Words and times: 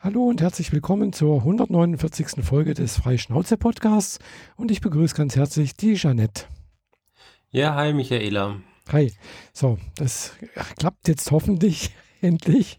Hallo 0.00 0.28
und 0.28 0.40
herzlich 0.40 0.70
willkommen 0.72 1.12
zur 1.12 1.38
149. 1.38 2.44
Folge 2.44 2.72
des 2.72 2.96
Freischnauze-Podcasts 2.98 4.20
und 4.56 4.70
ich 4.70 4.80
begrüße 4.80 5.16
ganz 5.16 5.34
herzlich 5.34 5.74
die 5.74 5.94
Jeanette. 5.94 6.44
Ja, 7.50 7.74
hi 7.74 7.92
Michaela. 7.92 8.60
Hi. 8.92 9.12
So, 9.52 9.76
das 9.96 10.34
klappt 10.78 11.08
jetzt 11.08 11.32
hoffentlich 11.32 11.90
endlich. 12.20 12.78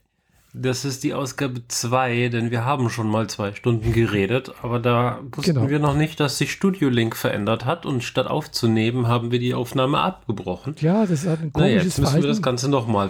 Das 0.53 0.83
ist 0.83 1.03
die 1.03 1.13
Ausgabe 1.13 1.61
2, 1.67 2.29
denn 2.29 2.49
wir 2.49 2.65
haben 2.65 2.89
schon 2.89 3.07
mal 3.07 3.29
zwei 3.29 3.53
Stunden 3.53 3.93
geredet, 3.93 4.51
aber 4.63 4.79
da 4.79 5.19
wussten 5.31 5.53
Genau. 5.53 5.69
wir 5.69 5.77
noch 5.79 5.95
nicht, 5.95 6.19
dass 6.19 6.39
sich 6.39 6.51
Studio 6.51 6.89
Link 6.89 7.15
verändert 7.15 7.65
hat 7.65 7.85
und 7.85 8.03
statt 8.03 8.25
aufzunehmen, 8.25 9.07
haben 9.07 9.31
wir 9.31 9.37
die 9.37 9.53
Aufnahme 9.53 9.99
abgebrochen. 9.99 10.75
Ja, 10.79 11.01
das 11.01 11.21
ist 11.21 11.27
halt 11.27 11.41
ein 11.41 11.51
Naja, 11.55 11.77
komisches 11.79 11.83
jetzt 11.83 11.99
müssen 11.99 11.99
wir 11.99 12.27
das 12.27 12.39
Verhalten. 12.39 12.41
Ganze 12.41 12.69
nochmal 12.69 13.09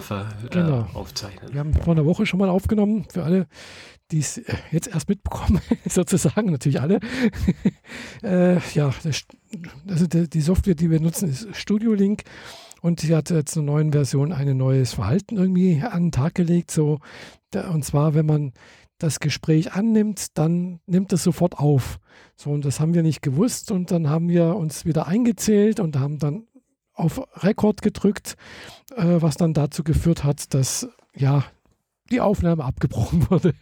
Genau. 0.50 0.80
äh, 0.92 0.96
aufzeichnen. 0.96 1.52
Wir 1.52 1.60
haben 1.60 1.72
vor 1.72 1.94
einer 1.94 2.04
Woche 2.04 2.26
schon 2.26 2.40
mal 2.40 2.50
aufgenommen, 2.50 3.06
für 3.10 3.22
alle, 3.24 3.46
die 4.10 4.18
es 4.18 4.36
äh, 4.36 4.54
jetzt 4.70 4.88
erst 4.88 5.08
mitbekommen, 5.08 5.60
sozusagen, 5.88 6.50
natürlich 6.52 6.80
alle. 6.82 7.00
äh, 8.22 8.58
ja, 8.74 8.90
das, 9.02 9.22
also 9.88 10.06
die, 10.06 10.28
die 10.28 10.40
Software, 10.42 10.74
die 10.74 10.90
wir 10.90 11.00
nutzen, 11.00 11.30
ist 11.30 11.48
Studio 11.56 11.94
Link 11.94 12.22
und 12.82 13.00
sie 13.00 13.14
hat 13.14 13.30
jetzt 13.30 13.56
in 13.56 13.62
einer 13.62 13.72
neuen 13.72 13.92
Version 13.92 14.32
ein 14.32 14.56
neues 14.56 14.94
Verhalten 14.94 15.36
irgendwie 15.36 15.82
an 15.82 16.04
den 16.04 16.12
Tag 16.12 16.34
gelegt. 16.34 16.70
So, 16.70 16.98
und 17.54 17.84
zwar, 17.84 18.14
wenn 18.14 18.26
man 18.26 18.52
das 18.98 19.20
Gespräch 19.20 19.72
annimmt, 19.72 20.38
dann 20.38 20.80
nimmt 20.86 21.12
es 21.12 21.22
sofort 21.22 21.58
auf. 21.58 21.98
So, 22.36 22.50
und 22.50 22.64
das 22.64 22.80
haben 22.80 22.94
wir 22.94 23.02
nicht 23.02 23.22
gewusst 23.22 23.70
und 23.70 23.90
dann 23.90 24.08
haben 24.08 24.28
wir 24.28 24.56
uns 24.56 24.84
wieder 24.84 25.06
eingezählt 25.06 25.80
und 25.80 25.98
haben 25.98 26.18
dann 26.18 26.46
auf 26.92 27.22
Rekord 27.42 27.80
gedrückt, 27.82 28.36
äh, 28.94 29.04
was 29.20 29.36
dann 29.36 29.54
dazu 29.54 29.82
geführt 29.84 30.22
hat, 30.22 30.52
dass 30.52 30.88
ja 31.16 31.44
die 32.10 32.20
Aufnahme 32.20 32.64
abgebrochen 32.64 33.26
wurde. 33.30 33.54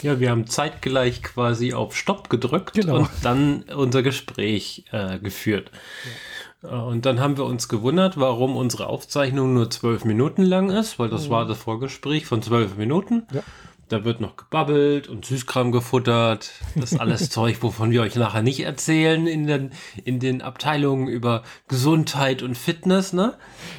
Ja, 0.00 0.18
wir 0.20 0.30
haben 0.30 0.46
zeitgleich 0.46 1.22
quasi 1.22 1.74
auf 1.74 1.94
Stopp 1.94 2.30
gedrückt 2.30 2.74
Genau. 2.76 3.00
und 3.00 3.10
dann 3.22 3.64
unser 3.64 4.02
Gespräch 4.02 4.86
äh, 4.92 5.18
geführt. 5.18 5.70
Äh, 5.70 6.49
Und 6.62 7.06
dann 7.06 7.20
haben 7.20 7.38
wir 7.38 7.44
uns 7.44 7.68
gewundert, 7.68 8.18
warum 8.18 8.56
unsere 8.56 8.86
Aufzeichnung 8.86 9.54
nur 9.54 9.70
zwölf 9.70 10.04
Minuten 10.04 10.42
lang 10.42 10.70
ist, 10.70 10.98
weil 10.98 11.08
das 11.08 11.30
war 11.30 11.46
das 11.46 11.58
Vorgespräch 11.58 12.26
von 12.26 12.42
zwölf 12.42 12.76
Minuten. 12.76 13.26
Ja. 13.32 13.42
Da 13.88 14.04
wird 14.04 14.20
noch 14.20 14.36
gebabbelt 14.36 15.08
und 15.08 15.24
Süßkram 15.24 15.72
gefuttert. 15.72 16.52
Das 16.76 16.92
ist 16.92 17.00
alles 17.00 17.28
Zeug, 17.30 17.56
wovon 17.62 17.90
wir 17.90 18.02
euch 18.02 18.14
nachher 18.14 18.42
nicht 18.42 18.60
erzählen 18.60 19.26
in 19.26 19.48
den, 19.48 19.70
in 20.04 20.20
den 20.20 20.42
Abteilungen 20.42 21.08
über 21.08 21.42
Gesundheit 21.66 22.42
und 22.42 22.56
Fitness. 22.56 23.12
Ne? 23.12 23.34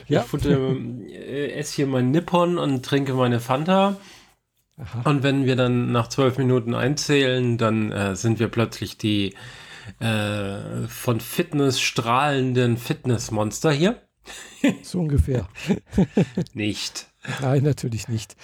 Ja. 0.07 0.21
Ich 0.21 0.27
futter, 0.27 0.49
äh, 0.49 1.51
esse 1.53 1.75
hier 1.77 1.87
mein 1.87 2.11
Nippon 2.11 2.57
und 2.57 2.83
trinke 2.83 3.13
meine 3.13 3.39
Fanta. 3.39 3.95
Aha. 4.77 5.09
Und 5.09 5.23
wenn 5.23 5.45
wir 5.45 5.55
dann 5.55 5.93
nach 5.93 6.09
zwölf 6.09 6.37
Minuten 6.37 6.73
einzählen, 6.73 7.57
dann 7.57 7.91
äh, 7.91 8.15
sind 8.17 8.39
wir 8.39 8.49
plötzlich 8.49 8.97
die 8.97 9.35
äh, 9.99 10.87
von 10.87 11.19
Fitness 11.19 11.79
strahlenden 11.79 12.77
Fitnessmonster 12.77 13.71
hier. 13.71 14.01
So 14.83 14.99
ungefähr. 14.99 15.47
Nicht. 16.53 17.07
Nein, 17.41 17.63
natürlich 17.63 18.07
nicht. 18.07 18.35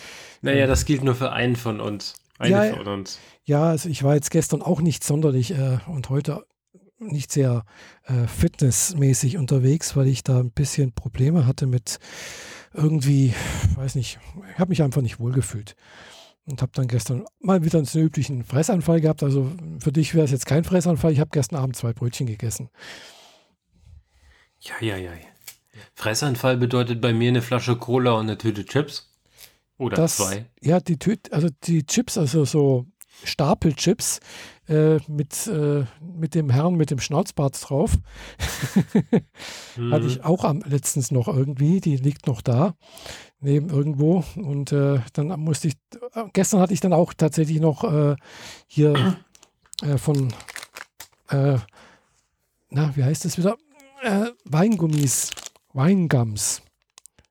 Naja, 0.42 0.66
das 0.66 0.86
gilt 0.86 1.04
nur 1.04 1.14
für 1.14 1.32
einen 1.32 1.56
von 1.56 1.80
uns. 1.80 2.16
Eine 2.40 2.68
Ja, 2.68 2.76
von 2.76 2.88
uns. 2.88 3.20
Ja, 3.46 3.70
also 3.70 3.88
ich 3.90 4.04
war 4.04 4.16
jetzt 4.16 4.32
gestern 4.32 4.62
auch 4.62 4.82
nicht 4.82 5.04
sonderlich 5.04 5.52
äh, 5.52 5.78
und 5.88 6.10
heute 6.10 6.46
nicht 7.00 7.32
sehr 7.32 7.64
äh, 8.06 8.28
fitnessmäßig 8.28 9.38
unterwegs, 9.38 9.96
weil 9.96 10.08
ich 10.08 10.24
da 10.24 10.40
ein 10.40 10.52
bisschen 10.52 10.94
Probleme 10.94 11.46
hatte 11.46 11.68
mit 11.68 12.00
irgendwie, 12.74 13.34
weiß 13.76 13.96
nicht, 13.96 14.20
ich 14.52 14.60
habe 14.60 14.70
mich 14.70 14.84
einfach 14.84 15.02
nicht 15.02 15.20
wohlgefühlt. 15.20 15.76
Und 16.48 16.62
habe 16.62 16.72
dann 16.74 16.88
gestern 16.88 17.26
mal 17.42 17.64
wieder 17.64 17.78
einen 17.78 17.88
üblichen 17.94 18.44
Fressanfall 18.44 19.02
gehabt. 19.02 19.22
Also 19.22 19.52
für 19.80 19.92
dich 19.92 20.16
wäre 20.16 20.26
es 20.26 20.32
jetzt 20.32 20.46
kein 20.46 20.64
Fressanfall. 20.64 21.12
Ich 21.12 21.20
habe 21.20 21.30
gestern 21.32 21.58
Abend 21.58 21.76
zwei 21.76 21.92
Brötchen 21.92 22.26
gegessen. 22.26 22.70
Ja, 24.62 24.74
ja, 24.80 24.98
ja. 24.98 25.12
Fressanfall 25.94 26.58
bedeutet 26.58 27.02
bei 27.02 27.14
mir 27.14 27.30
eine 27.30 27.42
Flasche 27.42 27.76
Cola 27.76 28.14
und 28.14 28.28
eine 28.28 28.38
Tüte 28.38 28.66
Chips. 28.66 29.14
Oder 29.78 29.98
Das, 29.98 30.18
zwei. 30.18 30.46
Ja, 30.62 30.80
die 30.80 30.98
Tüte, 30.98 31.32
also 31.34 31.50
die 31.64 31.86
Chips, 31.86 32.18
also 32.18 32.46
so 32.46 32.88
Stapelchips 33.24 34.20
äh, 34.68 35.00
mit, 35.08 35.48
äh, 35.48 35.86
mit 36.02 36.36
dem 36.36 36.50
Herrn 36.50 36.76
mit 36.76 36.92
dem 36.92 37.00
Schnauzbart 37.00 37.58
drauf. 37.70 37.98
Mhm. 39.78 39.92
Hatte 39.94 40.08
ich 40.08 40.24
auch 40.24 40.44
am 40.44 40.62
letztens 40.66 41.12
noch 41.12 41.28
irgendwie, 41.28 41.80
die 41.80 41.98
liegt 41.98 42.28
noch 42.28 42.42
da, 42.42 42.76
neben 43.40 43.70
irgendwo. 43.70 44.24
Und 44.36 44.72
äh, 44.72 45.00
dann 45.14 45.28
musste 45.40 45.70
ich, 45.70 45.76
äh, 46.14 46.26
gestern 46.34 46.60
hatte 46.60 46.74
ich 46.74 46.82
dann 46.82 46.94
auch 46.94 47.14
tatsächlich 47.14 47.60
noch 47.60 47.84
äh, 47.84 48.16
hier 48.68 49.18
von, 49.98 50.34
äh, 51.30 51.58
na, 52.70 52.96
wie 52.96 53.04
heißt 53.04 53.26
das 53.26 53.38
wieder? 53.38 53.56
Weingummis, 54.46 55.30
Weingums. 55.74 56.62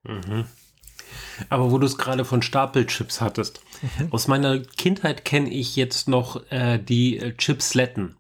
Mhm. 0.04 0.44
Aber 1.49 1.71
wo 1.71 1.78
du 1.78 1.87
es 1.87 1.99
gerade 1.99 2.25
von 2.25 2.43
Stapelchips 2.43 3.21
hattest, 3.21 3.60
Mhm. 3.99 4.09
aus 4.10 4.27
meiner 4.28 4.59
Kindheit 4.60 5.25
kenne 5.25 5.50
ich 5.50 5.77
jetzt 5.77 6.09
noch 6.09 6.41
äh, 6.50 6.78
die 6.78 7.19
äh, 7.19 7.34
Chipsletten. 7.37 8.16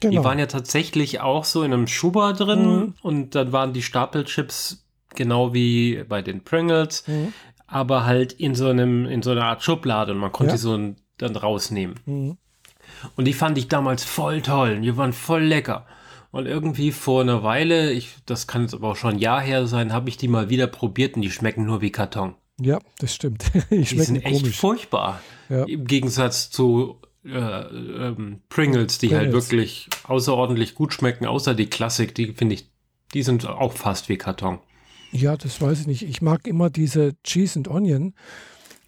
Genau. 0.00 0.10
Die 0.20 0.24
waren 0.24 0.38
ja 0.38 0.46
tatsächlich 0.46 1.20
auch 1.20 1.44
so 1.44 1.62
in 1.62 1.72
einem 1.72 1.86
Schuber 1.86 2.32
drin 2.32 2.66
Mhm. 2.76 2.94
und 3.02 3.34
dann 3.34 3.52
waren 3.52 3.72
die 3.72 3.82
Stapelchips 3.82 4.84
genau 5.14 5.52
wie 5.54 6.04
bei 6.08 6.22
den 6.22 6.42
Pringles, 6.44 7.04
Mhm. 7.08 7.32
aber 7.66 8.04
halt 8.04 8.32
in 8.34 8.54
so 8.54 8.68
einem 8.68 9.06
in 9.06 9.22
so 9.22 9.30
einer 9.32 9.44
Art 9.44 9.62
Schublade 9.64 10.12
und 10.12 10.18
man 10.18 10.32
konnte 10.32 10.52
Ja. 10.52 10.56
die 10.56 10.62
so 10.62 10.94
dann 11.18 11.36
rausnehmen. 11.36 11.98
Mhm. 12.06 12.36
Und 13.16 13.24
die 13.24 13.32
fand 13.32 13.58
ich 13.58 13.68
damals 13.68 14.04
voll 14.04 14.42
toll. 14.42 14.80
Die 14.80 14.96
waren 14.96 15.12
voll 15.12 15.42
lecker. 15.42 15.86
Und 16.34 16.46
irgendwie 16.46 16.90
vor 16.90 17.20
einer 17.22 17.44
Weile, 17.44 17.92
ich, 17.92 18.16
das 18.26 18.48
kann 18.48 18.62
jetzt 18.62 18.74
aber 18.74 18.88
auch 18.88 18.96
schon 18.96 19.14
ein 19.14 19.18
Jahr 19.20 19.40
her 19.40 19.68
sein, 19.68 19.92
habe 19.92 20.08
ich 20.08 20.16
die 20.16 20.26
mal 20.26 20.50
wieder 20.50 20.66
probiert 20.66 21.14
und 21.14 21.22
die 21.22 21.30
schmecken 21.30 21.64
nur 21.64 21.80
wie 21.80 21.92
Karton. 21.92 22.34
Ja, 22.60 22.80
das 22.98 23.14
stimmt. 23.14 23.52
Die 23.70 23.78
Die 23.78 23.86
schmecken 23.86 24.04
sind 24.04 24.24
echt 24.24 24.40
komisch. 24.42 24.56
furchtbar. 24.58 25.20
Ja. 25.48 25.62
Im 25.62 25.84
Gegensatz 25.84 26.50
zu 26.50 26.96
äh, 27.24 27.30
ähm, 27.30 28.40
Pringles, 28.48 28.98
die 28.98 29.10
halt 29.14 29.26
Pringles. 29.30 29.50
wirklich 29.52 29.88
außerordentlich 30.08 30.74
gut 30.74 30.92
schmecken, 30.92 31.24
außer 31.24 31.54
die 31.54 31.66
Klassik, 31.66 32.16
die 32.16 32.32
finde 32.32 32.56
ich, 32.56 32.68
die 33.12 33.22
sind 33.22 33.46
auch 33.46 33.72
fast 33.72 34.08
wie 34.08 34.16
Karton. 34.18 34.58
Ja, 35.12 35.36
das 35.36 35.60
weiß 35.60 35.82
ich 35.82 35.86
nicht. 35.86 36.02
Ich 36.02 36.20
mag 36.20 36.48
immer 36.48 36.68
diese 36.68 37.12
Cheese 37.22 37.60
and 37.60 37.68
Onion. 37.68 38.12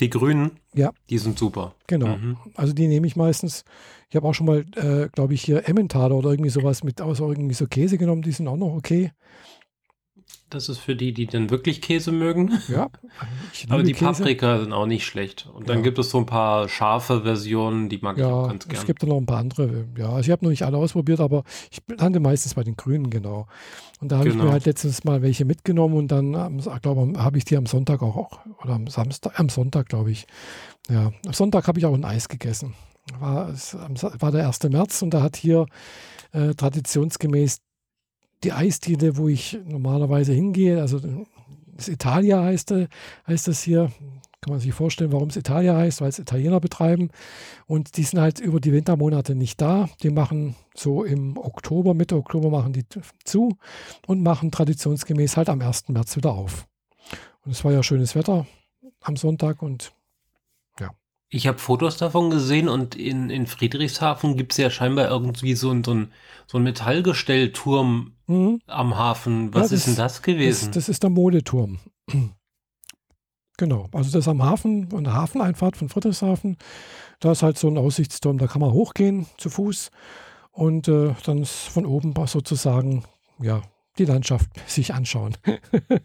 Die 0.00 0.10
grünen, 0.10 0.52
Ja. 0.74 0.92
die 1.08 1.18
sind 1.18 1.38
super. 1.38 1.74
Genau. 1.86 2.16
Mhm. 2.16 2.36
Also 2.54 2.72
die 2.72 2.86
nehme 2.88 3.06
ich 3.06 3.16
meistens. 3.16 3.64
Ich 4.10 4.16
habe 4.16 4.28
auch 4.28 4.34
schon 4.34 4.46
mal, 4.46 4.64
äh, 4.76 5.08
glaube 5.10 5.34
ich, 5.34 5.42
hier 5.42 5.68
Emmentaler 5.68 6.14
oder 6.14 6.30
irgendwie 6.30 6.50
sowas 6.50 6.84
mit 6.84 7.00
außer 7.00 7.24
irgendwie 7.26 7.54
so 7.54 7.66
Käse 7.66 7.96
genommen. 7.98 8.22
Die 8.22 8.32
sind 8.32 8.46
auch 8.48 8.56
noch 8.56 8.74
okay. 8.74 9.10
Das 10.48 10.68
ist 10.68 10.78
für 10.78 10.94
die, 10.94 11.12
die 11.12 11.26
dann 11.26 11.50
wirklich 11.50 11.82
Käse 11.82 12.12
mögen. 12.12 12.52
Ja. 12.68 12.88
Ich 13.52 13.66
Aber 13.70 13.82
die 13.82 13.92
Käse. 13.92 14.04
Paprika 14.22 14.60
sind 14.60 14.72
auch 14.72 14.86
nicht 14.86 15.04
schlecht. 15.04 15.48
Und 15.52 15.68
dann 15.68 15.78
Ja. 15.78 15.82
gibt 15.82 15.98
es 15.98 16.10
so 16.10 16.18
ein 16.18 16.26
paar 16.26 16.68
scharfe 16.68 17.22
Versionen, 17.22 17.88
die 17.88 17.98
mag 17.98 18.16
ich 18.18 18.24
auch 18.24 18.42
Ja, 18.42 18.48
ganz 18.48 18.64
es 18.64 18.70
gern. 18.70 18.86
gibt 18.86 19.02
da 19.02 19.06
noch 19.08 19.16
ein 19.16 19.26
paar 19.26 19.38
andere. 19.38 19.86
Ja, 19.98 20.10
also 20.10 20.20
ich 20.20 20.30
habe 20.30 20.44
noch 20.44 20.50
nicht 20.50 20.62
alle 20.62 20.76
ausprobiert, 20.76 21.18
aber 21.20 21.42
ich 21.70 21.78
lande 21.98 22.20
meistens 22.20 22.54
bei 22.54 22.62
den 22.62 22.76
Grünen, 22.76 23.10
genau. 23.10 23.46
Und 24.00 24.12
da 24.12 24.18
habe 24.18 24.28
ich 24.28 24.34
Genau. 24.34 24.46
mir 24.46 24.52
halt 24.52 24.66
letztens 24.66 25.02
mal 25.04 25.22
welche 25.22 25.44
mitgenommen 25.44 25.96
und 25.96 26.08
dann, 26.08 26.58
ich 26.58 26.82
glaube, 26.82 27.12
habe 27.18 27.38
ich 27.38 27.44
die 27.44 27.56
am 27.56 27.66
Sonntag 27.66 28.02
auch, 28.02 28.16
auch 28.16 28.40
oder 28.62 28.74
am 28.74 28.86
Samstag, 28.86 29.38
am 29.40 29.48
Sonntag, 29.48 29.88
glaube 29.88 30.10
ich. 30.12 30.26
Ja, 30.88 31.10
am 31.26 31.32
Sonntag 31.32 31.66
habe 31.66 31.78
ich 31.78 31.86
auch 31.86 31.94
ein 31.94 32.04
Eis 32.04 32.28
gegessen. 32.28 32.74
War, 33.18 33.48
es, 33.48 33.76
war 34.18 34.30
der 34.32 34.46
1. 34.46 34.60
März 34.70 35.00
und 35.02 35.10
da 35.14 35.22
hat 35.22 35.36
hier 35.36 35.66
äh, 36.32 36.54
traditionsgemäß 36.54 37.58
die 38.44 38.52
Eisdiele, 38.52 39.16
wo 39.16 39.28
ich 39.28 39.58
normalerweise 39.64 40.32
hingehe, 40.32 40.80
also 40.80 41.00
das 41.76 41.88
Italia 41.88 42.42
heißt, 42.42 42.72
äh, 42.72 42.88
heißt 43.26 43.48
das 43.48 43.62
hier, 43.62 43.92
kann 44.40 44.52
man 44.52 44.60
sich 44.60 44.72
vorstellen, 44.72 45.12
warum 45.12 45.28
es 45.28 45.36
Italia 45.36 45.76
heißt, 45.76 46.00
weil 46.00 46.08
es 46.08 46.18
Italiener 46.18 46.60
betreiben. 46.60 47.10
Und 47.66 47.96
die 47.96 48.02
sind 48.02 48.20
halt 48.20 48.38
über 48.38 48.60
die 48.60 48.72
Wintermonate 48.72 49.34
nicht 49.34 49.60
da. 49.60 49.88
Die 50.02 50.10
machen 50.10 50.54
so 50.74 51.04
im 51.04 51.36
Oktober, 51.36 51.94
Mitte 51.94 52.16
Oktober 52.16 52.50
machen 52.50 52.72
die 52.72 52.84
zu 53.24 53.56
und 54.06 54.22
machen 54.22 54.50
traditionsgemäß 54.50 55.36
halt 55.36 55.48
am 55.48 55.60
1. 55.60 55.88
März 55.88 56.16
wieder 56.16 56.32
auf. 56.32 56.66
Und 57.44 57.52
es 57.52 57.64
war 57.64 57.72
ja 57.72 57.82
schönes 57.82 58.14
Wetter 58.14 58.46
am 59.00 59.16
Sonntag 59.16 59.62
und 59.62 59.92
Ich 61.28 61.46
habe 61.48 61.58
Fotos 61.58 61.96
davon 61.96 62.30
gesehen 62.30 62.68
und 62.68 62.94
in, 62.94 63.30
in 63.30 63.46
Friedrichshafen 63.46 64.36
gibt 64.36 64.52
es 64.52 64.58
ja 64.58 64.70
scheinbar 64.70 65.08
irgendwie 65.08 65.54
so 65.54 65.72
ein, 65.72 65.82
so 65.82 65.92
ein 65.92 66.62
Metallgestellturm 66.62 68.15
mhm, 68.26 68.60
am 68.66 68.96
Hafen. 68.96 69.46
Ja, 69.48 69.54
Was 69.54 69.70
das- 69.70 69.72
ist 69.80 69.86
denn 69.88 69.96
das 69.96 70.22
gewesen? 70.22 70.66
das, 70.66 70.74
das 70.74 70.88
ist 70.88 71.02
der 71.02 71.10
Modeturm. 71.10 71.78
Genau, 73.58 73.88
also 73.92 74.10
das 74.10 74.24
ist 74.26 74.28
am 74.28 74.42
Hafen, 74.42 74.92
an 74.94 75.04
der 75.04 75.14
Hafeneinfahrt 75.14 75.78
von 75.78 75.88
Friedrichshafen. 75.88 76.58
Da 77.20 77.32
ist 77.32 77.42
halt 77.42 77.56
so 77.56 77.68
ein 77.68 77.78
Aussichtsturm, 77.78 78.36
da 78.36 78.46
kann 78.48 78.60
man 78.60 78.70
hochgehen 78.72 79.24
zu 79.38 79.48
Fuß 79.48 79.90
und 80.52 80.88
äh, 80.88 81.14
dann 81.24 81.38
ist 81.38 81.68
von 81.68 81.86
oben 81.86 82.12
sozusagen 82.26 83.04
ja, 83.40 83.62
die 83.96 84.04
Landschaft 84.04 84.50
sich 84.68 84.92
anschauen. 84.92 85.38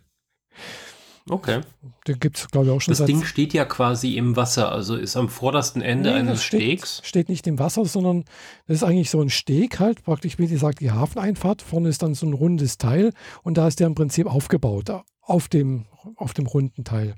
Okay. 1.31 1.61
Den 2.07 2.19
gibt 2.19 2.37
es, 2.37 2.47
glaube 2.49 2.65
ich, 2.67 2.71
auch 2.73 2.81
schon 2.81 2.91
Das 2.91 2.97
seit. 2.99 3.07
Ding 3.07 3.23
steht 3.23 3.53
ja 3.53 3.63
quasi 3.63 4.17
im 4.17 4.35
Wasser, 4.35 4.69
also 4.71 4.95
ist 4.97 5.15
am 5.15 5.29
vordersten 5.29 5.81
Ende 5.81 6.11
Nee, 6.11 6.17
eines 6.17 6.43
steht, 6.43 6.61
Stegs. 6.61 7.01
steht 7.05 7.29
nicht 7.29 7.47
im 7.47 7.57
Wasser, 7.57 7.85
sondern 7.85 8.25
das 8.67 8.77
ist 8.77 8.83
eigentlich 8.83 9.09
so 9.09 9.21
ein 9.21 9.29
Steg 9.29 9.79
halt, 9.79 10.03
praktisch 10.03 10.37
wie 10.39 10.47
gesagt 10.47 10.81
die 10.81 10.91
Hafeneinfahrt. 10.91 11.61
Vorne 11.61 11.87
ist 11.87 12.01
dann 12.03 12.15
so 12.15 12.25
ein 12.25 12.33
rundes 12.33 12.77
Teil 12.77 13.13
und 13.43 13.57
da 13.57 13.67
ist 13.67 13.79
der 13.79 13.87
im 13.87 13.95
Prinzip 13.95 14.27
aufgebaut, 14.27 14.91
auf 15.21 15.47
dem, 15.47 15.85
auf 16.17 16.33
dem 16.33 16.47
runden 16.47 16.83
Teil. 16.83 17.15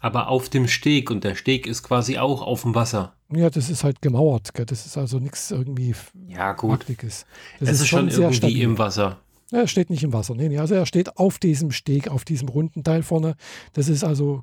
Aber 0.00 0.28
auf 0.28 0.50
dem 0.50 0.68
Steg 0.68 1.10
und 1.10 1.24
der 1.24 1.34
Steg 1.36 1.66
ist 1.66 1.82
quasi 1.82 2.18
auch 2.18 2.42
auf 2.42 2.62
dem 2.62 2.74
Wasser. 2.74 3.14
Ja, 3.32 3.48
das 3.48 3.70
ist 3.70 3.82
halt 3.82 4.02
gemauert, 4.02 4.52
gell? 4.52 4.66
das 4.66 4.84
ist 4.84 4.98
also 4.98 5.18
nichts 5.18 5.50
irgendwie 5.50 5.94
Ja, 6.28 6.52
gut. 6.52 6.84
Das 7.02 7.24
Es 7.60 7.80
ist 7.80 7.86
schon 7.88 8.10
sehr 8.10 8.18
irgendwie 8.24 8.36
stabil. 8.36 8.62
im 8.62 8.78
Wasser. 8.78 9.16
Er 9.52 9.68
steht 9.68 9.90
nicht 9.90 10.02
im 10.02 10.12
Wasser. 10.12 10.34
Nee, 10.34 10.48
nee, 10.48 10.58
also 10.58 10.74
er 10.74 10.86
steht 10.86 11.16
auf 11.18 11.38
diesem 11.38 11.70
Steg, 11.70 12.08
auf 12.08 12.24
diesem 12.24 12.48
runden 12.48 12.82
Teil 12.82 13.02
vorne. 13.02 13.36
Das 13.72 13.88
ist 13.88 14.02
also 14.04 14.42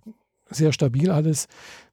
sehr 0.49 0.71
stabil 0.71 1.09
alles. 1.11 1.47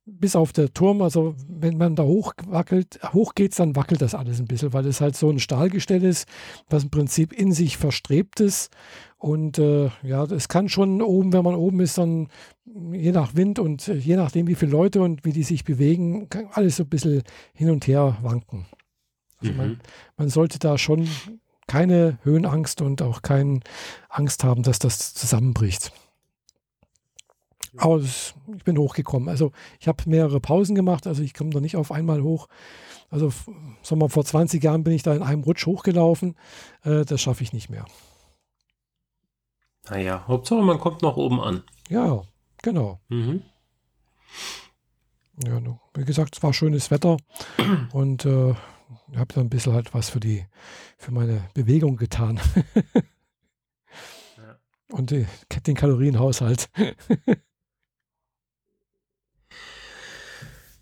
Bis 0.07 0.35
auf 0.35 0.53
der 0.53 0.73
Turm, 0.73 1.03
also 1.03 1.35
wenn 1.49 1.77
man 1.77 1.95
da 1.95 2.03
hochwackelt, 2.03 3.01
hochgeht, 3.13 3.57
dann 3.59 3.77
wackelt 3.77 4.03
das 4.03 4.15
alles 4.15 4.41
ein 4.41 4.47
bisschen, 4.47 4.73
weil 4.73 4.87
es 4.87 5.01
halt 5.01 5.17
so 5.17 5.31
ein 5.31 5.39
Stahlgestell 5.39 6.03
ist, 6.03 6.27
was 6.69 6.85
im 6.85 6.91
Prinzip 6.91 7.33
in 7.33 7.53
sich 7.53 7.77
verstrebt 7.77 8.41
ist. 8.41 8.71
Und 9.19 9.59
äh, 9.59 9.91
ja, 10.03 10.25
es 10.25 10.49
kann 10.49 10.69
schon 10.69 11.01
oben, 11.03 11.33
wenn 11.33 11.45
man 11.45 11.55
oben 11.55 11.81
ist, 11.81 11.99
dann 11.99 12.29
je 12.93 13.13
nach 13.13 13.35
Wind 13.35 13.59
und 13.59 13.87
äh, 13.89 13.95
je 13.95 14.17
nachdem, 14.17 14.47
wie 14.47 14.55
viele 14.55 14.73
Leute 14.73 15.01
und 15.03 15.25
wie 15.25 15.33
die 15.33 15.43
sich 15.45 15.65
bewegen, 15.65 16.29
kann 16.29 16.49
alles 16.53 16.77
so 16.77 16.85
ein 16.85 16.89
bisschen 16.89 17.23
hin 17.55 17.71
und 17.71 17.87
her 17.87 18.17
wanken. 18.23 18.67
Also 19.39 19.53
man, 19.53 19.69
Mhm. 19.71 19.79
man 20.17 20.29
sollte 20.29 20.59
da 20.59 20.77
schon 20.77 21.09
keine 21.71 22.19
Höhenangst 22.25 22.83
und 22.83 23.01
auch 23.01 23.23
keine 23.23 23.61
Angst 24.09 24.43
haben, 24.43 24.65
dass 24.65 24.81
das 24.81 25.15
zusammenbricht. 25.15 25.93
Aber 27.77 28.01
ich 28.01 28.35
bin 28.65 28.77
hochgekommen. 28.77 29.29
Also 29.29 29.53
ich 29.79 29.87
habe 29.87 30.03
mehrere 30.07 30.41
Pausen 30.41 30.75
gemacht, 30.75 31.07
also 31.07 31.23
ich 31.23 31.33
komme 31.33 31.51
da 31.51 31.61
nicht 31.61 31.77
auf 31.77 31.93
einmal 31.93 32.23
hoch. 32.23 32.49
Also 33.09 33.31
sagen 33.83 34.01
wir, 34.01 34.09
vor 34.09 34.25
20 34.25 34.61
Jahren 34.65 34.83
bin 34.83 34.93
ich 34.95 35.05
da 35.05 35.15
in 35.15 35.23
einem 35.23 35.45
Rutsch 35.45 35.65
hochgelaufen. 35.65 36.35
Äh, 36.83 37.05
das 37.05 37.21
schaffe 37.21 37.45
ich 37.45 37.53
nicht 37.53 37.71
mehr. 37.71 37.85
Naja, 39.89 40.25
Hauptsache 40.27 40.63
man 40.63 40.81
kommt 40.81 41.03
noch 41.03 41.17
oben 41.17 41.41
an. 41.41 41.63
Ja, 41.89 42.23
genau. 42.63 42.99
Mhm. 43.09 43.43
Ja, 45.47 45.61
wie 45.95 46.05
gesagt, 46.05 46.37
es 46.37 46.43
war 46.43 46.53
schönes 46.53 46.91
Wetter 46.91 47.17
und 47.93 48.25
äh, 48.25 48.55
habe 49.17 49.35
da 49.35 49.41
ein 49.41 49.51
bisschen 49.51 49.73
halt 49.73 49.95
was 49.95 50.11
für 50.11 50.21
die 50.21 50.45
für 50.99 51.13
meine 51.13 51.49
Bewegung 51.55 51.97
getan. 51.97 52.41
Ja. 54.37 54.59
Und 54.97 55.11
die, 55.11 55.27
den 55.67 55.77
Kalorienhaushalt. 55.77 56.69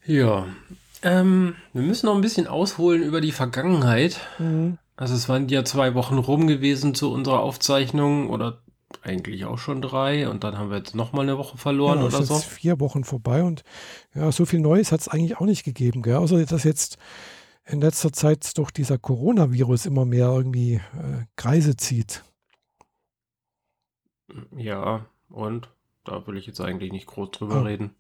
Ja. 0.09 0.47
Ähm, 1.03 1.55
wir 1.73 1.83
müssen 1.83 2.07
noch 2.07 2.15
ein 2.15 2.23
bisschen 2.23 2.49
ausholen 2.49 3.03
über 3.03 3.21
die 3.21 3.31
Vergangenheit. 3.31 4.19
Mhm. 4.39 4.79
Also 4.97 5.15
es 5.15 5.29
waren 5.29 5.49
ja 5.49 5.65
zwei 5.65 5.95
Wochen 5.95 6.19
rum 6.19 6.49
gewesen 6.49 6.95
zu 6.95 7.13
unserer 7.13 7.41
Aufzeichnung 7.41 8.31
oder 8.31 8.63
eigentlich 9.03 9.45
auch 9.45 9.59
schon 9.59 9.83
drei 9.83 10.29
und 10.29 10.45
dann 10.45 10.57
haben 10.57 10.71
wir 10.71 10.79
jetzt 10.79 10.95
nochmal 10.95 11.23
eine 11.23 11.37
Woche 11.37 11.59
verloren 11.59 11.99
ja, 11.99 12.07
oder 12.07 12.23
so. 12.23 12.35
jetzt 12.35 12.47
vier 12.47 12.81
Wochen 12.81 13.05
vorbei 13.05 13.45
und 13.45 13.63
ja, 14.15 14.33
so 14.33 14.47
viel 14.47 14.61
Neues 14.61 14.91
hat 14.91 15.01
es 15.01 15.09
eigentlich 15.09 15.37
auch 15.37 15.45
nicht 15.45 15.63
gegeben, 15.63 16.03
gell? 16.03 16.17
Außer 16.17 16.45
dass 16.47 16.65
jetzt 16.65 16.97
in 17.69 17.81
letzter 17.81 18.13
Zeit 18.13 18.57
durch 18.59 18.71
dieser 18.71 18.99
Coronavirus 18.99 19.87
immer 19.87 20.05
mehr 20.05 20.29
irgendwie 20.29 20.75
äh, 20.75 21.25
Kreise 21.37 21.77
zieht. 21.77 22.25
Ja, 24.57 25.07
und 25.31 25.69
da 26.05 26.27
will 26.27 26.37
ich 26.37 26.47
jetzt 26.47 26.61
eigentlich 26.61 26.93
nicht 26.93 27.07
groß 27.07 27.31
drüber 27.31 27.61
Oh. 27.61 27.65
reden. 27.65 27.91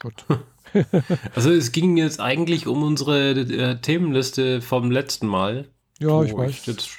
Gut. 0.00 0.24
Also 1.34 1.50
es 1.50 1.72
ging 1.72 1.96
jetzt 1.96 2.20
eigentlich 2.20 2.66
um 2.66 2.82
unsere 2.82 3.30
äh, 3.30 3.80
Themenliste 3.80 4.60
vom 4.60 4.90
letzten 4.90 5.26
Mal. 5.26 5.66
Ja, 5.98 6.08
wo 6.10 6.22
ich 6.24 6.36
weiß. 6.36 6.66
jetzt 6.66 6.90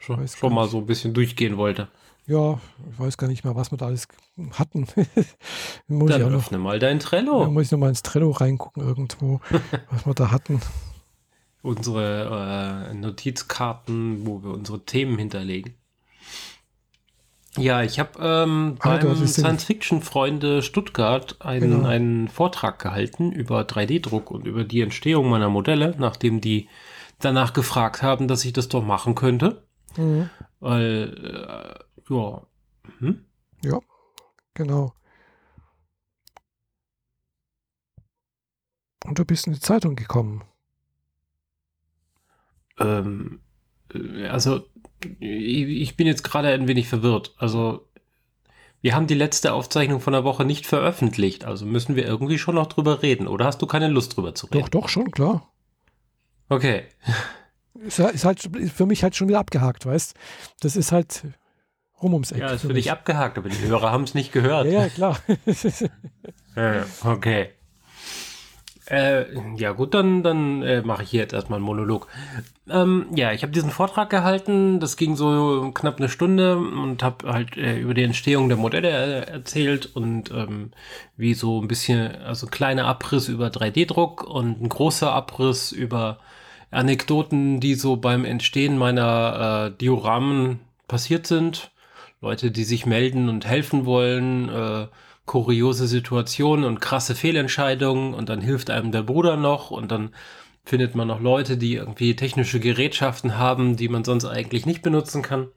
schon, 0.00 0.18
weiß 0.18 0.36
schon 0.36 0.52
mal 0.52 0.66
so 0.68 0.78
ein 0.78 0.86
bisschen 0.86 1.14
durchgehen 1.14 1.56
wollte. 1.56 1.86
Ja, 2.26 2.58
ich 2.90 2.98
weiß 2.98 3.16
gar 3.16 3.28
nicht 3.28 3.44
mehr, 3.44 3.54
was 3.54 3.70
wir 3.70 3.78
da 3.78 3.86
alles 3.86 4.08
hatten. 4.58 4.80
muss 5.86 6.10
Dann 6.10 6.20
ich 6.20 6.26
auch 6.26 6.30
noch, 6.30 6.38
öffne 6.38 6.58
mal 6.58 6.80
dein 6.80 6.98
ja, 6.98 7.04
Trello. 7.04 7.48
muss 7.48 7.66
ich 7.66 7.70
noch 7.70 7.78
mal 7.78 7.90
ins 7.90 8.02
Trello 8.02 8.32
reingucken 8.32 8.82
irgendwo, 8.82 9.40
was 9.90 10.04
wir 10.04 10.14
da 10.14 10.32
hatten. 10.32 10.60
Unsere 11.66 12.88
äh, 12.90 12.94
Notizkarten, 12.94 14.24
wo 14.26 14.42
wir 14.44 14.50
unsere 14.50 14.84
Themen 14.84 15.18
hinterlegen. 15.18 15.74
Ja, 17.58 17.82
ich 17.82 17.98
habe 17.98 18.18
ähm, 18.20 18.76
Ah, 18.80 18.98
beim 18.98 19.26
Science-Fiction-Freunde 19.26 20.62
Stuttgart 20.62 21.36
einen, 21.40 21.70
Genau. 21.72 21.88
einen 21.88 22.28
Vortrag 22.28 22.78
gehalten 22.78 23.32
über 23.32 23.62
3D-Druck 23.62 24.30
und 24.30 24.46
über 24.46 24.62
die 24.64 24.80
Entstehung 24.82 25.28
meiner 25.28 25.48
Modelle, 25.48 25.94
nachdem 25.98 26.40
die 26.40 26.68
danach 27.18 27.52
gefragt 27.52 28.02
haben, 28.02 28.28
dass 28.28 28.44
ich 28.44 28.52
das 28.52 28.68
doch 28.68 28.84
machen 28.84 29.14
könnte. 29.14 29.66
Mhm. 29.96 30.28
Weil, 30.60 31.84
äh, 32.08 32.14
ja, 32.14 32.42
hm? 32.98 33.24
Genau. 34.54 34.92
Und 39.04 39.18
du 39.18 39.24
bist 39.24 39.46
in 39.46 39.52
die 39.54 39.60
Zeitung 39.60 39.96
gekommen. 39.96 40.44
Ähm, 42.78 43.40
äh, 43.94 44.26
also, 44.26 44.62
ich, 45.20 45.96
bin 45.96 46.06
jetzt 46.06 46.24
gerade 46.24 46.48
ein 46.48 46.68
wenig 46.68 46.88
verwirrt. 46.88 47.34
Also, 47.36 47.88
wir 48.80 48.94
haben 48.94 49.06
die 49.06 49.14
letzte 49.14 49.52
Aufzeichnung 49.52 50.00
von 50.00 50.12
der 50.12 50.24
Woche 50.24 50.44
nicht 50.44 50.66
veröffentlicht, 50.66 51.44
also 51.44 51.66
müssen 51.66 51.96
wir 51.96 52.06
irgendwie 52.06 52.38
schon 52.38 52.54
noch 52.54 52.66
drüber 52.66 53.02
reden. 53.02 53.26
Oder 53.26 53.46
hast 53.46 53.60
du 53.60 53.66
keine 53.66 53.88
Lust 53.88 54.16
drüber 54.16 54.34
zu 54.34 54.46
reden? 54.46 54.60
Doch, 54.60 54.68
doch, 54.68 54.88
schon, 54.88 55.10
klar. 55.10 55.52
Okay. 56.48 56.84
Ist, 57.74 57.98
ist 57.98 58.24
halt 58.24 58.48
für 58.74 58.86
mich 58.86 59.02
halt 59.02 59.16
schon 59.16 59.28
wieder 59.28 59.40
abgehakt, 59.40 59.86
weißt 59.86 60.14
Das 60.60 60.76
ist 60.76 60.92
halt 60.92 61.24
rum 62.00 62.12
ums 62.12 62.32
Eck. 62.32 62.40
Ja, 62.40 62.50
ist 62.50 62.62
für 62.62 62.68
für 62.68 62.74
dich 62.74 62.90
abgehakt, 62.90 63.38
aber 63.38 63.48
die 63.48 63.58
Hörer 63.58 63.90
haben 63.90 64.04
es 64.04 64.14
nicht 64.14 64.32
gehört. 64.32 64.66
Ja, 64.66 64.84
ja, 64.84 64.88
klar. 64.88 65.18
Ja, 66.54 66.84
okay. 67.04 67.50
Äh, 68.88 69.24
ja 69.56 69.72
gut, 69.72 69.94
dann, 69.94 70.22
dann 70.22 70.62
äh, 70.62 70.80
mache 70.82 71.02
ich 71.02 71.10
hier 71.10 71.20
jetzt 71.20 71.32
erstmal 71.32 71.56
einen 71.56 71.66
Monolog. 71.66 72.06
Ähm, 72.68 73.06
ja, 73.14 73.32
ich 73.32 73.42
habe 73.42 73.52
diesen 73.52 73.70
Vortrag 73.70 74.10
gehalten, 74.10 74.78
das 74.78 74.96
ging 74.96 75.16
so 75.16 75.72
knapp 75.74 75.98
eine 75.98 76.08
Stunde 76.08 76.56
und 76.56 77.02
habe 77.02 77.32
halt 77.32 77.56
äh, 77.56 77.78
über 77.78 77.94
die 77.94 78.04
Entstehung 78.04 78.48
der 78.48 78.58
Modelle 78.58 78.88
äh, 79.26 79.30
erzählt 79.30 79.86
und 79.96 80.30
ähm, 80.30 80.70
wie 81.16 81.34
so 81.34 81.60
ein 81.60 81.66
bisschen, 81.66 82.14
also 82.22 82.46
ein 82.46 82.50
kleiner 82.50 82.86
Abriss 82.86 83.28
über 83.28 83.48
3D-Druck 83.48 84.22
und 84.22 84.62
ein 84.62 84.68
großer 84.68 85.12
Abriss 85.12 85.72
über 85.72 86.18
Anekdoten, 86.70 87.58
die 87.58 87.74
so 87.74 87.96
beim 87.96 88.24
Entstehen 88.24 88.78
meiner 88.78 89.72
äh, 89.72 89.78
Dioramen 89.78 90.60
passiert 90.86 91.26
sind. 91.26 91.72
Leute, 92.20 92.50
die 92.52 92.64
sich 92.64 92.86
melden 92.86 93.28
und 93.28 93.46
helfen 93.46 93.84
wollen, 93.84 94.48
äh, 94.48 94.86
kuriose 95.26 95.86
Situationen 95.86 96.64
und 96.64 96.80
krasse 96.80 97.14
Fehlentscheidungen 97.14 98.14
und 98.14 98.28
dann 98.28 98.40
hilft 98.40 98.70
einem 98.70 98.92
der 98.92 99.02
Bruder 99.02 99.36
noch 99.36 99.70
und 99.70 99.90
dann 99.90 100.10
findet 100.64 100.94
man 100.94 101.08
noch 101.08 101.20
Leute, 101.20 101.56
die 101.56 101.74
irgendwie 101.74 102.16
technische 102.16 102.60
Gerätschaften 102.60 103.36
haben, 103.38 103.76
die 103.76 103.88
man 103.88 104.04
sonst 104.04 104.24
eigentlich 104.24 104.66
nicht 104.66 104.82
benutzen 104.82 105.22
kann. 105.22 105.48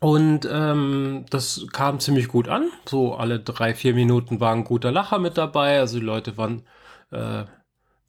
Und 0.00 0.48
ähm, 0.50 1.24
das 1.30 1.66
kam 1.72 1.98
ziemlich 2.00 2.28
gut 2.28 2.48
an. 2.48 2.70
So 2.88 3.14
alle 3.14 3.40
drei, 3.40 3.74
vier 3.74 3.94
Minuten 3.94 4.40
war 4.40 4.54
ein 4.54 4.64
guter 4.64 4.92
Lacher 4.92 5.18
mit 5.18 5.36
dabei. 5.36 5.80
Also 5.80 5.98
die 5.98 6.04
Leute 6.04 6.36
waren 6.36 6.62
äh, 7.10 7.44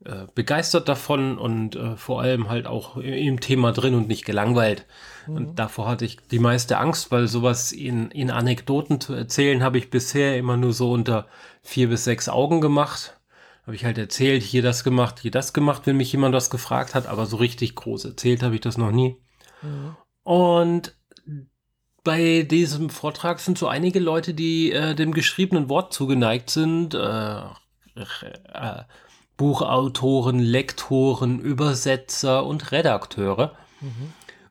äh, 0.06 0.28
begeistert 0.34 0.88
davon 0.88 1.38
und 1.38 1.76
äh, 1.76 1.98
vor 1.98 2.22
allem 2.22 2.50
halt 2.50 2.68
auch 2.68 2.98
i- 2.98 3.28
im 3.28 3.40
Thema 3.40 3.72
drin 3.74 3.96
und 3.96 4.08
nicht 4.08 4.26
gelangweilt. 4.26 4.86
Und 5.28 5.60
davor 5.60 5.88
hatte 5.88 6.06
ich 6.06 6.18
die 6.32 6.40
meiste 6.40 6.78
Angst, 6.78 7.12
weil 7.12 7.28
sowas 7.28 7.72
in, 7.72 8.10
in 8.12 8.32
Anekdoten 8.32 9.00
zu 9.02 9.14
erzählen, 9.14 9.62
habe 9.62 9.78
ich 9.78 9.90
bisher 9.90 10.38
immer 10.38 10.58
nur 10.58 10.74
so 10.74 10.92
unter 10.92 11.28
vier 11.62 11.90
bis 11.90 12.06
sechs 12.06 12.30
Augen 12.30 12.62
gemacht. 12.62 13.20
Habe 13.64 13.76
ich 13.76 13.86
halt 13.86 13.98
erzählt, 14.00 14.42
hier 14.42 14.64
das 14.64 14.84
gemacht, 14.84 15.20
hier 15.20 15.32
das 15.32 15.54
gemacht, 15.54 15.84
wenn 15.86 15.98
mich 15.98 16.12
jemand 16.12 16.34
was 16.34 16.50
gefragt 16.50 16.96
hat, 16.96 17.06
aber 17.06 17.26
so 17.28 17.38
richtig 17.38 17.76
groß 17.76 18.06
erzählt 18.06 18.42
habe 18.42 18.56
ich 18.56 18.62
das 18.62 18.78
noch 18.78 18.92
nie. 18.92 19.18
Und 20.24 20.96
bei 22.04 22.44
diesem 22.44 22.90
Vortrag 22.90 23.40
sind 23.40 23.58
so 23.58 23.68
einige 23.68 24.00
Leute, 24.00 24.34
die 24.34 24.72
äh, 24.72 24.96
dem 24.96 25.14
geschriebenen 25.14 25.70
Wort 25.70 25.94
zugeneigt 25.94 26.50
sind. 26.50 26.96
Äh, 26.96 27.42
äh, 27.96 28.84
Buchautoren, 29.40 30.38
Lektoren, 30.40 31.40
Übersetzer 31.40 32.46
und 32.46 32.74
Redakteure. 32.74 33.56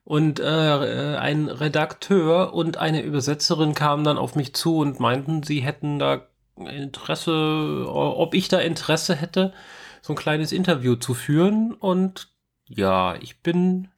Und 0.03 0.41
äh, 0.41 0.45
äh, 0.45 1.17
ein 1.17 1.49
Redakteur 1.49 2.55
und 2.55 2.79
eine 2.79 3.03
Übersetzerin 3.03 3.75
kamen 3.75 4.03
dann 4.03 4.17
auf 4.17 4.35
mich 4.35 4.55
zu 4.55 4.79
und 4.79 4.99
meinten, 4.99 5.43
sie 5.43 5.61
hätten 5.61 5.99
da 5.99 6.23
Interesse, 6.57 7.85
ob 7.87 8.33
ich 8.33 8.49
da 8.49 8.61
Interesse 8.61 9.15
hätte, 9.15 9.53
so 10.01 10.15
ein 10.15 10.17
kleines 10.17 10.53
Interview 10.53 10.95
zu 10.95 11.13
führen. 11.13 11.75
Und 11.75 12.29
ja, 12.67 13.15
ich 13.17 13.43
bin 13.43 13.89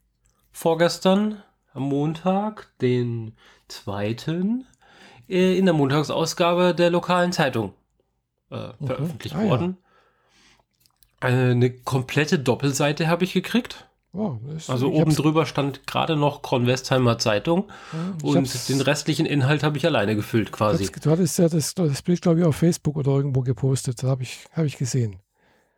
vorgestern 0.51 1.41
am 1.73 1.85
Montag, 1.85 2.67
den 2.81 3.37
zweiten, 3.69 4.67
äh, 5.29 5.57
in 5.57 5.67
der 5.67 5.75
Montagsausgabe 5.75 6.75
der 6.75 6.91
lokalen 6.91 7.31
Zeitung 7.31 7.75
äh, 8.51 8.71
veröffentlicht 8.85 9.37
ah, 9.37 9.45
worden. 9.45 9.77
Ja. 9.81 9.90
Eine 11.21 11.71
komplette 11.71 12.39
Doppelseite 12.39 13.09
habe 13.09 13.25
ich 13.25 13.33
gekriegt. 13.33 13.87
Oh, 14.13 14.39
also 14.67 14.93
oben 14.93 15.15
drüber 15.15 15.47
stand 15.47 15.87
gerade 15.87 16.17
noch 16.17 16.43
Kornwestheimer 16.43 17.19
Zeitung 17.19 17.69
ja, 17.93 18.29
und 18.29 18.69
den 18.69 18.81
restlichen 18.81 19.25
Inhalt 19.25 19.63
habe 19.63 19.79
ich 19.79 19.87
alleine 19.87 20.17
gefüllt 20.17 20.51
quasi. 20.51 20.91
du 20.91 21.11
hattest 21.13 21.39
ja 21.39 21.49
das, 21.49 21.75
das 21.75 22.03
Bild, 22.03 22.21
glaube 22.21 22.41
ich, 22.41 22.45
auf 22.45 22.57
Facebook 22.57 22.97
oder 22.97 23.13
irgendwo 23.13 23.43
gepostet. 23.43 24.03
Habe 24.03 24.25
ich, 24.25 24.47
hab 24.53 24.65
ich 24.65 24.79
gesehen. 24.79 25.21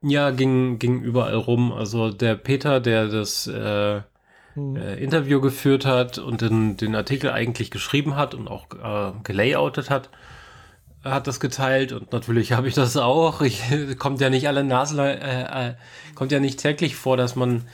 Ja, 0.01 0.31
ging, 0.31 0.79
ging 0.79 1.03
überall 1.03 1.35
rum. 1.35 1.73
Also 1.73 2.11
der 2.11 2.35
Peter, 2.37 2.81
der 2.81 3.09
das 3.09 3.47
äh, 3.49 4.01
hm. 4.55 4.77
äh, 4.77 4.95
Interview 4.95 5.43
geführt 5.43 5.85
hat 5.85 6.17
und 6.17 6.41
den, 6.41 6.79
den 6.79 6.95
Artikel 6.95 7.31
eigentlich 7.31 7.71
geschrieben 7.71 8.17
hat 8.17 8.35
und 8.35 8.49
auch 8.49 8.67
äh, 8.83 9.13
gelayoutet 9.25 9.91
hat, 9.91 10.09
hat 11.05 11.27
das 11.27 11.41
geteilt 11.41 11.93
und 11.93 12.13
natürlich 12.13 12.53
habe 12.53 12.69
ich 12.69 12.75
das 12.75 12.97
auch. 12.97 13.41
Ich, 13.41 13.63
kommt 13.99 14.21
ja 14.21 14.31
nicht 14.31 14.49
alle 14.49 14.65
Nasen, 14.65 14.99
äh, 14.99 15.71
äh, 15.71 15.75
kommt 16.15 16.33
ja 16.33 16.41
nicht 16.41 16.61
täglich 16.61 16.97
vor, 16.97 17.17
dass 17.17 17.37
man 17.37 17.65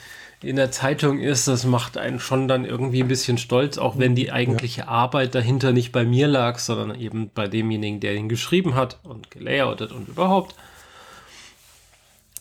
in 0.41 0.57
der 0.57 0.71
Zeitung 0.71 1.19
ist, 1.19 1.49
das 1.49 1.65
macht 1.65 1.99
einen 1.99 2.21
schon 2.21 2.47
dann 2.47 2.65
irgendwie 2.65 3.03
ein 3.03 3.09
bisschen 3.09 3.39
stolz, 3.39 3.77
auch 3.77 3.99
wenn 3.99 4.15
die 4.15 4.31
eigentliche 4.31 4.83
ja. 4.83 4.89
Arbeit 4.89 5.35
dahinter 5.35 5.73
nicht 5.73 5.91
bei 5.91 6.05
mir 6.05 6.29
lag, 6.29 6.59
sondern 6.59 6.99
eben 6.99 7.31
bei 7.35 7.49
demjenigen, 7.49 7.99
der 7.99 8.15
ihn 8.15 8.29
geschrieben 8.29 8.77
hat 8.77 8.99
und 9.03 9.33
gelayoutet 9.33 9.91
und 9.91 10.09
überhaupt. 10.09 10.55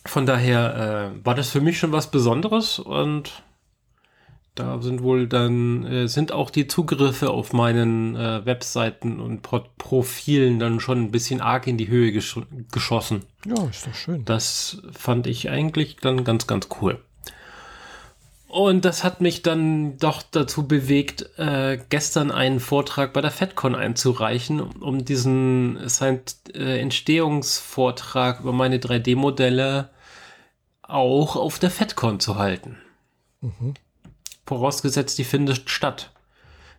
Von 0.06 0.26
daher 0.26 1.12
äh, 1.12 1.26
war 1.26 1.34
das 1.34 1.50
für 1.50 1.60
mich 1.60 1.78
schon 1.78 1.92
was 1.92 2.10
Besonderes 2.10 2.78
und 2.78 3.42
da 4.58 4.82
sind 4.82 5.02
wohl 5.02 5.28
dann, 5.28 5.84
äh, 5.84 6.08
sind 6.08 6.32
auch 6.32 6.50
die 6.50 6.66
Zugriffe 6.66 7.30
auf 7.30 7.52
meinen 7.52 8.16
äh, 8.16 8.44
Webseiten 8.44 9.20
und 9.20 9.42
Pro 9.42 9.60
Profilen 9.78 10.58
dann 10.58 10.80
schon 10.80 11.04
ein 11.04 11.10
bisschen 11.10 11.40
arg 11.40 11.66
in 11.66 11.78
die 11.78 11.88
Höhe 11.88 12.12
gesch 12.12 12.38
geschossen. 12.72 13.22
Ja, 13.46 13.68
ist 13.68 13.86
doch 13.86 13.94
schön. 13.94 14.24
Das 14.24 14.82
fand 14.92 15.26
ich 15.26 15.50
eigentlich 15.50 15.96
dann 15.96 16.24
ganz, 16.24 16.46
ganz 16.46 16.68
cool. 16.80 16.98
Und 18.48 18.86
das 18.86 19.04
hat 19.04 19.20
mich 19.20 19.42
dann 19.42 19.98
doch 19.98 20.22
dazu 20.22 20.66
bewegt, 20.66 21.38
äh, 21.38 21.78
gestern 21.90 22.30
einen 22.30 22.60
Vortrag 22.60 23.12
bei 23.12 23.20
der 23.20 23.30
FedCon 23.30 23.74
einzureichen, 23.74 24.60
um 24.60 25.04
diesen 25.04 25.76
äh, 25.76 26.80
Entstehungsvortrag 26.80 28.40
über 28.40 28.52
meine 28.52 28.78
3D-Modelle 28.78 29.90
auch 30.82 31.36
auf 31.36 31.58
der 31.58 31.70
FedCon 31.70 32.20
zu 32.20 32.36
halten. 32.36 32.78
Mhm. 33.42 33.74
Vorausgesetzt, 34.48 35.18
die 35.18 35.24
findet 35.24 35.68
statt. 35.68 36.10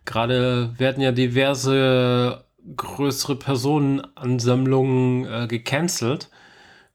Gerade 0.04 0.74
werden 0.76 1.00
ja 1.00 1.12
diverse 1.12 2.44
größere 2.76 3.36
Personenansammlungen 3.36 5.24
äh, 5.24 5.46
gecancelt. 5.46 6.30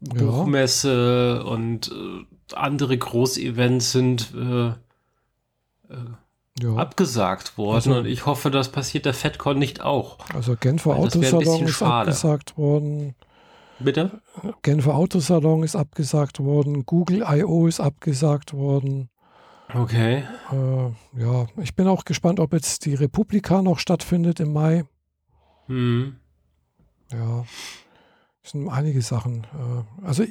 Ja. 0.02 0.22
Buchmesse 0.22 1.46
und 1.46 1.90
äh, 1.94 2.26
andere 2.56 2.98
Großevents 2.98 3.94
sind 3.94 4.34
äh, 4.36 4.68
äh, 4.68 4.74
ja. 6.62 6.76
abgesagt 6.76 7.58
worden 7.58 7.76
also, 7.76 7.96
und 8.00 8.06
ich 8.06 8.26
hoffe, 8.26 8.52
das 8.52 8.70
passiert 8.70 9.06
der 9.06 9.14
FedCon 9.14 9.58
nicht 9.58 9.80
auch. 9.80 10.18
Also 10.34 10.58
Genfer 10.60 10.98
Autosalon 10.98 11.64
ist 11.64 11.76
schade. 11.78 12.10
abgesagt 12.10 12.58
worden. 12.58 13.16
Bitte? 13.80 14.20
Genfer 14.62 14.96
Autosalon 14.96 15.64
ist 15.64 15.78
abgesagt 15.78 16.42
worden, 16.42 16.86
Google 16.86 17.26
I.O. 17.26 17.66
ist 17.66 17.80
abgesagt 17.80 18.54
worden. 18.54 19.10
Okay. 19.74 20.24
Äh, 20.52 21.22
ja, 21.22 21.48
ich 21.58 21.76
bin 21.76 21.88
auch 21.88 22.06
gespannt, 22.06 22.40
ob 22.40 22.54
jetzt 22.54 22.86
die 22.86 22.94
Republika 22.94 23.62
noch 23.62 23.80
stattfindet 23.80 24.40
im 24.40 24.54
Mai. 24.54 24.86
Hm. 25.68 26.18
Ja, 27.12 27.46
es 28.44 28.52
sind 28.52 28.70
einige 28.70 29.02
Sachen. 29.02 29.46
Äh, 29.46 30.06
also 30.06 30.24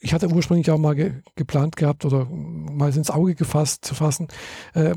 ich 0.00 0.14
hatte 0.14 0.28
ursprünglich 0.28 0.70
auch 0.70 0.78
mal 0.78 0.94
ge 0.94 1.12
geplant 1.34 1.76
gehabt 1.76 2.04
oder 2.04 2.26
mal 2.26 2.94
ins 2.94 3.10
Auge 3.10 3.34
gefasst 3.34 3.84
zu 3.84 3.94
fassen, 3.94 4.28
äh, 4.74 4.94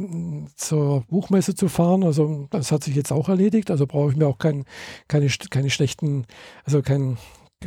zur 0.56 1.02
Buchmesse 1.08 1.56
zu 1.56 1.70
fahren. 1.70 2.04
Also 2.04 2.48
das 2.52 2.72
hat 2.72 2.84
sich 2.84 2.96
jetzt 2.96 3.12
auch 3.12 3.28
erledigt. 3.28 3.72
Also 3.72 3.88
brauche 3.88 4.12
ich 4.12 4.18
mir 4.18 4.28
auch 4.28 4.38
kein, 4.38 4.66
keine, 5.08 5.28
keine 5.50 5.70
schlechten, 5.72 6.26
also 6.66 6.82
kein, 6.82 7.18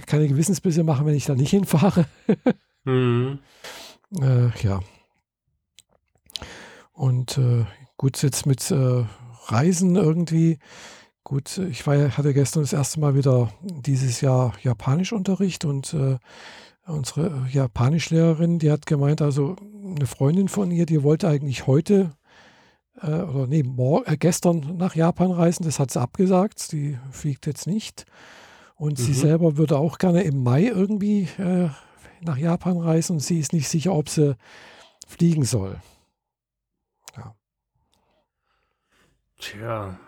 keine 0.07 0.29
Gewissensbisse 0.29 0.85
machen, 0.85 1.07
wenn 1.07 1.15
ich 1.15 1.25
da 1.25 1.35
nicht 1.35 1.51
hinfahre. 1.51 2.07
mhm. 2.85 3.41
äh, 4.21 4.51
ja. 4.63 4.81
Und 6.95 7.37
äh, 7.37 7.67
gut, 7.99 8.23
jetzt 8.23 8.47
mit 8.47 8.71
äh, 8.71 9.05
Reisen 9.47 9.97
irgendwie. 9.97 10.59
Gut, 11.23 11.59
ich 11.59 11.87
war, 11.87 12.17
hatte 12.17 12.33
gestern 12.33 12.63
das 12.63 12.73
erste 12.73 13.01
Mal 13.01 13.15
wieder 13.15 13.53
dieses 13.61 14.21
Jahr 14.21 14.55
Japanischunterricht 14.63 15.65
und 15.65 15.93
äh, 15.93 16.19
unsere 16.87 17.47
Japanischlehrerin, 17.51 18.59
die 18.59 18.71
hat 18.71 18.87
gemeint, 18.87 19.23
also 19.23 19.57
eine 19.85 20.07
Freundin 20.07 20.49
von 20.49 20.71
ihr, 20.71 20.87
die 20.87 21.03
wollte 21.03 21.29
eigentlich 21.29 21.67
heute 21.67 22.13
äh, 23.01 23.23
oder 23.23 23.47
nee, 23.47 23.63
morgen, 23.63 24.07
äh, 24.07 24.17
gestern 24.17 24.77
nach 24.77 24.95
Japan 24.95 25.31
reisen, 25.31 25.65
das 25.65 25.79
hat 25.79 25.91
sie 25.91 26.01
abgesagt, 26.01 26.73
die 26.73 26.99
fliegt 27.11 27.47
jetzt 27.47 27.67
nicht. 27.67 28.07
Und 28.77 28.99
mhm. 28.99 29.03
sie 29.03 29.15
selber 29.15 29.57
würde 29.57 29.79
auch 29.79 29.99
gerne 29.99 30.23
im 30.23 30.43
Mai 30.43 30.65
irgendwie 30.65 31.29
äh, 31.39 31.69
nach 32.21 32.37
Japan 32.37 32.79
reisen 32.79 33.15
und 33.15 33.21
sie 33.21 33.39
ist 33.39 33.53
nicht 33.53 33.69
sicher, 33.69 33.93
ob 33.93 34.09
sie 34.09 34.37
fliegen 35.07 35.45
soll. 35.45 35.81
Ja. 37.17 37.35
Tja. 39.41 39.99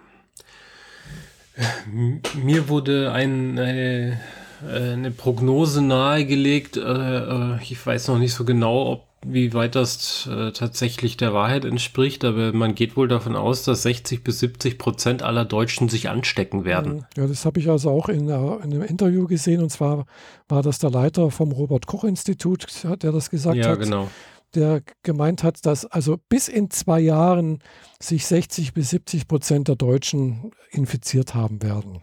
Mir 2.35 2.69
wurde 2.69 3.13
ein, 3.13 3.59
eine 3.59 4.21
äh, 4.63 4.93
eine 4.93 5.11
Prognose 5.11 5.83
nahegelegt. 5.83 6.77
Äh, 6.77 6.81
äh, 6.81 7.63
ich 7.63 7.85
weiß 7.85 8.09
noch 8.09 8.19
nicht 8.19 8.35
so 8.35 8.45
genau, 8.45 8.93
ob 8.93 9.07
wie 9.29 9.55
weit 9.55 9.75
das 9.75 10.29
äh, 10.31 10.53
tatsächlich 10.53 11.17
der 11.17 11.35
Wahrheit 11.35 11.65
entspricht, 11.65 12.25
aber 12.25 12.53
man 12.53 12.77
geht 12.77 12.97
wohl 12.97 13.09
davon 13.09 13.35
aus, 13.35 13.65
dass 13.65 13.83
60 13.83 14.23
bis 14.23 14.39
70 14.39 14.79
Prozent 14.79 15.23
aller 15.23 15.45
Deutschen 15.45 15.89
sich 15.89 16.09
anstecken 16.09 16.65
werden. 16.65 17.07
Ja, 17.17 17.27
das 17.27 17.45
habe 17.45 17.59
ich 17.59 17.69
also 17.69 17.91
auch 17.91 18.09
in, 18.09 18.29
in, 18.29 18.31
einem 18.31 18.83
Interview 18.83 19.27
gesehen 19.27 19.63
und 19.63 19.71
zwar 19.71 20.07
war 20.49 20.63
das 20.63 20.79
der 20.79 20.91
Leiter 20.91 21.33
vom 21.33 21.51
Robert 21.51 21.87
Koch 21.87 22.05
Institut, 22.05 22.67
der 22.85 23.11
das 23.11 23.31
gesagt 23.31 23.57
ja, 23.57 23.65
hat. 23.65 23.79
Ja, 23.79 23.85
genau. 23.85 24.11
Der 24.57 24.83
gemeint 25.03 25.43
hat, 25.43 25.65
dass 25.67 25.85
also 25.85 26.17
bis 26.29 26.49
in 26.49 26.71
zwei 26.71 26.99
Jahren 27.01 27.61
sich 28.01 28.27
60 28.27 28.73
bis 28.73 28.91
70 28.91 29.29
Prozent 29.29 29.69
der 29.69 29.77
Deutschen 29.77 30.51
infiziert 30.71 31.35
haben 31.35 31.63
werden. 31.63 32.01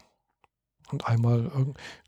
Und 0.90 1.06
einmal, 1.06 1.50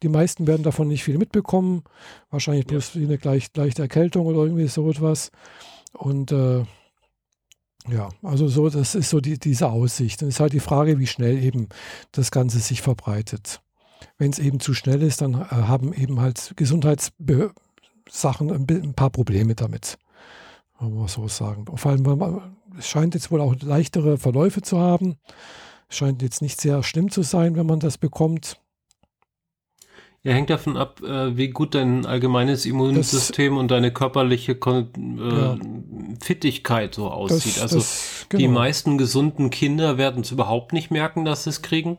die 0.02 0.08
meisten 0.08 0.46
werden 0.46 0.62
davon 0.62 0.88
nicht 0.88 1.02
viel 1.02 1.18
mitbekommen. 1.18 1.82
Wahrscheinlich 2.30 2.66
bloß 2.66 2.94
ja. 2.94 3.02
eine 3.02 3.18
gleich, 3.18 3.48
leichte 3.56 3.82
Erkältung 3.82 4.26
oder 4.26 4.44
irgendwie 4.44 4.68
so 4.68 4.88
etwas. 4.88 5.30
Und 5.92 6.30
äh, 6.30 6.64
ja, 7.88 8.08
also 8.22 8.48
so, 8.48 8.68
das 8.68 8.94
ist 8.94 9.10
so 9.10 9.20
die, 9.20 9.38
diese 9.38 9.68
Aussicht. 9.68 10.22
Und 10.22 10.28
es 10.28 10.36
ist 10.36 10.40
halt 10.40 10.52
die 10.52 10.60
Frage, 10.60 10.98
wie 10.98 11.06
schnell 11.06 11.42
eben 11.42 11.68
das 12.12 12.30
Ganze 12.30 12.58
sich 12.58 12.82
verbreitet. 12.82 13.60
Wenn 14.18 14.30
es 14.30 14.38
eben 14.38 14.60
zu 14.60 14.74
schnell 14.74 15.02
ist, 15.02 15.20
dann 15.20 15.34
äh, 15.34 15.46
haben 15.46 15.92
eben 15.92 16.20
halt 16.20 16.52
Gesundheitssachen 16.56 17.52
ein, 18.50 18.66
ein, 18.68 18.94
paar 18.94 19.10
Probleme 19.10 19.54
damit. 19.54 19.98
Wollen 20.78 20.94
wir 20.94 21.08
so 21.08 21.28
sagen. 21.28 21.64
Vor 21.74 21.90
allem, 21.90 22.40
es 22.78 22.86
scheint 22.86 23.14
jetzt 23.14 23.30
wohl 23.30 23.40
auch 23.40 23.54
leichtere 23.60 24.18
Verläufe 24.18 24.62
zu 24.62 24.78
haben. 24.78 25.16
Es 25.88 25.96
scheint 25.96 26.22
jetzt 26.22 26.42
nicht 26.42 26.60
sehr 26.60 26.82
schlimm 26.82 27.10
zu 27.10 27.22
sein, 27.22 27.56
wenn 27.56 27.66
man 27.66 27.80
das 27.80 27.98
bekommt. 27.98 28.60
Ja, 30.22 30.32
hängt 30.32 30.50
davon 30.50 30.76
ab, 30.76 31.00
äh, 31.02 31.36
wie 31.36 31.50
gut 31.50 31.76
dein 31.76 32.04
allgemeines 32.04 32.66
Immunsystem 32.66 33.54
das, 33.54 33.60
und 33.60 33.70
deine 33.70 33.92
körperliche 33.92 34.56
Kon 34.56 34.90
äh, 35.20 35.38
ja. 35.38 35.56
Fittigkeit 36.20 36.96
so 36.96 37.08
aussieht. 37.08 37.58
Das, 37.58 37.62
also 37.62 37.76
das, 37.76 38.26
genau. 38.28 38.40
die 38.40 38.48
meisten 38.48 38.98
gesunden 38.98 39.50
Kinder 39.50 39.98
werden 39.98 40.22
es 40.22 40.32
überhaupt 40.32 40.72
nicht 40.72 40.90
merken, 40.90 41.24
dass 41.24 41.44
sie 41.44 41.50
es 41.50 41.62
kriegen. 41.62 41.98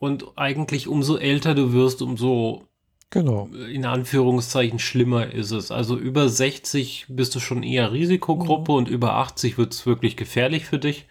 Und 0.00 0.32
eigentlich 0.34 0.88
umso 0.88 1.16
älter 1.16 1.54
du 1.54 1.72
wirst, 1.72 2.02
umso 2.02 2.66
genau. 3.10 3.48
in 3.70 3.84
Anführungszeichen 3.84 4.78
schlimmer 4.78 5.32
ist 5.32 5.50
es. 5.50 5.70
Also 5.70 5.96
über 5.96 6.28
60 6.28 7.06
bist 7.08 7.34
du 7.34 7.40
schon 7.40 7.62
eher 7.62 7.92
Risikogruppe 7.92 8.72
mhm. 8.72 8.78
und 8.78 8.88
über 8.88 9.14
80 9.14 9.58
wird 9.58 9.72
es 9.72 9.86
wirklich 9.86 10.16
gefährlich 10.16 10.66
für 10.66 10.78
dich, 10.78 11.06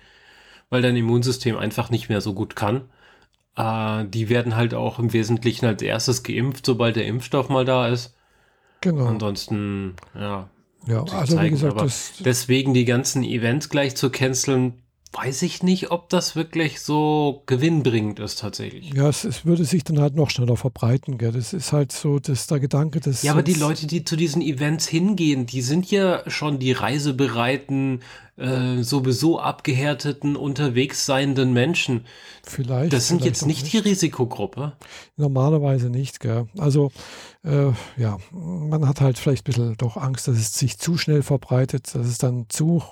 weil 0.69 0.81
dein 0.81 0.95
Immunsystem 0.95 1.57
einfach 1.57 1.89
nicht 1.89 2.09
mehr 2.09 2.21
so 2.21 2.33
gut 2.33 2.55
kann. 2.55 2.89
Äh, 3.55 4.05
die 4.07 4.29
werden 4.29 4.55
halt 4.55 4.73
auch 4.73 4.99
im 4.99 5.13
Wesentlichen 5.13 5.65
als 5.65 5.81
erstes 5.81 6.23
geimpft, 6.23 6.65
sobald 6.65 6.95
der 6.95 7.07
Impfstoff 7.07 7.49
mal 7.49 7.65
da 7.65 7.87
ist. 7.87 8.15
Genau. 8.81 9.05
Ansonsten, 9.05 9.95
ja. 10.13 10.49
Ja, 10.87 11.03
also 11.03 11.35
zeigen, 11.35 11.55
wie 11.55 11.61
gesagt, 11.61 11.81
das 11.81 12.13
deswegen 12.19 12.75
die 12.75 12.85
ganzen 12.85 13.23
Events 13.23 13.69
gleich 13.69 13.95
zu 13.95 14.11
canceln, 14.11 14.83
weiß 15.15 15.43
ich 15.43 15.63
nicht, 15.63 15.91
ob 15.91 16.09
das 16.09 16.35
wirklich 16.35 16.81
so 16.81 17.43
gewinnbringend 17.45 18.19
ist 18.19 18.39
tatsächlich. 18.39 18.93
Ja, 18.93 19.07
es, 19.07 19.23
es 19.23 19.45
würde 19.45 19.63
sich 19.65 19.83
dann 19.83 19.99
halt 19.99 20.15
noch 20.15 20.29
schneller 20.29 20.57
verbreiten. 20.57 21.17
Gell? 21.17 21.31
Das 21.31 21.53
ist 21.53 21.71
halt 21.71 21.91
so 21.91 22.19
das, 22.19 22.47
der 22.47 22.59
Gedanke, 22.59 22.99
dass. 22.99 23.23
Ja, 23.23 23.31
aber 23.31 23.43
die 23.43 23.53
Leute, 23.53 23.87
die 23.87 24.03
zu 24.03 24.15
diesen 24.15 24.41
Events 24.41 24.87
hingehen, 24.87 25.45
die 25.45 25.61
sind 25.61 25.89
ja 25.89 26.29
schon 26.29 26.59
die 26.59 26.73
reisebereiten, 26.73 28.01
äh, 28.37 28.81
sowieso 28.81 29.39
abgehärteten, 29.39 30.35
unterwegs 30.35 31.05
seienden 31.05 31.53
Menschen. 31.53 32.05
Vielleicht. 32.43 32.91
Das 32.91 33.07
sind 33.07 33.21
vielleicht 33.21 33.37
jetzt 33.37 33.45
nicht, 33.45 33.63
nicht 33.63 33.73
die 33.73 33.89
Risikogruppe. 33.89 34.73
Normalerweise 35.15 35.89
nicht, 35.89 36.19
gell? 36.19 36.47
Also, 36.57 36.91
äh, 37.43 37.71
ja, 37.97 38.17
man 38.31 38.87
hat 38.87 38.99
halt 38.99 39.17
vielleicht 39.17 39.43
ein 39.43 39.51
bisschen 39.51 39.77
doch 39.77 39.95
Angst, 39.95 40.27
dass 40.27 40.37
es 40.37 40.53
sich 40.53 40.77
zu 40.77 40.97
schnell 40.97 41.23
verbreitet, 41.23 41.95
dass 41.95 42.07
es 42.07 42.17
dann 42.17 42.47
zu 42.49 42.83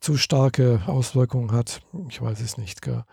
zu 0.00 0.16
starke 0.16 0.82
Auswirkungen 0.86 1.52
hat. 1.52 1.80
Ich 2.08 2.20
weiß 2.20 2.40
es 2.40 2.58
nicht. 2.58 2.82
Gell. 2.82 3.04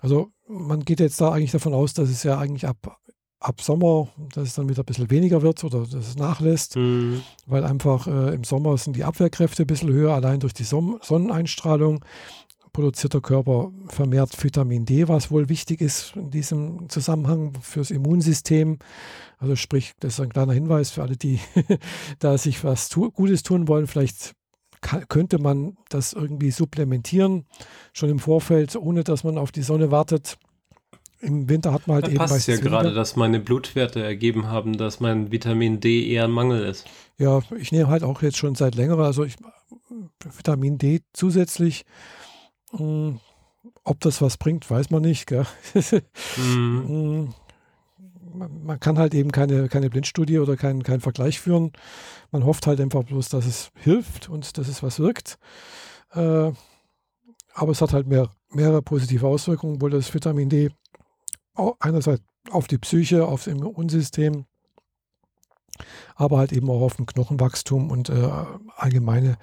Also 0.00 0.30
man 0.48 0.84
geht 0.84 1.00
jetzt 1.00 1.20
da 1.20 1.32
eigentlich 1.32 1.52
davon 1.52 1.74
aus, 1.74 1.94
dass 1.94 2.10
es 2.10 2.22
ja 2.22 2.38
eigentlich 2.38 2.66
ab, 2.66 2.98
ab 3.40 3.60
Sommer, 3.60 4.08
dass 4.34 4.48
es 4.48 4.54
dann 4.54 4.68
wieder 4.68 4.82
ein 4.82 4.86
bisschen 4.86 5.10
weniger 5.10 5.42
wird 5.42 5.62
oder 5.64 5.80
dass 5.80 6.08
es 6.08 6.16
nachlässt, 6.16 6.76
mhm. 6.76 7.22
weil 7.46 7.64
einfach 7.64 8.06
äh, 8.06 8.34
im 8.34 8.44
Sommer 8.44 8.76
sind 8.76 8.96
die 8.96 9.04
Abwehrkräfte 9.04 9.64
ein 9.64 9.66
bisschen 9.68 9.90
höher, 9.90 10.14
allein 10.14 10.40
durch 10.40 10.54
die 10.54 10.64
Son 10.64 10.98
Sonneneinstrahlung 11.02 12.04
produziert 12.72 13.12
der 13.14 13.20
Körper 13.20 13.70
vermehrt 13.88 14.42
Vitamin 14.42 14.86
D, 14.86 15.06
was 15.08 15.30
wohl 15.30 15.48
wichtig 15.48 15.80
ist 15.80 16.16
in 16.16 16.30
diesem 16.30 16.88
Zusammenhang 16.88 17.52
fürs 17.60 17.90
Immunsystem. 17.90 18.78
Also 19.38 19.56
sprich, 19.56 19.92
das 20.00 20.14
ist 20.14 20.20
ein 20.20 20.30
kleiner 20.30 20.54
Hinweis 20.54 20.90
für 20.90 21.02
alle, 21.02 21.16
die 21.16 21.38
da 22.18 22.38
sich 22.38 22.64
was 22.64 22.88
tu 22.88 23.10
Gutes 23.10 23.42
tun 23.42 23.68
wollen. 23.68 23.86
Vielleicht 23.86 24.32
könnte 24.82 25.38
man 25.38 25.76
das 25.88 26.12
irgendwie 26.12 26.50
supplementieren, 26.50 27.46
schon 27.92 28.10
im 28.10 28.18
Vorfeld, 28.18 28.76
ohne 28.76 29.04
dass 29.04 29.24
man 29.24 29.38
auf 29.38 29.52
die 29.52 29.62
Sonne 29.62 29.90
wartet. 29.90 30.38
Im 31.20 31.48
Winter 31.48 31.72
hat 31.72 31.86
man 31.86 31.96
halt 31.96 32.06
da 32.06 32.10
eben. 32.10 32.18
passt 32.18 32.48
ja 32.48 32.56
gerade, 32.56 32.92
dass 32.92 33.14
meine 33.14 33.38
Blutwerte 33.38 34.02
ergeben 34.02 34.48
haben, 34.48 34.76
dass 34.76 34.98
mein 34.98 35.30
Vitamin 35.30 35.78
D 35.78 36.10
eher 36.10 36.24
ein 36.24 36.32
Mangel 36.32 36.64
ist. 36.64 36.86
Ja, 37.16 37.40
ich 37.56 37.70
nehme 37.70 37.88
halt 37.88 38.02
auch 38.02 38.22
jetzt 38.22 38.36
schon 38.36 38.56
seit 38.56 38.74
längerer, 38.74 39.04
also 39.04 39.22
ich, 39.24 39.36
Vitamin 40.36 40.78
D 40.78 41.00
zusätzlich. 41.12 41.84
Mh, 42.72 42.78
hm, 42.78 43.20
ob 43.84 44.00
das 44.00 44.20
was 44.20 44.36
bringt, 44.36 44.68
weiß 44.70 44.90
man 44.90 45.02
nicht. 45.02 45.30
mhm. 46.36 47.34
Man, 48.34 48.80
kann 48.80 48.98
halt 48.98 49.14
eben 49.14 49.32
keine, 49.32 49.68
keine 49.68 49.90
Blindstudie 49.90 50.38
oder 50.38 50.56
keinen 50.56 50.82
kein 50.82 51.00
Vergleich 51.00 51.40
führen. 51.40 51.72
Man 52.30 52.44
hofft 52.44 52.66
halt 52.66 52.80
einfach 52.80 53.04
bloß, 53.04 53.28
dass 53.28 53.46
es 53.46 53.70
hilft 53.74 54.28
und 54.28 54.58
dass 54.58 54.68
es 54.68 54.82
was 54.82 54.98
wirkt. 54.98 55.38
Äh, 56.12 56.52
aber 57.54 57.72
es 57.72 57.82
hat 57.82 57.92
halt 57.92 58.06
mehr, 58.06 58.30
mehrere 58.50 58.82
positive 58.82 59.26
Auswirkungen, 59.26 59.80
wohl 59.80 59.90
das 59.90 60.12
Vitamin 60.12 60.48
D 60.48 60.70
einerseits 61.80 62.22
auf 62.50 62.66
die 62.66 62.78
Psyche, 62.78 63.26
aufs 63.26 63.46
Immunsystem, 63.46 64.46
aber 66.14 66.38
halt 66.38 66.52
eben 66.52 66.70
auch 66.70 66.80
auf 66.80 66.96
dem 66.96 67.06
Knochenwachstum 67.06 67.90
und 67.90 68.08
äh, 68.08 68.30
allgemeine 68.76 69.36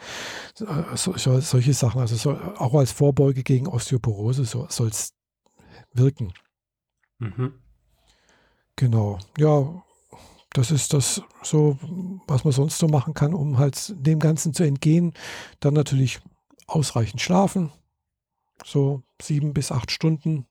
äh, 0.59 0.95
so, 0.95 1.13
solche 1.17 1.73
Sachen. 1.73 2.01
Also 2.01 2.15
so, 2.15 2.31
auch 2.31 2.73
als 2.73 2.91
Vorbeuge 2.91 3.43
gegen 3.43 3.67
Osteoporose 3.67 4.45
so, 4.45 4.67
soll 4.69 4.89
es 4.89 5.13
wirken. 5.93 6.33
Mhm. 7.19 7.53
Genau. 8.79 9.19
Ja, 9.37 9.83
das 10.53 10.71
ist 10.71 10.93
das 10.93 11.21
so, 11.43 11.77
was 12.27 12.45
man 12.45 12.53
sonst 12.53 12.77
so 12.77 12.87
machen 12.87 13.13
kann, 13.13 13.33
um 13.33 13.57
halt 13.57 13.93
dem 13.93 14.19
Ganzen 14.19 14.53
zu 14.53 14.63
entgehen. 14.63 15.13
Dann 15.59 15.73
natürlich 15.73 16.21
ausreichend 16.65 17.19
schlafen. 17.19 17.73
So 18.63 19.03
sieben 19.21 19.53
bis 19.53 19.73
acht 19.73 19.91
Stunden. 19.91 20.45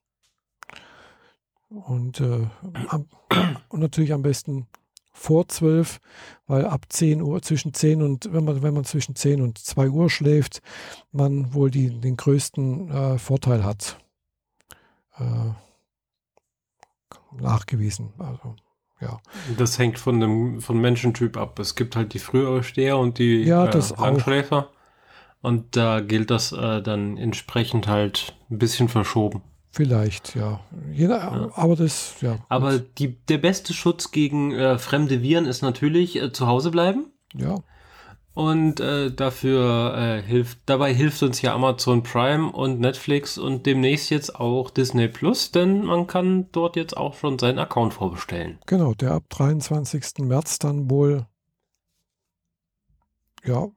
Und, 1.69 2.21
äh, 2.21 2.45
am, 2.89 3.07
und 3.69 3.79
natürlich 3.79 4.13
am 4.13 4.21
besten 4.21 4.67
vor 5.11 5.47
zwölf, 5.47 5.99
weil 6.45 6.65
ab 6.65 6.85
10 6.87 7.23
Uhr, 7.23 7.41
zwischen 7.41 7.73
10 7.73 8.03
und, 8.03 8.31
wenn 8.31 8.45
man, 8.45 8.61
wenn 8.61 8.75
man 8.75 8.83
zwischen 8.85 9.15
10 9.15 9.41
und 9.41 9.57
2 9.57 9.89
Uhr 9.89 10.11
schläft, 10.11 10.61
man 11.11 11.55
wohl 11.55 11.71
die, 11.71 11.99
den 11.99 12.15
größten 12.15 12.91
äh, 12.91 13.17
Vorteil 13.17 13.63
hat. 13.63 13.97
Äh, 15.17 15.49
nachgewiesen. 17.37 18.13
Also, 18.17 18.55
ja. 19.01 19.19
Das 19.57 19.79
hängt 19.79 19.97
von 19.99 20.19
dem 20.19 20.61
von 20.61 20.79
Menschentyp 20.79 21.37
ab. 21.37 21.59
Es 21.59 21.75
gibt 21.75 21.95
halt 21.95 22.13
die 22.13 22.19
Frühaufsteher 22.19 22.97
und 22.97 23.17
die 23.17 23.43
ja, 23.43 23.65
äh, 23.65 23.81
Langschläfer. 23.97 24.69
Auch. 24.69 24.79
Und 25.41 25.77
da 25.77 26.01
gilt 26.01 26.31
das 26.31 26.51
äh, 26.51 26.81
dann 26.81 27.17
entsprechend 27.17 27.87
halt 27.87 28.35
ein 28.49 28.57
bisschen 28.57 28.89
verschoben. 28.89 29.41
Vielleicht, 29.71 30.35
ja. 30.35 30.59
Jeder, 30.91 31.17
ja. 31.17 31.49
Aber 31.53 31.75
das, 31.75 32.15
ja. 32.21 32.39
Aber 32.49 32.79
die, 32.79 33.15
der 33.27 33.37
beste 33.37 33.73
Schutz 33.73 34.11
gegen 34.11 34.51
äh, 34.51 34.77
fremde 34.77 35.21
Viren 35.21 35.45
ist 35.45 35.61
natürlich 35.61 36.21
äh, 36.21 36.33
zu 36.33 36.47
Hause 36.47 36.71
bleiben. 36.71 37.13
Ja. 37.35 37.55
Und 38.39 38.79
äh, 38.79 39.11
dafür 39.11 39.97
äh, 39.97 40.21
hilft, 40.21 40.59
dabei 40.65 40.93
hilft 40.93 41.21
uns 41.23 41.41
ja 41.41 41.53
Amazon 41.53 42.03
Prime 42.03 42.49
und 42.49 42.79
Netflix 42.79 43.37
und 43.37 43.65
demnächst 43.65 44.09
jetzt 44.11 44.33
auch 44.33 44.69
Disney 44.69 45.09
Plus, 45.09 45.51
denn 45.51 45.83
man 45.83 46.07
kann 46.07 46.47
dort 46.53 46.77
jetzt 46.77 46.95
auch 46.95 47.15
schon 47.15 47.37
seinen 47.37 47.59
Account 47.59 47.93
vorbestellen. 47.95 48.57
Genau, 48.65 48.93
der 48.93 49.11
ab 49.11 49.23
23. 49.27 50.19
März 50.19 50.57
dann 50.57 50.89
wohl 50.89 51.27
ja 53.43 53.67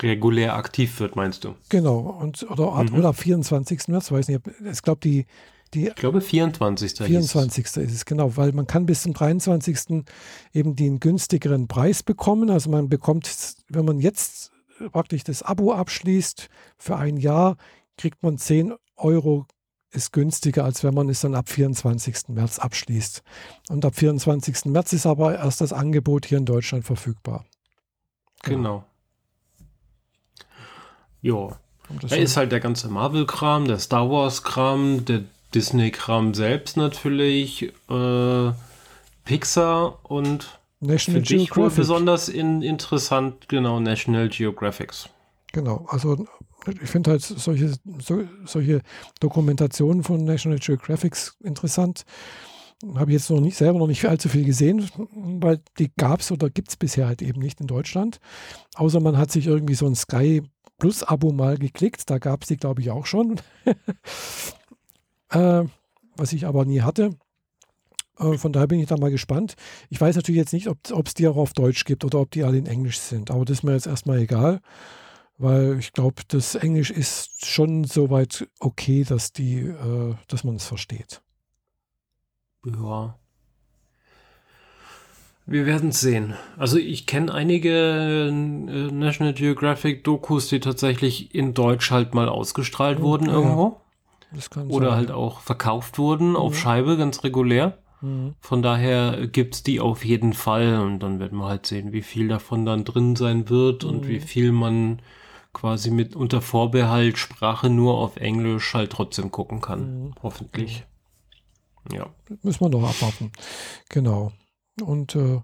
regulär 0.00 0.54
aktiv 0.54 1.00
wird, 1.00 1.16
meinst 1.16 1.42
du? 1.42 1.56
Genau, 1.68 1.98
und 1.98 2.48
oder, 2.48 2.74
ab, 2.74 2.90
mhm. 2.92 2.98
oder 2.98 3.08
ab 3.08 3.16
24. 3.16 3.88
März, 3.88 4.12
weiß 4.12 4.28
nicht, 4.28 4.42
ich 4.64 4.82
glaube, 4.82 5.00
die 5.02 5.26
die, 5.74 5.88
ich 5.88 5.94
glaube 5.94 6.20
24. 6.20 6.94
24. 6.94 7.64
ist 7.64 7.76
es, 7.76 8.04
genau, 8.04 8.36
weil 8.36 8.52
man 8.52 8.66
kann 8.66 8.86
bis 8.86 9.02
zum 9.02 9.14
23. 9.14 10.04
eben 10.52 10.76
den 10.76 11.00
günstigeren 11.00 11.68
Preis 11.68 12.02
bekommen. 12.02 12.50
Also 12.50 12.70
man 12.70 12.88
bekommt, 12.88 13.30
wenn 13.68 13.84
man 13.84 14.00
jetzt 14.00 14.52
praktisch 14.92 15.24
das 15.24 15.42
Abo 15.42 15.72
abschließt 15.72 16.48
für 16.78 16.96
ein 16.96 17.16
Jahr, 17.16 17.56
kriegt 17.96 18.22
man 18.22 18.38
10 18.38 18.74
Euro 18.96 19.46
ist 19.90 20.12
günstiger, 20.12 20.64
als 20.64 20.84
wenn 20.84 20.94
man 20.94 21.08
es 21.08 21.20
dann 21.20 21.34
ab 21.34 21.48
24. 21.48 22.28
März 22.28 22.58
abschließt. 22.58 23.22
Und 23.70 23.84
ab 23.84 23.94
24. 23.94 24.66
März 24.66 24.92
ist 24.92 25.06
aber 25.06 25.36
erst 25.36 25.60
das 25.60 25.72
Angebot 25.72 26.26
hier 26.26 26.38
in 26.38 26.44
Deutschland 26.44 26.84
verfügbar. 26.84 27.46
Genau. 28.42 28.84
genau. 31.22 31.48
Ja. 31.50 31.58
Da 32.02 32.16
ist 32.16 32.36
halt 32.36 32.52
der 32.52 32.60
ganze 32.60 32.88
Marvel-Kram, 32.88 33.64
der 33.66 33.78
Star 33.78 34.10
Wars-Kram, 34.10 35.06
der 35.06 35.24
Disney-Kram 35.54 36.34
selbst 36.34 36.76
natürlich, 36.76 37.72
äh, 37.88 38.52
Pixar 39.24 39.98
und 40.04 40.58
National 40.80 41.20
für 41.20 41.26
dich 41.26 41.56
wohl 41.56 41.70
besonders 41.70 42.28
in, 42.28 42.62
interessant, 42.62 43.48
genau, 43.48 43.80
National 43.80 44.28
Geographics. 44.28 45.08
Genau, 45.52 45.86
also 45.88 46.26
ich 46.66 46.90
finde 46.90 47.12
halt 47.12 47.22
solche, 47.22 47.72
so, 47.98 48.24
solche 48.44 48.82
Dokumentationen 49.20 50.02
von 50.02 50.24
National 50.24 50.58
Geographics 50.58 51.36
interessant. 51.42 52.04
Habe 52.94 53.10
ich 53.10 53.18
jetzt 53.18 53.30
noch 53.30 53.40
nicht 53.40 53.56
selber 53.56 53.78
noch 53.78 53.88
nicht 53.88 54.04
allzu 54.04 54.28
viel 54.28 54.44
gesehen, 54.44 54.88
weil 55.14 55.60
die 55.78 55.90
gab 55.96 56.20
es 56.20 56.30
oder 56.30 56.48
gibt 56.48 56.68
es 56.68 56.76
bisher 56.76 57.06
halt 57.06 57.22
eben 57.22 57.40
nicht 57.40 57.60
in 57.60 57.66
Deutschland. 57.66 58.20
Außer 58.76 59.00
man 59.00 59.18
hat 59.18 59.32
sich 59.32 59.46
irgendwie 59.46 59.74
so 59.74 59.86
ein 59.86 59.96
Sky 59.96 60.42
Plus-Abo 60.78 61.32
mal 61.32 61.58
geklickt. 61.58 62.08
Da 62.08 62.18
gab 62.18 62.42
es 62.42 62.48
die, 62.48 62.56
glaube 62.56 62.80
ich, 62.80 62.90
auch 62.90 63.06
schon. 63.06 63.40
äh, 65.30 65.64
was 66.16 66.32
ich 66.32 66.46
aber 66.46 66.64
nie 66.64 66.82
hatte. 66.82 67.10
Äh, 68.18 68.36
von 68.36 68.52
daher 68.52 68.66
bin 68.66 68.80
ich 68.80 68.88
da 68.88 68.96
mal 68.96 69.10
gespannt. 69.10 69.54
Ich 69.88 70.00
weiß 70.00 70.16
natürlich 70.16 70.38
jetzt 70.38 70.52
nicht, 70.52 70.68
ob 70.68 71.06
es 71.06 71.14
die 71.14 71.28
auch 71.28 71.36
auf 71.36 71.52
Deutsch 71.52 71.84
gibt 71.84 72.04
oder 72.04 72.20
ob 72.20 72.30
die 72.30 72.44
alle 72.44 72.58
in 72.58 72.66
Englisch 72.66 72.98
sind, 72.98 73.30
aber 73.30 73.44
das 73.44 73.58
ist 73.58 73.62
mir 73.62 73.72
jetzt 73.72 73.86
erstmal 73.86 74.18
egal, 74.18 74.60
weil 75.38 75.78
ich 75.78 75.92
glaube, 75.92 76.22
das 76.28 76.54
Englisch 76.54 76.90
ist 76.90 77.46
schon 77.46 77.84
soweit 77.84 78.48
okay, 78.58 79.04
dass, 79.04 79.32
die, 79.32 79.60
äh, 79.60 80.14
dass 80.26 80.44
man 80.44 80.56
es 80.56 80.66
versteht. 80.66 81.22
Ja. 82.66 83.16
Wir 85.50 85.64
werden 85.64 85.88
es 85.88 86.00
sehen. 86.00 86.34
Also 86.58 86.76
ich 86.76 87.06
kenne 87.06 87.32
einige 87.32 87.70
äh, 87.70 88.30
National 88.30 89.32
Geographic 89.32 90.04
Dokus, 90.04 90.48
die 90.48 90.60
tatsächlich 90.60 91.34
in 91.34 91.54
Deutsch 91.54 91.90
halt 91.90 92.12
mal 92.12 92.28
ausgestrahlt 92.28 93.00
wurden 93.00 93.28
ja. 93.28 93.32
irgendwo. 93.32 93.80
Oder 94.68 94.88
sein. 94.88 94.96
halt 94.96 95.10
auch 95.10 95.40
verkauft 95.40 95.98
wurden 95.98 96.30
mhm. 96.30 96.36
auf 96.36 96.56
Scheibe 96.56 96.96
ganz 96.96 97.24
regulär. 97.24 97.78
Mhm. 98.00 98.34
Von 98.40 98.62
daher 98.62 99.26
gibt 99.26 99.54
es 99.56 99.62
die 99.62 99.80
auf 99.80 100.04
jeden 100.04 100.32
Fall 100.32 100.80
und 100.80 101.00
dann 101.00 101.18
werden 101.18 101.38
wir 101.38 101.46
halt 101.46 101.66
sehen, 101.66 101.92
wie 101.92 102.02
viel 102.02 102.28
davon 102.28 102.64
dann 102.64 102.84
drin 102.84 103.16
sein 103.16 103.48
wird 103.48 103.84
mhm. 103.84 103.90
und 103.90 104.08
wie 104.08 104.20
viel 104.20 104.52
man 104.52 105.00
quasi 105.52 105.90
mit 105.90 106.14
unter 106.14 106.40
Vorbehalt 106.40 107.18
Sprache 107.18 107.70
nur 107.70 107.98
auf 107.98 108.16
Englisch 108.16 108.74
halt 108.74 108.92
trotzdem 108.92 109.30
gucken 109.30 109.60
kann. 109.60 110.04
Mhm. 110.04 110.14
Hoffentlich. 110.22 110.84
Ja. 111.92 112.06
Müssen 112.42 112.60
wir 112.60 112.68
noch 112.68 112.88
abwarten. 112.88 113.32
Genau. 113.88 114.32
Und 114.80 115.16
äh, 115.16 115.40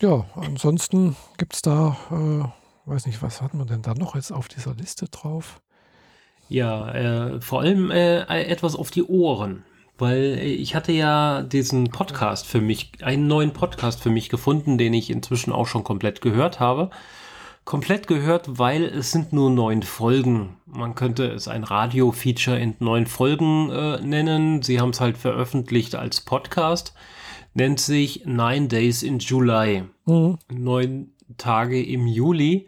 ja, 0.00 0.26
ansonsten 0.34 1.16
gibt 1.36 1.54
es 1.54 1.62
da, 1.62 1.96
äh, 2.10 2.88
weiß 2.88 3.06
nicht, 3.06 3.22
was 3.22 3.42
hatten 3.42 3.58
wir 3.58 3.66
denn 3.66 3.82
da 3.82 3.94
noch 3.94 4.14
jetzt 4.14 4.32
auf 4.32 4.48
dieser 4.48 4.74
Liste 4.74 5.06
drauf? 5.06 5.60
Ja, 6.50 6.92
äh, 6.92 7.40
vor 7.40 7.60
allem 7.60 7.90
äh, 7.92 8.22
etwas 8.42 8.74
auf 8.74 8.90
die 8.90 9.04
Ohren. 9.04 9.62
Weil 9.98 10.38
ich 10.42 10.74
hatte 10.74 10.92
ja 10.92 11.42
diesen 11.42 11.90
Podcast 11.90 12.46
für 12.46 12.60
mich, 12.60 12.90
einen 13.02 13.28
neuen 13.28 13.52
Podcast 13.52 14.02
für 14.02 14.10
mich 14.10 14.28
gefunden, 14.28 14.76
den 14.76 14.92
ich 14.92 15.10
inzwischen 15.10 15.52
auch 15.52 15.66
schon 15.66 15.84
komplett 15.84 16.20
gehört 16.20 16.58
habe. 16.58 16.90
Komplett 17.64 18.08
gehört, 18.08 18.58
weil 18.58 18.82
es 18.82 19.12
sind 19.12 19.32
nur 19.32 19.50
neun 19.50 19.82
Folgen. 19.84 20.56
Man 20.66 20.96
könnte 20.96 21.26
es 21.26 21.46
ein 21.46 21.62
Radio-Feature 21.62 22.58
in 22.58 22.74
neun 22.80 23.06
Folgen 23.06 23.70
äh, 23.70 24.00
nennen. 24.00 24.62
Sie 24.62 24.80
haben 24.80 24.90
es 24.90 25.00
halt 25.00 25.18
veröffentlicht 25.18 25.94
als 25.94 26.20
Podcast. 26.22 26.94
Nennt 27.54 27.78
sich 27.78 28.24
Nine 28.24 28.66
Days 28.66 29.04
in 29.04 29.20
July. 29.20 29.84
Mhm. 30.06 30.38
Neun 30.52 31.12
Tage 31.36 31.80
im 31.80 32.08
Juli. 32.08 32.66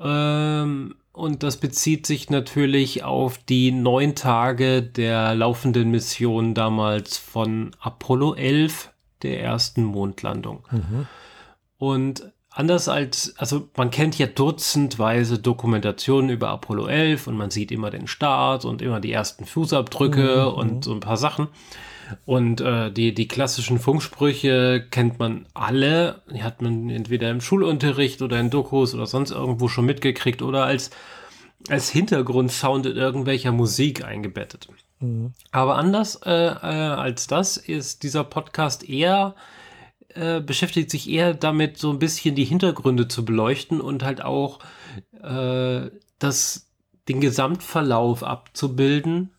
Ähm, 0.00 0.94
und 1.12 1.42
das 1.42 1.58
bezieht 1.58 2.06
sich 2.06 2.30
natürlich 2.30 3.04
auf 3.04 3.38
die 3.38 3.70
neun 3.70 4.14
Tage 4.14 4.82
der 4.82 5.34
laufenden 5.34 5.90
Mission 5.90 6.54
damals 6.54 7.18
von 7.18 7.72
Apollo 7.80 8.34
11, 8.34 8.90
der 9.22 9.42
ersten 9.42 9.84
Mondlandung. 9.84 10.64
Mhm. 10.70 11.06
Und 11.76 12.32
anders 12.48 12.88
als, 12.88 13.34
also 13.36 13.68
man 13.76 13.90
kennt 13.90 14.16
ja 14.18 14.26
dutzendweise 14.26 15.38
Dokumentationen 15.38 16.30
über 16.30 16.48
Apollo 16.48 16.86
11 16.86 17.26
und 17.26 17.36
man 17.36 17.50
sieht 17.50 17.72
immer 17.72 17.90
den 17.90 18.06
Start 18.06 18.64
und 18.64 18.80
immer 18.80 19.00
die 19.00 19.12
ersten 19.12 19.44
Fußabdrücke 19.44 20.48
mhm. 20.48 20.54
und 20.54 20.84
so 20.84 20.92
ein 20.92 21.00
paar 21.00 21.18
Sachen. 21.18 21.48
Und 22.24 22.60
äh, 22.60 22.90
die, 22.90 23.14
die 23.14 23.28
klassischen 23.28 23.78
Funksprüche 23.78 24.86
kennt 24.90 25.18
man 25.18 25.46
alle. 25.54 26.22
Die 26.32 26.42
hat 26.42 26.62
man 26.62 26.90
entweder 26.90 27.30
im 27.30 27.40
Schulunterricht 27.40 28.22
oder 28.22 28.38
in 28.38 28.50
Dokus 28.50 28.94
oder 28.94 29.06
sonst 29.06 29.30
irgendwo 29.30 29.68
schon 29.68 29.86
mitgekriegt 29.86 30.42
oder 30.42 30.64
als, 30.64 30.90
als 31.68 31.90
Hintergrundsound 31.90 32.86
in 32.86 32.96
irgendwelcher 32.96 33.52
Musik 33.52 34.04
eingebettet. 34.04 34.68
Mhm. 35.00 35.32
Aber 35.50 35.76
anders 35.76 36.16
äh, 36.24 36.30
äh, 36.30 36.56
als 36.56 37.26
das 37.26 37.56
ist 37.56 38.02
dieser 38.02 38.24
Podcast 38.24 38.88
eher 38.88 39.34
äh, 40.14 40.40
beschäftigt 40.40 40.90
sich 40.90 41.08
eher 41.08 41.34
damit, 41.34 41.78
so 41.78 41.90
ein 41.90 41.98
bisschen 41.98 42.34
die 42.34 42.44
Hintergründe 42.44 43.08
zu 43.08 43.24
beleuchten 43.24 43.80
und 43.80 44.02
halt 44.02 44.22
auch 44.22 44.58
äh, 45.22 45.90
das, 46.18 46.70
den 47.08 47.20
Gesamtverlauf 47.20 48.22
abzubilden 48.22 49.30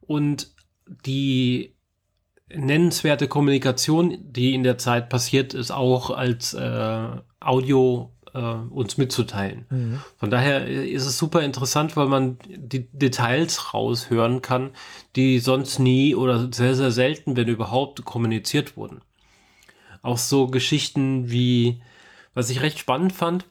und 0.00 0.50
die 1.04 1.73
nennenswerte 2.48 3.28
Kommunikation, 3.28 4.18
die 4.20 4.54
in 4.54 4.62
der 4.62 4.78
Zeit 4.78 5.08
passiert 5.08 5.54
ist, 5.54 5.70
auch 5.70 6.10
als 6.10 6.54
äh, 6.54 7.08
Audio 7.40 8.12
äh, 8.34 8.38
uns 8.38 8.98
mitzuteilen. 8.98 9.66
Mhm. 9.70 10.00
Von 10.16 10.30
daher 10.30 10.66
ist 10.66 11.06
es 11.06 11.16
super 11.16 11.42
interessant, 11.42 11.96
weil 11.96 12.06
man 12.06 12.38
die 12.46 12.88
Details 12.92 13.72
raushören 13.72 14.42
kann, 14.42 14.70
die 15.16 15.38
sonst 15.38 15.78
nie 15.78 16.14
oder 16.14 16.52
sehr, 16.52 16.74
sehr 16.74 16.90
selten, 16.90 17.36
wenn 17.36 17.48
überhaupt, 17.48 18.04
kommuniziert 18.04 18.76
wurden. 18.76 19.00
Auch 20.02 20.18
so 20.18 20.48
Geschichten 20.48 21.30
wie, 21.30 21.80
was 22.34 22.50
ich 22.50 22.60
recht 22.60 22.78
spannend 22.78 23.12
fand, 23.12 23.46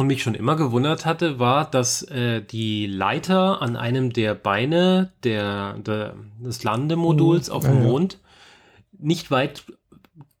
und 0.00 0.06
mich 0.06 0.22
schon 0.22 0.34
immer 0.34 0.56
gewundert 0.56 1.04
hatte, 1.04 1.38
war, 1.38 1.70
dass 1.70 2.02
äh, 2.02 2.42
die 2.42 2.86
Leiter 2.86 3.60
an 3.62 3.76
einem 3.76 4.12
der 4.12 4.34
Beine 4.34 5.12
der, 5.24 5.74
der 5.74 6.14
des 6.38 6.64
Landemoduls 6.64 7.48
mhm. 7.48 7.54
auf 7.54 7.64
dem 7.64 7.82
ja, 7.82 7.88
Mond 7.88 8.18
nicht 8.98 9.30
weit 9.30 9.64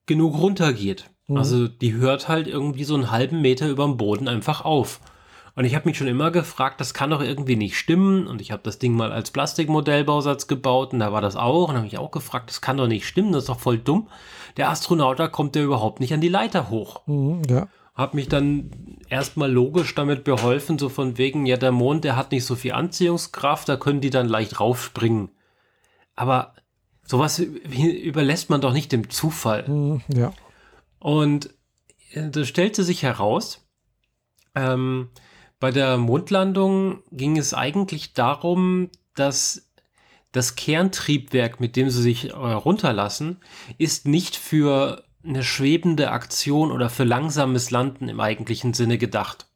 genug 0.06 0.38
runtergeht. 0.38 1.10
Mhm. 1.28 1.36
Also 1.36 1.68
die 1.68 1.92
hört 1.92 2.28
halt 2.28 2.48
irgendwie 2.48 2.84
so 2.84 2.94
einen 2.94 3.10
halben 3.10 3.42
Meter 3.42 3.68
über 3.68 3.84
dem 3.84 3.96
Boden 3.96 4.28
einfach 4.28 4.64
auf. 4.64 5.00
Und 5.56 5.64
ich 5.64 5.74
habe 5.74 5.88
mich 5.88 5.98
schon 5.98 6.06
immer 6.06 6.30
gefragt, 6.30 6.80
das 6.80 6.94
kann 6.94 7.10
doch 7.10 7.20
irgendwie 7.20 7.56
nicht 7.56 7.76
stimmen. 7.76 8.26
Und 8.26 8.40
ich 8.40 8.52
habe 8.52 8.62
das 8.62 8.78
Ding 8.78 8.94
mal 8.94 9.12
als 9.12 9.30
Plastikmodellbausatz 9.30 10.46
gebaut 10.46 10.94
und 10.94 11.00
da 11.00 11.12
war 11.12 11.20
das 11.20 11.36
auch. 11.36 11.68
Und 11.68 11.74
habe 11.74 11.84
mich 11.84 11.98
auch 11.98 12.12
gefragt, 12.12 12.48
das 12.48 12.60
kann 12.60 12.78
doch 12.78 12.86
nicht 12.86 13.06
stimmen, 13.06 13.32
das 13.32 13.42
ist 13.42 13.48
doch 13.50 13.60
voll 13.60 13.78
dumm. 13.78 14.08
Der 14.56 14.70
Astronaut, 14.70 15.18
da 15.18 15.28
kommt 15.28 15.54
der 15.54 15.64
überhaupt 15.64 16.00
nicht 16.00 16.14
an 16.14 16.20
die 16.20 16.28
Leiter 16.28 16.70
hoch. 16.70 17.02
Mhm, 17.06 17.42
ja 17.48 17.68
habe 17.94 18.16
mich 18.16 18.28
dann 18.28 18.98
erstmal 19.08 19.50
logisch 19.50 19.94
damit 19.94 20.24
beholfen, 20.24 20.78
so 20.78 20.88
von 20.88 21.18
wegen, 21.18 21.46
ja, 21.46 21.56
der 21.56 21.72
Mond, 21.72 22.04
der 22.04 22.16
hat 22.16 22.32
nicht 22.32 22.44
so 22.44 22.54
viel 22.54 22.72
Anziehungskraft, 22.72 23.68
da 23.68 23.76
können 23.76 24.00
die 24.00 24.10
dann 24.10 24.28
leicht 24.28 24.60
raufspringen. 24.60 25.30
Aber 26.14 26.54
sowas 27.04 27.38
überlässt 27.38 28.50
man 28.50 28.60
doch 28.60 28.72
nicht 28.72 28.92
dem 28.92 29.10
Zufall. 29.10 29.68
Mhm, 29.68 30.02
ja. 30.08 30.32
Und 30.98 31.50
äh, 32.12 32.30
das 32.30 32.48
stellte 32.48 32.84
sich 32.84 33.02
heraus, 33.02 33.66
ähm, 34.54 35.10
bei 35.58 35.70
der 35.70 35.98
Mondlandung 35.98 37.02
ging 37.12 37.36
es 37.36 37.52
eigentlich 37.52 38.14
darum, 38.14 38.88
dass 39.14 39.70
das 40.32 40.54
Kerntriebwerk, 40.54 41.60
mit 41.60 41.76
dem 41.76 41.90
sie 41.90 42.02
sich 42.02 42.30
äh, 42.30 42.34
runterlassen, 42.34 43.40
ist 43.76 44.06
nicht 44.06 44.36
für 44.36 45.04
eine 45.24 45.42
schwebende 45.42 46.10
Aktion 46.10 46.72
oder 46.72 46.88
für 46.88 47.04
langsames 47.04 47.70
Landen 47.70 48.08
im 48.08 48.20
eigentlichen 48.20 48.74
Sinne 48.74 48.98
gedacht. 48.98 49.46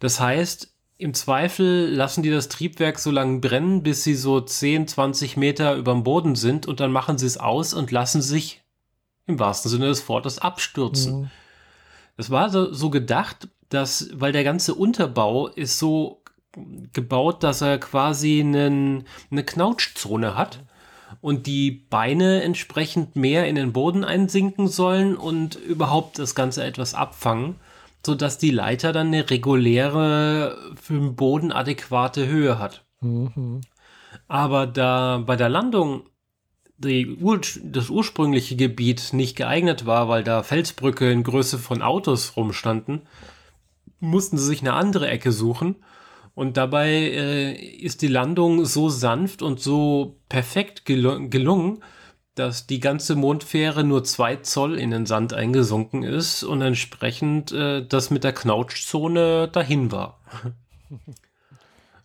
Das 0.00 0.20
heißt, 0.20 0.74
im 0.98 1.14
Zweifel 1.14 1.88
lassen 1.88 2.22
die 2.22 2.30
das 2.30 2.48
Triebwerk 2.48 2.98
so 2.98 3.10
lange 3.10 3.38
brennen, 3.38 3.82
bis 3.82 4.04
sie 4.04 4.14
so 4.14 4.40
10, 4.40 4.88
20 4.88 5.36
Meter 5.36 5.74
über 5.76 5.92
dem 5.92 6.02
Boden 6.02 6.34
sind 6.34 6.66
und 6.66 6.80
dann 6.80 6.92
machen 6.92 7.16
sie 7.16 7.26
es 7.26 7.38
aus 7.38 7.72
und 7.72 7.90
lassen 7.90 8.20
sich 8.20 8.62
im 9.26 9.38
wahrsten 9.38 9.70
Sinne 9.70 9.86
des 9.86 10.06
Wortes 10.08 10.38
abstürzen. 10.38 11.20
Mhm. 11.22 11.30
Das 12.16 12.30
war 12.30 12.50
so, 12.50 12.72
so 12.72 12.90
gedacht, 12.90 13.48
dass, 13.70 14.10
weil 14.12 14.32
der 14.32 14.44
ganze 14.44 14.74
Unterbau 14.74 15.46
ist 15.46 15.78
so 15.78 16.22
gebaut, 16.92 17.44
dass 17.44 17.62
er 17.62 17.78
quasi 17.78 18.40
einen, 18.40 19.04
eine 19.30 19.44
Knautschzone 19.44 20.36
hat 20.36 20.64
und 21.20 21.46
die 21.46 21.70
Beine 21.70 22.42
entsprechend 22.42 23.16
mehr 23.16 23.46
in 23.46 23.54
den 23.54 23.72
Boden 23.72 24.04
einsinken 24.04 24.68
sollen 24.68 25.16
und 25.16 25.56
überhaupt 25.56 26.18
das 26.18 26.34
Ganze 26.34 26.64
etwas 26.64 26.94
abfangen, 26.94 27.56
sodass 28.04 28.38
die 28.38 28.50
Leiter 28.50 28.92
dann 28.92 29.08
eine 29.08 29.28
reguläre, 29.28 30.56
für 30.80 30.94
den 30.94 31.16
Boden 31.16 31.52
adäquate 31.52 32.26
Höhe 32.26 32.58
hat. 32.58 32.84
Mhm. 33.00 33.60
Aber 34.28 34.66
da 34.66 35.22
bei 35.26 35.36
der 35.36 35.48
Landung 35.48 36.04
Ur 36.82 37.40
das 37.62 37.90
ursprüngliche 37.90 38.56
Gebiet 38.56 39.12
nicht 39.12 39.36
geeignet 39.36 39.84
war, 39.84 40.08
weil 40.08 40.24
da 40.24 40.42
Felsbrücke 40.42 41.12
in 41.12 41.24
Größe 41.24 41.58
von 41.58 41.82
Autos 41.82 42.36
rumstanden, 42.36 43.02
mussten 43.98 44.38
sie 44.38 44.46
sich 44.46 44.62
eine 44.62 44.72
andere 44.72 45.08
Ecke 45.08 45.30
suchen 45.30 45.76
und 46.34 46.56
dabei 46.56 46.90
äh, 46.90 47.52
ist 47.52 48.02
die 48.02 48.08
Landung 48.08 48.64
so 48.64 48.88
sanft 48.88 49.42
und 49.42 49.60
so 49.60 50.16
perfekt 50.28 50.84
gel 50.84 51.28
gelungen, 51.28 51.82
dass 52.34 52.66
die 52.66 52.80
ganze 52.80 53.16
Mondfähre 53.16 53.84
nur 53.84 54.04
zwei 54.04 54.36
Zoll 54.36 54.78
in 54.78 54.90
den 54.90 55.06
Sand 55.06 55.34
eingesunken 55.34 56.02
ist 56.02 56.42
und 56.42 56.62
entsprechend 56.62 57.52
äh, 57.52 57.84
das 57.86 58.10
mit 58.10 58.24
der 58.24 58.32
Knautschzone 58.32 59.48
dahin 59.48 59.92
war. 59.92 60.20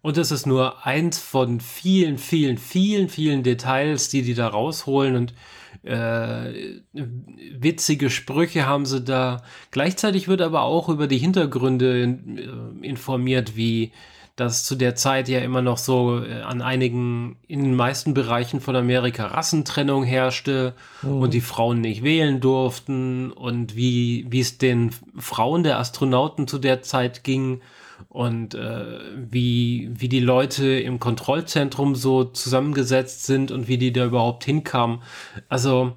Und 0.02 0.20
es 0.20 0.30
ist 0.30 0.46
nur 0.46 0.86
eins 0.86 1.18
von 1.18 1.60
vielen, 1.60 2.20
vielen, 2.20 2.60
vielen, 2.60 3.10
vielen 3.10 3.42
Details, 3.42 4.08
die 4.08 4.22
die 4.22 4.36
da 4.36 4.50
rausholen 4.50 5.16
und 5.16 5.34
äh, 5.82 6.80
witzige 6.94 8.12
Sprüche 8.12 8.68
haben 8.68 8.86
sie 8.86 9.02
da. 9.02 9.42
Gleichzeitig 9.72 10.28
wird 10.28 10.42
aber 10.42 10.62
auch 10.62 10.90
über 10.90 11.08
die 11.08 11.18
Hintergründe 11.18 12.04
äh, 12.04 12.86
informiert, 12.86 13.56
wie 13.56 13.94
dass 14.36 14.66
zu 14.66 14.76
der 14.76 14.96
Zeit 14.96 15.30
ja 15.30 15.40
immer 15.40 15.62
noch 15.62 15.78
so 15.78 16.24
äh, 16.24 16.42
an 16.42 16.62
einigen, 16.62 17.38
in 17.48 17.64
den 17.64 17.76
meisten 17.76 18.14
Bereichen 18.14 18.60
von 18.60 18.76
Amerika 18.76 19.28
Rassentrennung 19.28 20.04
herrschte 20.04 20.74
mhm. 21.02 21.22
und 21.22 21.34
die 21.34 21.42
Frauen 21.42 21.82
nicht 21.82 22.04
wählen 22.04 22.42
durften 22.42 23.32
und 23.32 23.76
wie, 23.76 24.26
wie 24.30 24.42
es 24.42 24.58
den 24.58 24.92
Frauen 25.18 25.64
der 25.64 25.80
Astronauten 25.80 26.48
zu 26.48 26.58
der 26.58 26.82
Zeit 26.82 27.24
ging 27.24 27.62
und 28.10 28.56
äh, 28.56 29.00
wie, 29.16 29.90
wie 29.94 30.10
die 30.10 30.20
Leute 30.20 30.80
im 30.80 31.00
Kontrollzentrum 31.00 31.96
so 31.96 32.26
zusammengesetzt 32.26 33.26
sind 33.26 33.52
und 33.52 33.70
wie 33.70 33.78
die 33.78 33.94
da 33.94 34.06
überhaupt 34.06 34.44
hinkamen. 34.44 35.02
Also 35.48 35.94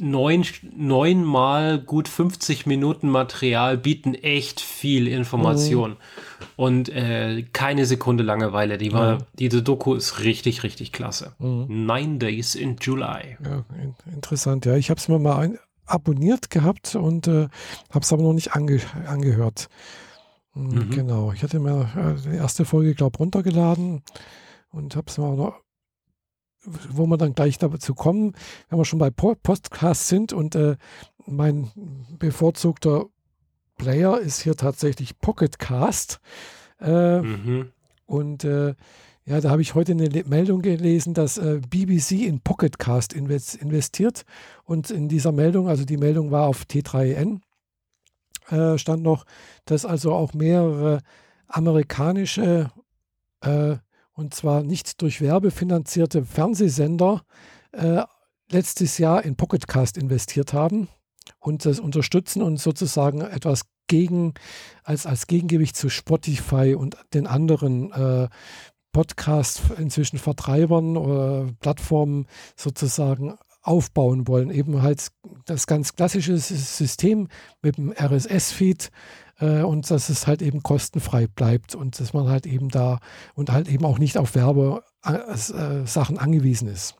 neun, 0.00 0.44
neunmal 0.76 1.78
gut 1.78 2.08
50 2.08 2.66
Minuten 2.66 3.08
Material 3.08 3.78
bieten 3.78 4.14
echt 4.14 4.60
viel 4.60 5.06
Information. 5.06 5.90
Mhm. 5.90 5.96
Und 6.56 6.88
äh, 6.88 7.42
keine 7.52 7.86
Sekunde 7.86 8.22
Langeweile. 8.24 8.78
Die 8.78 8.92
war, 8.92 9.16
mhm. 9.16 9.24
Diese 9.38 9.62
Doku 9.62 9.94
ist 9.94 10.20
richtig, 10.20 10.62
richtig 10.62 10.92
klasse. 10.92 11.34
Mhm. 11.38 11.86
Nine 11.86 12.18
Days 12.18 12.54
in 12.54 12.76
July. 12.80 13.36
Ja, 13.44 13.64
interessant. 14.12 14.66
Ja, 14.66 14.76
ich 14.76 14.90
habe 14.90 14.98
es 14.98 15.08
mir 15.08 15.18
mal 15.18 15.38
ein, 15.38 15.58
abonniert 15.86 16.50
gehabt 16.50 16.94
und 16.94 17.28
äh, 17.28 17.48
habe 17.90 18.00
es 18.00 18.12
aber 18.12 18.22
noch 18.22 18.32
nicht 18.32 18.54
ange, 18.54 18.80
angehört. 19.06 19.68
Hm, 20.52 20.68
mhm. 20.68 20.90
Genau. 20.90 21.32
Ich 21.32 21.42
hatte 21.42 21.58
mir 21.58 21.90
äh, 21.96 22.30
die 22.30 22.36
erste 22.36 22.64
Folge, 22.64 22.94
glaube 22.94 23.14
ich, 23.16 23.20
runtergeladen 23.20 24.02
und 24.70 24.96
habe 24.96 25.06
es 25.08 25.18
mal 25.18 25.36
noch 25.36 25.63
wo 26.64 27.06
wir 27.06 27.16
dann 27.16 27.34
gleich 27.34 27.58
dazu 27.58 27.94
kommen, 27.94 28.34
wenn 28.68 28.78
wir 28.78 28.84
schon 28.84 28.98
bei 28.98 29.10
Podcasts 29.10 30.08
sind 30.08 30.32
und 30.32 30.54
äh, 30.54 30.76
mein 31.26 31.70
bevorzugter 32.18 33.06
Player 33.76 34.18
ist 34.18 34.40
hier 34.40 34.56
tatsächlich 34.56 35.18
Pocketcast. 35.18 36.20
Äh, 36.80 37.20
mhm. 37.20 37.72
Und 38.06 38.44
äh, 38.44 38.74
ja, 39.26 39.40
da 39.40 39.50
habe 39.50 39.62
ich 39.62 39.74
heute 39.74 39.92
eine 39.92 40.08
Meldung 40.26 40.60
gelesen, 40.60 41.14
dass 41.14 41.38
äh, 41.38 41.60
BBC 41.68 42.26
in 42.26 42.40
Pocketcast 42.40 43.14
investiert. 43.14 44.24
Und 44.64 44.90
in 44.90 45.08
dieser 45.08 45.32
Meldung, 45.32 45.68
also 45.68 45.84
die 45.84 45.96
Meldung 45.96 46.30
war 46.30 46.46
auf 46.46 46.64
T3N, 46.64 47.40
äh, 48.50 48.76
stand 48.76 49.02
noch, 49.02 49.24
dass 49.64 49.86
also 49.86 50.12
auch 50.12 50.34
mehrere 50.34 51.00
amerikanische, 51.48 52.70
äh, 53.40 53.76
und 54.14 54.34
zwar 54.34 54.62
nicht 54.62 55.02
durch 55.02 55.20
Werbe 55.20 55.50
finanzierte 55.50 56.24
Fernsehsender 56.24 57.22
äh, 57.72 58.02
letztes 58.50 58.98
Jahr 58.98 59.24
in 59.24 59.36
Pocketcast 59.36 59.98
investiert 59.98 60.52
haben 60.52 60.88
und 61.40 61.64
das 61.64 61.80
unterstützen 61.80 62.42
und 62.42 62.58
sozusagen 62.58 63.20
etwas 63.20 63.62
gegen, 63.86 64.34
als, 64.82 65.06
als 65.06 65.26
Gegengewicht 65.26 65.76
zu 65.76 65.88
Spotify 65.88 66.74
und 66.74 66.96
den 67.12 67.26
anderen 67.26 67.92
äh, 67.92 68.28
Podcast 68.92 69.62
inzwischen 69.76 70.18
Vertreibern 70.18 70.96
oder 70.96 71.48
Plattformen 71.60 72.26
sozusagen 72.56 73.36
aufbauen 73.62 74.28
wollen. 74.28 74.50
Eben 74.50 74.82
halt 74.82 75.08
das 75.46 75.66
ganz 75.66 75.94
klassische 75.94 76.36
System 76.38 77.28
mit 77.62 77.76
dem 77.78 77.92
RSS-Feed 77.92 78.90
äh, 79.40 79.62
und 79.62 79.90
dass 79.90 80.08
es 80.08 80.26
halt 80.26 80.42
eben 80.42 80.62
kostenfrei 80.62 81.26
bleibt 81.26 81.74
und 81.74 81.98
dass 82.00 82.12
man 82.12 82.28
halt 82.28 82.46
eben 82.46 82.68
da 82.68 83.00
und 83.34 83.50
halt 83.50 83.68
eben 83.68 83.84
auch 83.84 83.98
nicht 83.98 84.18
auf 84.18 84.34
Werbesachen 84.34 86.16
äh, 86.16 86.20
angewiesen 86.20 86.68
ist. 86.68 86.96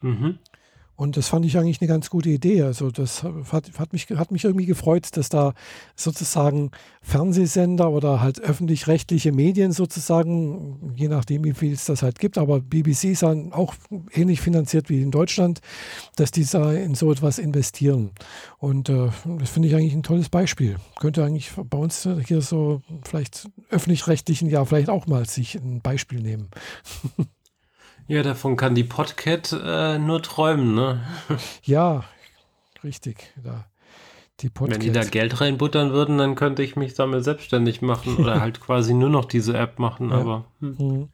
Mhm. 0.00 0.38
Und 1.02 1.16
das 1.16 1.26
fand 1.26 1.44
ich 1.44 1.58
eigentlich 1.58 1.80
eine 1.80 1.88
ganz 1.88 2.10
gute 2.10 2.28
Idee. 2.28 2.62
Also 2.62 2.92
das 2.92 3.24
hat, 3.24 3.76
hat, 3.76 3.92
mich, 3.92 4.06
hat 4.10 4.30
mich 4.30 4.44
irgendwie 4.44 4.66
gefreut, 4.66 5.08
dass 5.16 5.28
da 5.28 5.52
sozusagen 5.96 6.70
Fernsehsender 7.02 7.90
oder 7.90 8.20
halt 8.20 8.40
öffentlich-rechtliche 8.40 9.32
Medien 9.32 9.72
sozusagen, 9.72 10.94
je 10.94 11.08
nachdem 11.08 11.42
wie 11.42 11.54
viel 11.54 11.72
es 11.72 11.86
das 11.86 12.02
halt 12.02 12.20
gibt, 12.20 12.38
aber 12.38 12.60
BBC 12.60 13.06
ist 13.06 13.24
dann 13.24 13.52
auch 13.52 13.74
ähnlich 14.12 14.40
finanziert 14.40 14.90
wie 14.90 15.02
in 15.02 15.10
Deutschland, 15.10 15.60
dass 16.14 16.30
die 16.30 16.44
da 16.44 16.72
in 16.72 16.94
so 16.94 17.10
etwas 17.10 17.40
investieren. 17.40 18.12
Und 18.58 18.88
äh, 18.88 19.08
das 19.40 19.50
finde 19.50 19.66
ich 19.66 19.74
eigentlich 19.74 19.94
ein 19.94 20.04
tolles 20.04 20.28
Beispiel. 20.28 20.76
Könnte 21.00 21.24
eigentlich 21.24 21.50
bei 21.56 21.78
uns 21.78 22.08
hier 22.28 22.42
so 22.42 22.80
vielleicht 23.02 23.48
öffentlich-rechtlichen 23.70 24.48
ja 24.48 24.64
vielleicht 24.64 24.88
auch 24.88 25.08
mal 25.08 25.28
sich 25.28 25.56
ein 25.56 25.80
Beispiel 25.80 26.20
nehmen. 26.20 26.48
Ja, 28.08 28.22
davon 28.22 28.56
kann 28.56 28.74
die 28.74 28.84
Podcat 28.84 29.52
äh, 29.52 29.98
nur 29.98 30.22
träumen, 30.22 30.74
ne? 30.74 31.02
Ja, 31.64 32.04
richtig. 32.82 33.32
Da, 33.42 33.66
die 34.40 34.50
Wenn 34.58 34.80
die 34.80 34.92
da 34.92 35.04
Geld 35.04 35.40
reinbuttern 35.40 35.92
würden, 35.92 36.18
dann 36.18 36.34
könnte 36.34 36.62
ich 36.62 36.76
mich 36.76 36.94
damit 36.94 37.24
selbstständig 37.24 37.80
machen 37.82 38.16
oder 38.16 38.40
halt 38.40 38.60
quasi 38.66 38.94
nur 38.94 39.08
noch 39.08 39.24
diese 39.24 39.56
App 39.56 39.78
machen, 39.78 40.10
ja. 40.10 40.16
aber. 40.16 40.44
Hm. 40.60 40.76
Mhm. 40.78 41.08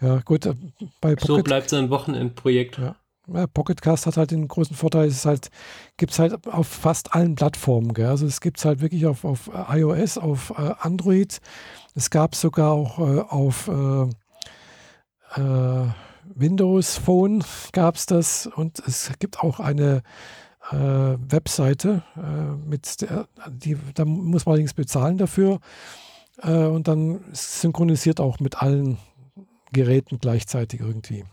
Ja, 0.00 0.18
gut. 0.24 0.46
Äh, 0.46 0.54
bei 1.00 1.14
Pocket, 1.14 1.26
so 1.26 1.42
bleibt 1.42 1.66
es 1.68 1.74
ein 1.74 1.90
Wochenendprojekt. 1.90 2.78
Ja. 2.78 2.96
Ja, 3.28 3.46
Pocketcast 3.48 4.06
hat 4.06 4.16
halt 4.16 4.30
den 4.30 4.46
großen 4.46 4.76
Vorteil, 4.76 5.08
es 5.08 5.26
halt, 5.26 5.48
gibt 5.96 6.12
es 6.12 6.20
halt 6.20 6.46
auf 6.46 6.68
fast 6.68 7.12
allen 7.12 7.34
Plattformen. 7.34 7.92
Gell? 7.92 8.06
Also 8.06 8.24
es 8.24 8.40
gibt 8.40 8.58
es 8.58 8.64
halt 8.64 8.80
wirklich 8.80 9.04
auf, 9.06 9.24
auf 9.24 9.50
iOS, 9.68 10.16
auf 10.16 10.50
äh, 10.56 10.74
Android. 10.78 11.40
Es 11.96 12.10
gab 12.10 12.36
sogar 12.36 12.70
auch 12.70 12.98
äh, 13.00 13.20
auf 13.20 13.68
äh, 13.68 14.02
äh 15.40 15.88
Windows 16.34 16.96
Phone 16.96 17.44
gab 17.72 17.96
es 17.96 18.06
das 18.06 18.46
und 18.46 18.80
es 18.86 19.12
gibt 19.18 19.40
auch 19.40 19.60
eine 19.60 20.02
äh, 20.70 20.76
Webseite, 20.76 22.02
äh, 22.16 22.68
mit 22.68 23.00
der, 23.00 23.28
die, 23.48 23.76
da 23.94 24.04
muss 24.04 24.46
man 24.46 24.52
allerdings 24.52 24.74
bezahlen 24.74 25.18
dafür 25.18 25.60
äh, 26.42 26.64
und 26.64 26.88
dann 26.88 27.24
synchronisiert 27.32 28.20
auch 28.20 28.40
mit 28.40 28.62
allen 28.62 28.98
Geräten 29.72 30.18
gleichzeitig 30.18 30.80
irgendwie. 30.80 31.24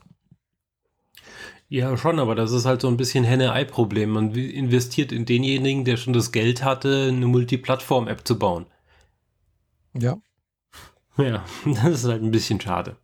Ja, 1.70 1.98
schon, 1.98 2.20
aber 2.20 2.36
das 2.36 2.52
ist 2.52 2.66
halt 2.66 2.82
so 2.82 2.88
ein 2.88 2.98
bisschen 2.98 3.24
Henne-Ei-Problem. 3.24 4.12
Man 4.12 4.32
investiert 4.36 5.12
in 5.12 5.26
denjenigen, 5.26 5.86
der 5.86 5.98
schon 5.98 6.14
das 6.14 6.32
Geld 6.32 6.64
hatte, 6.64 7.08
eine 7.08 7.26
Multiplattform-App 7.26 8.28
zu 8.28 8.38
bauen. 8.38 8.68
Ja. 9.98 10.18
Ja, 11.18 11.44
das 11.66 12.04
ist 12.04 12.06
halt 12.06 12.22
ein 12.22 12.32
bisschen 12.32 12.62
schade 12.62 12.98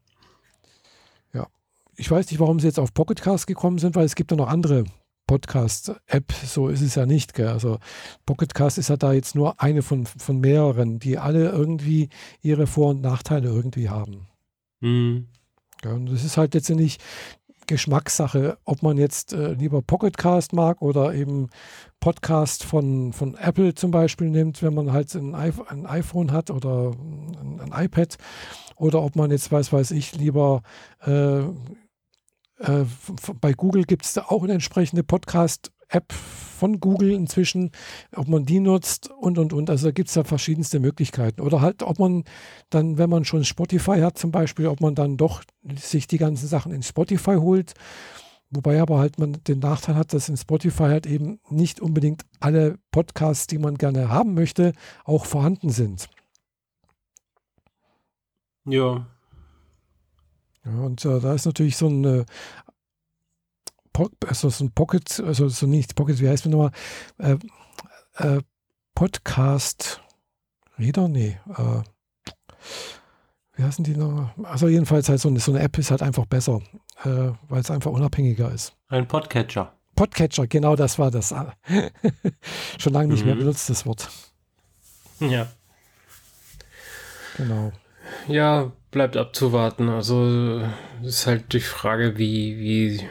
ich 2.00 2.10
weiß 2.10 2.32
nicht, 2.32 2.40
warum 2.40 2.60
sie 2.60 2.68
jetzt 2.68 2.80
auf 2.80 2.94
Pocketcast 2.94 3.46
gekommen 3.46 3.78
sind, 3.78 3.96
weil 3.96 4.06
es 4.06 4.16
gibt 4.16 4.32
ja 4.32 4.38
noch 4.38 4.48
andere 4.48 4.86
Podcast-App, 5.28 6.32
so 6.32 6.70
ist 6.70 6.82
es 6.82 6.96
ja 6.96 7.06
nicht. 7.06 7.34
Gell? 7.34 7.50
Also 7.50 7.78
Pocketcast 8.26 8.78
ist 8.78 8.90
ja 8.90 8.98
da 8.98 9.14
jetzt 9.14 9.36
nur 9.36 9.62
eine 9.62 9.84
von, 9.84 10.06
von 10.06 10.40
mehreren, 10.40 11.00
die 11.00 11.18
alle 11.18 11.50
irgendwie 11.50 12.10
ihre 12.42 12.68
Vor- 12.68 12.92
und 12.92 13.02
Nachteile 13.02 13.50
irgendwie 13.50 13.90
haben. 13.90 14.28
Mhm. 14.80 15.28
Ja, 15.84 15.92
und 15.92 16.08
das 16.08 16.24
ist 16.24 16.38
halt 16.38 16.54
letztendlich 16.54 16.98
Geschmackssache, 17.68 18.58
ob 18.66 18.82
man 18.82 18.98
jetzt 18.98 19.32
äh, 19.32 19.54
lieber 19.54 19.84
Pocketcast 19.84 20.54
mag 20.54 20.82
oder 20.82 21.14
eben 21.14 21.50
Podcast 22.00 22.64
von, 22.64 23.14
von 23.14 23.36
Apple 23.36 23.76
zum 23.76 23.92
Beispiel 23.92 24.32
nimmt, 24.32 24.64
wenn 24.64 24.74
man 24.74 24.92
halt 24.92 25.14
ein, 25.14 25.36
ein 25.36 25.86
iPhone 25.86 26.32
hat 26.32 26.50
oder 26.50 26.92
ein, 26.92 27.62
ein, 27.62 27.86
iPad 27.86 28.18
oder 28.78 29.04
ob 29.04 29.16
man 29.16 29.30
jetzt, 29.30 29.52
weiß 29.52 29.72
weiß 29.72 29.92
ich, 29.92 30.16
lieber 30.16 30.64
äh, 31.02 31.44
äh, 32.60 32.86
bei 33.40 33.54
Google 33.54 33.84
gibt 33.84 34.06
es 34.06 34.18
auch 34.18 34.44
eine 34.44 34.54
entsprechende 34.54 35.04
Podcast-App 35.04 36.12
von 36.12 36.80
Google 36.80 37.12
inzwischen, 37.12 37.72
ob 38.16 38.28
man 38.28 38.46
die 38.46 38.60
nutzt 38.60 39.10
und 39.10 39.38
und 39.38 39.54
und. 39.54 39.70
Also 39.70 39.88
da 39.88 39.92
gibt 39.92 40.10
es 40.10 40.16
ja 40.16 40.24
verschiedenste 40.24 40.80
Möglichkeiten. 40.80 41.42
Oder 41.42 41.62
halt, 41.62 41.84
ob 41.84 42.00
man 42.00 42.26
dann, 42.70 42.98
wenn 42.98 43.10
man 43.10 43.26
schon 43.26 43.46
Spotify 43.46 44.02
hat 44.02 44.18
zum 44.18 44.32
Beispiel, 44.32 44.68
ob 44.68 44.82
man 44.82 44.94
dann 44.94 45.18
doch 45.18 45.44
sich 45.78 46.08
die 46.08 46.18
ganzen 46.18 46.48
Sachen 46.48 46.74
in 46.74 46.84
Spotify 46.84 47.36
holt. 47.36 47.74
Wobei 48.52 48.82
aber 48.82 48.98
halt 48.98 49.20
man 49.20 49.38
den 49.48 49.60
Nachteil 49.60 49.96
hat, 49.96 50.12
dass 50.12 50.28
in 50.28 50.36
Spotify 50.36 50.84
halt 50.84 51.06
eben 51.06 51.40
nicht 51.50 51.80
unbedingt 51.80 52.24
alle 52.40 52.78
Podcasts, 52.92 53.48
die 53.48 53.60
man 53.60 53.76
gerne 53.76 54.10
haben 54.10 54.34
möchte, 54.34 54.74
auch 55.06 55.26
vorhanden 55.26 55.70
sind. 55.70 56.10
Ja, 58.66 59.08
ja, 60.70 60.82
und 60.82 61.04
äh, 61.06 61.20
da 61.20 61.34
ist 61.34 61.46
natürlich 61.46 61.78
so 61.78 61.88
ein, 61.88 62.04
äh, 62.04 62.26
also 64.28 64.50
so 64.50 64.64
ein 64.64 64.72
Pocket, 64.72 65.20
also 65.26 65.50
so 65.50 65.66
nicht 65.66 65.96
Pocket, 65.96 66.20
wie 66.22 66.30
heißt 66.30 66.46
man 66.46 66.52
nochmal? 66.52 66.72
Äh, 67.18 67.38
äh, 68.16 68.42
Podcast 68.96 70.02
Reader? 70.78 71.08
Nee. 71.08 71.38
Äh, 71.50 71.82
wie 73.56 73.64
heißen 73.64 73.84
die 73.84 73.96
noch? 73.96 74.32
Also 74.44 74.68
jedenfalls 74.68 75.10
halt 75.10 75.20
so 75.20 75.30
eine, 75.30 75.40
so 75.40 75.52
eine 75.52 75.62
App 75.62 75.78
ist 75.78 75.92
halt 75.92 76.02
einfach 76.02 76.26
besser, 76.26 76.62
äh, 77.04 77.32
weil 77.50 77.62
es 77.62 77.72
einfach 77.72 77.92
unabhängiger 77.92 78.52
ist. 78.52 78.74
Ein 78.88 79.08
Podcatcher. 79.08 79.74
Podcatcher, 79.96 80.48
genau 80.48 80.78
das 80.78 80.98
war 80.98 81.12
das. 81.12 81.36
Schon 82.78 82.94
lange 82.94 83.10
nicht 83.14 83.22
mhm. 83.22 83.28
mehr 83.28 83.36
benutzt, 83.36 83.70
das 83.70 83.86
Wort. 83.86 84.10
Ja. 85.20 85.48
Genau. 87.36 87.74
Ja, 88.28 88.72
bleibt 88.92 89.18
abzuwarten. 89.18 89.90
Also 89.90 90.62
ist 91.04 91.28
halt 91.28 91.54
die 91.54 91.60
Frage, 91.60 92.18
wie, 92.18 92.58
wie, 92.58 93.02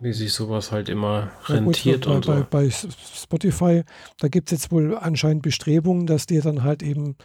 wie 0.00 0.12
sich 0.12 0.32
sowas 0.32 0.72
halt 0.72 0.88
immer 0.88 1.30
rentiert. 1.46 2.06
Ja, 2.06 2.14
gut, 2.14 2.26
bei, 2.26 2.34
so. 2.34 2.46
bei, 2.50 2.64
bei 2.66 2.70
Spotify, 2.70 3.82
da 4.18 4.28
gibt 4.28 4.52
es 4.52 4.58
jetzt 4.58 4.72
wohl 4.72 4.96
anscheinend 4.96 5.42
Bestrebungen, 5.42 6.06
dass 6.06 6.26
die 6.26 6.40
dann 6.40 6.62
halt 6.62 6.82
eben 6.82 7.16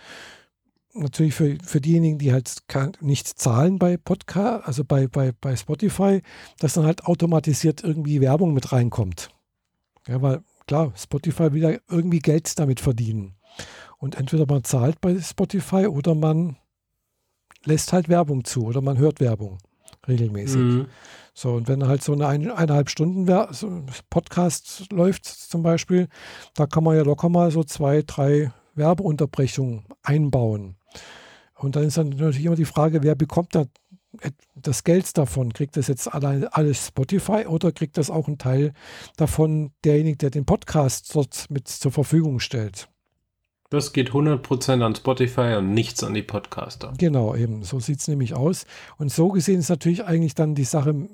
natürlich 0.94 1.34
für, 1.34 1.58
für 1.64 1.82
diejenigen, 1.82 2.18
die 2.18 2.34
halt 2.34 2.64
nicht 3.02 3.28
zahlen 3.28 3.80
bei 3.80 3.98
Podcast, 3.98 4.68
also 4.68 4.84
bei, 4.84 5.08
bei, 5.08 5.32
bei 5.40 5.56
Spotify, 5.56 6.22
dass 6.60 6.74
dann 6.74 6.86
halt 6.86 7.06
automatisiert 7.06 7.84
irgendwie 7.84 8.22
Werbung 8.22 8.54
mit 8.54 8.72
reinkommt. 8.72 9.30
Ja, 10.08 10.22
weil 10.22 10.42
klar, 10.68 10.94
Spotify 10.96 11.54
will 11.54 11.62
ja 11.62 11.78
irgendwie 11.90 12.20
Geld 12.20 12.58
damit 12.58 12.80
verdienen. 12.80 13.36
Und 13.98 14.16
entweder 14.16 14.46
man 14.48 14.64
zahlt 14.64 15.02
bei 15.02 15.20
Spotify 15.20 15.88
oder 15.88 16.16
man 16.16 16.56
lässt 17.66 17.94
halt 17.94 18.10
Werbung 18.10 18.44
zu 18.44 18.66
oder 18.66 18.82
man 18.82 18.98
hört 18.98 19.20
Werbung 19.20 19.58
regelmäßig. 20.08 20.58
Mhm. 20.58 20.86
So, 21.34 21.54
und 21.54 21.68
wenn 21.68 21.88
halt 21.88 22.04
so 22.04 22.14
eine 22.14 22.28
ein, 22.28 22.52
eineinhalb 22.52 22.90
Stunden 22.90 23.26
Podcast 24.10 24.92
läuft 24.92 25.26
zum 25.26 25.64
Beispiel, 25.64 26.08
da 26.54 26.66
kann 26.66 26.84
man 26.84 26.98
ja 26.98 27.04
locker 27.04 27.30
mal 27.30 27.52
so 27.52 27.64
zwei, 27.64 28.02
drei 28.02 28.52
Werbeunterbrechungen 28.76 29.86
einbauen. 30.04 30.76
Und 31.56 31.76
dann 31.76 31.84
ist 31.84 31.98
dann 31.98 32.10
natürlich 32.10 32.46
immer 32.46 32.56
die 32.56 32.66
Frage, 32.66 33.04
wer 33.04 33.16
bekommt 33.16 33.56
da 33.56 33.66
das 34.56 34.84
Geld 34.84 35.18
davon? 35.18 35.54
Kriegt 35.54 35.78
das 35.78 35.88
jetzt 35.88 36.12
allein 36.14 36.46
alles 36.46 36.88
Spotify 36.88 37.46
oder 37.46 37.72
kriegt 37.72 37.98
das 37.98 38.10
auch 38.10 38.28
ein 38.28 38.38
Teil 38.38 38.74
davon 39.18 39.72
derjenige, 39.84 40.18
der 40.18 40.30
den 40.32 40.46
Podcast 40.46 41.14
dort 41.16 41.46
mit 41.50 41.68
zur 41.68 41.92
Verfügung 41.92 42.40
stellt? 42.40 42.90
Das 43.70 43.94
geht 43.94 44.12
100% 44.12 44.84
an 44.84 44.96
Spotify 44.96 45.56
und 45.58 45.74
nichts 45.74 46.04
an 46.04 46.16
die 46.16 46.24
Podcaster. 46.24 46.94
Genau, 46.98 47.36
eben. 47.36 47.64
So 47.64 47.80
sieht 47.80 48.00
es 48.00 48.08
nämlich 48.08 48.34
aus. 48.34 48.66
Und 48.98 49.12
so 49.12 49.30
gesehen 49.30 49.60
ist 49.60 49.70
natürlich 49.70 50.06
eigentlich 50.06 50.34
dann 50.34 50.56
die 50.56 50.64
Sache, 50.64 51.08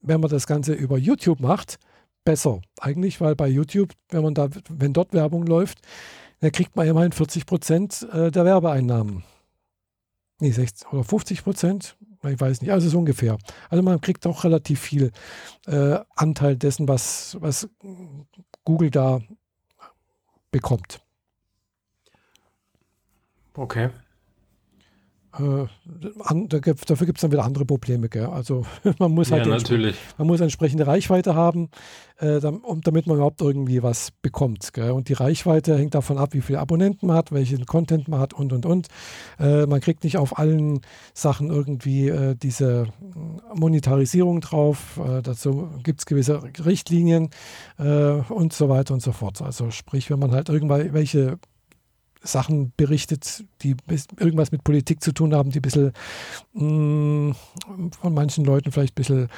wenn 0.00 0.20
man 0.20 0.30
das 0.30 0.46
Ganze 0.46 0.72
über 0.72 0.96
YouTube 0.96 1.40
macht, 1.40 1.78
besser. 2.24 2.62
Eigentlich, 2.80 3.20
weil 3.20 3.36
bei 3.36 3.48
YouTube, 3.48 3.92
wenn 4.08 4.22
man 4.22 4.34
da, 4.34 4.48
wenn 4.70 4.94
dort 4.94 5.12
Werbung 5.12 5.46
läuft, 5.46 5.80
dann 6.40 6.52
kriegt 6.52 6.74
man 6.74 6.86
immerhin 6.88 7.12
40% 7.12 8.08
äh, 8.08 8.30
der 8.30 8.44
Werbeeinnahmen. 8.46 9.22
nee, 10.40 10.50
60 10.50 10.90
oder 10.92 11.04
50 11.04 11.44
Prozent, 11.44 11.96
ich 12.22 12.40
weiß 12.40 12.62
nicht, 12.62 12.72
also 12.72 12.88
so 12.88 12.98
ungefähr. 12.98 13.36
Also 13.68 13.82
man 13.82 14.00
kriegt 14.00 14.26
auch 14.26 14.44
relativ 14.44 14.80
viel 14.80 15.12
äh, 15.66 15.98
Anteil 16.16 16.56
dessen, 16.56 16.88
was, 16.88 17.36
was 17.40 17.68
Google 18.64 18.90
da 18.90 19.20
bekommt. 20.50 21.03
Okay. 23.56 23.90
Äh, 25.38 25.66
an, 26.20 26.48
da, 26.48 26.58
dafür 26.58 27.06
gibt 27.06 27.18
es 27.18 27.22
dann 27.22 27.32
wieder 27.32 27.44
andere 27.44 27.64
Probleme. 27.64 28.08
Gell? 28.08 28.26
Also 28.26 28.64
man 28.98 29.12
muss 29.12 29.32
halt 29.32 29.46
ja, 29.46 29.92
man 30.18 30.26
muss 30.26 30.40
entsprechende 30.40 30.86
Reichweite 30.86 31.34
haben, 31.34 31.70
äh, 32.18 32.40
damit 32.40 33.06
man 33.06 33.16
überhaupt 33.16 33.40
irgendwie 33.40 33.82
was 33.82 34.10
bekommt. 34.22 34.72
Gell? 34.72 34.92
Und 34.92 35.08
die 35.08 35.14
Reichweite 35.14 35.76
hängt 35.76 35.94
davon 35.94 36.18
ab, 36.18 36.34
wie 36.34 36.40
viele 36.40 36.60
Abonnenten 36.60 37.08
man 37.08 37.16
hat, 37.16 37.32
welchen 37.32 37.66
Content 37.66 38.06
man 38.06 38.20
hat 38.20 38.32
und 38.32 38.52
und 38.52 38.64
und. 38.64 38.88
Äh, 39.38 39.66
man 39.66 39.80
kriegt 39.80 40.04
nicht 40.04 40.18
auf 40.18 40.38
allen 40.38 40.80
Sachen 41.14 41.50
irgendwie 41.50 42.08
äh, 42.08 42.36
diese 42.36 42.86
Monetarisierung 43.54 44.40
drauf. 44.40 45.00
Äh, 45.04 45.22
dazu 45.22 45.68
gibt 45.82 46.00
es 46.00 46.06
gewisse 46.06 46.42
Richtlinien 46.64 47.30
äh, 47.78 47.84
und 47.84 48.52
so 48.52 48.68
weiter 48.68 48.94
und 48.94 49.00
so 49.00 49.12
fort. 49.12 49.42
Also 49.42 49.70
sprich, 49.70 50.10
wenn 50.10 50.20
man 50.20 50.30
halt 50.30 50.48
irgendwelche 50.48 51.38
Sachen 52.24 52.72
berichtet, 52.76 53.44
die 53.62 53.76
irgendwas 54.18 54.50
mit 54.50 54.64
Politik 54.64 55.02
zu 55.02 55.12
tun 55.12 55.34
haben, 55.34 55.50
die 55.50 55.60
ein 55.60 55.62
bisschen 55.62 55.92
mh, 56.54 56.64
mm, 56.64 57.34
von 58.00 58.14
manchen 58.14 58.44
Leuten 58.44 58.72
vielleicht 58.72 58.94
ein 58.94 58.96
bisschen 58.96 59.28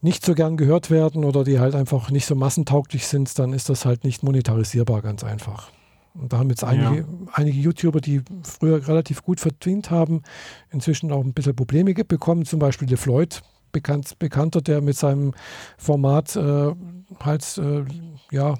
nicht 0.00 0.24
so 0.24 0.34
gern 0.34 0.56
gehört 0.56 0.90
werden 0.90 1.24
oder 1.24 1.44
die 1.44 1.60
halt 1.60 1.74
einfach 1.74 2.10
nicht 2.10 2.26
so 2.26 2.34
massentauglich 2.34 3.06
sind, 3.06 3.38
dann 3.38 3.52
ist 3.52 3.68
das 3.68 3.84
halt 3.84 4.04
nicht 4.04 4.22
monetarisierbar, 4.24 5.00
ganz 5.00 5.22
einfach. 5.22 5.70
Und 6.14 6.32
da 6.32 6.38
haben 6.38 6.50
jetzt 6.50 6.64
einige, 6.64 7.02
ja. 7.02 7.04
einige 7.32 7.58
YouTuber, 7.58 8.00
die 8.00 8.22
früher 8.42 8.86
relativ 8.86 9.22
gut 9.22 9.40
verdient 9.40 9.90
haben, 9.90 10.22
inzwischen 10.70 11.10
auch 11.12 11.24
ein 11.24 11.32
bisschen 11.32 11.56
Probleme 11.56 11.94
bekommen. 11.94 12.44
Zum 12.44 12.58
Beispiel 12.58 12.90
Le 12.90 12.96
Floyd, 12.96 13.42
bekannt, 13.70 14.18
bekannter, 14.18 14.60
der 14.60 14.82
mit 14.82 14.96
seinem 14.96 15.32
Format 15.78 16.36
äh, 16.36 16.72
halt 17.20 17.58
äh, 17.58 17.84
ja 18.30 18.56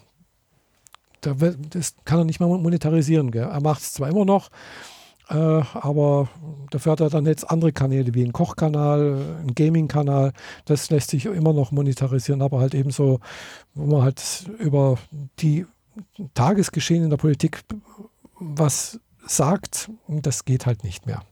das 1.23 1.95
kann 2.05 2.19
er 2.19 2.25
nicht 2.25 2.41
mehr 2.41 2.49
monetarisieren. 2.49 3.31
Gell? 3.31 3.45
Er 3.45 3.63
macht 3.63 3.83
es 3.83 3.93
zwar 3.93 4.09
immer 4.09 4.25
noch, 4.25 4.51
äh, 5.29 5.35
aber 5.35 6.29
dafür 6.71 6.93
hat 6.93 7.01
er 7.01 7.11
dann 7.11 7.27
jetzt 7.27 7.49
andere 7.51 7.73
Kanäle 7.73 8.15
wie 8.15 8.23
einen 8.23 8.33
Kochkanal, 8.33 9.39
einen 9.41 9.55
Gaming-Kanal. 9.55 10.33
Das 10.65 10.91
lässt 10.91 11.11
sich 11.11 11.27
immer 11.27 11.53
noch 11.53 11.73
monetarisieren, 11.73 12.43
aber 12.43 12.61
halt 12.61 12.75
eben 12.75 12.91
so, 12.91 13.21
wo 13.75 13.87
man 13.87 14.03
halt 14.03 14.51
über 14.59 14.99
die 15.39 15.67
Tagesgeschehen 16.35 17.05
in 17.05 17.11
der 17.11 17.17
Politik 17.17 17.63
was 18.39 19.01
sagt, 19.25 19.91
das 20.09 20.45
geht 20.45 20.67
halt 20.67 20.85
nicht 20.85 21.07
mehr. 21.07 21.23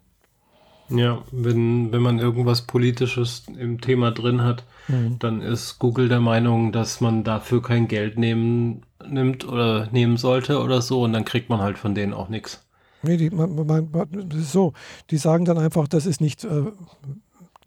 Ja, 0.88 1.22
wenn, 1.30 1.92
wenn 1.92 2.02
man 2.02 2.18
irgendwas 2.18 2.62
Politisches 2.62 3.44
im 3.56 3.80
Thema 3.80 4.10
drin 4.10 4.42
hat, 4.42 4.64
mhm. 4.88 5.18
dann 5.18 5.40
ist 5.40 5.78
Google 5.78 6.08
der 6.08 6.20
Meinung, 6.20 6.72
dass 6.72 7.00
man 7.00 7.22
dafür 7.22 7.62
kein 7.62 7.86
Geld 7.86 8.18
nehmen 8.18 8.82
nimmt 9.10 9.46
oder 9.46 9.88
nehmen 9.90 10.16
sollte 10.16 10.60
oder 10.60 10.82
so 10.82 11.02
und 11.02 11.12
dann 11.12 11.24
kriegt 11.24 11.48
man 11.48 11.60
halt 11.60 11.78
von 11.78 11.94
denen 11.94 12.12
auch 12.12 12.28
nichts. 12.28 12.66
Nee, 13.02 13.16
die, 13.16 13.30
man, 13.30 13.54
man, 13.54 14.08
das 14.28 14.40
ist 14.40 14.52
so. 14.52 14.74
Die 15.10 15.16
sagen 15.16 15.44
dann 15.44 15.58
einfach, 15.58 15.88
das 15.88 16.06
ist 16.06 16.20
nicht, 16.20 16.44
äh, 16.44 16.64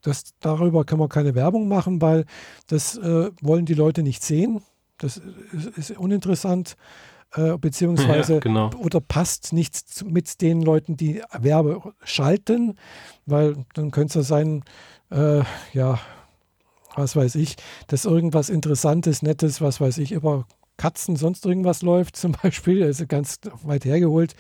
das, 0.01 0.36
darüber 0.39 0.84
kann 0.84 0.99
man 0.99 1.10
keine 1.10 1.34
Werbung 1.34 1.67
machen, 1.67 2.01
weil 2.01 2.25
das 2.67 2.97
äh, 2.97 3.32
wollen 3.41 3.65
die 3.65 3.73
Leute 3.73 4.03
nicht 4.03 4.23
sehen. 4.23 4.62
Das 4.97 5.21
ist, 5.51 5.77
ist 5.77 5.97
uninteressant, 5.97 6.75
äh, 7.34 7.58
beziehungsweise 7.58 8.34
ja, 8.36 8.39
genau. 8.39 8.69
oder 8.77 9.01
passt 9.01 9.53
nicht 9.53 10.06
mit 10.06 10.41
den 10.41 10.62
Leuten, 10.62 10.97
die 10.97 11.21
Werbe 11.32 11.82
schalten, 12.03 12.77
weil 13.25 13.65
dann 13.73 13.91
könnte 13.91 14.19
es 14.19 14.27
sein, 14.27 14.63
äh, 15.10 15.41
ja, 15.73 15.99
was 16.95 17.15
weiß 17.15 17.36
ich, 17.36 17.56
dass 17.88 18.06
irgendwas 18.06 18.49
Interessantes, 18.49 19.23
Nettes, 19.23 19.62
was 19.62 19.82
weiß 19.82 19.97
ich, 19.97 20.12
über 20.12 20.45
Katzen, 20.78 21.16
sonst 21.16 21.46
irgendwas 21.46 21.82
läuft, 21.82 22.16
zum 22.18 22.34
Beispiel, 22.42 22.82
ist 22.82 23.08
ganz 23.10 23.40
weit 23.64 23.86
hergeholt. 23.86 24.36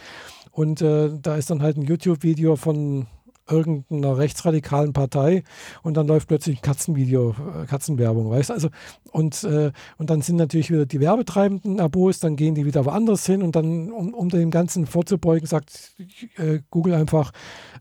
Und 0.51 0.81
äh, 0.81 1.09
da 1.19 1.35
ist 1.35 1.49
dann 1.49 1.61
halt 1.61 1.77
ein 1.77 1.83
YouTube-Video 1.83 2.55
von 2.55 3.07
irgendeiner 3.49 4.17
rechtsradikalen 4.17 4.93
Partei 4.93 5.43
und 5.81 5.97
dann 5.97 6.07
läuft 6.07 6.27
plötzlich 6.27 6.59
ein 6.59 6.61
Katzenvideo, 6.61 7.31
äh, 7.31 7.65
Katzenwerbung, 7.65 8.29
weißt 8.29 8.49
du? 8.49 8.53
Also, 8.53 8.69
und, 9.11 9.43
äh, 9.43 9.71
und 9.97 10.09
dann 10.09 10.21
sind 10.21 10.37
natürlich 10.37 10.71
wieder 10.71 10.85
die 10.85 10.99
Werbetreibenden 10.99 11.79
Abos, 11.79 12.19
dann 12.19 12.35
gehen 12.35 12.55
die 12.55 12.65
wieder 12.65 12.85
woanders 12.85 13.25
hin 13.25 13.43
und 13.43 13.55
dann, 13.55 13.91
um, 13.91 14.13
um 14.13 14.29
dem 14.29 14.49
Ganzen 14.49 14.85
vorzubeugen, 14.85 15.47
sagt 15.47 15.95
äh, 16.37 16.59
Google 16.69 16.93
einfach 16.93 17.31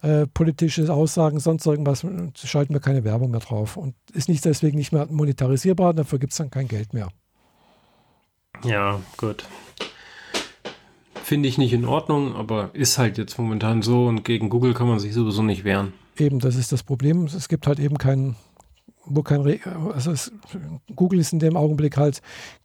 äh, 0.02 0.26
politische 0.26 0.92
Aussagen, 0.92 1.38
sonst 1.38 1.66
irgendwas, 1.66 2.04
schalten 2.34 2.74
wir 2.74 2.80
keine 2.80 3.04
Werbung 3.04 3.30
mehr 3.30 3.40
drauf 3.40 3.76
und 3.76 3.94
ist 4.12 4.28
nicht 4.28 4.44
deswegen 4.44 4.78
nicht 4.78 4.92
mehr 4.92 5.06
monetarisierbar, 5.10 5.94
dafür 5.94 6.18
gibt 6.18 6.32
es 6.32 6.38
dann 6.38 6.50
kein 6.50 6.68
Geld 6.68 6.92
mehr. 6.92 7.08
Ja, 8.64 9.00
gut. 9.16 9.44
Finde 11.22 11.48
ich 11.48 11.58
nicht 11.58 11.72
in 11.72 11.84
Ordnung, 11.84 12.34
aber 12.34 12.70
ist 12.74 12.98
halt 12.98 13.16
jetzt 13.18 13.38
momentan 13.38 13.82
so 13.82 14.06
und 14.06 14.24
gegen 14.24 14.48
Google 14.48 14.74
kann 14.74 14.88
man 14.88 14.98
sich 14.98 15.14
sowieso 15.14 15.42
nicht 15.42 15.64
wehren. 15.64 15.92
Eben, 16.18 16.40
das 16.40 16.56
ist 16.56 16.72
das 16.72 16.82
Problem. 16.82 17.24
Es 17.24 17.48
gibt 17.48 17.66
halt 17.66 17.78
eben 17.78 17.96
keinen, 17.96 18.36
wo 19.04 19.22
kein, 19.22 19.40
Re 19.40 19.58
also 19.94 20.10
es, 20.10 20.32
Google 20.94 21.20
ist 21.20 21.32
in 21.32 21.38
dem 21.38 21.56
Augenblick 21.56 21.96
halt 21.96 22.20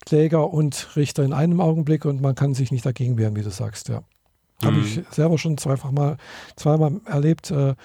Kläger 0.06 0.52
und 0.52 0.96
Richter 0.96 1.24
in 1.24 1.34
einem 1.34 1.62
Augenblick 1.62 2.06
und 2.06 2.22
man 2.22 2.36
kann 2.36 2.54
sich 2.54 2.72
nicht 2.72 2.86
dagegen 2.86 3.18
wehren, 3.18 3.36
wie 3.36 3.44
du 3.44 3.52
sagst, 3.52 3.90
ja. 3.90 4.02
Mhm. 4.62 4.66
Habe 4.66 4.80
ich 4.80 5.02
selber 5.12 5.38
schon 5.38 5.58
zweifach 5.58 5.92
mal, 5.92 6.18
zweimal 6.56 7.00
erlebt. 7.06 7.52
Äh, 7.52 7.76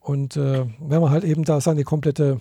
und 0.00 0.36
äh, 0.36 0.64
wenn 0.80 1.00
man 1.00 1.10
halt 1.10 1.24
eben 1.24 1.44
da 1.44 1.60
seine 1.60 1.84
komplette 1.84 2.40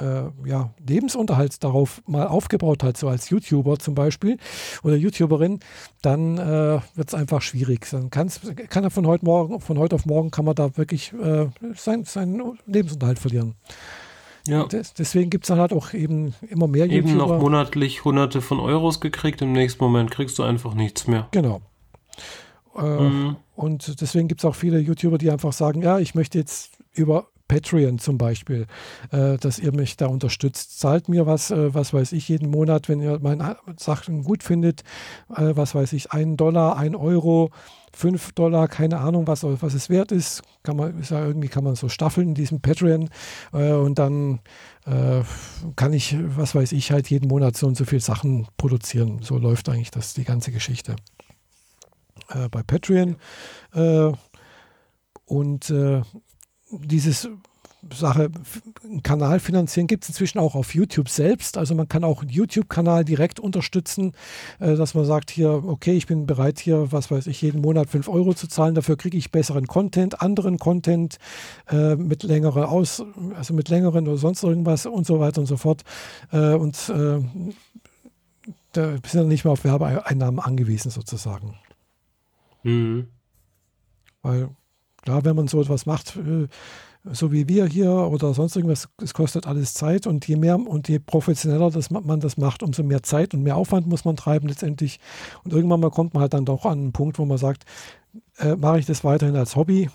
äh, 0.00 0.48
ja, 0.48 0.70
Lebensunterhalt 0.86 1.62
darauf 1.62 2.02
mal 2.06 2.26
aufgebaut 2.26 2.82
hat, 2.82 2.96
so 2.96 3.08
als 3.08 3.30
YouTuber 3.30 3.78
zum 3.78 3.94
Beispiel 3.94 4.38
oder 4.82 4.96
YouTuberin, 4.96 5.60
dann 6.02 6.38
äh, 6.38 6.80
wird 6.94 7.08
es 7.08 7.14
einfach 7.14 7.42
schwierig. 7.42 7.88
Dann 7.90 8.10
kann's, 8.10 8.40
kann 8.68 8.84
er 8.84 8.90
von 8.90 9.06
heute 9.06 9.24
morgen, 9.24 9.60
von 9.60 9.78
heute 9.78 9.96
auf 9.96 10.06
morgen 10.06 10.30
kann 10.30 10.44
man 10.44 10.54
da 10.54 10.76
wirklich 10.76 11.12
äh, 11.12 11.46
sein, 11.74 12.04
seinen 12.04 12.58
Lebensunterhalt 12.66 13.18
verlieren. 13.18 13.54
Ja. 14.46 14.64
Des, 14.64 14.94
deswegen 14.94 15.28
gibt 15.28 15.44
es 15.44 15.48
dann 15.48 15.58
halt 15.58 15.72
auch 15.72 15.92
eben 15.92 16.34
immer 16.48 16.68
mehr 16.68 16.86
eben 16.86 17.08
YouTuber. 17.08 17.24
Eben 17.24 17.32
noch 17.32 17.40
monatlich 17.40 18.04
hunderte 18.04 18.40
von 18.40 18.60
Euros 18.60 19.00
gekriegt, 19.00 19.42
im 19.42 19.52
nächsten 19.52 19.82
Moment 19.84 20.10
kriegst 20.10 20.38
du 20.38 20.42
einfach 20.42 20.74
nichts 20.74 21.06
mehr. 21.06 21.28
Genau. 21.32 21.60
Äh, 22.76 22.82
mhm. 22.82 23.36
Und 23.56 24.00
deswegen 24.00 24.28
gibt 24.28 24.40
es 24.40 24.44
auch 24.44 24.54
viele 24.54 24.78
YouTuber, 24.78 25.18
die 25.18 25.30
einfach 25.30 25.52
sagen, 25.52 25.82
ja, 25.82 25.98
ich 25.98 26.14
möchte 26.14 26.38
jetzt 26.38 26.78
über 26.92 27.26
Patreon 27.48 27.98
zum 27.98 28.18
Beispiel, 28.18 28.66
äh, 29.10 29.38
dass 29.38 29.58
ihr 29.58 29.74
mich 29.74 29.96
da 29.96 30.06
unterstützt. 30.06 30.78
Zahlt 30.78 31.08
mir 31.08 31.26
was, 31.26 31.50
äh, 31.50 31.74
was 31.74 31.92
weiß 31.92 32.12
ich, 32.12 32.28
jeden 32.28 32.50
Monat, 32.50 32.88
wenn 32.88 33.00
ihr 33.00 33.18
meine 33.20 33.56
Sachen 33.76 34.22
gut 34.22 34.42
findet, 34.42 34.82
äh, 35.34 35.56
was 35.56 35.74
weiß 35.74 35.94
ich, 35.94 36.12
ein 36.12 36.36
Dollar, 36.36 36.76
ein 36.76 36.94
Euro, 36.94 37.50
fünf 37.92 38.32
Dollar, 38.32 38.68
keine 38.68 38.98
Ahnung, 38.98 39.26
was, 39.26 39.42
was 39.42 39.74
es 39.74 39.88
wert 39.88 40.12
ist. 40.12 40.42
Kann 40.62 40.76
man, 40.76 40.98
ist 41.00 41.10
ja 41.10 41.24
irgendwie 41.24 41.48
kann 41.48 41.64
man 41.64 41.74
so 41.74 41.88
staffeln 41.88 42.28
in 42.28 42.34
diesem 42.34 42.60
Patreon 42.60 43.08
äh, 43.52 43.72
und 43.72 43.98
dann 43.98 44.40
äh, 44.86 45.22
kann 45.74 45.92
ich, 45.92 46.16
was 46.36 46.54
weiß 46.54 46.72
ich, 46.72 46.92
halt 46.92 47.08
jeden 47.10 47.28
Monat 47.28 47.56
so 47.56 47.66
und 47.66 47.76
so 47.76 47.84
viele 47.84 48.02
Sachen 48.02 48.46
produzieren. 48.56 49.20
So 49.22 49.38
läuft 49.38 49.68
eigentlich 49.68 49.90
das, 49.90 50.14
die 50.14 50.24
ganze 50.24 50.52
Geschichte. 50.52 50.96
Äh, 52.28 52.48
bei 52.50 52.62
Patreon 52.62 53.16
und 55.26 55.72
dieses 56.70 57.28
Sache, 57.92 58.30
einen 58.82 59.04
Kanal 59.04 59.38
finanzieren 59.38 59.86
gibt 59.86 60.02
es 60.02 60.10
inzwischen 60.10 60.40
auch 60.40 60.56
auf 60.56 60.74
YouTube 60.74 61.08
selbst. 61.08 61.56
Also 61.56 61.76
man 61.76 61.88
kann 61.88 62.02
auch 62.02 62.22
einen 62.22 62.30
YouTube-Kanal 62.30 63.04
direkt 63.04 63.38
unterstützen, 63.38 64.12
äh, 64.58 64.74
dass 64.74 64.94
man 64.94 65.04
sagt 65.04 65.30
hier, 65.30 65.50
okay, 65.64 65.92
ich 65.92 66.06
bin 66.06 66.26
bereit 66.26 66.58
hier, 66.58 66.90
was 66.90 67.10
weiß 67.10 67.28
ich, 67.28 67.40
jeden 67.40 67.60
Monat 67.60 67.88
5 67.88 68.08
Euro 68.08 68.34
zu 68.34 68.48
zahlen. 68.48 68.74
Dafür 68.74 68.96
kriege 68.96 69.16
ich 69.16 69.30
besseren 69.30 69.66
Content, 69.66 70.20
anderen 70.20 70.58
Content 70.58 71.18
äh, 71.68 71.94
mit 71.94 72.24
längeren 72.24 72.64
Aus, 72.64 73.02
also 73.36 73.54
mit 73.54 73.68
längeren 73.68 74.08
oder 74.08 74.18
sonst 74.18 74.42
irgendwas 74.42 74.86
und 74.86 75.06
so 75.06 75.20
weiter 75.20 75.40
und 75.40 75.46
so 75.46 75.56
fort. 75.56 75.82
Äh, 76.32 76.54
und 76.54 76.88
äh, 76.88 77.20
da 78.72 78.90
sind 78.90 79.14
dann 79.14 79.28
nicht 79.28 79.44
mehr 79.44 79.52
auf 79.52 79.62
Werbeeinnahmen 79.64 80.40
angewiesen 80.40 80.90
sozusagen. 80.90 81.54
Mhm. 82.64 83.06
Weil 84.22 84.48
Klar, 85.08 85.24
wenn 85.24 85.36
man 85.36 85.48
so 85.48 85.62
etwas 85.62 85.86
macht, 85.86 86.16
äh, 86.16 86.48
so 87.10 87.32
wie 87.32 87.48
wir 87.48 87.64
hier 87.64 87.90
oder 87.90 88.34
sonst 88.34 88.56
irgendwas, 88.56 88.90
es 89.02 89.14
kostet 89.14 89.46
alles 89.46 89.72
Zeit 89.72 90.06
und 90.06 90.28
je 90.28 90.36
mehr 90.36 90.56
und 90.58 90.86
je 90.86 90.98
professioneller 90.98 91.70
das, 91.70 91.88
man 91.90 92.20
das 92.20 92.36
macht, 92.36 92.62
umso 92.62 92.82
mehr 92.82 93.02
Zeit 93.02 93.32
und 93.32 93.42
mehr 93.42 93.56
Aufwand 93.56 93.86
muss 93.86 94.04
man 94.04 94.16
treiben 94.16 94.48
letztendlich. 94.48 95.00
Und 95.44 95.54
irgendwann 95.54 95.80
mal 95.80 95.90
kommt 95.90 96.12
man 96.12 96.20
halt 96.20 96.34
dann 96.34 96.44
doch 96.44 96.66
an 96.66 96.78
einen 96.78 96.92
Punkt, 96.92 97.18
wo 97.18 97.24
man 97.24 97.38
sagt, 97.38 97.64
äh, 98.36 98.54
mache 98.56 98.80
ich 98.80 98.84
das 98.84 99.02
weiterhin 99.02 99.34
als 99.34 99.56
Hobby 99.56 99.88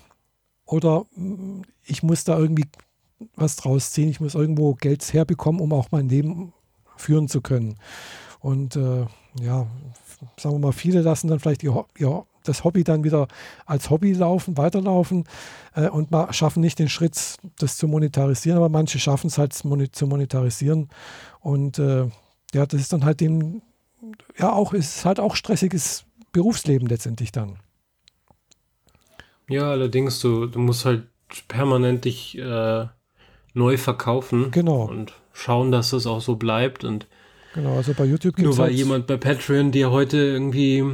oder 0.66 1.04
mm, 1.14 1.62
ich 1.84 2.02
muss 2.02 2.24
da 2.24 2.36
irgendwie 2.36 2.64
was 3.36 3.54
draus 3.54 3.92
ziehen, 3.92 4.08
ich 4.08 4.18
muss 4.18 4.34
irgendwo 4.34 4.74
Geld 4.74 5.12
herbekommen, 5.12 5.60
um 5.60 5.72
auch 5.72 5.92
mein 5.92 6.08
Leben 6.08 6.52
führen 6.96 7.28
zu 7.28 7.40
können. 7.40 7.76
Und 8.40 8.74
äh, 8.74 9.06
ja, 9.40 9.68
sagen 10.36 10.56
wir 10.56 10.58
mal, 10.58 10.72
viele 10.72 11.02
lassen 11.02 11.28
dann 11.28 11.38
vielleicht 11.38 11.62
ihr, 11.62 11.84
ihr 11.98 12.26
das 12.44 12.64
Hobby 12.64 12.84
dann 12.84 13.04
wieder 13.04 13.28
als 13.66 13.90
Hobby 13.90 14.12
laufen, 14.12 14.56
weiterlaufen 14.56 15.24
äh, 15.74 15.88
und 15.88 16.08
schaffen 16.30 16.60
nicht 16.60 16.78
den 16.78 16.88
Schritt, 16.88 17.38
das 17.58 17.76
zu 17.76 17.88
monetarisieren, 17.88 18.56
aber 18.56 18.68
manche 18.68 18.98
schaffen 18.98 19.26
es 19.26 19.38
halt 19.38 19.52
zu 19.52 20.06
monetarisieren. 20.06 20.88
Und 21.40 21.78
äh, 21.78 22.08
ja, 22.52 22.66
das 22.66 22.80
ist 22.80 22.92
dann 22.92 23.04
halt 23.04 23.20
dem, 23.20 23.62
ja, 24.38 24.52
auch, 24.52 24.72
ist 24.72 25.04
halt 25.04 25.20
auch 25.20 25.36
stressiges 25.36 26.04
Berufsleben 26.32 26.88
letztendlich 26.88 27.32
dann. 27.32 27.58
Ja, 29.48 29.70
allerdings, 29.70 30.20
du, 30.20 30.46
du 30.46 30.58
musst 30.58 30.84
halt 30.84 31.06
permanent 31.48 32.04
dich 32.04 32.38
äh, 32.38 32.86
neu 33.52 33.76
verkaufen. 33.76 34.50
Genau. 34.50 34.84
Und 34.84 35.12
schauen, 35.32 35.72
dass 35.72 35.92
es 35.92 36.06
auch 36.06 36.20
so 36.20 36.36
bleibt. 36.36 36.84
Und 36.84 37.06
genau, 37.54 37.76
also 37.76 37.92
bei 37.94 38.04
YouTube 38.04 38.36
gibt 38.36 38.46
Nur 38.46 38.58
weil 38.58 38.66
halt 38.66 38.76
jemand 38.76 39.06
bei 39.06 39.16
Patreon 39.16 39.70
dir 39.70 39.90
heute 39.90 40.18
irgendwie 40.18 40.84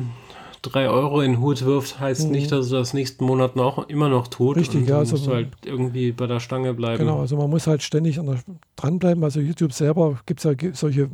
drei 0.63 0.89
Euro 0.89 1.21
in 1.21 1.33
den 1.33 1.41
Hut 1.41 1.65
wirft, 1.65 2.01
heißt 2.01 2.27
mhm. 2.27 2.33
nicht, 2.33 2.53
dass 2.53 2.71
er 2.73 2.79
das 2.81 2.95
nächsten 2.95 3.25
Monat 3.25 3.57
noch 3.57 3.89
immer 3.89 4.09
noch 4.09 4.29
tut. 4.29 4.57
Richtig, 4.57 4.89
ja. 4.89 4.99
Also 4.99 5.17
musst 5.17 5.27
du 5.27 5.35
halt 5.35 5.49
irgendwie 5.65 6.13
bei 6.13 6.27
der 6.27 6.41
Stange 6.41 6.75
bleiben. 6.75 6.99
Genau, 6.99 7.21
also 7.21 7.37
man 7.37 7.51
muss 7.51 7.67
halt 7.67 7.83
ständig 7.83 8.19
an 8.19 8.27
der, 8.27 8.39
dranbleiben. 8.77 9.23
Also 9.25 9.41
YouTube 9.41 9.73
selber 9.73 10.21
gibt 10.27 10.41
es 10.41 10.45
ja 10.45 10.73
solche 10.73 11.11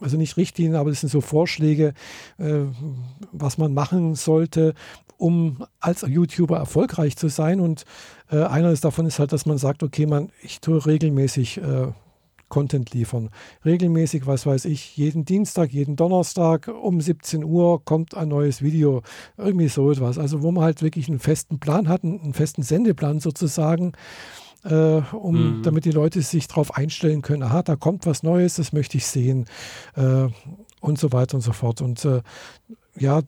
also 0.00 0.16
nicht 0.16 0.36
Richtlinien, 0.36 0.74
aber 0.74 0.90
es 0.90 1.00
sind 1.00 1.10
so 1.10 1.20
Vorschläge, 1.20 1.92
äh, 2.38 2.60
was 3.32 3.58
man 3.58 3.74
machen 3.74 4.14
sollte, 4.14 4.74
um 5.18 5.64
als 5.80 6.02
YouTuber 6.02 6.56
erfolgreich 6.56 7.16
zu 7.16 7.28
sein. 7.28 7.60
Und 7.60 7.84
äh, 8.30 8.42
einer 8.42 8.72
davon 8.74 9.06
ist 9.06 9.18
halt, 9.18 9.32
dass 9.32 9.46
man 9.46 9.58
sagt, 9.58 9.82
okay, 9.82 10.06
man, 10.06 10.30
ich 10.42 10.60
tue 10.60 10.84
regelmäßig 10.84 11.58
äh, 11.58 11.88
Content 12.54 12.92
liefern. 12.92 13.30
Regelmäßig, 13.64 14.28
was 14.28 14.46
weiß 14.46 14.66
ich, 14.66 14.96
jeden 14.96 15.24
Dienstag, 15.24 15.72
jeden 15.72 15.96
Donnerstag 15.96 16.68
um 16.68 17.00
17 17.00 17.42
Uhr 17.42 17.84
kommt 17.84 18.16
ein 18.16 18.28
neues 18.28 18.62
Video. 18.62 19.02
Irgendwie 19.36 19.66
so 19.66 19.90
etwas. 19.90 20.18
Also 20.18 20.40
wo 20.42 20.52
man 20.52 20.62
halt 20.62 20.80
wirklich 20.80 21.08
einen 21.08 21.18
festen 21.18 21.58
Plan 21.58 21.88
hat, 21.88 22.04
einen 22.04 22.32
festen 22.32 22.62
Sendeplan 22.62 23.18
sozusagen. 23.18 23.94
Äh, 24.62 25.02
um, 25.12 25.58
mhm. 25.58 25.62
damit 25.64 25.84
die 25.84 25.90
Leute 25.90 26.22
sich 26.22 26.46
darauf 26.46 26.76
einstellen 26.76 27.22
können, 27.22 27.42
aha, 27.42 27.62
da 27.62 27.76
kommt 27.76 28.06
was 28.06 28.22
Neues, 28.22 28.54
das 28.54 28.72
möchte 28.72 28.96
ich 28.96 29.04
sehen 29.04 29.44
äh, 29.96 30.28
und 30.80 30.98
so 30.98 31.12
weiter 31.12 31.34
und 31.34 31.42
so 31.42 31.52
fort. 31.52 31.82
Und 31.82 32.04
äh, 32.04 32.22
ja, 32.96 33.22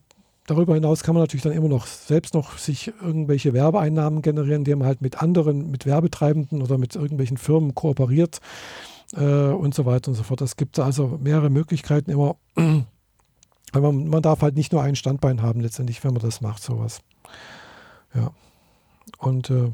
Darüber 0.47 0.75
hinaus 0.75 1.03
kann 1.03 1.13
man 1.13 1.23
natürlich 1.23 1.43
dann 1.43 1.51
immer 1.51 1.67
noch 1.67 1.85
selbst 1.85 2.33
noch 2.33 2.57
sich 2.57 2.93
irgendwelche 3.01 3.51
Werbeeinnahmen 3.51 4.21
generieren, 4.21 4.61
indem 4.61 4.79
man 4.79 4.87
halt 4.87 5.01
mit 5.01 5.21
anderen, 5.21 5.69
mit 5.69 5.85
Werbetreibenden 5.85 6.61
oder 6.61 6.77
mit 6.77 6.95
irgendwelchen 6.95 7.35
Firmen 7.35 7.75
kooperiert 7.75 8.39
äh, 9.13 9.23
und 9.23 9.73
so 9.73 9.85
weiter 9.85 10.09
und 10.09 10.15
so 10.15 10.23
fort. 10.23 10.41
Es 10.41 10.55
gibt 10.55 10.79
also 10.79 11.19
mehrere 11.21 11.49
Möglichkeiten 11.49 12.11
immer. 12.11 12.35
Aber 13.73 13.91
man, 13.91 14.07
man 14.07 14.21
darf 14.21 14.41
halt 14.41 14.55
nicht 14.55 14.71
nur 14.71 14.81
ein 14.81 14.95
Standbein 14.95 15.41
haben 15.41 15.59
letztendlich, 15.59 16.03
wenn 16.03 16.13
man 16.13 16.21
das 16.21 16.41
macht, 16.41 16.63
sowas. 16.63 17.01
Ja. 18.13 18.31
Und 19.17 19.49
äh, 19.49 19.71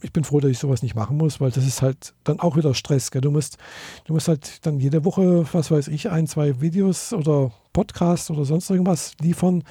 ich 0.00 0.12
bin 0.12 0.24
froh, 0.24 0.40
dass 0.40 0.50
ich 0.50 0.58
sowas 0.58 0.82
nicht 0.82 0.94
machen 0.94 1.16
muss, 1.16 1.40
weil 1.40 1.50
das 1.50 1.66
ist 1.66 1.82
halt 1.82 2.14
dann 2.24 2.38
auch 2.40 2.56
wieder 2.56 2.74
Stress. 2.74 3.10
Gell? 3.10 3.20
Du, 3.20 3.30
musst, 3.30 3.58
du 4.04 4.12
musst 4.12 4.28
halt 4.28 4.64
dann 4.64 4.78
jede 4.78 5.04
Woche, 5.04 5.46
was 5.52 5.70
weiß 5.70 5.88
ich, 5.88 6.10
ein, 6.10 6.26
zwei 6.26 6.60
Videos 6.60 7.12
oder 7.12 7.52
Podcasts 7.72 8.30
oder 8.30 8.44
sonst 8.44 8.70
irgendwas 8.70 9.14
liefern. 9.20 9.64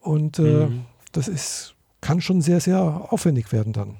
Und 0.00 0.38
äh, 0.38 0.66
mhm. 0.66 0.84
das 1.12 1.28
ist, 1.28 1.74
kann 2.00 2.20
schon 2.20 2.42
sehr, 2.42 2.60
sehr 2.60 2.82
aufwendig 3.10 3.52
werden 3.52 3.72
dann. 3.72 3.96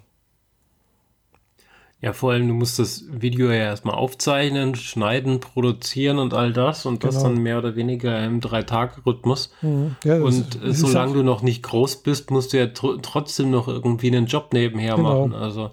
Ja, 2.03 2.13
vor 2.13 2.33
allem, 2.33 2.49
du 2.49 2.55
musst 2.55 2.81
das 2.81 3.05
Video 3.09 3.47
ja 3.47 3.59
erstmal 3.59 3.95
aufzeichnen, 3.95 4.75
schneiden, 4.75 5.39
produzieren 5.39 6.19
und 6.19 6.35
all 6.35 6.53
das 6.53 6.85
und 6.85 7.05
das 7.05 7.15
genau. 7.15 7.29
dann 7.29 7.43
mehr 7.43 7.59
oder 7.59 7.77
weniger 7.77 8.25
im 8.25 8.41
Drei-Tage-Rhythmus. 8.41 9.53
Mhm. 9.63 9.95
Ja, 10.03 10.17
und 10.17 10.59
das, 10.61 10.81
solange 10.81 11.15
du 11.15 11.23
noch 11.23 11.43
nicht 11.43 11.63
groß 11.63 12.03
bist, 12.03 12.33
musst 12.33 12.53
du 12.53 12.59
ja 12.59 12.67
tr 12.67 13.01
trotzdem 13.01 13.53
noch 13.53 13.69
irgendwie 13.69 14.09
einen 14.09 14.27
Job 14.27 14.53
nebenher 14.53 14.97
genau. 14.97 15.29
machen. 15.29 15.35
Also. 15.35 15.71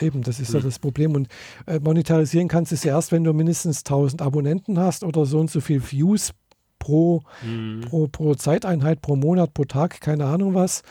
Eben, 0.00 0.22
das 0.22 0.38
ist 0.38 0.54
ja 0.54 0.60
das 0.60 0.78
Problem. 0.78 1.16
Und 1.16 1.26
äh, 1.66 1.80
monetarisieren 1.80 2.46
kannst 2.46 2.70
du 2.70 2.76
es 2.76 2.84
erst, 2.84 3.10
wenn 3.10 3.24
du 3.24 3.32
mindestens 3.32 3.78
1000 3.78 4.22
Abonnenten 4.22 4.78
hast 4.78 5.02
oder 5.02 5.26
so 5.26 5.40
und 5.40 5.50
so 5.50 5.60
viel 5.60 5.82
Views 5.90 6.32
pro, 6.82 7.22
mhm. 7.44 7.82
pro, 7.82 8.08
pro 8.08 8.34
Zeiteinheit, 8.34 9.02
pro 9.02 9.14
Monat, 9.14 9.54
pro 9.54 9.64
Tag, 9.64 10.00
keine 10.00 10.26
Ahnung 10.26 10.54
was. 10.54 10.82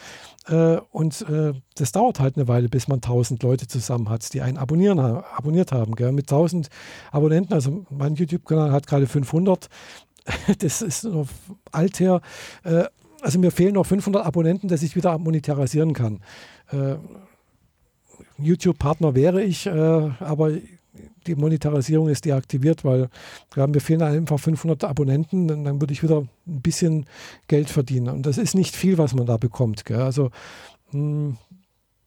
Äh, 0.48 0.78
und 0.92 1.22
äh, 1.30 1.54
das 1.76 1.92
dauert 1.92 2.20
halt 2.20 2.36
eine 2.36 2.48
Weile, 2.48 2.68
bis 2.70 2.88
man 2.88 2.98
1000 2.98 3.44
Leute 3.44 3.68
zusammen 3.68 4.10
hat, 4.10 4.34
die 4.34 4.42
einen 4.42 4.58
abonnieren, 4.58 5.00
abonniert 5.00 5.72
haben. 5.72 5.96
Gell? 5.96 6.12
Mit 6.12 6.32
1000 6.32 6.70
Abonnenten, 7.12 7.54
also 7.54 7.86
mein 7.89 8.16
YouTube-Kanal 8.16 8.72
hat 8.72 8.88
gerade 8.88 9.08
500. 9.08 9.70
das 10.60 10.82
ist 10.82 11.04
noch 11.04 11.28
alt 11.72 12.00
her. 12.00 12.22
Äh, 12.64 12.86
also 13.22 13.38
mir 13.38 13.52
fehlen 13.52 13.76
noch 13.76 13.86
500 13.86 14.26
Abonnenten, 14.26 14.68
dass 14.68 14.82
ich 14.82 14.96
wieder 14.96 15.16
monetarisieren 15.20 15.94
kann. 15.94 16.22
YouTube-Partner 18.39 19.14
wäre 19.14 19.44
ich, 19.44 19.70
aber 19.70 20.54
die 21.28 21.36
Monetarisierung 21.36 22.10
ist 22.10 22.26
deaktiviert, 22.26 22.84
weil 22.84 23.10
ja, 23.56 23.68
mir 23.68 23.82
fehlen 23.82 24.02
einfach 24.02 24.39
500 24.39 24.84
Abonnenten, 24.84 25.47
dann, 25.47 25.64
dann, 25.64 25.82
würde 25.82 25.93
ich 25.93 26.04
wieder 26.04 26.24
ein 26.47 26.62
bisschen 26.62 27.06
Geld 27.47 27.70
verdienen. 27.70 28.10
Und 28.10 28.26
das 28.26 28.38
ist 28.38 28.56
nicht 28.56 28.76
viel, 28.76 28.97
was 28.97 29.14
man 29.14 29.26
da 29.26 29.38
bekommt. 29.38 29.86
Gell? 29.86 30.02
Also, 30.02 30.32
mh, 30.91 30.99
hm. 30.99 31.38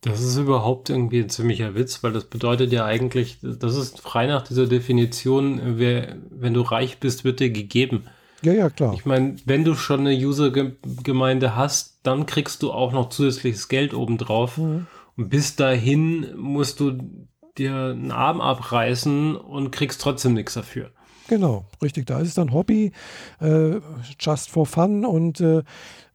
das 0.02 0.20
ist 0.20 0.36
überhaupt 0.36 0.90
irgendwie 0.90 1.20
ein 1.20 1.28
ziemlicher 1.28 1.74
Witz, 1.74 2.02
weil 2.02 2.12
das 2.12 2.24
bedeutet 2.24 2.72
ja 2.72 2.84
eigentlich, 2.84 3.38
das 3.42 3.76
ist 3.76 4.00
frei 4.00 4.26
nach 4.26 4.42
dieser 4.46 4.66
Definition, 4.66 5.78
wer, 5.78 6.16
wenn 6.30 6.54
du 6.54 6.62
reich 6.62 6.98
bist, 6.98 7.24
wird 7.24 7.40
dir 7.40 7.50
gegeben. 7.50 8.04
Ja, 8.42 8.52
ja, 8.52 8.68
klar. 8.68 8.92
Ich 8.94 9.06
meine, 9.06 9.36
wenn 9.46 9.64
du 9.64 9.74
schon 9.74 10.00
eine 10.00 10.14
User-Gemeinde 10.14 11.56
hast, 11.56 12.00
dann 12.02 12.26
kriegst 12.26 12.62
du 12.62 12.72
auch 12.72 12.92
noch 12.92 13.08
zusätzliches 13.08 13.68
Geld 13.68 13.94
obendrauf. 13.94 14.58
Mhm. 14.58 14.86
Und 15.16 15.28
bis 15.30 15.56
dahin 15.56 16.36
musst 16.36 16.80
du 16.80 16.98
dir 17.58 17.74
einen 17.74 18.10
Arm 18.10 18.40
abreißen 18.40 19.36
und 19.36 19.70
kriegst 19.70 20.00
trotzdem 20.00 20.34
nichts 20.34 20.54
dafür. 20.54 20.90
Genau, 21.28 21.64
richtig. 21.82 22.06
Da 22.06 22.20
ist 22.20 22.28
es 22.28 22.34
dann 22.34 22.52
Hobby, 22.52 22.92
äh, 23.40 23.80
just 24.20 24.50
for 24.50 24.66
fun 24.66 25.04
und 25.04 25.40
äh, 25.40 25.62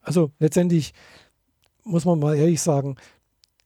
also 0.02 0.30
letztendlich 0.38 0.92
muss 1.84 2.04
man 2.04 2.18
mal 2.18 2.36
ehrlich 2.36 2.60
sagen, 2.60 2.96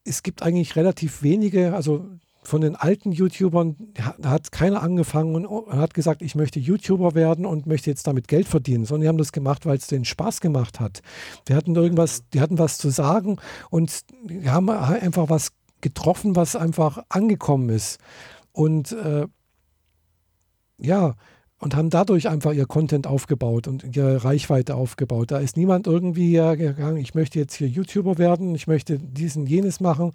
es 0.04 0.22
gibt 0.22 0.42
eigentlich 0.42 0.76
relativ 0.76 1.22
wenige, 1.22 1.74
also 1.74 2.06
von 2.42 2.60
den 2.60 2.76
alten 2.76 3.10
YouTubern 3.10 3.76
da 4.18 4.30
hat 4.30 4.52
keiner 4.52 4.82
angefangen 4.82 5.46
und 5.46 5.72
hat 5.72 5.94
gesagt, 5.94 6.20
ich 6.20 6.34
möchte 6.34 6.60
YouTuber 6.60 7.14
werden 7.14 7.46
und 7.46 7.66
möchte 7.66 7.90
jetzt 7.90 8.06
damit 8.06 8.28
Geld 8.28 8.46
verdienen, 8.46 8.84
sondern 8.84 9.02
die 9.02 9.08
haben 9.08 9.18
das 9.18 9.32
gemacht, 9.32 9.64
weil 9.64 9.78
es 9.78 9.86
denen 9.86 10.04
Spaß 10.04 10.40
gemacht 10.40 10.78
hat. 10.78 11.02
Die 11.48 11.54
hatten 11.54 11.74
irgendwas, 11.74 12.28
die 12.34 12.40
hatten 12.40 12.58
was 12.58 12.76
zu 12.76 12.90
sagen 12.90 13.38
und 13.70 14.04
die 14.24 14.50
haben 14.50 14.68
einfach 14.68 15.30
was 15.30 15.52
getroffen, 15.84 16.34
was 16.34 16.56
einfach 16.56 17.04
angekommen 17.10 17.68
ist. 17.68 18.00
Und 18.52 18.92
äh, 18.92 19.26
ja, 20.78 21.14
und 21.58 21.76
haben 21.76 21.90
dadurch 21.90 22.28
einfach 22.28 22.52
ihr 22.52 22.66
Content 22.66 23.06
aufgebaut 23.06 23.68
und 23.68 23.96
ihre 23.96 24.24
Reichweite 24.24 24.74
aufgebaut. 24.74 25.30
Da 25.30 25.38
ist 25.38 25.56
niemand 25.56 25.86
irgendwie 25.86 26.32
gegangen, 26.32 26.96
ich 26.96 27.14
möchte 27.14 27.38
jetzt 27.38 27.54
hier 27.54 27.68
YouTuber 27.68 28.18
werden, 28.18 28.54
ich 28.54 28.66
möchte 28.66 28.98
diesen, 28.98 29.46
jenes 29.46 29.80
machen 29.80 30.12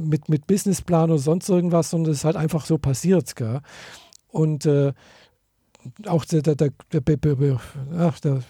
mit, 0.00 0.28
mit 0.28 0.46
Businessplan 0.46 1.10
oder 1.10 1.18
sonst 1.18 1.48
irgendwas, 1.48 1.90
sondern 1.90 2.12
es 2.12 2.18
ist 2.18 2.24
halt 2.24 2.36
einfach 2.36 2.64
so 2.64 2.78
passiert. 2.78 3.36
Gell? 3.36 3.60
Und 4.28 4.66
äh, 4.66 4.92
auch 6.06 6.24
der, 6.24 6.42
der, 6.42 6.54
der, 6.54 6.70
der, 6.92 7.60
ach, 7.96 8.20
der, 8.20 8.40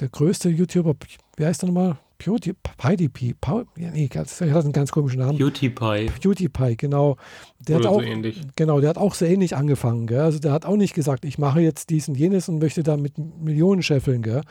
der 0.00 0.08
größte 0.08 0.48
YouTuber, 0.48 0.94
wie 1.36 1.44
heißt 1.44 1.62
er 1.62 1.66
nochmal? 1.66 1.98
PewDiePie, 2.18 2.54
PewDiePie, 2.78 3.34
nee, 3.76 4.08
das 4.12 4.40
hat 4.40 4.64
einen 4.64 4.72
ganz 4.72 4.92
komischen 4.92 5.20
Namen. 5.20 5.36
PewDiePie. 5.36 6.10
PewDiePie, 6.20 6.76
genau. 6.76 7.16
Der 7.58 7.76
Oder 7.76 7.88
hat 7.88 7.94
auch, 7.94 8.00
so 8.00 8.06
ähnlich. 8.06 8.40
Genau, 8.56 8.80
der 8.80 8.90
hat 8.90 8.98
auch 8.98 9.14
so 9.14 9.24
ähnlich 9.24 9.56
angefangen. 9.56 10.06
Gell? 10.06 10.20
Also 10.20 10.38
der 10.38 10.52
hat 10.52 10.64
auch 10.64 10.76
nicht 10.76 10.94
gesagt, 10.94 11.24
ich 11.24 11.38
mache 11.38 11.60
jetzt 11.60 11.90
dies 11.90 12.08
und 12.08 12.14
jenes 12.14 12.48
und 12.48 12.60
möchte 12.60 12.82
da 12.82 12.96
mit 12.96 13.18
Millionen 13.18 13.82
scheffeln. 13.82 14.22
Gell? 14.22 14.42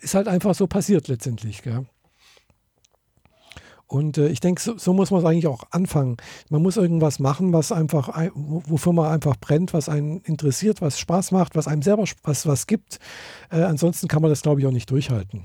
Ist 0.00 0.14
halt 0.14 0.28
einfach 0.28 0.54
so 0.54 0.66
passiert 0.66 1.08
letztendlich. 1.08 1.62
Gell? 1.62 1.84
Und 3.90 4.18
äh, 4.18 4.28
ich 4.28 4.38
denke, 4.38 4.62
so, 4.62 4.78
so, 4.78 4.92
muss 4.92 5.10
man 5.10 5.20
es 5.20 5.26
eigentlich 5.26 5.48
auch 5.48 5.64
anfangen. 5.72 6.16
Man 6.48 6.62
muss 6.62 6.76
irgendwas 6.76 7.18
machen, 7.18 7.52
was 7.52 7.72
einfach, 7.72 8.16
wofür 8.34 8.92
man 8.92 9.10
einfach 9.10 9.36
brennt, 9.36 9.74
was 9.74 9.88
einen 9.88 10.20
interessiert, 10.20 10.80
was 10.80 11.00
Spaß 11.00 11.32
macht, 11.32 11.56
was 11.56 11.66
einem 11.66 11.82
selber 11.82 12.04
was, 12.22 12.46
was 12.46 12.68
gibt. 12.68 13.00
Äh, 13.50 13.62
ansonsten 13.62 14.06
kann 14.06 14.22
man 14.22 14.30
das, 14.30 14.42
glaube 14.42 14.60
ich, 14.60 14.66
auch 14.68 14.72
nicht 14.72 14.90
durchhalten. 14.90 15.44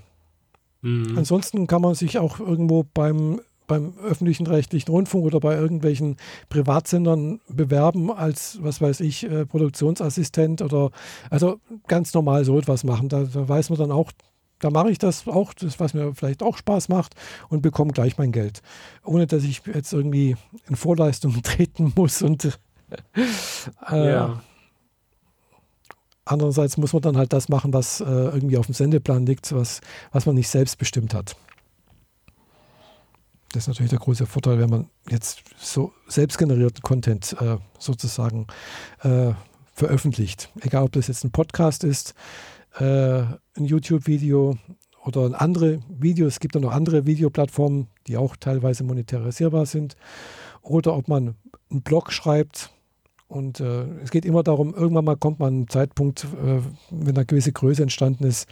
Mhm. 0.82 1.18
Ansonsten 1.18 1.66
kann 1.66 1.82
man 1.82 1.96
sich 1.96 2.20
auch 2.20 2.40
irgendwo 2.40 2.86
beim 2.94 3.42
beim 3.68 3.98
öffentlichen 3.98 4.46
rechtlichen 4.46 4.92
Rundfunk 4.92 5.26
oder 5.26 5.40
bei 5.40 5.56
irgendwelchen 5.56 6.18
Privatsendern 6.50 7.40
bewerben 7.50 8.12
als, 8.12 8.60
was 8.62 8.80
weiß 8.80 9.00
ich, 9.00 9.24
äh, 9.24 9.48
Produktionsassistent 9.48 10.62
oder 10.62 10.92
also 11.32 11.60
ganz 11.88 12.14
normal 12.14 12.46
so 12.46 12.60
etwas 12.60 12.84
machen. 12.84 13.10
Da, 13.10 13.24
da, 13.24 13.50
weiß 13.50 13.72
man 13.72 13.80
dann 13.80 13.92
auch, 13.92 14.12
da 14.66 14.72
mache 14.72 14.90
ich 14.90 14.98
das 14.98 15.28
auch, 15.28 15.54
das, 15.54 15.80
was 15.80 15.94
mir 15.94 16.16
vielleicht 16.16 16.42
auch 16.42 16.58
Spaß 16.58 16.90
macht 16.90 17.14
und 17.50 17.62
bekomme 17.62 17.92
gleich 17.92 18.18
mein 18.18 18.32
Geld. 18.32 18.64
Ohne 19.04 19.28
dass 19.28 19.44
ich 19.44 19.62
jetzt 19.72 19.94
irgendwie 19.94 20.36
in 20.68 20.76
Vorleistungen 20.76 21.44
treten 21.44 21.94
muss 21.96 22.24
und 22.24 22.58
äh, 23.92 24.10
ja. 24.10 24.42
andererseits 26.26 26.78
muss 26.78 26.94
man 26.94 27.04
dann 27.04 27.16
halt 27.16 27.32
das 27.32 27.48
machen, 27.48 27.74
was 27.74 28.02
äh, 28.02 28.06
irgendwie 28.06 28.58
auf 28.58 28.66
dem 28.66 28.74
Sendeplan 28.74 29.28
liegt, 29.28 29.54
was, 29.54 29.82
was 30.12 30.26
man 30.26 30.34
nicht 30.34 30.50
selbst 30.50 30.80
bestimmt 30.80 31.14
hat. 31.14 31.36
Das 33.52 33.66
ist 33.66 33.68
natürlich 33.68 33.92
der 33.92 34.00
große 34.00 34.26
Vorteil, 34.26 34.58
wenn 34.58 34.72
man 34.72 34.90
jetzt 35.12 35.44
so 35.60 35.94
selbstgenerierten 36.08 36.82
Content 36.82 37.36
äh, 37.40 37.58
sozusagen 37.78 38.48
äh, 39.04 39.34
veröffentlicht. 39.74 40.50
Egal, 40.62 40.86
ob 40.86 40.94
das 40.94 41.06
jetzt 41.06 41.24
ein 41.24 41.32
Podcast 41.32 41.84
ist, 41.84 42.16
äh, 42.80 43.22
ein 43.58 43.66
YouTube-Video 43.66 44.58
oder 45.06 45.40
andere 45.40 45.80
Videos. 45.88 46.34
Es 46.34 46.40
gibt 46.40 46.56
ja 46.56 46.62
noch 46.62 46.72
andere 46.72 47.06
Videoplattformen, 47.06 47.88
die 48.08 48.18
auch 48.18 48.36
teilweise 48.36 48.84
monetarisierbar 48.84 49.66
sind. 49.66 49.96
Oder 50.62 50.96
ob 50.96 51.08
man 51.08 51.36
einen 51.70 51.82
Blog 51.84 52.12
schreibt. 52.12 52.72
Und 53.28 53.60
äh, 53.60 53.86
es 54.04 54.12
geht 54.12 54.26
immer 54.26 54.44
darum, 54.44 54.74
irgendwann 54.74 55.06
mal 55.06 55.18
kommt 55.18 55.40
man 55.40 55.62
ein 55.62 55.68
Zeitpunkt, 55.68 56.26
äh, 56.26 56.62
wenn 56.92 57.16
eine 57.16 57.26
gewisse 57.26 57.52
Größe 57.52 57.82
entstanden 57.82 58.24
ist, 58.24 58.48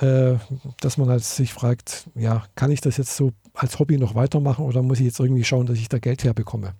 äh, 0.00 0.36
dass 0.80 0.96
man 0.96 1.08
halt 1.08 1.22
sich 1.22 1.52
fragt, 1.52 2.08
ja, 2.14 2.44
kann 2.54 2.70
ich 2.70 2.80
das 2.80 2.96
jetzt 2.96 3.14
so 3.14 3.32
als 3.52 3.78
Hobby 3.78 3.98
noch 3.98 4.14
weitermachen 4.14 4.64
oder 4.64 4.82
muss 4.82 5.00
ich 5.00 5.06
jetzt 5.06 5.20
irgendwie 5.20 5.44
schauen, 5.44 5.66
dass 5.66 5.78
ich 5.78 5.88
da 5.88 5.98
Geld 5.98 6.24
herbekomme? 6.24 6.74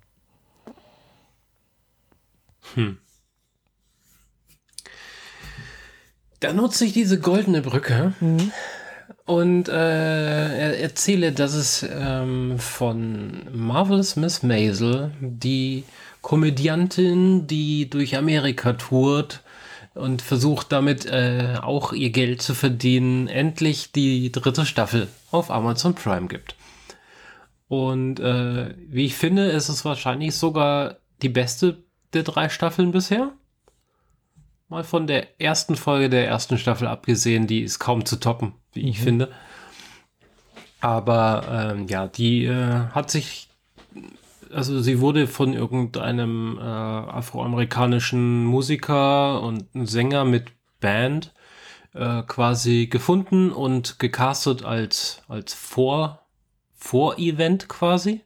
Hm. 2.74 2.98
Da 6.46 6.52
nutze 6.52 6.84
ich 6.84 6.92
diese 6.92 7.18
goldene 7.18 7.60
Brücke 7.60 8.12
mhm. 8.20 8.52
und 9.24 9.68
äh, 9.68 10.80
erzähle, 10.80 11.32
dass 11.32 11.54
es 11.54 11.84
ähm, 11.90 12.60
von 12.60 13.48
Marvelous 13.52 14.14
Miss 14.14 14.44
Maisel, 14.44 15.10
die 15.20 15.82
Komödiantin, 16.22 17.48
die 17.48 17.90
durch 17.90 18.16
Amerika 18.16 18.74
tourt 18.74 19.42
und 19.94 20.22
versucht 20.22 20.70
damit 20.70 21.04
äh, 21.06 21.56
auch 21.60 21.92
ihr 21.92 22.10
Geld 22.10 22.42
zu 22.42 22.54
verdienen, 22.54 23.26
endlich 23.26 23.90
die 23.90 24.30
dritte 24.30 24.66
Staffel 24.66 25.08
auf 25.32 25.50
Amazon 25.50 25.96
Prime 25.96 26.28
gibt. 26.28 26.54
Und 27.66 28.20
äh, 28.20 28.72
wie 28.86 29.06
ich 29.06 29.16
finde, 29.16 29.46
ist 29.46 29.68
es 29.68 29.84
wahrscheinlich 29.84 30.36
sogar 30.36 30.98
die 31.22 31.28
beste 31.28 31.82
der 32.12 32.22
drei 32.22 32.48
Staffeln 32.48 32.92
bisher. 32.92 33.32
Mal 34.68 34.82
von 34.82 35.06
der 35.06 35.40
ersten 35.40 35.76
Folge 35.76 36.10
der 36.10 36.26
ersten 36.26 36.58
Staffel 36.58 36.88
abgesehen, 36.88 37.46
die 37.46 37.62
ist 37.62 37.78
kaum 37.78 38.04
zu 38.04 38.16
toppen, 38.16 38.54
wie 38.72 38.82
mhm. 38.82 38.88
ich 38.88 39.00
finde. 39.00 39.32
Aber 40.80 41.72
ähm, 41.76 41.86
ja, 41.88 42.08
die 42.08 42.44
äh, 42.44 42.88
hat 42.90 43.10
sich, 43.10 43.48
also 44.52 44.80
sie 44.80 45.00
wurde 45.00 45.28
von 45.28 45.52
irgendeinem 45.52 46.58
äh, 46.58 46.62
afroamerikanischen 46.62 48.44
Musiker 48.44 49.40
und 49.42 49.66
Sänger 49.72 50.24
mit 50.24 50.52
Band 50.80 51.32
äh, 51.94 52.22
quasi 52.24 52.88
gefunden 52.88 53.52
und 53.52 54.00
gecastet 54.00 54.64
als, 54.64 55.22
als 55.28 55.54
Vor, 55.54 56.26
Vor-Event 56.74 57.68
quasi. 57.68 58.22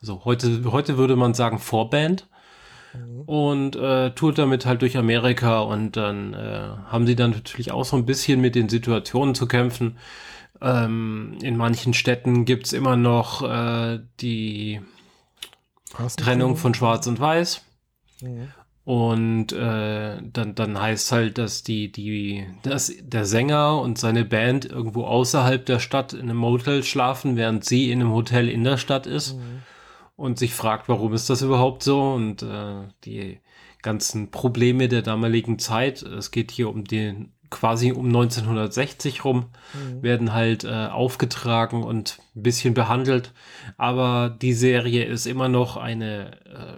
Also 0.00 0.24
heute, 0.24 0.70
heute 0.70 0.96
würde 0.96 1.16
man 1.16 1.34
sagen 1.34 1.58
Vorband. 1.58 2.29
Mhm. 2.94 3.22
Und 3.22 3.76
äh, 3.76 4.10
tourt 4.10 4.38
damit 4.38 4.66
halt 4.66 4.82
durch 4.82 4.96
Amerika 4.96 5.60
und 5.60 5.96
dann 5.96 6.34
äh, 6.34 6.68
haben 6.86 7.06
sie 7.06 7.16
dann 7.16 7.30
natürlich 7.30 7.72
auch 7.72 7.84
so 7.84 7.96
ein 7.96 8.06
bisschen 8.06 8.40
mit 8.40 8.54
den 8.54 8.68
Situationen 8.68 9.34
zu 9.34 9.46
kämpfen. 9.46 9.98
Ähm, 10.60 11.38
in 11.40 11.56
manchen 11.56 11.94
Städten 11.94 12.44
gibt 12.44 12.66
es 12.66 12.72
immer 12.72 12.96
noch 12.96 13.42
äh, 13.42 14.00
die 14.20 14.80
Trennung 16.16 16.56
von 16.56 16.74
Schwarz 16.74 17.06
und 17.06 17.18
Weiß. 17.18 17.62
Mhm. 18.20 18.48
Und 18.84 19.52
äh, 19.52 20.20
dann, 20.22 20.54
dann 20.54 20.80
heißt 20.80 21.12
halt, 21.12 21.38
dass 21.38 21.62
die, 21.62 21.92
die, 21.92 22.46
dass 22.62 22.92
der 23.00 23.24
Sänger 23.24 23.80
und 23.80 23.98
seine 23.98 24.24
Band 24.24 24.64
irgendwo 24.64 25.04
außerhalb 25.04 25.64
der 25.64 25.78
Stadt 25.78 26.12
in 26.12 26.22
einem 26.22 26.38
Motel 26.38 26.82
schlafen, 26.82 27.36
während 27.36 27.64
sie 27.64 27.92
in 27.92 28.00
einem 28.00 28.12
Hotel 28.12 28.48
in 28.48 28.64
der 28.64 28.78
Stadt 28.78 29.06
ist. 29.06 29.36
Mhm 29.36 29.62
und 30.20 30.38
sich 30.38 30.54
fragt, 30.54 30.88
warum 30.88 31.12
ist 31.14 31.30
das 31.30 31.40
überhaupt 31.40 31.82
so 31.82 32.12
und 32.12 32.42
äh, 32.42 32.82
die 33.04 33.40
ganzen 33.80 34.30
Probleme 34.30 34.88
der 34.88 35.00
damaligen 35.00 35.58
Zeit. 35.58 36.02
Es 36.02 36.30
geht 36.30 36.50
hier 36.50 36.68
um 36.68 36.84
den 36.84 37.32
quasi 37.48 37.92
um 37.92 38.04
1960 38.06 39.24
rum, 39.24 39.46
mhm. 39.72 40.02
werden 40.02 40.34
halt 40.34 40.64
äh, 40.64 40.88
aufgetragen 40.88 41.82
und 41.82 42.18
ein 42.36 42.42
bisschen 42.42 42.74
behandelt. 42.74 43.32
Aber 43.78 44.28
die 44.28 44.52
Serie 44.52 45.04
ist 45.04 45.24
immer 45.24 45.48
noch 45.48 45.78
eine 45.78 46.38
äh, 46.44 46.76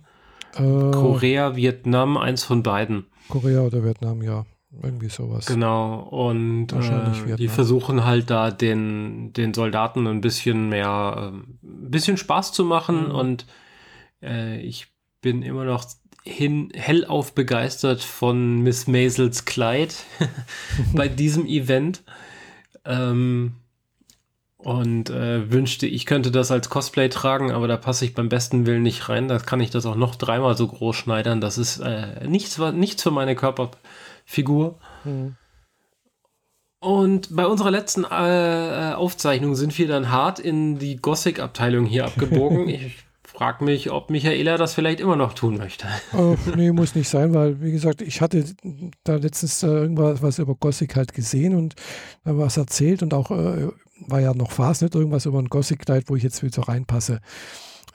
Äh, 0.54 0.58
Korea, 0.58 1.56
Vietnam, 1.56 2.16
eins 2.16 2.44
von 2.44 2.62
beiden. 2.62 3.06
Korea 3.28 3.62
oder 3.62 3.84
Vietnam, 3.84 4.22
ja. 4.22 4.46
Irgendwie 4.82 5.08
sowas. 5.08 5.46
Genau, 5.46 6.00
und 6.00 6.72
äh, 6.72 7.36
die 7.36 7.48
versuchen 7.48 8.04
halt 8.04 8.30
da 8.30 8.52
den, 8.52 9.32
den 9.32 9.52
Soldaten 9.52 10.06
ein 10.06 10.20
bisschen 10.20 10.68
mehr, 10.68 11.32
äh, 11.32 11.66
ein 11.66 11.90
bisschen 11.90 12.16
Spaß 12.16 12.52
zu 12.52 12.64
machen 12.64 13.08
mhm. 13.08 13.14
und 13.14 13.46
äh, 14.22 14.60
ich 14.60 14.86
bin 15.20 15.42
immer 15.42 15.64
noch 15.64 15.84
hin, 16.24 16.70
hellauf 16.74 17.34
begeistert 17.34 18.02
von 18.02 18.62
Miss 18.62 18.86
Maisels 18.86 19.44
Kleid 19.44 20.04
bei 20.94 21.08
diesem 21.08 21.46
Event. 21.46 22.02
Ähm, 22.84 23.56
und 24.56 25.08
äh, 25.08 25.50
wünschte, 25.50 25.86
ich 25.86 26.04
könnte 26.04 26.30
das 26.30 26.50
als 26.50 26.68
Cosplay 26.68 27.08
tragen, 27.08 27.50
aber 27.50 27.66
da 27.66 27.78
passe 27.78 28.04
ich 28.04 28.14
beim 28.14 28.28
besten 28.28 28.66
Willen 28.66 28.82
nicht 28.82 29.08
rein. 29.08 29.26
Da 29.26 29.38
kann 29.38 29.60
ich 29.60 29.70
das 29.70 29.86
auch 29.86 29.96
noch 29.96 30.16
dreimal 30.16 30.54
so 30.54 30.68
groß 30.68 30.96
schneidern. 30.96 31.40
Das 31.40 31.56
ist 31.56 31.78
äh, 31.78 32.26
nichts, 32.28 32.58
nichts 32.58 33.02
für 33.02 33.10
meine 33.10 33.34
Körper, 33.34 33.70
Figur. 34.30 34.78
Mhm. 35.04 35.34
Und 36.78 37.34
bei 37.34 37.46
unserer 37.46 37.72
letzten 37.72 38.04
äh, 38.04 38.94
Aufzeichnung 38.94 39.56
sind 39.56 39.76
wir 39.76 39.88
dann 39.88 40.10
hart 40.10 40.38
in 40.38 40.78
die 40.78 40.96
Gothic-Abteilung 40.96 41.84
hier 41.84 42.06
abgebogen. 42.06 42.68
ich 42.68 42.96
frage 43.24 43.64
mich, 43.64 43.90
ob 43.90 44.08
Michaela 44.08 44.56
das 44.56 44.72
vielleicht 44.72 45.00
immer 45.00 45.16
noch 45.16 45.34
tun 45.34 45.58
möchte. 45.58 45.88
Oh, 46.16 46.36
nee, 46.56 46.70
muss 46.70 46.94
nicht 46.94 47.08
sein, 47.08 47.34
weil, 47.34 47.60
wie 47.60 47.72
gesagt, 47.72 48.02
ich 48.02 48.20
hatte 48.20 48.44
da 49.02 49.16
letztens 49.16 49.64
äh, 49.64 49.66
irgendwas 49.66 50.22
was 50.22 50.38
über 50.38 50.54
Gothic 50.54 50.94
halt 50.94 51.12
gesehen 51.12 51.56
und 51.56 51.74
da 52.24 52.38
was 52.38 52.56
erzählt 52.56 53.02
und 53.02 53.12
auch 53.12 53.32
äh, 53.32 53.68
war 54.06 54.20
ja 54.20 54.32
noch 54.32 54.52
fast 54.52 54.82
nicht 54.82 54.94
irgendwas 54.94 55.26
über 55.26 55.40
ein 55.40 55.48
Gothic-Kleid, 55.48 56.04
wo 56.06 56.14
ich 56.14 56.22
jetzt 56.22 56.42
wieder 56.44 56.68
reinpasse 56.68 57.20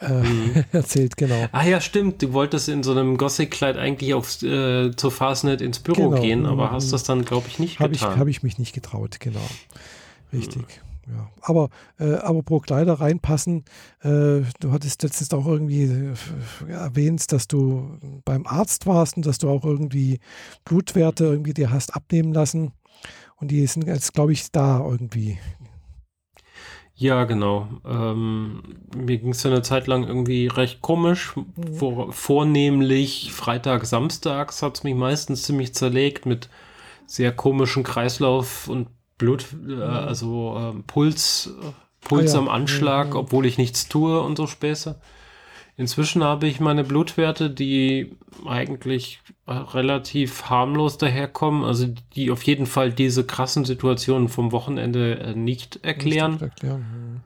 äh, 0.01 0.13
mhm. 0.13 0.63
erzählt, 0.71 1.17
genau. 1.17 1.47
Ah 1.51 1.65
ja, 1.65 1.81
stimmt. 1.81 2.21
Du 2.21 2.33
wolltest 2.33 2.69
in 2.69 2.83
so 2.83 2.91
einem 2.91 3.17
Gothic-Kleid 3.17 3.77
eigentlich 3.77 4.13
aufs, 4.13 4.43
äh, 4.43 4.91
zur 4.95 5.11
Fastnet 5.11 5.61
ins 5.61 5.79
Büro 5.79 6.09
genau. 6.09 6.21
gehen, 6.21 6.45
aber 6.45 6.71
hast 6.71 6.91
das 6.91 7.03
dann, 7.03 7.25
glaube 7.25 7.47
ich, 7.47 7.59
nicht 7.59 7.79
hab 7.79 7.91
getan. 7.91 8.19
Habe 8.19 8.29
ich 8.29 8.43
mich 8.43 8.57
nicht 8.57 8.73
getraut, 8.73 9.19
genau. 9.19 9.47
Richtig. 10.33 10.61
Mhm. 10.61 10.85
Ja. 11.07 11.29
Aber, 11.41 11.69
äh, 11.99 12.15
aber 12.15 12.41
pro 12.41 12.59
Kleider 12.59 12.93
reinpassen, 12.93 13.63
äh, 14.01 14.41
du 14.59 14.71
hattest 14.71 15.03
letztens 15.03 15.31
auch 15.33 15.45
irgendwie 15.45 15.83
äh, 15.83 16.71
erwähnt, 16.71 17.31
dass 17.31 17.47
du 17.47 17.99
beim 18.25 18.47
Arzt 18.47 18.87
warst 18.87 19.15
und 19.15 19.25
dass 19.25 19.37
du 19.37 19.49
auch 19.49 19.63
irgendwie 19.63 20.19
Blutwerte 20.63 21.25
irgendwie 21.25 21.53
dir 21.53 21.69
hast 21.69 21.95
abnehmen 21.95 22.33
lassen. 22.33 22.71
Und 23.37 23.51
die 23.51 23.65
sind 23.67 23.85
jetzt, 23.85 24.13
glaube 24.13 24.33
ich, 24.33 24.51
da 24.51 24.79
irgendwie. 24.79 25.37
Ja, 26.97 27.25
genau. 27.25 27.67
Ähm, 27.85 28.63
mir 28.95 29.17
ging 29.17 29.31
es 29.31 29.43
ja 29.43 29.51
eine 29.51 29.61
Zeit 29.61 29.87
lang 29.87 30.07
irgendwie 30.07 30.47
recht 30.47 30.81
komisch. 30.81 31.35
Mhm. 31.35 31.73
Vor, 31.75 32.13
vornehmlich 32.13 33.33
Freitag, 33.33 33.85
Samstags 33.85 34.61
hat 34.61 34.77
es 34.77 34.83
mich 34.83 34.95
meistens 34.95 35.43
ziemlich 35.43 35.73
zerlegt 35.73 36.25
mit 36.25 36.49
sehr 37.05 37.33
komischen 37.33 37.83
Kreislauf 37.83 38.69
und 38.69 38.87
Blut, 39.17 39.45
äh, 39.67 39.81
also 39.81 40.57
äh, 40.57 40.81
Puls, 40.87 41.53
Puls 42.01 42.31
ah, 42.31 42.35
ja. 42.35 42.39
am 42.39 42.49
Anschlag, 42.49 43.09
ja, 43.09 43.15
obwohl 43.15 43.45
ich 43.45 43.57
nichts 43.57 43.89
tue 43.89 44.21
und 44.21 44.37
so 44.37 44.47
Späße. 44.47 44.99
Inzwischen 45.77 46.23
habe 46.23 46.47
ich 46.47 46.61
meine 46.61 46.85
Blutwerte, 46.85 47.49
die 47.49 48.15
eigentlich 48.45 49.19
relativ 49.47 50.43
harmlos 50.45 50.97
daherkommen, 50.97 51.63
also 51.63 51.87
die 52.15 52.31
auf 52.31 52.43
jeden 52.43 52.65
Fall 52.65 52.91
diese 52.91 53.25
krassen 53.25 53.65
Situationen 53.65 54.29
vom 54.29 54.51
Wochenende 54.51 55.19
äh, 55.19 55.35
nicht 55.35 55.79
erklären. 55.83 56.33
Nicht 56.33 56.41
erklären. 56.43 57.23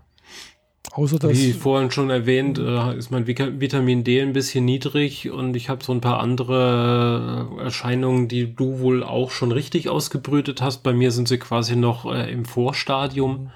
Außer 0.91 1.19
dass 1.19 1.31
Wie 1.31 1.53
vorhin 1.53 1.91
schon 1.91 2.09
erwähnt, 2.09 2.57
äh, 2.57 2.97
ist 2.97 3.11
mein 3.11 3.27
Vitamin 3.27 4.03
D 4.03 4.19
ein 4.19 4.33
bisschen 4.33 4.65
niedrig 4.65 5.29
und 5.29 5.55
ich 5.55 5.69
habe 5.69 5.83
so 5.83 5.93
ein 5.93 6.01
paar 6.01 6.19
andere 6.19 7.55
äh, 7.59 7.63
Erscheinungen, 7.63 8.27
die 8.27 8.55
du 8.55 8.79
wohl 8.79 9.03
auch 9.03 9.29
schon 9.29 9.51
richtig 9.51 9.87
ausgebrütet 9.89 10.61
hast. 10.61 10.81
Bei 10.81 10.91
mir 10.91 11.11
sind 11.11 11.27
sie 11.27 11.37
quasi 11.37 11.75
noch 11.75 12.05
im 12.05 12.45
Vorstadium. 12.45 13.51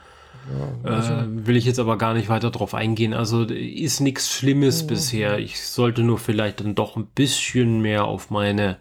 Ja, 0.52 0.92
also 0.92 1.14
äh, 1.14 1.48
will 1.48 1.56
ich 1.56 1.66
jetzt 1.66 1.80
aber 1.80 1.98
gar 1.98 2.14
nicht 2.14 2.30
weiter 2.30 2.52
drauf 2.52 2.74
eingehen. 2.74 3.14
Also 3.14 3.44
ist 3.44 4.02
nichts 4.02 4.30
Schlimmes 4.30 4.82
ja. 4.82 4.88
bisher. 4.88 5.40
Ich 5.40 5.62
sollte 5.62 6.04
nur 6.04 6.20
vielleicht 6.20 6.60
dann 6.60 6.76
doch 6.76 6.96
ein 6.96 7.08
bisschen 7.08 7.82
mehr 7.82 8.06
auf 8.06 8.30
meine 8.30 8.78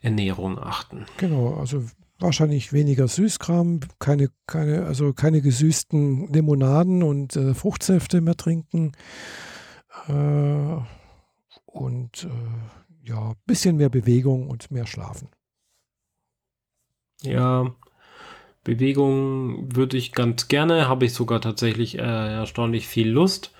Ernährung 0.00 0.58
achten. 0.58 1.06
Genau, 1.16 1.54
also 1.54 1.84
wahrscheinlich 2.18 2.72
weniger 2.72 3.08
Süßkram, 3.08 3.80
keine, 3.98 4.28
keine, 4.46 4.86
also 4.86 5.12
keine 5.12 5.42
gesüßten 5.42 6.32
Limonaden 6.32 7.02
und 7.02 7.36
äh, 7.36 7.54
Fruchtsäfte 7.54 8.20
mehr 8.20 8.36
trinken. 8.36 8.92
Äh, 10.08 10.76
und 11.66 12.24
äh, 12.24 13.08
ja, 13.08 13.30
ein 13.30 13.36
bisschen 13.46 13.76
mehr 13.76 13.90
Bewegung 13.90 14.48
und 14.48 14.70
mehr 14.70 14.86
Schlafen. 14.86 15.28
Ja, 17.22 17.74
Bewegung 18.64 19.76
würde 19.76 19.96
ich 19.96 20.12
ganz 20.12 20.48
gerne, 20.48 20.88
habe 20.88 21.04
ich 21.04 21.12
sogar 21.12 21.40
tatsächlich 21.40 21.98
äh, 21.98 22.02
erstaunlich 22.02 22.88
viel 22.88 23.08
Lust. 23.08 23.50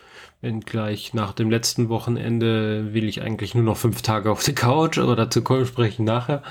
Wenn 0.40 0.60
gleich 0.60 1.14
nach 1.14 1.32
dem 1.32 1.48
letzten 1.48 1.88
Wochenende 1.88 2.92
will 2.92 3.08
ich 3.08 3.22
eigentlich 3.22 3.54
nur 3.54 3.64
noch 3.64 3.78
fünf 3.78 4.02
Tage 4.02 4.30
auf 4.30 4.44
der 4.44 4.54
Couch, 4.54 4.98
aber 4.98 5.16
dazu 5.16 5.42
sprechen 5.64 6.04
nachher. 6.04 6.42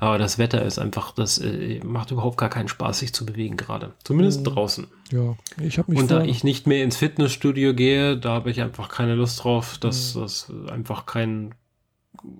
Aber 0.00 0.18
das 0.18 0.36
Wetter 0.36 0.62
ist 0.62 0.78
einfach, 0.78 1.12
das 1.12 1.38
äh, 1.38 1.80
macht 1.82 2.10
überhaupt 2.10 2.36
gar 2.36 2.50
keinen 2.50 2.68
Spaß, 2.68 2.98
sich 2.98 3.14
zu 3.14 3.24
bewegen 3.24 3.56
gerade. 3.56 3.92
Zumindest 4.04 4.40
mhm. 4.40 4.44
draußen. 4.44 4.86
Ja, 5.12 5.36
ich 5.62 5.78
habe 5.78 5.90
mich. 5.90 6.00
Und 6.00 6.10
da 6.10 6.22
ich 6.24 6.44
nicht 6.44 6.66
mehr 6.66 6.84
ins 6.84 6.98
Fitnessstudio 6.98 7.72
gehe, 7.72 8.18
da 8.18 8.32
habe 8.32 8.50
ich 8.50 8.60
einfach 8.60 8.90
keine 8.90 9.14
Lust 9.14 9.44
drauf, 9.44 9.78
dass 9.78 10.14
mhm. 10.14 10.20
das 10.20 10.52
einfach 10.70 11.06
kein 11.06 11.54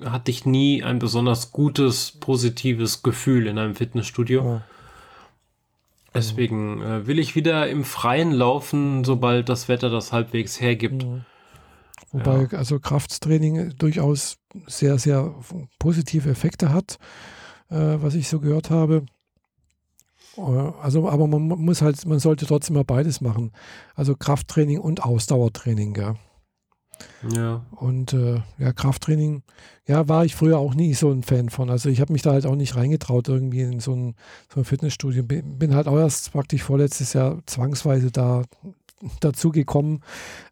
hatte 0.04 0.30
ich 0.30 0.44
nie 0.44 0.82
ein 0.82 0.98
besonders 0.98 1.52
gutes, 1.52 2.12
positives 2.20 3.02
Gefühl 3.02 3.46
in 3.46 3.58
einem 3.58 3.76
Fitnessstudio. 3.76 4.44
Ja. 4.44 4.62
Deswegen 6.18 6.82
äh, 6.82 7.06
will 7.06 7.18
ich 7.18 7.34
wieder 7.34 7.68
im 7.68 7.84
Freien 7.84 8.32
laufen, 8.32 9.04
sobald 9.04 9.48
das 9.48 9.68
Wetter 9.68 9.88
das 9.88 10.12
halbwegs 10.12 10.60
hergibt. 10.60 11.04
Mhm. 11.04 11.24
Wobei 12.10 12.48
ja. 12.50 12.58
also 12.58 12.78
Krafttraining 12.80 13.74
durchaus 13.76 14.38
sehr, 14.66 14.98
sehr 14.98 15.34
positive 15.78 16.28
Effekte 16.28 16.72
hat, 16.72 16.98
äh, 17.70 17.76
was 17.76 18.14
ich 18.14 18.28
so 18.28 18.40
gehört 18.40 18.70
habe. 18.70 19.04
Äh, 20.36 20.40
also, 20.40 21.08
aber 21.08 21.26
man 21.26 21.42
muss 21.42 21.82
halt, 21.82 22.04
man 22.06 22.18
sollte 22.18 22.46
trotzdem 22.46 22.74
mal 22.74 22.84
beides 22.84 23.20
machen. 23.20 23.52
Also 23.94 24.14
Krafttraining 24.14 24.78
und 24.78 25.04
Ausdauertraining, 25.04 25.94
gell? 25.94 26.14
Ja. 27.34 27.64
Und 27.72 28.12
äh, 28.12 28.40
ja, 28.58 28.72
Krafttraining, 28.72 29.42
ja, 29.86 30.08
war 30.08 30.24
ich 30.24 30.34
früher 30.34 30.58
auch 30.58 30.74
nie 30.74 30.94
so 30.94 31.10
ein 31.10 31.22
Fan 31.22 31.48
von. 31.48 31.70
Also 31.70 31.88
ich 31.88 32.00
habe 32.00 32.12
mich 32.12 32.22
da 32.22 32.32
halt 32.32 32.46
auch 32.46 32.54
nicht 32.54 32.76
reingetraut, 32.76 33.28
irgendwie 33.28 33.62
in 33.62 33.80
so 33.80 33.94
ein, 33.94 34.14
so 34.52 34.60
ein 34.60 34.64
Fitnessstudio. 34.64 35.22
Bin, 35.22 35.58
bin, 35.58 35.74
halt 35.74 35.88
auch 35.88 35.98
erst 35.98 36.32
praktisch 36.32 36.62
vorletztes 36.62 37.12
Jahr 37.12 37.38
zwangsweise 37.46 38.10
da 38.10 38.42
dazu 39.20 39.50
gekommen, 39.50 40.00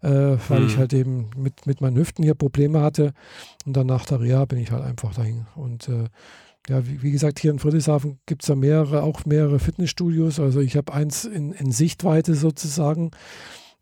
äh, 0.03 0.09
weil 0.09 0.61
hm. 0.61 0.67
ich 0.67 0.77
halt 0.77 0.93
eben 0.93 1.31
mit, 1.37 1.67
mit 1.67 1.81
meinen 1.81 1.97
Hüften 1.97 2.23
hier 2.23 2.35
Probleme 2.35 2.81
hatte. 2.81 3.13
Und 3.65 3.77
dann 3.77 3.87
nach 3.87 4.07
der 4.07 4.21
Reha 4.21 4.45
bin 4.45 4.59
ich 4.59 4.71
halt 4.71 4.85
einfach 4.85 5.15
dahin. 5.15 5.47
Und 5.55 5.89
äh, 5.89 6.05
ja, 6.69 6.87
wie, 6.87 7.03
wie, 7.03 7.11
gesagt, 7.11 7.39
hier 7.39 7.51
in 7.51 7.59
Friedrichshafen 7.59 8.19
gibt 8.27 8.43
es 8.43 8.49
ja 8.49 8.55
mehrere, 8.55 9.03
auch 9.03 9.25
mehrere 9.25 9.59
Fitnessstudios. 9.59 10.41
Also 10.41 10.61
ich 10.61 10.77
habe 10.77 10.93
eins 10.93 11.25
in, 11.25 11.53
in 11.53 11.73
Sichtweite 11.73 12.35
sozusagen 12.35 13.11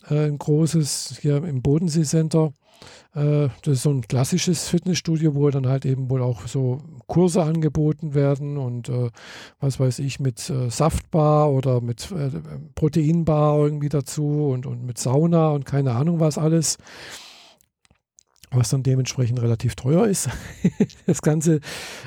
äh, 0.09 0.27
ein 0.27 0.39
großes 0.39 1.19
hier 1.21 1.43
im 1.45 1.63
Bodensee 1.63 2.03
Center. 2.03 2.53
Äh, 3.15 3.49
das 3.63 3.75
ist 3.75 3.83
so 3.83 3.91
ein 3.91 4.03
klassisches 4.03 4.69
Fitnessstudio, 4.69 5.35
wo 5.35 5.49
dann 5.51 5.67
halt 5.67 5.85
eben 5.85 6.11
wohl 6.11 6.23
auch 6.23 6.47
so 6.47 6.79
Kurse 7.07 7.43
angeboten 7.43 8.15
werden 8.15 8.57
und 8.57 8.89
äh, 8.89 9.11
was 9.61 9.79
weiß 9.79 10.01
ich, 10.01 10.21
mit 10.21 10.51
äh, 10.51 10.71
Saftbar 10.71 11.53
oder 11.53 11.81
mit 11.81 12.11
äh, 12.11 12.31
Proteinbar 12.75 13.59
irgendwie 13.59 13.89
dazu 13.89 14.49
und, 14.49 14.67
und 14.67 14.85
mit 14.85 14.99
Sauna 14.99 15.51
und 15.51 15.65
keine 15.65 15.93
Ahnung 15.93 16.21
was 16.21 16.39
alles 16.39 16.79
was 18.57 18.71
dann 18.71 18.83
dementsprechend 18.83 19.41
relativ 19.41 19.75
teuer 19.75 20.07
ist, 20.07 20.29
das 21.07 21.23
Ganze. 21.23 21.61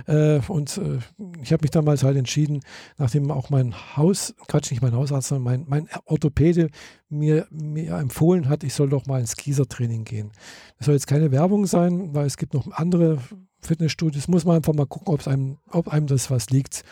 Äh, 0.05 0.39
und 0.47 0.77
äh, 0.77 0.99
ich 1.41 1.51
habe 1.51 1.63
mich 1.63 1.71
damals 1.71 2.03
halt 2.03 2.17
entschieden, 2.17 2.61
nachdem 2.97 3.31
auch 3.31 3.49
mein 3.49 3.97
Haus, 3.97 4.35
Quatsch, 4.47 4.71
nicht 4.71 4.81
mein 4.81 4.95
Hausarzt, 4.95 5.29
sondern 5.29 5.43
mein, 5.43 5.65
mein 5.67 5.89
Orthopäde 6.05 6.69
mir, 7.09 7.47
mir 7.49 7.95
empfohlen 7.97 8.49
hat, 8.49 8.63
ich 8.63 8.73
soll 8.73 8.89
doch 8.89 9.05
mal 9.05 9.19
ins 9.19 9.35
Kiesertraining 9.35 10.03
gehen. 10.03 10.31
Das 10.77 10.85
soll 10.85 10.95
jetzt 10.95 11.07
keine 11.07 11.31
Werbung 11.31 11.65
sein, 11.65 12.13
weil 12.13 12.25
es 12.25 12.37
gibt 12.37 12.53
noch 12.53 12.69
andere 12.71 13.19
Fitnessstudios. 13.61 14.27
Muss 14.27 14.45
man 14.45 14.57
einfach 14.57 14.73
mal 14.73 14.85
gucken, 14.85 15.13
ob 15.13 15.27
einem, 15.27 15.57
ob 15.71 15.87
einem 15.87 16.07
das 16.07 16.29
was 16.29 16.49
liegt. 16.49 16.83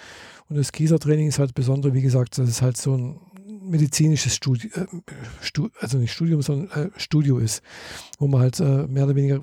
Und 0.48 0.58
das 0.58 0.72
Kiesertraining 0.72 1.28
ist 1.28 1.40
halt 1.40 1.54
besonders, 1.54 1.94
wie 1.94 2.02
gesagt, 2.02 2.38
das 2.38 2.50
ist 2.50 2.62
halt 2.62 2.78
so 2.78 2.96
ein 2.96 3.20
medizinisches 3.62 4.36
Studio, 4.36 4.70
äh, 4.76 4.86
Stu 5.42 5.70
also 5.80 5.98
nicht 5.98 6.14
Studium, 6.14 6.42
sondern 6.42 6.70
äh, 6.70 6.90
Studio 6.98 7.40
ist, 7.40 7.64
wo 8.20 8.28
man 8.28 8.42
halt 8.42 8.60
äh, 8.60 8.88
mehr 8.88 9.06
oder 9.06 9.16
weniger 9.16 9.42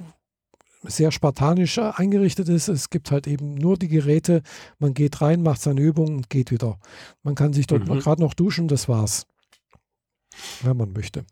sehr 0.84 1.12
spartanisch 1.12 1.78
äh, 1.78 1.92
eingerichtet 1.94 2.48
ist. 2.48 2.68
Es 2.68 2.90
gibt 2.90 3.10
halt 3.10 3.26
eben 3.26 3.54
nur 3.54 3.76
die 3.76 3.88
Geräte. 3.88 4.42
Man 4.78 4.94
geht 4.94 5.20
rein, 5.20 5.42
macht 5.42 5.60
seine 5.60 5.80
Übungen 5.80 6.16
und 6.16 6.30
geht 6.30 6.50
wieder. 6.50 6.78
Man 7.22 7.34
kann 7.34 7.52
sich 7.52 7.66
dort 7.66 7.88
mhm. 7.88 7.98
gerade 7.98 8.22
noch 8.22 8.34
duschen, 8.34 8.68
das 8.68 8.88
war's. 8.88 9.26
Wenn 10.62 10.76
man 10.76 10.92
möchte. 10.92 11.24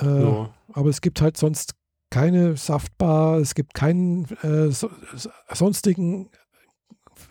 Äh, 0.00 0.22
ja. 0.22 0.50
Aber 0.72 0.90
es 0.90 1.00
gibt 1.00 1.20
halt 1.20 1.36
sonst 1.36 1.74
keine 2.10 2.56
Saftbar, 2.56 3.38
es 3.38 3.54
gibt 3.54 3.74
keinen 3.74 4.24
äh, 4.42 4.70
so, 4.70 4.90
sonstigen 5.52 6.30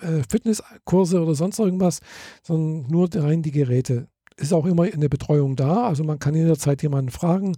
äh, 0.02 0.22
Fitnesskurse 0.30 1.22
oder 1.22 1.36
sonst 1.36 1.60
irgendwas, 1.60 2.00
sondern 2.44 2.90
nur 2.92 3.10
rein 3.16 3.42
die 3.42 3.52
Geräte 3.52 4.08
ist 4.38 4.54
auch 4.54 4.66
immer 4.66 4.84
eine 4.84 5.10
Betreuung 5.10 5.56
da. 5.56 5.88
Also 5.88 6.04
man 6.04 6.20
kann 6.20 6.36
jederzeit 6.36 6.84
jemanden 6.84 7.12
fragen. 7.12 7.56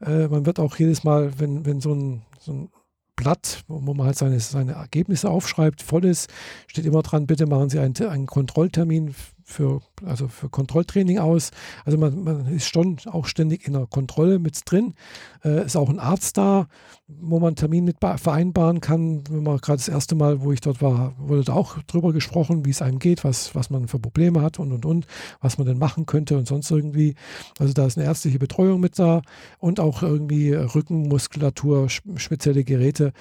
Äh, 0.00 0.28
man 0.28 0.46
wird 0.46 0.60
auch 0.60 0.76
jedes 0.76 1.04
Mal, 1.04 1.32
wenn, 1.38 1.66
wenn 1.66 1.80
so 1.80 1.92
ein, 1.92 2.22
so 2.38 2.52
ein 2.52 2.70
Blatt, 3.16 3.64
wo 3.68 3.92
man 3.92 4.06
halt 4.06 4.16
seine, 4.16 4.40
seine 4.40 4.72
Ergebnisse 4.72 5.28
aufschreibt, 5.28 5.82
voll 5.82 6.04
ist, 6.04 6.30
steht 6.66 6.86
immer 6.86 7.02
dran, 7.02 7.26
bitte 7.26 7.46
machen 7.46 7.68
Sie 7.68 7.78
einen, 7.78 7.94
einen 8.06 8.26
Kontrolltermin 8.26 9.14
für, 9.52 9.80
also 10.04 10.28
für 10.28 10.48
Kontrolltraining 10.48 11.18
aus. 11.18 11.50
Also 11.84 11.98
man, 11.98 12.24
man 12.24 12.46
ist 12.46 12.68
schon 12.68 12.96
auch 13.06 13.26
ständig 13.26 13.66
in 13.66 13.74
der 13.74 13.86
Kontrolle 13.86 14.38
mit 14.38 14.60
drin. 14.64 14.94
Äh, 15.44 15.64
ist 15.66 15.76
auch 15.76 15.88
ein 15.88 15.98
Arzt 15.98 16.36
da, 16.36 16.66
wo 17.06 17.38
man 17.38 17.48
einen 17.48 17.56
Termin 17.56 17.84
mit 17.84 17.98
vereinbaren 18.00 18.80
kann. 18.80 19.24
Wenn 19.28 19.42
man 19.42 19.58
gerade 19.58 19.78
das 19.78 19.88
erste 19.88 20.14
Mal, 20.14 20.42
wo 20.42 20.52
ich 20.52 20.60
dort 20.60 20.82
war, 20.82 21.14
wurde 21.18 21.44
da 21.44 21.52
auch 21.52 21.78
drüber 21.82 22.12
gesprochen, 22.12 22.64
wie 22.64 22.70
es 22.70 22.82
einem 22.82 22.98
geht, 22.98 23.24
was, 23.24 23.54
was 23.54 23.70
man 23.70 23.88
für 23.88 23.98
Probleme 23.98 24.42
hat 24.42 24.58
und 24.58 24.72
und 24.72 24.86
und, 24.86 25.06
was 25.40 25.58
man 25.58 25.66
denn 25.66 25.78
machen 25.78 26.06
könnte 26.06 26.36
und 26.36 26.46
sonst 26.46 26.70
irgendwie. 26.70 27.14
Also 27.58 27.72
da 27.72 27.86
ist 27.86 27.98
eine 27.98 28.06
ärztliche 28.06 28.38
Betreuung 28.38 28.80
mit 28.80 28.98
da 28.98 29.22
und 29.58 29.80
auch 29.80 30.02
irgendwie 30.02 30.52
Rückenmuskulatur, 30.52 31.88
spezielle 31.88 32.64
Geräte. 32.64 33.12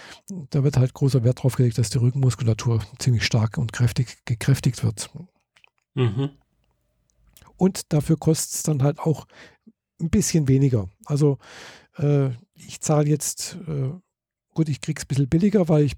Da 0.49 0.63
wird 0.63 0.77
halt 0.77 0.93
großer 0.93 1.23
Wert 1.23 1.43
drauf 1.43 1.55
gelegt, 1.55 1.77
dass 1.77 1.89
die 1.89 1.99
Rückenmuskulatur 1.99 2.81
ziemlich 2.99 3.25
stark 3.25 3.57
und 3.57 3.73
kräftig 3.73 4.19
gekräftigt 4.25 4.83
wird. 4.83 5.09
Mhm. 5.93 6.31
Und 7.57 7.93
dafür 7.93 8.17
kostet 8.17 8.55
es 8.55 8.63
dann 8.63 8.83
halt 8.83 8.99
auch 8.99 9.27
ein 9.99 10.09
bisschen 10.09 10.47
weniger. 10.47 10.89
Also 11.05 11.37
äh, 11.97 12.29
ich 12.55 12.81
zahle 12.81 13.07
jetzt, 13.07 13.57
äh, 13.67 13.91
gut, 14.53 14.69
ich 14.69 14.81
kriege 14.81 14.99
es 14.99 15.05
ein 15.05 15.07
bisschen 15.07 15.29
billiger, 15.29 15.69
weil 15.69 15.83
ich 15.83 15.93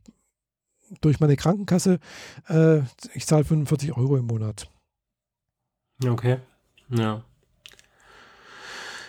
durch 1.01 1.19
meine 1.19 1.35
Krankenkasse, 1.35 1.99
äh, 2.47 2.81
ich 3.13 3.25
zahle 3.25 3.45
45 3.45 3.95
Euro 3.97 4.17
im 4.17 4.25
Monat. 4.25 4.69
Okay, 6.05 6.39
ja. 6.89 7.23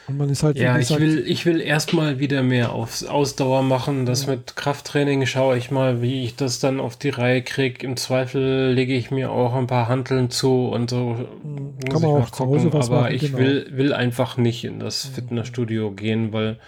Und 0.07 0.19
man 0.19 0.29
ist 0.29 0.43
halt, 0.43 0.59
ja, 0.59 0.79
ich 0.79 0.91
will, 0.99 1.25
ich 1.27 1.47
will 1.47 1.61
erstmal 1.61 2.19
wieder 2.19 2.43
mehr 2.43 2.73
aufs 2.73 3.05
Ausdauer 3.05 3.63
machen. 3.63 4.05
Das 4.05 4.27
ja. 4.27 4.33
mit 4.33 4.55
Krafttraining 4.55 5.25
schaue 5.25 5.57
ich 5.57 5.71
mal, 5.71 6.03
wie 6.03 6.25
ich 6.25 6.37
das 6.37 6.61
dann 6.61 6.79
auf 6.79 6.97
die 6.97 7.09
Reihe 7.09 7.43
kriege. 7.43 7.87
Im 7.87 7.97
Zweifel 7.97 8.73
lege 8.73 8.95
ich 8.95 9.11
mir 9.11 9.31
auch 9.31 9.55
ein 9.55 9.67
paar 9.67 9.89
Hanteln 9.89 10.31
zu 10.31 10.69
und 10.69 10.91
so. 10.91 11.17
Hm, 11.43 11.79
kann 11.91 12.03
man 12.03 12.23
auch 12.23 12.31
zu 12.31 12.45
Hause 12.45 12.73
was 12.73 12.91
Aber 12.91 13.03
machen, 13.03 13.15
ich 13.15 13.23
genau. 13.23 13.39
will, 13.39 13.67
will 13.71 13.93
einfach 13.95 14.37
nicht 14.37 14.65
in 14.65 14.79
das 14.79 15.07
Fitnessstudio 15.07 15.93
gehen, 15.93 16.33
weil 16.33 16.59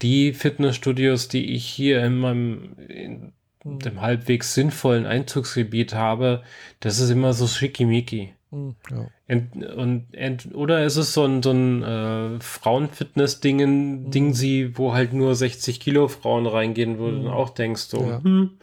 die 0.00 0.32
Fitnessstudios, 0.32 1.28
die 1.28 1.54
ich 1.54 1.66
hier 1.66 2.02
in 2.02 2.16
meinem, 2.16 2.76
in 2.88 3.32
mhm. 3.64 3.78
dem 3.80 4.00
halbwegs 4.00 4.54
sinnvollen 4.54 5.04
Einzugsgebiet 5.04 5.94
habe, 5.94 6.42
das 6.80 6.98
ist 6.98 7.10
immer 7.10 7.34
so 7.34 7.46
schickimicki. 7.46 8.32
Ja. 8.52 9.06
Ent, 9.30 9.64
und 9.64 10.06
ent, 10.10 10.52
oder 10.56 10.84
ist 10.84 10.96
es 10.96 11.14
so 11.14 11.22
ein, 11.22 11.40
so 11.40 11.52
ein 11.52 11.84
äh, 11.84 12.40
Frauenfitness-Ding, 12.40 13.58
mhm. 13.58 14.10
Ding 14.10 14.34
sie, 14.34 14.76
wo 14.76 14.92
halt 14.92 15.12
nur 15.12 15.36
60 15.36 15.78
Kilo 15.78 16.08
Frauen 16.08 16.48
reingehen, 16.48 16.98
wo 16.98 17.06
mhm. 17.06 17.22
du 17.22 17.30
auch 17.30 17.50
denkst, 17.50 17.82
so, 17.82 18.00
ja. 18.00 18.24
hm, 18.24 18.58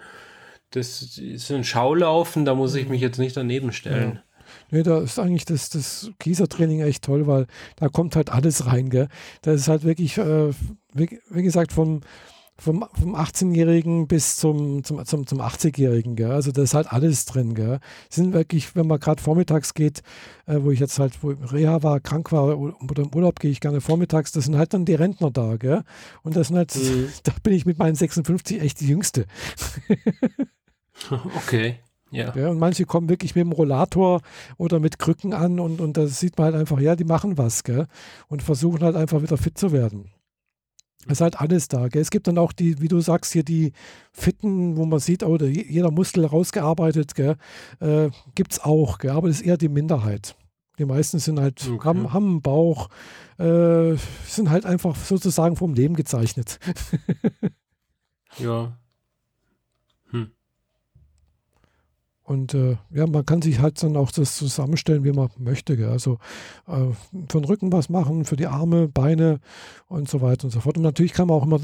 das 0.71 1.19
ist 1.19 1.49
ein 1.51 1.63
Schaulaufen, 1.63 2.43
da 2.43 2.53
muss 2.53 2.75
ich 2.75 2.83
mhm. 2.83 2.91
mich 2.91 3.01
jetzt 3.01 3.17
nicht 3.17 3.37
daneben 3.37 3.71
stellen. 3.71 4.15
Ja. 4.15 4.23
Nee, 4.69 4.83
da 4.83 4.99
ist 4.99 5.19
eigentlich 5.19 5.45
das, 5.45 5.69
das 5.69 6.11
Kiesertraining 6.19 6.81
echt 6.81 7.05
toll, 7.05 7.27
weil 7.27 7.47
da 7.77 7.87
kommt 7.87 8.17
halt 8.17 8.29
alles 8.29 8.65
rein, 8.65 8.89
gell. 8.89 9.07
Das 9.43 9.61
ist 9.61 9.69
halt 9.69 9.85
wirklich, 9.85 10.17
äh, 10.17 10.49
wie, 10.93 11.21
wie, 11.29 11.43
gesagt, 11.43 11.71
vom, 11.71 12.01
vom, 12.59 12.85
vom 12.93 13.15
18-Jährigen 13.15 14.07
bis 14.07 14.37
zum, 14.37 14.83
zum, 14.83 15.05
zum, 15.05 15.27
zum 15.27 15.41
80-Jährigen, 15.41 16.15
gell. 16.15 16.31
Also 16.31 16.51
da 16.51 16.63
ist 16.63 16.73
halt 16.73 16.91
alles 16.91 17.25
drin, 17.25 17.53
gell. 17.53 17.79
Sind 18.09 18.33
wirklich, 18.33 18.75
wenn 18.75 18.87
man 18.87 18.99
gerade 18.99 19.21
vormittags 19.21 19.73
geht, 19.73 20.01
äh, 20.45 20.57
wo 20.61 20.71
ich 20.71 20.79
jetzt 20.79 20.99
halt, 20.99 21.21
wo 21.21 21.29
Reha 21.29 21.83
war, 21.83 21.99
krank 21.99 22.31
war 22.31 22.57
oder 22.57 23.01
im 23.03 23.13
Urlaub 23.13 23.39
gehe 23.39 23.51
ich 23.51 23.59
gerne 23.59 23.81
vormittags, 23.81 24.31
das 24.31 24.45
sind 24.45 24.57
halt 24.57 24.73
dann 24.73 24.85
die 24.85 24.95
Rentner 24.95 25.31
da, 25.31 25.57
gell. 25.57 25.83
Und 26.23 26.35
das 26.35 26.47
sind 26.47 26.57
halt, 26.57 26.75
mhm. 26.75 27.09
da 27.23 27.31
bin 27.43 27.53
ich 27.53 27.65
mit 27.65 27.77
meinen 27.77 27.95
56 27.95 28.61
echt 28.61 28.79
die 28.79 28.87
Jüngste. 28.87 29.25
okay. 31.35 31.79
Ja. 32.11 32.33
ja. 32.35 32.49
Und 32.49 32.59
manche 32.59 32.85
kommen 32.85 33.09
wirklich 33.09 33.35
mit 33.35 33.43
dem 33.43 33.51
Rollator 33.51 34.21
oder 34.57 34.79
mit 34.79 34.97
Krücken 34.99 35.33
an 35.33 35.59
und, 35.59 35.81
und 35.81 35.97
da 35.97 36.07
sieht 36.07 36.37
man 36.37 36.45
halt 36.45 36.55
einfach, 36.55 36.79
ja, 36.79 36.95
die 36.95 37.03
machen 37.03 37.37
was, 37.37 37.63
gell? 37.63 37.87
Und 38.27 38.41
versuchen 38.41 38.81
halt 38.81 38.95
einfach 38.95 39.21
wieder 39.21 39.37
fit 39.37 39.57
zu 39.57 39.71
werden. 39.71 40.11
Es 41.07 41.17
ist 41.17 41.21
halt 41.21 41.39
alles 41.39 41.67
da. 41.67 41.87
Gell? 41.87 42.01
Es 42.01 42.11
gibt 42.11 42.27
dann 42.27 42.37
auch 42.37 42.51
die, 42.51 42.81
wie 42.81 42.87
du 42.87 42.99
sagst, 42.99 43.33
hier 43.33 43.43
die 43.43 43.73
Fitten, 44.11 44.77
wo 44.77 44.85
man 44.85 44.99
sieht, 44.99 45.23
oh, 45.23 45.37
jeder 45.37 45.91
Muskel 45.91 46.25
rausgearbeitet, 46.25 47.15
gell? 47.15 47.35
Äh, 47.79 48.09
gibt 48.35 48.53
es 48.53 48.59
auch, 48.59 48.99
gell? 48.99 49.11
aber 49.11 49.27
das 49.27 49.37
ist 49.37 49.45
eher 49.45 49.57
die 49.57 49.69
Minderheit. 49.69 50.35
Die 50.79 50.85
meisten 50.85 51.19
sind 51.19 51.39
halt, 51.39 51.67
okay. 51.67 51.87
haben, 51.87 52.13
haben 52.13 52.27
einen 52.27 52.41
Bauch, 52.41 52.89
äh, 53.39 53.95
sind 54.27 54.49
halt 54.49 54.65
einfach 54.65 54.95
sozusagen 54.95 55.55
vom 55.55 55.73
Leben 55.73 55.95
gezeichnet. 55.95 56.59
ja. 58.37 58.77
Und 62.27 62.53
äh, 62.53 62.75
ja, 62.93 63.07
man 63.07 63.25
kann 63.25 63.41
sich 63.41 63.59
halt 63.59 63.81
dann 63.81 63.95
auch 63.95 64.11
das 64.11 64.35
zusammenstellen, 64.35 65.05
wie 65.05 65.13
man 65.13 65.29
möchte. 65.37 65.77
Gell? 65.77 65.87
Also 65.87 66.19
äh, 66.67 66.91
für 67.29 67.39
den 67.39 67.45
Rücken 67.45 67.71
was 67.71 67.87
machen, 67.87 68.25
für 68.25 68.35
die 68.35 68.47
Arme, 68.47 68.89
Beine 68.89 69.39
und 69.87 70.09
so 70.09 70.19
weiter 70.19 70.43
und 70.43 70.51
so 70.51 70.59
fort. 70.59 70.75
Und 70.75 70.83
natürlich 70.83 71.13
kann 71.13 71.29
man 71.29 71.37
auch 71.37 71.45
immer, 71.45 71.61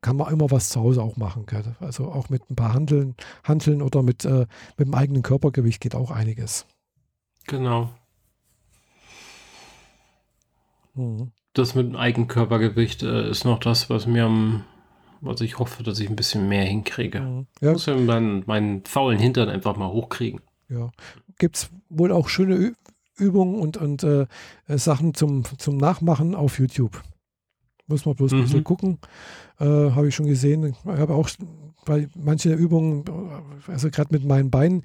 kann 0.00 0.16
man 0.16 0.32
immer 0.32 0.50
was 0.50 0.70
zu 0.70 0.80
Hause 0.80 1.02
auch 1.02 1.18
machen. 1.18 1.44
Gell? 1.44 1.76
Also 1.78 2.06
auch 2.10 2.30
mit 2.30 2.50
ein 2.50 2.56
paar 2.56 2.72
Handeln, 2.72 3.16
Handeln 3.44 3.82
oder 3.82 4.02
mit, 4.02 4.24
äh, 4.24 4.46
mit 4.78 4.88
dem 4.88 4.94
eigenen 4.94 5.22
Körpergewicht 5.22 5.82
geht 5.82 5.94
auch 5.94 6.10
einiges. 6.10 6.64
Genau. 7.46 7.90
Mhm. 10.94 11.32
Das 11.52 11.74
mit 11.74 11.88
dem 11.88 11.96
eigenen 11.96 12.28
Körpergewicht 12.28 13.02
äh, 13.02 13.28
ist 13.28 13.44
noch 13.44 13.58
das, 13.58 13.90
was 13.90 14.06
mir 14.06 14.24
am 14.24 14.64
also 15.24 15.44
ich 15.44 15.58
hoffe, 15.58 15.82
dass 15.82 15.98
ich 16.00 16.08
ein 16.08 16.16
bisschen 16.16 16.48
mehr 16.48 16.64
hinkriege. 16.64 17.20
Mhm. 17.20 17.46
Ja. 17.60 17.68
Ich 17.68 17.72
muss 17.74 17.86
ja 17.86 17.96
meinen, 17.96 18.42
meinen 18.46 18.84
faulen 18.84 19.18
Hintern 19.18 19.48
einfach 19.48 19.76
mal 19.76 19.88
hochkriegen. 19.88 20.40
Ja. 20.68 20.90
Gibt 21.38 21.56
es 21.56 21.70
wohl 21.88 22.12
auch 22.12 22.28
schöne 22.28 22.54
Ü 22.56 22.72
Übungen 23.18 23.60
und, 23.60 23.76
und 23.76 24.02
äh, 24.04 24.26
Sachen 24.68 25.12
zum, 25.14 25.44
zum 25.58 25.76
Nachmachen 25.76 26.34
auf 26.34 26.58
YouTube. 26.58 27.02
Muss 27.86 28.06
man 28.06 28.14
bloß 28.14 28.32
mhm. 28.32 28.38
ein 28.38 28.44
bisschen 28.44 28.64
gucken. 28.64 28.98
Äh, 29.58 29.64
habe 29.64 30.08
ich 30.08 30.14
schon 30.14 30.26
gesehen. 30.26 30.64
Ich 30.64 30.84
habe 30.84 31.14
auch 31.14 31.28
weil 31.84 32.08
manche 32.14 32.52
Übungen, 32.52 33.04
also 33.66 33.90
gerade 33.90 34.12
mit 34.12 34.24
meinen 34.24 34.50
Beinen, 34.50 34.82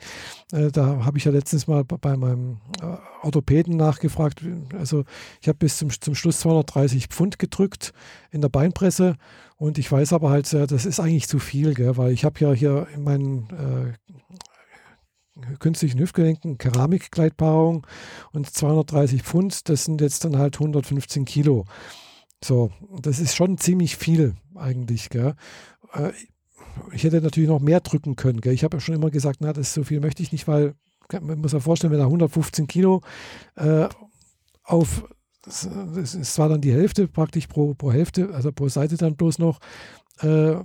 äh, 0.51 0.71
da 0.71 1.05
habe 1.05 1.17
ich 1.17 1.25
ja 1.25 1.31
letztens 1.31 1.67
mal 1.67 1.83
bei 1.83 2.17
meinem 2.17 2.57
äh, 2.81 2.97
Orthopäden 3.21 3.77
nachgefragt. 3.77 4.41
Also 4.77 5.03
ich 5.41 5.47
habe 5.47 5.59
bis 5.59 5.77
zum, 5.77 5.89
zum 5.89 6.15
Schluss 6.15 6.39
230 6.39 7.07
Pfund 7.07 7.39
gedrückt 7.39 7.93
in 8.31 8.41
der 8.41 8.49
Beinpresse 8.49 9.15
und 9.57 9.77
ich 9.77 9.91
weiß 9.91 10.13
aber 10.13 10.29
halt, 10.29 10.51
äh, 10.53 10.65
das 10.65 10.85
ist 10.85 10.99
eigentlich 10.99 11.27
zu 11.27 11.39
viel, 11.39 11.73
gell, 11.73 11.97
weil 11.97 12.11
ich 12.11 12.25
habe 12.25 12.39
ja 12.39 12.51
hier 12.51 12.87
in 12.93 13.03
meinen 13.03 13.47
äh, 13.51 13.93
künstlichen 15.59 15.99
Hüftgelenken 15.99 16.57
Keramikkleidpaarung 16.57 17.85
und 18.31 18.49
230 18.49 19.21
Pfund, 19.21 19.69
das 19.69 19.85
sind 19.85 20.01
jetzt 20.01 20.25
dann 20.25 20.37
halt 20.37 20.55
115 20.55 21.25
Kilo. 21.25 21.65
So, 22.43 22.71
das 23.01 23.19
ist 23.19 23.35
schon 23.35 23.57
ziemlich 23.57 23.97
viel 23.97 24.35
eigentlich, 24.55 25.09
gell. 25.09 25.35
Äh, 25.93 26.11
ich 26.91 27.03
hätte 27.03 27.21
natürlich 27.21 27.49
noch 27.49 27.59
mehr 27.59 27.79
drücken 27.79 28.15
können. 28.15 28.41
Gell? 28.41 28.53
Ich 28.53 28.63
habe 28.63 28.77
ja 28.77 28.81
schon 28.81 28.95
immer 28.95 29.09
gesagt, 29.09 29.39
na, 29.41 29.53
das 29.53 29.73
so 29.73 29.83
viel 29.83 29.99
möchte 29.99 30.21
ich 30.21 30.31
nicht, 30.31 30.47
weil 30.47 30.75
man 31.21 31.39
muss 31.39 31.51
sich 31.51 31.63
vorstellen, 31.63 31.91
wenn 31.91 31.99
er 31.99 32.05
115 32.05 32.67
Kilo 32.67 33.01
äh, 33.55 33.87
auf, 34.63 35.05
es 35.45 36.37
war 36.37 36.49
dann 36.49 36.61
die 36.61 36.73
Hälfte 36.73 37.07
praktisch 37.07 37.47
pro, 37.47 37.73
pro 37.73 37.91
Hälfte, 37.91 38.33
also 38.33 38.51
pro 38.51 38.67
Seite 38.67 38.97
dann 38.97 39.15
bloß 39.15 39.39
noch, 39.39 39.59
äh, 40.19 40.57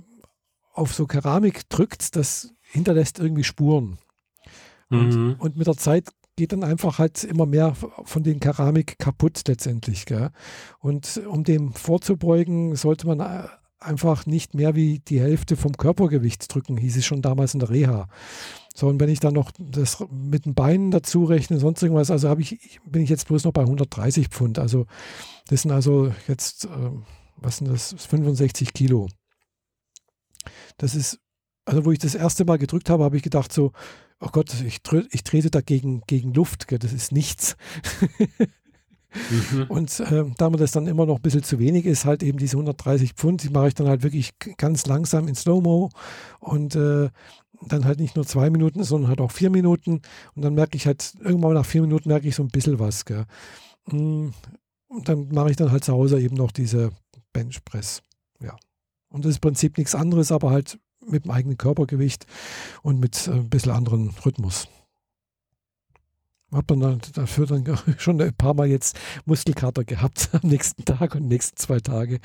auf 0.73 0.93
so 0.93 1.05
Keramik 1.05 1.69
drückt, 1.69 2.15
das 2.15 2.53
hinterlässt 2.61 3.19
irgendwie 3.19 3.43
Spuren. 3.43 3.97
Und, 4.89 5.15
mhm. 5.15 5.35
und, 5.39 5.55
mit 5.55 5.67
der 5.67 5.77
Zeit 5.77 6.09
geht 6.35 6.51
dann 6.51 6.63
einfach 6.63 6.99
halt 6.99 7.23
immer 7.23 7.45
mehr 7.45 7.75
von 7.75 8.23
den 8.23 8.39
Keramik 8.39 8.97
kaputt 8.97 9.41
letztendlich. 9.47 10.05
Gell? 10.05 10.31
Und 10.79 11.21
um 11.27 11.43
dem 11.43 11.73
vorzubeugen, 11.73 12.75
sollte 12.75 13.07
man 13.07 13.19
äh, 13.19 13.47
einfach 13.79 14.25
nicht 14.25 14.53
mehr 14.53 14.75
wie 14.75 14.99
die 14.99 15.19
Hälfte 15.19 15.55
vom 15.55 15.73
Körpergewicht 15.73 16.53
drücken, 16.53 16.77
hieß 16.77 16.97
es 16.97 17.05
schon 17.05 17.21
damals 17.21 17.53
in 17.53 17.59
der 17.59 17.69
Reha. 17.69 18.07
So, 18.73 18.87
und 18.87 18.99
wenn 18.99 19.09
ich 19.09 19.19
dann 19.19 19.35
noch 19.35 19.51
das 19.59 20.03
mit 20.09 20.45
den 20.45 20.55
Beinen 20.55 20.89
dazu 20.89 21.25
rechne, 21.25 21.59
sonst 21.59 21.83
irgendwas, 21.83 22.09
also 22.09 22.35
ich, 22.37 22.79
bin 22.85 23.03
ich 23.03 23.09
jetzt 23.09 23.27
bloß 23.27 23.43
noch 23.43 23.53
bei 23.53 23.61
130 23.61 24.29
Pfund. 24.29 24.57
Also 24.57 24.87
das 25.47 25.61
sind 25.61 25.71
also 25.71 26.11
jetzt, 26.27 26.65
äh, 26.65 26.91
was 27.37 27.57
sind 27.57 27.69
das, 27.69 27.93
65 27.93 28.73
Kilo. 28.73 29.09
Das 30.77 30.95
ist, 30.95 31.19
also 31.65 31.85
wo 31.85 31.91
ich 31.91 31.99
das 31.99 32.15
erste 32.15 32.45
Mal 32.45 32.57
gedrückt 32.57 32.89
habe, 32.89 33.03
habe 33.03 33.17
ich 33.17 33.23
gedacht 33.23 33.53
so, 33.53 33.71
oh 34.19 34.29
Gott, 34.31 34.53
ich, 34.65 34.79
ich 35.11 35.23
trete 35.23 35.49
dagegen 35.49 36.01
gegen 36.07 36.33
Luft, 36.33 36.71
das 36.71 36.93
ist 36.93 37.11
nichts. 37.11 37.55
Mhm. 39.51 39.65
Und 39.69 39.99
äh, 39.99 40.25
da 40.37 40.49
mir 40.49 40.57
das 40.57 40.71
dann 40.71 40.87
immer 40.87 41.05
noch 41.05 41.17
ein 41.17 41.21
bisschen 41.21 41.43
zu 41.43 41.59
wenig 41.59 41.85
ist, 41.85 42.05
halt 42.05 42.23
eben 42.23 42.37
diese 42.37 42.57
130 42.57 43.13
Pfund, 43.13 43.43
die 43.43 43.49
mache 43.49 43.67
ich 43.67 43.73
dann 43.73 43.87
halt 43.87 44.03
wirklich 44.03 44.31
ganz 44.57 44.85
langsam 44.85 45.27
in 45.27 45.35
Slow-Mo 45.35 45.89
und 46.39 46.75
äh, 46.75 47.09
dann 47.67 47.85
halt 47.85 47.99
nicht 47.99 48.15
nur 48.15 48.25
zwei 48.25 48.49
Minuten, 48.49 48.83
sondern 48.83 49.09
halt 49.09 49.21
auch 49.21 49.31
vier 49.31 49.49
Minuten. 49.49 50.01
Und 50.35 50.41
dann 50.43 50.53
merke 50.53 50.75
ich 50.75 50.85
halt, 50.85 51.13
irgendwann 51.19 51.53
nach 51.53 51.65
vier 51.65 51.81
Minuten 51.81 52.09
merke 52.09 52.27
ich 52.27 52.35
so 52.35 52.43
ein 52.43 52.49
bisschen 52.49 52.79
was. 52.79 53.05
Gell. 53.05 53.25
Mm, 53.87 54.29
und 54.87 55.09
dann 55.09 55.29
mache 55.29 55.51
ich 55.51 55.57
dann 55.57 55.71
halt 55.71 55.83
zu 55.83 55.93
Hause 55.93 56.19
eben 56.19 56.35
noch 56.35 56.51
diese 56.51 56.91
Benchpress. 57.31 58.01
Ja. 58.41 58.55
Und 59.09 59.25
das 59.25 59.31
ist 59.31 59.37
im 59.37 59.41
Prinzip 59.41 59.77
nichts 59.77 59.95
anderes, 59.95 60.31
aber 60.31 60.51
halt 60.51 60.79
mit 61.07 61.25
dem 61.25 61.31
eigenen 61.31 61.57
Körpergewicht 61.57 62.25
und 62.81 62.99
mit 62.99 63.27
äh, 63.27 63.31
ein 63.31 63.49
bisschen 63.49 63.71
anderen 63.71 64.09
Rhythmus 64.25 64.67
hat 66.53 66.69
man 66.69 66.79
dann 66.79 67.01
dafür 67.13 67.45
dann 67.45 67.65
schon 67.97 68.21
ein 68.21 68.35
paar 68.35 68.53
Mal 68.53 68.67
jetzt 68.67 68.99
Muskelkater 69.25 69.83
gehabt 69.83 70.29
am 70.41 70.49
nächsten 70.49 70.85
Tag 70.85 71.15
und 71.15 71.27
nächsten 71.27 71.57
zwei 71.57 71.79
Tage. 71.79 72.19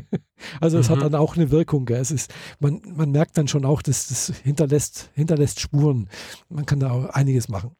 also 0.60 0.78
es 0.78 0.88
mhm. 0.88 0.94
hat 0.94 1.02
dann 1.02 1.14
auch 1.14 1.36
eine 1.36 1.50
Wirkung. 1.50 1.86
Gell? 1.86 2.00
Es 2.00 2.10
ist, 2.10 2.32
man, 2.60 2.80
man 2.84 3.10
merkt 3.10 3.36
dann 3.38 3.48
schon 3.48 3.64
auch, 3.64 3.82
dass 3.82 4.08
das 4.08 4.32
hinterlässt, 4.42 5.10
hinterlässt 5.14 5.60
Spuren. 5.60 6.08
Man 6.48 6.66
kann 6.66 6.80
da 6.80 6.90
auch 6.90 7.04
einiges 7.10 7.48
machen. 7.48 7.76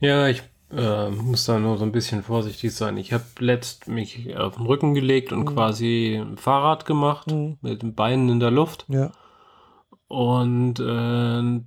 Ja, 0.00 0.28
ich 0.28 0.42
äh, 0.74 1.08
muss 1.10 1.44
da 1.44 1.58
nur 1.58 1.78
so 1.78 1.84
ein 1.84 1.92
bisschen 1.92 2.22
vorsichtig 2.22 2.74
sein. 2.74 2.96
Ich 2.96 3.12
habe 3.12 3.24
letzt 3.38 3.88
mich 3.88 4.36
auf 4.36 4.56
den 4.56 4.66
Rücken 4.66 4.94
gelegt 4.94 5.32
und 5.32 5.40
mhm. 5.40 5.46
quasi 5.46 6.22
ein 6.22 6.36
Fahrrad 6.36 6.84
gemacht 6.84 7.30
mhm. 7.30 7.58
mit 7.62 7.82
den 7.82 7.94
Beinen 7.94 8.28
in 8.28 8.40
der 8.40 8.50
Luft. 8.50 8.84
Ja. 8.88 9.10
Und 10.08 10.80
äh, 10.80 11.60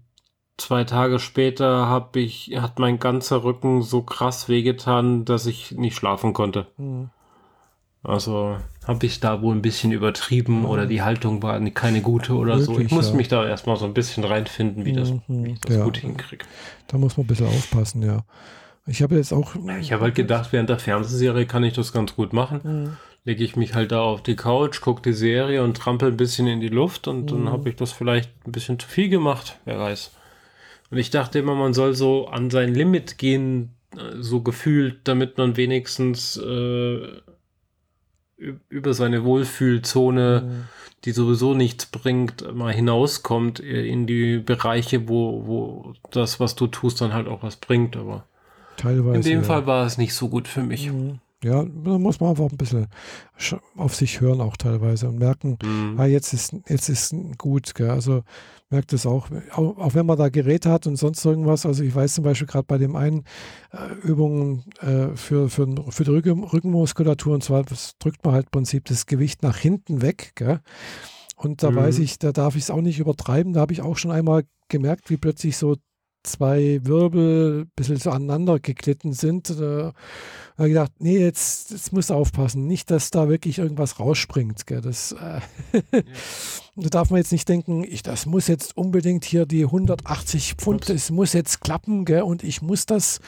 zwei 0.58 0.84
Tage 0.84 1.20
später 1.20 1.88
hab 1.88 2.16
ich, 2.16 2.54
hat 2.56 2.80
mein 2.80 3.00
ganzer 3.00 3.44
Rücken 3.44 3.82
so 3.82 4.02
krass 4.02 4.50
wehgetan, 4.50 5.26
dass 5.26 5.46
ich 5.46 5.72
nicht 5.72 5.96
schlafen 5.96 6.34
konnte. 6.34 6.68
Mhm. 6.78 7.10
Also 8.04 8.58
habe 8.88 9.06
ich 9.06 9.20
da 9.20 9.44
wohl 9.44 9.56
ein 9.56 9.62
bisschen 9.62 9.92
übertrieben 9.92 10.60
mhm. 10.60 10.66
oder 10.66 10.88
die 10.88 11.04
Haltung 11.04 11.44
war 11.44 11.60
keine 11.70 12.02
gute 12.02 12.34
oder 12.34 12.58
Wirklich, 12.58 12.66
so. 12.66 12.80
Ich 12.80 12.92
muss 12.92 13.10
ja. 13.10 13.16
mich 13.16 13.28
da 13.28 13.48
erstmal 13.48 13.78
so 13.78 13.86
ein 13.86 13.94
bisschen 13.94 14.24
reinfinden, 14.24 14.86
wie, 14.86 14.94
das, 14.94 15.12
mhm. 15.12 15.22
wie 15.28 15.52
ich 15.52 15.62
das 15.62 15.78
ja. 15.78 15.84
gut 15.84 15.98
hinkriege. 15.98 16.46
Da 16.88 16.98
muss 16.98 17.18
man 17.18 17.26
ein 17.26 17.28
bisschen 17.28 17.48
aufpassen, 17.48 18.02
ja. 18.02 18.24
Ich 18.88 19.02
habe 19.02 19.16
jetzt 19.16 19.32
auch. 19.32 19.56
Ich 19.80 19.92
habe 19.92 20.04
halt 20.04 20.16
gedacht, 20.16 20.52
während 20.52 20.70
der 20.70 20.80
Fernsehserie 20.80 21.46
kann 21.46 21.64
ich 21.64 21.74
das 21.74 21.94
ganz 21.94 22.16
gut 22.16 22.34
machen. 22.34 22.62
Mhm. 22.64 22.98
Lege 23.24 23.44
ich 23.44 23.56
mich 23.56 23.76
halt 23.76 23.92
da 23.92 24.02
auf 24.02 24.24
die 24.24 24.36
Couch, 24.36 24.82
gucke 24.82 25.04
die 25.04 25.14
Serie 25.14 25.64
und 25.64 25.78
trampel 25.78 26.10
ein 26.10 26.18
bisschen 26.18 26.48
in 26.48 26.60
die 26.60 26.70
Luft 26.70 27.08
und 27.08 27.32
dann 27.32 27.44
mhm. 27.44 27.50
habe 27.50 27.70
ich 27.70 27.76
das 27.76 27.92
vielleicht 27.92 28.32
ein 28.48 28.52
bisschen 28.52 28.80
zu 28.80 28.88
viel 28.88 29.10
gemacht, 29.10 29.60
wer 29.66 29.80
weiß. 29.80 30.12
Und 30.90 30.98
ich 30.98 31.12
dachte 31.12 31.40
immer, 31.40 31.56
man 31.56 31.74
soll 31.74 31.94
so 31.94 32.28
an 32.28 32.50
sein 32.50 32.74
Limit 32.74 33.18
gehen, 33.20 33.76
äh, 33.96 34.18
so 34.20 34.42
gefühlt, 34.42 35.00
damit 35.04 35.38
man 35.38 35.56
wenigstens 35.56 36.38
äh, 36.38 37.22
über 38.70 38.94
seine 38.96 39.24
Wohlfühlzone, 39.24 40.42
mhm. 40.42 40.64
die 41.06 41.12
sowieso 41.12 41.54
nichts 41.54 41.86
bringt, 41.86 42.54
mal 42.56 42.74
hinauskommt 42.74 43.60
in 43.60 44.08
die 44.08 44.40
Bereiche, 44.40 45.08
wo, 45.08 45.46
wo 45.46 45.94
das, 46.10 46.40
was 46.40 46.56
du 46.56 46.66
tust, 46.66 47.02
dann 47.02 47.14
halt 47.14 47.28
auch 47.28 47.44
was 47.44 47.58
bringt. 47.58 47.96
Aber 47.96 48.26
Teilweise, 48.82 49.18
in 49.18 49.22
dem 49.22 49.42
ja. 49.42 49.44
Fall 49.44 49.68
war 49.68 49.86
es 49.86 49.98
nicht 49.98 50.14
so 50.14 50.30
gut 50.30 50.48
für 50.48 50.64
mich. 50.64 50.92
Mhm. 50.92 51.20
Ja, 51.44 51.64
da 51.64 51.98
muss 51.98 52.20
man 52.20 52.32
einfach 52.32 52.52
ein 52.52 52.58
bisschen 52.58 52.88
auf 53.76 53.96
sich 53.96 54.22
hören 54.22 54.42
auch 54.42 54.58
teilweise 54.58 55.08
und 55.10 55.18
merken, 55.18 55.58
mhm. 55.64 56.00
ah, 56.00 56.06
jetzt 56.06 56.34
ist 56.34 56.56
jetzt 56.68 56.88
ist 56.88 57.16
gut. 57.40 57.74
Gell? 57.74 57.90
Also 57.90 58.24
merkt 58.70 58.94
es 58.94 59.08
auch, 59.08 59.28
auch, 59.52 59.78
auch, 59.78 59.96
wenn 59.96 60.06
man 60.06 60.20
da 60.20 60.30
Geräte 60.30 60.70
hat 60.70 60.86
und 60.86 60.98
sonst 60.98 61.26
irgendwas. 61.26 61.66
Also 61.66 61.84
ich 61.84 61.94
weiß 61.94 62.14
zum 62.14 62.24
Beispiel 62.24 62.48
gerade 62.48 62.66
bei 62.68 62.78
dem 62.78 62.96
einen 62.96 63.24
äh, 63.72 64.08
Übungen 64.08 64.64
äh, 64.82 65.16
für, 65.16 65.50
für, 65.50 65.68
für 65.90 66.04
die 66.04 66.12
Rücken, 66.12 66.44
Rückenmuskulatur 66.44 67.34
und 67.34 67.44
zwar 67.44 67.66
drückt 68.00 68.24
man 68.24 68.36
halt 68.36 68.46
im 68.46 68.52
Prinzip 68.52 68.86
das 68.86 69.08
Gewicht 69.08 69.42
nach 69.42 69.58
hinten 69.58 70.04
weg. 70.04 70.34
Gell? 70.36 70.60
Und 71.36 71.64
da 71.64 71.72
mhm. 71.72 71.76
weiß 71.78 72.00
ich, 72.00 72.20
da 72.20 72.32
darf 72.32 72.56
ich 72.56 72.64
es 72.64 72.72
auch 72.72 72.82
nicht 72.82 73.00
übertreiben. 73.00 73.54
Da 73.54 73.62
habe 73.62 73.74
ich 73.74 73.82
auch 73.82 73.98
schon 73.98 74.12
einmal 74.12 74.44
gemerkt, 74.70 75.10
wie 75.10 75.18
plötzlich 75.18 75.58
so 75.58 75.76
zwei 76.24 76.80
Wirbel 76.84 77.62
ein 77.62 77.72
bisschen 77.76 77.98
so 77.98 78.12
aneinander 78.12 78.60
geglitten 78.60 79.14
sind. 79.14 79.50
Da 79.50 79.94
habe 80.58 80.68
ich 80.68 80.74
gedacht, 80.74 80.92
nee, 81.00 81.18
jetzt, 81.18 81.72
jetzt 81.72 81.94
musst 81.94 82.10
du 82.10 82.14
aufpassen. 82.14 82.68
Nicht, 82.68 82.92
dass 82.92 83.10
da 83.10 83.30
wirklich 83.30 83.58
irgendwas 83.58 84.00
rausspringt. 84.00 84.68
Gell. 84.68 84.82
Das, 84.82 85.14
äh, 85.14 85.40
ja. 85.74 85.82
da 86.76 86.90
darf 86.90 87.10
man 87.10 87.18
jetzt 87.18 87.32
nicht 87.32 87.50
denken, 87.50 87.84
ich, 87.84 88.04
das 88.04 88.26
muss 88.26 88.48
jetzt 88.48 88.78
unbedingt 88.78 89.26
hier 89.26 89.46
die 89.46 89.66
180 89.66 90.56
Pfund, 90.56 90.90
das 90.90 91.12
muss 91.12 91.34
jetzt 91.34 91.62
klappen 91.62 92.06
gell, 92.06 92.22
und 92.22 92.44
ich 92.44 92.62
muss 92.62 92.86
das. 92.86 93.20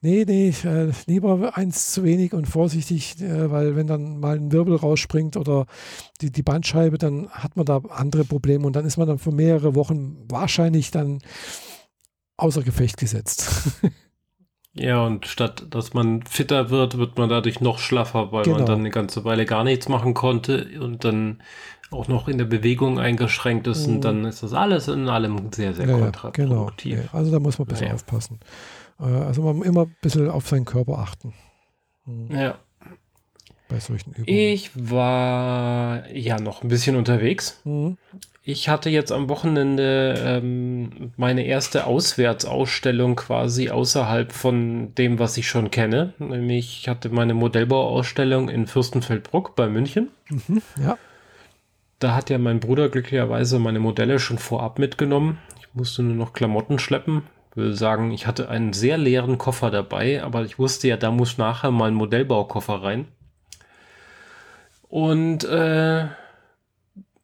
Nee, 0.00 0.24
nee, 0.26 0.54
äh, 0.64 0.92
lieber 1.06 1.56
eins 1.56 1.92
zu 1.92 2.04
wenig 2.04 2.32
und 2.32 2.46
vorsichtig, 2.46 3.20
äh, 3.20 3.50
weil 3.50 3.76
wenn 3.76 3.86
dann 3.86 4.18
mal 4.20 4.36
ein 4.36 4.52
Wirbel 4.52 4.76
rausspringt 4.76 5.36
oder 5.36 5.66
die, 6.20 6.30
die 6.30 6.42
Bandscheibe, 6.42 6.98
dann 6.98 7.28
hat 7.30 7.56
man 7.56 7.66
da 7.66 7.82
andere 7.90 8.24
Probleme 8.24 8.66
und 8.66 8.74
dann 8.76 8.86
ist 8.86 8.96
man 8.96 9.08
dann 9.08 9.18
für 9.18 9.32
mehrere 9.32 9.74
Wochen 9.74 10.16
wahrscheinlich 10.28 10.90
dann 10.90 11.18
außer 12.36 12.62
Gefecht 12.62 12.96
gesetzt. 12.96 13.80
ja, 14.72 15.04
und 15.04 15.26
statt 15.26 15.66
dass 15.70 15.94
man 15.94 16.22
fitter 16.24 16.70
wird, 16.70 16.98
wird 16.98 17.18
man 17.18 17.28
dadurch 17.28 17.60
noch 17.60 17.78
schlaffer, 17.78 18.32
weil 18.32 18.44
genau. 18.44 18.58
man 18.58 18.66
dann 18.66 18.78
eine 18.80 18.90
ganze 18.90 19.24
Weile 19.24 19.46
gar 19.46 19.64
nichts 19.64 19.88
machen 19.88 20.14
konnte 20.14 20.80
und 20.80 21.04
dann 21.04 21.42
auch 21.90 22.08
noch 22.08 22.28
in 22.28 22.38
der 22.38 22.46
Bewegung 22.46 22.98
eingeschränkt 22.98 23.66
ist 23.66 23.86
und 23.86 23.96
mhm. 23.96 24.00
dann 24.00 24.24
ist 24.24 24.42
das 24.42 24.52
alles 24.52 24.88
in 24.88 25.08
allem 25.08 25.52
sehr, 25.52 25.72
sehr 25.72 25.88
ja, 25.88 25.98
kontraproduktiv. 25.98 26.94
Genau. 26.96 27.04
Ja, 27.04 27.14
also 27.14 27.30
da 27.30 27.38
muss 27.38 27.58
man 27.58 27.68
ein 27.68 27.70
bisschen 27.70 27.88
ja. 27.88 27.94
aufpassen. 27.94 28.40
Äh, 29.00 29.04
also 29.04 29.42
man 29.42 29.62
immer 29.62 29.82
ein 29.82 29.96
bisschen 30.00 30.28
auf 30.28 30.48
seinen 30.48 30.64
Körper 30.64 30.98
achten. 30.98 31.32
Mhm. 32.04 32.36
Ja. 32.36 32.58
Bei 33.68 33.80
solchen 33.80 34.12
Übungen. 34.12 34.28
Ich 34.28 34.70
war 34.74 36.08
ja 36.12 36.38
noch 36.38 36.62
ein 36.62 36.68
bisschen 36.68 36.96
unterwegs. 36.96 37.60
Mhm. 37.64 37.98
Ich 38.48 38.68
hatte 38.68 38.90
jetzt 38.90 39.10
am 39.10 39.28
Wochenende 39.28 40.14
ähm, 40.24 41.10
meine 41.16 41.44
erste 41.46 41.84
Auswärtsausstellung 41.84 43.16
quasi 43.16 43.70
außerhalb 43.70 44.30
von 44.30 44.94
dem, 44.94 45.18
was 45.18 45.36
ich 45.36 45.48
schon 45.48 45.72
kenne. 45.72 46.12
Nämlich 46.20 46.78
ich 46.78 46.88
hatte 46.88 47.08
meine 47.08 47.34
Modellbauausstellung 47.34 48.48
in 48.48 48.68
Fürstenfeldbruck 48.68 49.56
bei 49.56 49.66
München. 49.66 50.10
Mhm, 50.28 50.62
ja. 50.80 50.96
Da 51.98 52.14
hat 52.14 52.30
ja 52.30 52.38
mein 52.38 52.60
Bruder 52.60 52.88
glücklicherweise 52.88 53.58
meine 53.58 53.80
Modelle 53.80 54.20
schon 54.20 54.38
vorab 54.38 54.78
mitgenommen. 54.78 55.38
Ich 55.58 55.66
musste 55.74 56.04
nur 56.04 56.14
noch 56.14 56.32
Klamotten 56.32 56.78
schleppen. 56.78 57.24
Ich 57.50 57.56
will 57.56 57.74
sagen, 57.74 58.12
ich 58.12 58.28
hatte 58.28 58.48
einen 58.48 58.72
sehr 58.72 58.96
leeren 58.96 59.38
Koffer 59.38 59.72
dabei, 59.72 60.22
aber 60.22 60.44
ich 60.44 60.56
wusste 60.56 60.86
ja, 60.86 60.96
da 60.96 61.10
muss 61.10 61.36
nachher 61.36 61.72
mein 61.72 61.94
Modellbaukoffer 61.94 62.80
rein. 62.80 63.08
Und 64.88 65.42
äh, 65.42 66.06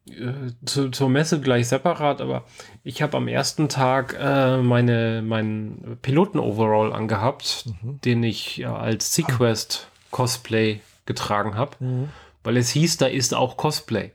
äh, 0.09 0.51
zu, 0.65 0.89
zur 0.89 1.09
Messe 1.09 1.39
gleich 1.39 1.67
separat, 1.67 2.19
aber 2.19 2.43
ich 2.83 3.01
habe 3.01 3.17
am 3.17 3.27
ersten 3.27 3.69
Tag 3.69 4.17
äh, 4.19 4.57
meine, 4.57 5.21
meinen 5.21 5.97
Piloten-Overall 6.01 6.91
angehabt, 6.91 7.65
mhm. 7.81 8.01
den 8.01 8.23
ich 8.23 8.57
ja, 8.57 8.75
als 8.75 9.13
Sequest 9.13 9.87
Cosplay 10.11 10.81
getragen 11.05 11.55
habe, 11.55 11.77
mhm. 11.79 12.09
weil 12.43 12.57
es 12.57 12.69
hieß, 12.69 12.97
da 12.97 13.07
ist 13.07 13.33
auch 13.33 13.55
Cosplay. 13.57 14.11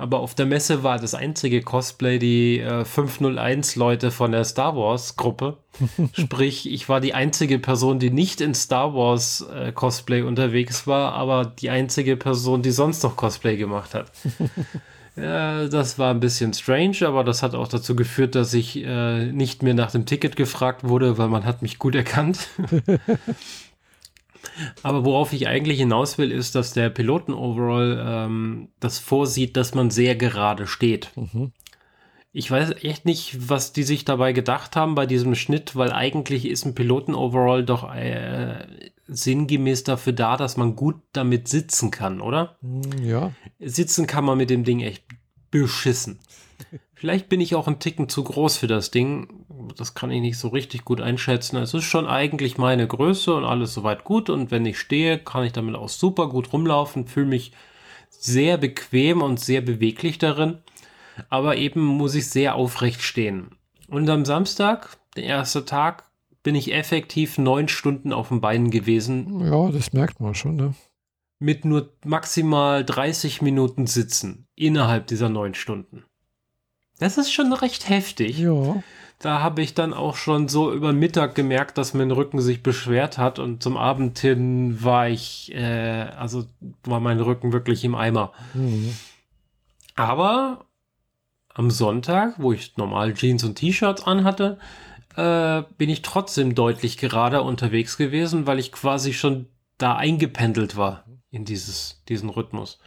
Aber 0.00 0.20
auf 0.20 0.34
der 0.34 0.46
Messe 0.46 0.82
war 0.82 0.98
das 0.98 1.14
einzige 1.14 1.60
Cosplay 1.60 2.18
die 2.18 2.58
äh, 2.58 2.84
501-Leute 2.84 4.10
von 4.10 4.32
der 4.32 4.44
Star 4.44 4.74
Wars-Gruppe. 4.74 5.58
Sprich, 6.14 6.70
ich 6.72 6.88
war 6.88 7.00
die 7.00 7.12
einzige 7.12 7.58
Person, 7.58 7.98
die 7.98 8.10
nicht 8.10 8.40
in 8.40 8.54
Star 8.54 8.94
Wars 8.94 9.46
äh, 9.54 9.72
Cosplay 9.72 10.22
unterwegs 10.22 10.86
war, 10.86 11.12
aber 11.12 11.44
die 11.44 11.68
einzige 11.68 12.16
Person, 12.16 12.62
die 12.62 12.70
sonst 12.70 13.02
noch 13.02 13.16
Cosplay 13.16 13.58
gemacht 13.58 13.92
hat. 13.94 14.10
Ja, 15.20 15.68
das 15.68 15.98
war 15.98 16.12
ein 16.12 16.20
bisschen 16.20 16.52
strange, 16.54 16.98
aber 17.02 17.24
das 17.24 17.42
hat 17.42 17.54
auch 17.54 17.68
dazu 17.68 17.94
geführt, 17.94 18.34
dass 18.34 18.54
ich 18.54 18.82
äh, 18.82 19.26
nicht 19.32 19.62
mehr 19.62 19.74
nach 19.74 19.90
dem 19.90 20.06
Ticket 20.06 20.36
gefragt 20.36 20.84
wurde, 20.84 21.18
weil 21.18 21.28
man 21.28 21.44
hat 21.44 21.62
mich 21.62 21.78
gut 21.78 21.94
erkannt. 21.94 22.48
aber 24.82 25.04
worauf 25.04 25.32
ich 25.32 25.48
eigentlich 25.48 25.78
hinaus 25.78 26.16
will, 26.16 26.32
ist, 26.32 26.54
dass 26.54 26.72
der 26.72 26.90
Piloten-Overall 26.90 28.04
ähm, 28.06 28.68
das 28.80 28.98
vorsieht, 28.98 29.56
dass 29.56 29.74
man 29.74 29.90
sehr 29.90 30.16
gerade 30.16 30.66
steht. 30.66 31.10
Mhm. 31.16 31.52
Ich 32.32 32.48
weiß 32.48 32.84
echt 32.84 33.06
nicht, 33.06 33.50
was 33.50 33.72
die 33.72 33.82
sich 33.82 34.04
dabei 34.04 34.32
gedacht 34.32 34.76
haben 34.76 34.94
bei 34.94 35.04
diesem 35.04 35.34
Schnitt, 35.34 35.74
weil 35.74 35.92
eigentlich 35.92 36.46
ist 36.46 36.64
ein 36.64 36.76
Piloten-Overall 36.76 37.64
doch 37.64 37.92
äh, 37.92 38.66
sinngemäß 39.10 39.84
dafür 39.84 40.12
da, 40.12 40.36
dass 40.36 40.56
man 40.56 40.76
gut 40.76 40.96
damit 41.12 41.48
sitzen 41.48 41.90
kann, 41.90 42.20
oder? 42.20 42.56
Hm, 42.62 43.04
ja. 43.04 43.32
Sitzen 43.58 44.06
kann 44.06 44.24
man 44.24 44.38
mit 44.38 44.50
dem 44.50 44.64
Ding 44.64 44.80
echt 44.80 45.04
beschissen. 45.50 46.20
Vielleicht 46.94 47.28
bin 47.28 47.40
ich 47.40 47.54
auch 47.54 47.66
ein 47.66 47.80
Ticken 47.80 48.08
zu 48.08 48.22
groß 48.22 48.58
für 48.58 48.66
das 48.66 48.90
Ding. 48.90 49.46
Das 49.76 49.94
kann 49.94 50.10
ich 50.10 50.20
nicht 50.20 50.38
so 50.38 50.48
richtig 50.48 50.84
gut 50.84 51.00
einschätzen. 51.00 51.56
Es 51.56 51.74
ist 51.74 51.84
schon 51.84 52.06
eigentlich 52.06 52.58
meine 52.58 52.86
Größe 52.86 53.34
und 53.34 53.44
alles 53.44 53.74
soweit 53.74 54.04
gut. 54.04 54.30
Und 54.30 54.50
wenn 54.50 54.66
ich 54.66 54.78
stehe, 54.78 55.18
kann 55.18 55.44
ich 55.44 55.52
damit 55.52 55.74
auch 55.74 55.88
super 55.88 56.28
gut 56.28 56.52
rumlaufen, 56.52 57.06
fühle 57.06 57.26
mich 57.26 57.52
sehr 58.10 58.58
bequem 58.58 59.22
und 59.22 59.40
sehr 59.40 59.62
beweglich 59.62 60.18
darin. 60.18 60.58
Aber 61.30 61.56
eben 61.56 61.80
muss 61.82 62.14
ich 62.14 62.28
sehr 62.28 62.54
aufrecht 62.54 63.02
stehen. 63.02 63.56
Und 63.88 64.08
am 64.08 64.24
Samstag, 64.24 64.98
der 65.16 65.24
erste 65.24 65.64
Tag, 65.64 66.09
bin 66.42 66.54
ich 66.54 66.72
effektiv 66.72 67.38
neun 67.38 67.68
Stunden 67.68 68.12
auf 68.12 68.28
dem 68.28 68.40
Bein 68.40 68.70
gewesen. 68.70 69.40
Ja, 69.44 69.70
das 69.70 69.92
merkt 69.92 70.20
man 70.20 70.34
schon, 70.34 70.56
ne? 70.56 70.74
Mit 71.38 71.64
nur 71.64 71.92
maximal 72.04 72.84
30 72.84 73.40
Minuten 73.42 73.86
Sitzen 73.86 74.46
innerhalb 74.56 75.06
dieser 75.06 75.28
neun 75.28 75.54
Stunden. 75.54 76.04
Das 76.98 77.16
ist 77.16 77.32
schon 77.32 77.52
recht 77.52 77.88
heftig. 77.88 78.38
Ja. 78.38 78.82
Da 79.20 79.40
habe 79.42 79.60
ich 79.62 79.74
dann 79.74 79.92
auch 79.92 80.16
schon 80.16 80.48
so 80.48 80.72
über 80.72 80.92
Mittag 80.92 81.34
gemerkt, 81.34 81.76
dass 81.76 81.92
mein 81.92 82.10
Rücken 82.10 82.40
sich 82.40 82.62
beschwert 82.62 83.18
hat 83.18 83.38
und 83.38 83.62
zum 83.62 83.76
Abend 83.76 84.18
hin 84.18 84.82
war 84.82 85.08
ich, 85.08 85.52
äh, 85.54 86.08
also 86.16 86.44
war 86.84 87.00
mein 87.00 87.20
Rücken 87.20 87.52
wirklich 87.52 87.84
im 87.84 87.94
Eimer. 87.94 88.32
Mhm. 88.54 88.94
Aber 89.94 90.64
am 91.52 91.70
Sonntag, 91.70 92.34
wo 92.38 92.52
ich 92.52 92.76
normal 92.78 93.12
Jeans 93.12 93.44
und 93.44 93.56
T-Shirts 93.56 94.04
anhatte, 94.04 94.58
äh, 95.16 95.62
bin 95.76 95.90
ich 95.90 96.02
trotzdem 96.02 96.54
deutlich 96.54 96.96
gerader 96.96 97.44
unterwegs 97.44 97.96
gewesen, 97.96 98.46
weil 98.46 98.58
ich 98.58 98.72
quasi 98.72 99.12
schon 99.12 99.46
da 99.78 99.96
eingependelt 99.96 100.76
war 100.76 101.04
in 101.30 101.44
dieses, 101.44 102.02
diesen 102.08 102.28
Rhythmus. 102.28 102.78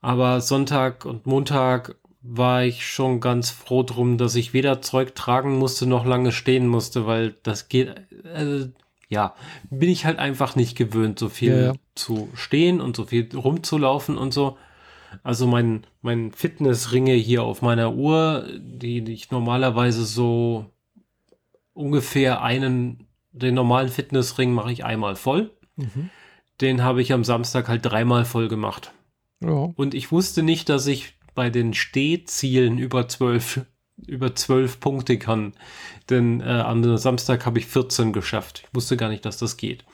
Aber 0.00 0.40
Sonntag 0.40 1.04
und 1.04 1.26
Montag 1.26 1.96
war 2.22 2.64
ich 2.64 2.86
schon 2.86 3.20
ganz 3.20 3.50
froh 3.50 3.82
drum, 3.82 4.18
dass 4.18 4.34
ich 4.34 4.52
weder 4.52 4.82
Zeug 4.82 5.14
tragen 5.14 5.58
musste 5.58 5.86
noch 5.86 6.04
lange 6.04 6.32
stehen 6.32 6.66
musste, 6.66 7.06
weil 7.06 7.36
das 7.42 7.68
geht, 7.68 7.88
äh, 8.24 8.68
ja, 9.08 9.34
bin 9.70 9.88
ich 9.88 10.04
halt 10.04 10.18
einfach 10.18 10.56
nicht 10.56 10.76
gewöhnt, 10.76 11.18
so 11.18 11.28
viel 11.28 11.66
ja. 11.66 11.72
zu 11.94 12.28
stehen 12.34 12.80
und 12.80 12.96
so 12.96 13.04
viel 13.04 13.28
rumzulaufen 13.34 14.18
und 14.18 14.32
so. 14.32 14.58
Also 15.22 15.46
mein, 15.46 15.86
mein 16.02 16.32
Fitnessringe 16.32 17.14
hier 17.14 17.44
auf 17.44 17.62
meiner 17.62 17.94
Uhr, 17.94 18.46
die 18.58 18.98
ich 19.12 19.30
normalerweise 19.30 20.04
so 20.04 20.66
ungefähr 21.76 22.42
einen, 22.42 23.06
den 23.32 23.54
normalen 23.54 23.88
Fitnessring 23.88 24.52
mache 24.52 24.72
ich 24.72 24.84
einmal 24.84 25.16
voll. 25.16 25.50
Mhm. 25.76 26.10
Den 26.60 26.82
habe 26.82 27.02
ich 27.02 27.12
am 27.12 27.22
Samstag 27.22 27.68
halt 27.68 27.84
dreimal 27.84 28.24
voll 28.24 28.48
gemacht. 28.48 28.92
Ja. 29.40 29.72
Und 29.76 29.94
ich 29.94 30.10
wusste 30.10 30.42
nicht, 30.42 30.68
dass 30.68 30.86
ich 30.86 31.14
bei 31.34 31.50
den 31.50 31.74
Stehzielen 31.74 32.78
über 32.78 33.08
zwölf 33.08 33.60
über 34.06 34.34
zwölf 34.34 34.78
Punkte 34.78 35.18
kann. 35.18 35.54
Denn 36.10 36.40
äh, 36.40 36.44
am 36.44 36.98
Samstag 36.98 37.46
habe 37.46 37.58
ich 37.58 37.66
14 37.66 38.12
geschafft. 38.12 38.64
Ich 38.66 38.74
wusste 38.74 38.96
gar 38.96 39.08
nicht, 39.08 39.24
dass 39.24 39.38
das 39.38 39.56
geht. 39.56 39.84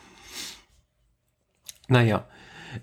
Naja. 1.88 2.26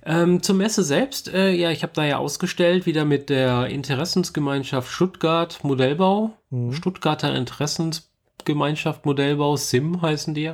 Ähm, 0.05 0.43
zur 0.43 0.55
Messe 0.55 0.83
selbst, 0.83 1.33
äh, 1.33 1.51
ja, 1.51 1.71
ich 1.71 1.83
habe 1.83 1.93
da 1.93 2.05
ja 2.05 2.17
ausgestellt, 2.17 2.85
wieder 2.85 3.05
mit 3.05 3.29
der 3.29 3.67
Interessensgemeinschaft 3.67 4.89
Stuttgart 4.91 5.63
Modellbau. 5.63 6.37
Mhm. 6.51 6.73
Stuttgarter 6.73 7.35
Interessens 7.35 8.08
Gemeinschaft 8.45 9.05
Modellbau, 9.05 9.55
SIM 9.55 10.01
heißen 10.01 10.33
die. 10.33 10.51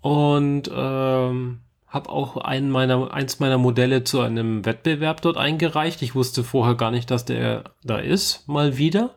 Und 0.00 0.70
ähm, 0.72 1.60
habe 1.88 2.10
auch 2.10 2.36
einen 2.36 2.70
meiner, 2.70 3.12
eins 3.12 3.40
meiner 3.40 3.58
Modelle 3.58 4.04
zu 4.04 4.20
einem 4.20 4.64
Wettbewerb 4.64 5.22
dort 5.22 5.36
eingereicht. 5.36 6.02
Ich 6.02 6.14
wusste 6.14 6.44
vorher 6.44 6.74
gar 6.74 6.90
nicht, 6.90 7.10
dass 7.10 7.24
der 7.24 7.64
da 7.82 7.98
ist, 7.98 8.46
mal 8.48 8.76
wieder. 8.76 9.14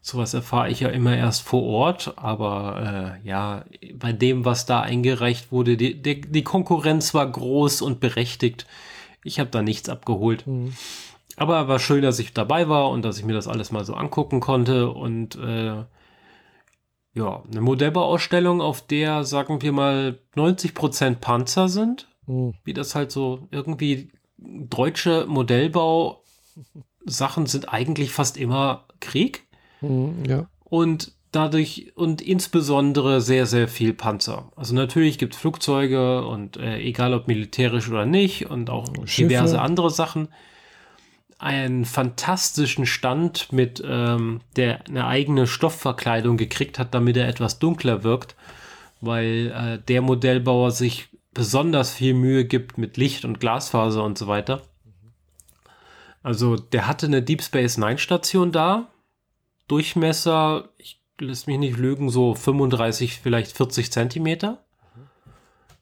Sowas 0.00 0.34
erfahre 0.34 0.70
ich 0.70 0.80
ja 0.80 0.88
immer 0.88 1.16
erst 1.16 1.42
vor 1.42 1.64
Ort, 1.64 2.14
aber 2.16 3.18
äh, 3.24 3.28
ja, 3.28 3.64
bei 3.94 4.12
dem, 4.12 4.44
was 4.44 4.64
da 4.64 4.80
eingereicht 4.80 5.50
wurde, 5.50 5.76
die, 5.76 6.00
die, 6.00 6.20
die 6.20 6.44
Konkurrenz 6.44 7.12
war 7.12 7.28
groß 7.28 7.82
und 7.82 7.98
berechtigt. 7.98 8.66
Ich 9.24 9.40
habe 9.40 9.50
da 9.50 9.62
nichts 9.62 9.88
abgeholt. 9.88 10.46
Mhm. 10.46 10.74
Aber 11.36 11.66
war 11.66 11.80
schön, 11.80 12.02
dass 12.02 12.20
ich 12.20 12.32
dabei 12.32 12.68
war 12.68 12.88
und 12.90 13.04
dass 13.04 13.18
ich 13.18 13.24
mir 13.24 13.34
das 13.34 13.48
alles 13.48 13.72
mal 13.72 13.84
so 13.84 13.94
angucken 13.94 14.38
konnte 14.40 14.90
und 14.90 15.34
äh, 15.36 15.84
ja, 17.16 17.42
eine 17.50 17.62
Modellbauausstellung, 17.62 18.60
auf 18.60 18.86
der, 18.86 19.24
sagen 19.24 19.62
wir 19.62 19.72
mal, 19.72 20.18
90% 20.36 21.16
Panzer 21.16 21.68
sind. 21.68 22.06
Mhm. 22.26 22.54
Wie 22.62 22.74
das 22.74 22.94
halt 22.94 23.10
so 23.10 23.48
irgendwie 23.50 24.10
deutsche 24.36 25.24
Modellbau-Sachen 25.26 27.46
sind 27.46 27.72
eigentlich 27.72 28.12
fast 28.12 28.36
immer 28.36 28.84
Krieg. 29.00 29.46
Mhm, 29.80 30.24
ja. 30.28 30.46
Und 30.64 31.12
dadurch 31.32 31.92
und 31.94 32.20
insbesondere 32.20 33.22
sehr, 33.22 33.46
sehr 33.46 33.68
viel 33.68 33.94
Panzer. 33.94 34.52
Also 34.54 34.74
natürlich 34.74 35.16
gibt 35.16 35.32
es 35.34 35.40
Flugzeuge 35.40 36.26
und 36.26 36.58
äh, 36.58 36.80
egal 36.80 37.14
ob 37.14 37.28
militärisch 37.28 37.88
oder 37.88 38.04
nicht 38.04 38.50
und 38.50 38.68
auch 38.68 38.88
Schiffe. 39.06 39.28
diverse 39.28 39.62
andere 39.62 39.88
Sachen. 39.90 40.28
Einen 41.38 41.84
fantastischen 41.84 42.86
Stand 42.86 43.52
mit, 43.52 43.82
ähm, 43.86 44.40
der 44.56 44.86
eine 44.86 45.06
eigene 45.06 45.46
Stoffverkleidung 45.46 46.36
gekriegt 46.36 46.78
hat, 46.78 46.94
damit 46.94 47.16
er 47.16 47.28
etwas 47.28 47.58
dunkler 47.58 48.04
wirkt, 48.04 48.34
weil 49.00 49.52
äh, 49.54 49.78
der 49.86 50.00
Modellbauer 50.02 50.70
sich 50.70 51.08
besonders 51.34 51.92
viel 51.92 52.14
Mühe 52.14 52.46
gibt 52.46 52.78
mit 52.78 52.96
Licht 52.96 53.24
und 53.26 53.40
Glasfaser 53.40 54.02
und 54.02 54.16
so 54.16 54.26
weiter. 54.26 54.62
Also 56.22 56.56
der 56.56 56.86
hatte 56.86 57.06
eine 57.06 57.22
Deep 57.22 57.42
Space 57.42 57.76
Nine 57.76 57.98
Station 57.98 58.50
da, 58.50 58.88
Durchmesser, 59.68 60.70
ich 60.78 61.00
lässt 61.20 61.46
mich 61.46 61.58
nicht 61.58 61.76
lügen, 61.76 62.10
so 62.10 62.34
35, 62.34 63.20
vielleicht 63.20 63.56
40 63.56 63.92
Zentimeter. 63.92 64.65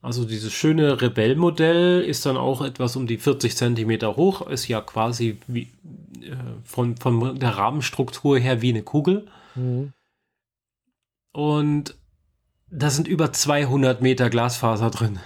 Also 0.04 0.24
dieses 0.24 0.52
schöne 0.52 1.00
Rebell-Modell 1.00 2.02
ist 2.02 2.26
dann 2.26 2.36
auch 2.36 2.60
etwas 2.60 2.94
um 2.94 3.06
die 3.06 3.16
40 3.16 3.56
Zentimeter 3.56 4.16
hoch, 4.16 4.46
ist 4.46 4.68
ja 4.68 4.80
quasi 4.80 5.38
wie, 5.46 5.72
äh, 6.20 6.36
von, 6.64 6.96
von 6.98 7.38
der 7.38 7.56
Rahmenstruktur 7.56 8.38
her 8.38 8.60
wie 8.60 8.68
eine 8.68 8.82
Kugel. 8.82 9.26
Mhm. 9.54 9.92
Und 11.32 11.96
da 12.70 12.90
sind 12.90 13.08
über 13.08 13.32
200 13.32 14.02
Meter 14.02 14.28
Glasfaser 14.28 14.90
drin. 14.90 15.20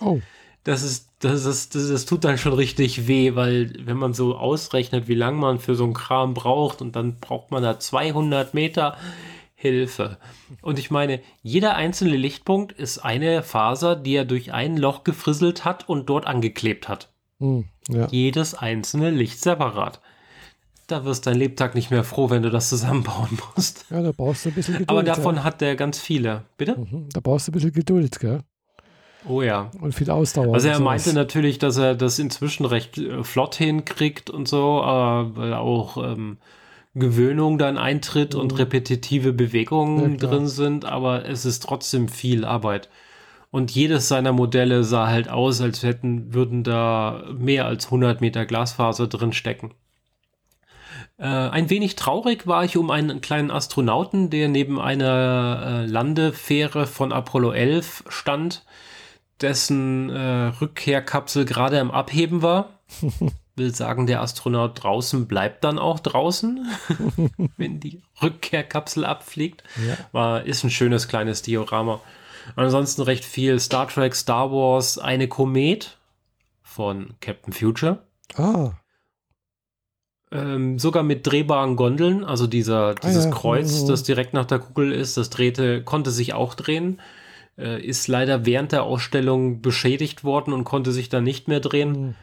Oh 0.00 0.20
das 0.66 0.82
ist, 0.82 1.10
das 1.20 1.44
ist, 1.44 1.76
das, 1.76 1.88
das 1.88 2.06
tut 2.06 2.24
dann 2.24 2.38
schon 2.38 2.52
richtig 2.52 3.06
weh, 3.06 3.36
weil 3.36 3.72
wenn 3.86 3.96
man 3.96 4.14
so 4.14 4.36
ausrechnet, 4.36 5.06
wie 5.06 5.14
lange 5.14 5.38
man 5.38 5.60
für 5.60 5.76
so 5.76 5.84
einen 5.84 5.94
Kram 5.94 6.34
braucht 6.34 6.82
und 6.82 6.96
dann 6.96 7.20
braucht 7.20 7.52
man 7.52 7.62
da 7.62 7.78
200 7.78 8.52
Meter 8.52 8.96
Hilfe. 9.58 10.18
Und 10.60 10.78
ich 10.78 10.90
meine, 10.90 11.20
jeder 11.42 11.74
einzelne 11.74 12.16
Lichtpunkt 12.16 12.72
ist 12.72 12.98
eine 12.98 13.42
Faser, 13.42 13.96
die 13.96 14.14
er 14.14 14.26
durch 14.26 14.52
ein 14.52 14.76
Loch 14.76 15.02
gefrisselt 15.02 15.64
hat 15.64 15.88
und 15.88 16.10
dort 16.10 16.26
angeklebt 16.26 16.88
hat. 16.88 17.08
Hm, 17.40 17.64
ja. 17.88 18.06
Jedes 18.10 18.54
einzelne 18.54 19.10
Licht 19.10 19.40
separat. 19.40 20.00
Da 20.88 21.06
wirst 21.06 21.26
dein 21.26 21.36
Lebtag 21.36 21.74
nicht 21.74 21.90
mehr 21.90 22.04
froh, 22.04 22.28
wenn 22.28 22.42
du 22.42 22.50
das 22.50 22.68
zusammenbauen 22.68 23.38
musst. 23.56 23.86
Ja, 23.90 24.02
da 24.02 24.12
brauchst 24.12 24.44
du 24.44 24.50
ein 24.50 24.54
bisschen 24.54 24.74
Geduld. 24.74 24.90
Aber 24.90 25.02
davon 25.02 25.36
ja. 25.36 25.44
hat 25.44 25.62
der 25.62 25.74
ganz 25.74 25.98
viele. 25.98 26.42
Bitte? 26.58 26.76
Mhm, 26.78 27.08
da 27.12 27.20
brauchst 27.20 27.48
du 27.48 27.50
ein 27.50 27.54
bisschen 27.54 27.72
Geduld, 27.72 28.20
gell? 28.20 28.42
Oh 29.26 29.40
ja. 29.40 29.70
Und 29.80 29.94
viel 29.94 30.10
Ausdauer. 30.10 30.54
Also 30.54 30.68
er 30.68 30.78
meinte 30.80 31.12
natürlich, 31.14 31.58
dass 31.58 31.78
er 31.78 31.94
das 31.94 32.18
inzwischen 32.18 32.66
recht 32.66 32.98
äh, 32.98 33.24
flott 33.24 33.54
hinkriegt 33.56 34.28
und 34.28 34.46
so, 34.46 34.82
äh, 34.82 35.36
weil 35.36 35.54
auch 35.54 35.96
ähm, 35.96 36.36
Gewöhnung 36.98 37.58
dann 37.58 37.78
eintritt 37.78 38.34
mhm. 38.34 38.40
und 38.40 38.58
repetitive 38.58 39.32
Bewegungen 39.32 40.12
ja, 40.12 40.26
drin 40.26 40.46
sind, 40.48 40.84
aber 40.84 41.26
es 41.26 41.44
ist 41.44 41.62
trotzdem 41.62 42.08
viel 42.08 42.44
Arbeit. 42.44 42.88
Und 43.50 43.70
jedes 43.70 44.08
seiner 44.08 44.32
Modelle 44.32 44.82
sah 44.84 45.06
halt 45.06 45.28
aus, 45.28 45.60
als 45.60 45.82
hätten, 45.82 46.34
würden 46.34 46.64
da 46.64 47.24
mehr 47.38 47.66
als 47.66 47.86
100 47.86 48.20
Meter 48.20 48.44
Glasfaser 48.44 49.06
drin 49.06 49.32
stecken. 49.32 49.72
Äh, 51.18 51.26
ein 51.26 51.70
wenig 51.70 51.96
traurig 51.96 52.46
war 52.46 52.64
ich 52.64 52.76
um 52.76 52.90
einen 52.90 53.20
kleinen 53.20 53.50
Astronauten, 53.50 54.28
der 54.28 54.48
neben 54.48 54.80
einer 54.80 55.84
äh, 55.84 55.86
Landefähre 55.86 56.86
von 56.86 57.12
Apollo 57.12 57.52
11 57.52 58.04
stand 58.08 58.64
dessen 59.40 60.10
äh, 60.10 60.46
Rückkehrkapsel 60.60 61.44
gerade 61.44 61.80
am 61.80 61.90
Abheben 61.90 62.42
war. 62.42 62.80
Will 63.56 63.74
sagen, 63.74 64.06
der 64.06 64.20
Astronaut 64.20 64.82
draußen 64.82 65.26
bleibt 65.26 65.64
dann 65.64 65.78
auch 65.78 65.98
draußen, 66.00 66.66
wenn 67.56 67.80
die 67.80 68.02
Rückkehrkapsel 68.22 69.04
abfliegt. 69.04 69.64
Ja. 69.86 69.96
War, 70.12 70.44
ist 70.44 70.62
ein 70.64 70.70
schönes 70.70 71.08
kleines 71.08 71.42
Diorama. 71.42 72.00
Ansonsten 72.54 73.02
recht 73.02 73.24
viel 73.24 73.58
Star 73.58 73.88
Trek, 73.88 74.14
Star 74.14 74.52
Wars, 74.52 74.98
eine 74.98 75.26
Komet 75.26 75.96
von 76.62 77.14
Captain 77.20 77.52
Future. 77.52 78.04
Ah. 78.36 78.72
Ähm, 80.30 80.78
sogar 80.78 81.02
mit 81.02 81.26
drehbaren 81.26 81.76
Gondeln, 81.76 82.24
also 82.24 82.46
dieser, 82.46 82.94
dieses 82.94 83.26
ah, 83.26 83.28
ja. 83.30 83.34
Kreuz, 83.34 83.82
oh. 83.82 83.88
das 83.88 84.02
direkt 84.02 84.34
nach 84.34 84.44
der 84.44 84.58
Kugel 84.58 84.92
ist, 84.92 85.16
das 85.16 85.30
drehte, 85.30 85.82
konnte 85.82 86.10
sich 86.10 86.34
auch 86.34 86.54
drehen 86.54 87.00
äh, 87.58 87.80
ist 87.80 88.08
leider 88.08 88.46
während 88.46 88.72
der 88.72 88.82
Ausstellung 88.82 89.62
beschädigt 89.62 90.24
worden 90.24 90.52
und 90.52 90.64
konnte 90.64 90.92
sich 90.92 91.08
dann 91.08 91.24
nicht 91.24 91.48
mehr 91.48 91.60
drehen. 91.60 91.90
Mhm. 91.90 92.14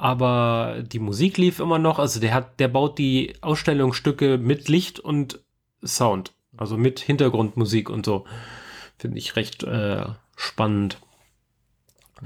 Aber 0.00 0.82
die 0.82 0.98
Musik 0.98 1.36
lief 1.36 1.60
immer 1.60 1.78
noch. 1.78 1.98
Also 1.98 2.20
der 2.20 2.32
hat, 2.32 2.58
der 2.58 2.68
baut 2.68 2.96
die 2.96 3.34
Ausstellungsstücke 3.42 4.38
mit 4.38 4.66
Licht 4.70 4.98
und 4.98 5.40
Sound. 5.84 6.32
Also 6.56 6.78
mit 6.78 7.00
Hintergrundmusik 7.00 7.90
und 7.90 8.06
so. 8.06 8.24
Finde 8.96 9.18
ich 9.18 9.36
recht 9.36 9.62
äh, 9.62 10.06
spannend. 10.36 10.98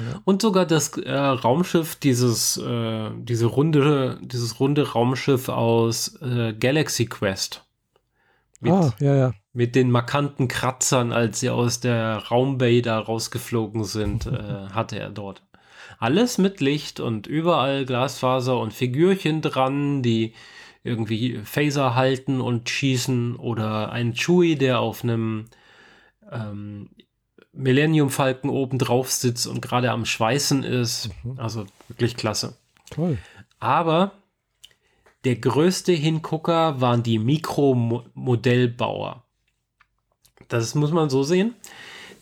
Ja. 0.00 0.20
Und 0.24 0.40
sogar 0.40 0.66
das 0.66 0.96
äh, 0.98 1.12
Raumschiff, 1.12 1.96
dieses, 1.96 2.58
äh, 2.58 3.10
diese 3.16 3.46
runde, 3.46 4.20
dieses 4.22 4.60
runde 4.60 4.92
Raumschiff 4.92 5.48
aus 5.48 6.20
äh, 6.22 6.52
Galaxy 6.52 7.06
Quest. 7.06 7.64
Mit, 8.60 8.72
ah, 8.72 8.94
ja, 9.00 9.16
ja 9.16 9.32
mit 9.54 9.76
den 9.76 9.90
markanten 9.90 10.48
Kratzern, 10.48 11.12
als 11.12 11.40
sie 11.40 11.48
aus 11.48 11.80
der 11.80 12.16
Raumbay 12.16 12.82
da 12.82 12.98
rausgeflogen 12.98 13.84
sind, 13.84 14.26
äh, 14.26 14.68
hatte 14.72 14.98
er 14.98 15.10
dort. 15.10 15.43
Alles 16.04 16.36
mit 16.36 16.60
Licht 16.60 17.00
und 17.00 17.26
überall 17.26 17.86
Glasfaser 17.86 18.58
und 18.58 18.74
Figürchen 18.74 19.40
dran, 19.40 20.02
die 20.02 20.34
irgendwie 20.82 21.38
Phaser 21.38 21.94
halten 21.94 22.42
und 22.42 22.68
schießen 22.68 23.36
oder 23.36 23.90
ein 23.90 24.12
Chewie, 24.12 24.56
der 24.56 24.80
auf 24.80 25.02
einem 25.02 25.46
ähm, 26.30 26.90
Millennium 27.54 28.10
Falken 28.10 28.50
oben 28.50 28.78
drauf 28.78 29.10
sitzt 29.10 29.46
und 29.46 29.62
gerade 29.62 29.92
am 29.92 30.04
Schweißen 30.04 30.62
ist. 30.62 31.08
Mhm. 31.22 31.40
Also 31.40 31.64
wirklich 31.88 32.16
klasse. 32.16 32.58
Toll. 32.90 33.16
Aber 33.58 34.12
der 35.24 35.36
größte 35.36 35.92
Hingucker 35.92 36.82
waren 36.82 37.02
die 37.02 37.18
Mikromodellbauer. 37.18 39.24
Das 40.48 40.74
muss 40.74 40.90
man 40.90 41.08
so 41.08 41.22
sehen. 41.22 41.54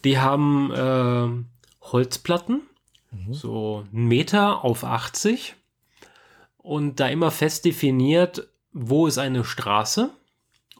Die 0.04 0.20
haben 0.20 0.70
äh, 0.70 1.26
Holzplatten, 1.90 2.62
mhm. 3.12 3.32
so 3.32 3.84
einen 3.92 4.08
Meter 4.08 4.64
auf 4.64 4.84
80 4.84 5.54
und 6.58 7.00
da 7.00 7.08
immer 7.08 7.30
fest 7.30 7.64
definiert, 7.64 8.48
wo 8.72 9.06
ist 9.06 9.18
eine 9.18 9.44
Straße 9.44 10.10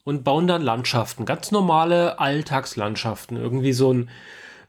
und 0.05 0.25
bauen 0.25 0.47
dann 0.47 0.63
Landschaften, 0.63 1.25
ganz 1.25 1.51
normale 1.51 2.19
Alltagslandschaften, 2.19 3.37
irgendwie 3.37 3.73
so 3.73 3.93
ein 3.93 4.11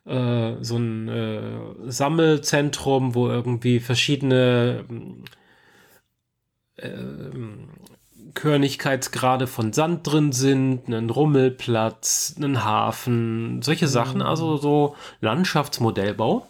äh, 0.05 0.55
so 0.61 0.77
ein 0.77 1.07
äh, 1.07 1.59
Sammelzentrum, 1.85 3.15
wo 3.15 3.29
irgendwie 3.29 3.79
verschiedene 3.79 4.83
äh, 6.75 6.89
Körnigkeitsgrade 8.33 9.47
von 9.47 9.73
Sand 9.73 10.05
drin 10.05 10.31
sind, 10.31 10.87
einen 10.87 11.09
Rummelplatz, 11.09 12.35
einen 12.35 12.63
Hafen, 12.65 13.61
solche 13.61 13.87
Sachen, 13.87 14.17
mhm. 14.17 14.25
also 14.25 14.57
so 14.57 14.95
Landschaftsmodellbau. 15.21 16.47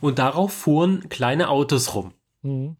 Und 0.00 0.18
darauf 0.18 0.52
fuhren 0.52 1.08
kleine 1.08 1.48
Autos 1.48 1.94
rum. 1.94 2.12
Mhm. 2.42 2.76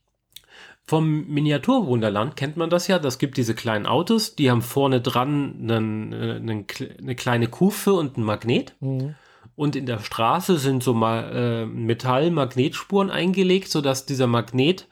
Vom 0.84 1.26
Miniaturwunderland 1.26 2.34
kennt 2.36 2.56
man 2.56 2.70
das 2.70 2.88
ja. 2.88 2.98
Das 2.98 3.18
gibt 3.18 3.36
diese 3.36 3.54
kleinen 3.54 3.86
Autos, 3.86 4.36
die 4.36 4.50
haben 4.50 4.62
vorne 4.62 5.02
dran 5.02 5.54
einen, 5.60 6.14
einen, 6.14 6.66
eine 6.98 7.14
kleine 7.14 7.48
Kufe 7.48 7.92
und 7.92 8.16
ein 8.16 8.22
Magnet. 8.22 8.74
Mhm. 8.80 9.14
Und 9.54 9.76
in 9.76 9.86
der 9.86 9.98
Straße 9.98 10.56
sind 10.56 10.82
so 10.82 10.94
mal 10.94 11.32
äh, 11.34 11.66
Metall-Magnetspuren 11.66 13.10
eingelegt, 13.10 13.68
sodass 13.68 14.06
dieser 14.06 14.26
Magnet 14.26 14.88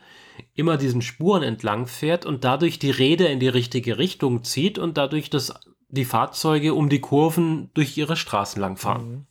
immer 0.55 0.77
diesen 0.77 1.03
Spuren 1.03 1.43
entlang 1.43 1.87
fährt 1.87 2.27
und 2.27 2.45
dadurch 2.45 2.79
die 2.79 2.91
Räder 2.91 3.31
in 3.31 3.41
die 3.41 3.49
richtige 3.49 3.97
Richtung 3.97 4.45
zieht 4.45 4.79
und 4.79 4.99
dadurch 4.99 5.31
das, 5.31 5.55
die 5.89 6.05
Fahrzeuge 6.05 6.75
um 6.75 6.89
die 6.89 7.01
Kurven 7.01 7.71
durch 7.75 7.97
ihre 7.97 8.17
Straßen 8.17 8.61
lang 8.61 8.77
fahren. 8.77 9.09
Mhm. 9.09 9.27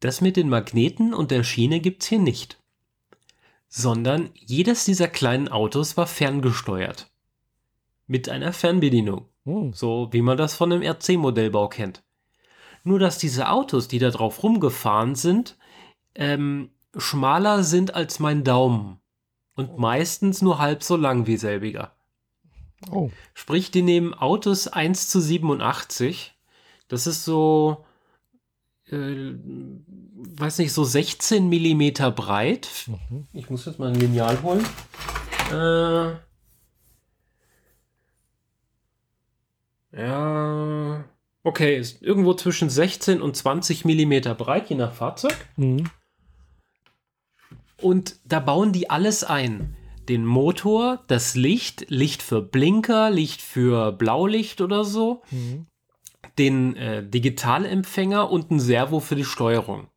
Das 0.00 0.20
mit 0.20 0.36
den 0.36 0.48
Magneten 0.48 1.12
und 1.12 1.30
der 1.30 1.42
Schiene 1.42 1.80
gibt's 1.80 2.06
hier 2.06 2.20
nicht. 2.20 2.60
Sondern 3.68 4.30
jedes 4.34 4.84
dieser 4.84 5.08
kleinen 5.08 5.48
Autos 5.48 5.96
war 5.96 6.06
ferngesteuert. 6.06 7.10
Mit 8.06 8.28
einer 8.28 8.52
Fernbedienung. 8.52 9.26
Hm. 9.44 9.72
So 9.72 10.08
wie 10.12 10.22
man 10.22 10.38
das 10.38 10.54
von 10.54 10.72
einem 10.72 10.82
RC-Modellbau 10.82 11.68
kennt. 11.68 12.02
Nur 12.84 12.98
dass 12.98 13.18
diese 13.18 13.50
Autos, 13.50 13.88
die 13.88 13.98
da 13.98 14.10
drauf 14.10 14.42
rumgefahren 14.42 15.14
sind, 15.14 15.56
ähm, 16.14 16.70
schmaler 16.96 17.62
sind 17.64 17.94
als 17.94 18.18
mein 18.18 18.44
Daumen. 18.44 19.00
Und 19.54 19.76
meistens 19.76 20.40
nur 20.40 20.58
halb 20.58 20.84
so 20.84 20.96
lang 20.96 21.26
wie 21.26 21.36
selbiger. 21.36 21.92
Oh, 22.90 23.10
Sprich, 23.34 23.70
die 23.72 23.82
nehmen 23.82 24.14
Autos 24.14 24.68
1 24.68 25.08
zu 25.08 25.20
87. 25.20 26.34
Das 26.86 27.06
ist 27.06 27.24
so, 27.24 27.84
äh, 28.92 29.34
weiß 30.38 30.58
nicht, 30.58 30.72
so 30.72 30.84
16 30.84 31.48
Millimeter 31.48 32.10
breit. 32.10 32.68
mhm. 32.86 33.26
Ich 33.32 33.50
muss 33.50 33.66
jetzt 33.66 33.78
mal 33.78 33.88
ein 33.88 33.94
Lineal 34.00 34.42
holen. 34.42 34.64
Äh, 35.52 36.16
ja, 39.96 41.04
okay, 41.42 41.78
ist 41.78 42.02
irgendwo 42.02 42.34
zwischen 42.34 42.68
16 42.68 43.22
und 43.22 43.36
20 43.36 43.84
Millimeter 43.84 44.34
breit, 44.34 44.68
je 44.68 44.76
nach 44.76 44.92
Fahrzeug. 44.92 45.36
Mhm. 45.56 45.88
Und 47.80 48.16
da 48.24 48.40
bauen 48.40 48.72
die 48.72 48.90
alles 48.90 49.24
ein. 49.24 49.76
Den 50.08 50.24
Motor, 50.24 51.04
das 51.06 51.34
Licht, 51.36 51.86
Licht 51.90 52.22
für 52.22 52.42
Blinker, 52.42 53.10
Licht 53.10 53.40
für 53.40 53.92
Blaulicht 53.92 54.60
oder 54.60 54.84
so, 54.84 55.22
Mhm. 55.30 55.66
Den 56.38 56.76
äh, 56.76 57.06
Digitalempfänger 57.06 58.30
und 58.30 58.50
ein 58.50 58.60
Servo 58.60 59.00
für 59.00 59.16
die 59.16 59.24
Steuerung. 59.24 59.88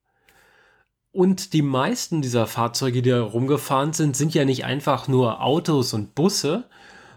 Und 1.11 1.53
die 1.53 1.61
meisten 1.61 2.21
dieser 2.21 2.47
Fahrzeuge, 2.47 3.01
die 3.01 3.09
da 3.09 3.21
rumgefahren 3.21 3.93
sind, 3.93 4.15
sind 4.15 4.33
ja 4.33 4.45
nicht 4.45 4.63
einfach 4.63 5.07
nur 5.07 5.43
Autos 5.43 5.93
und 5.93 6.15
Busse, 6.15 6.69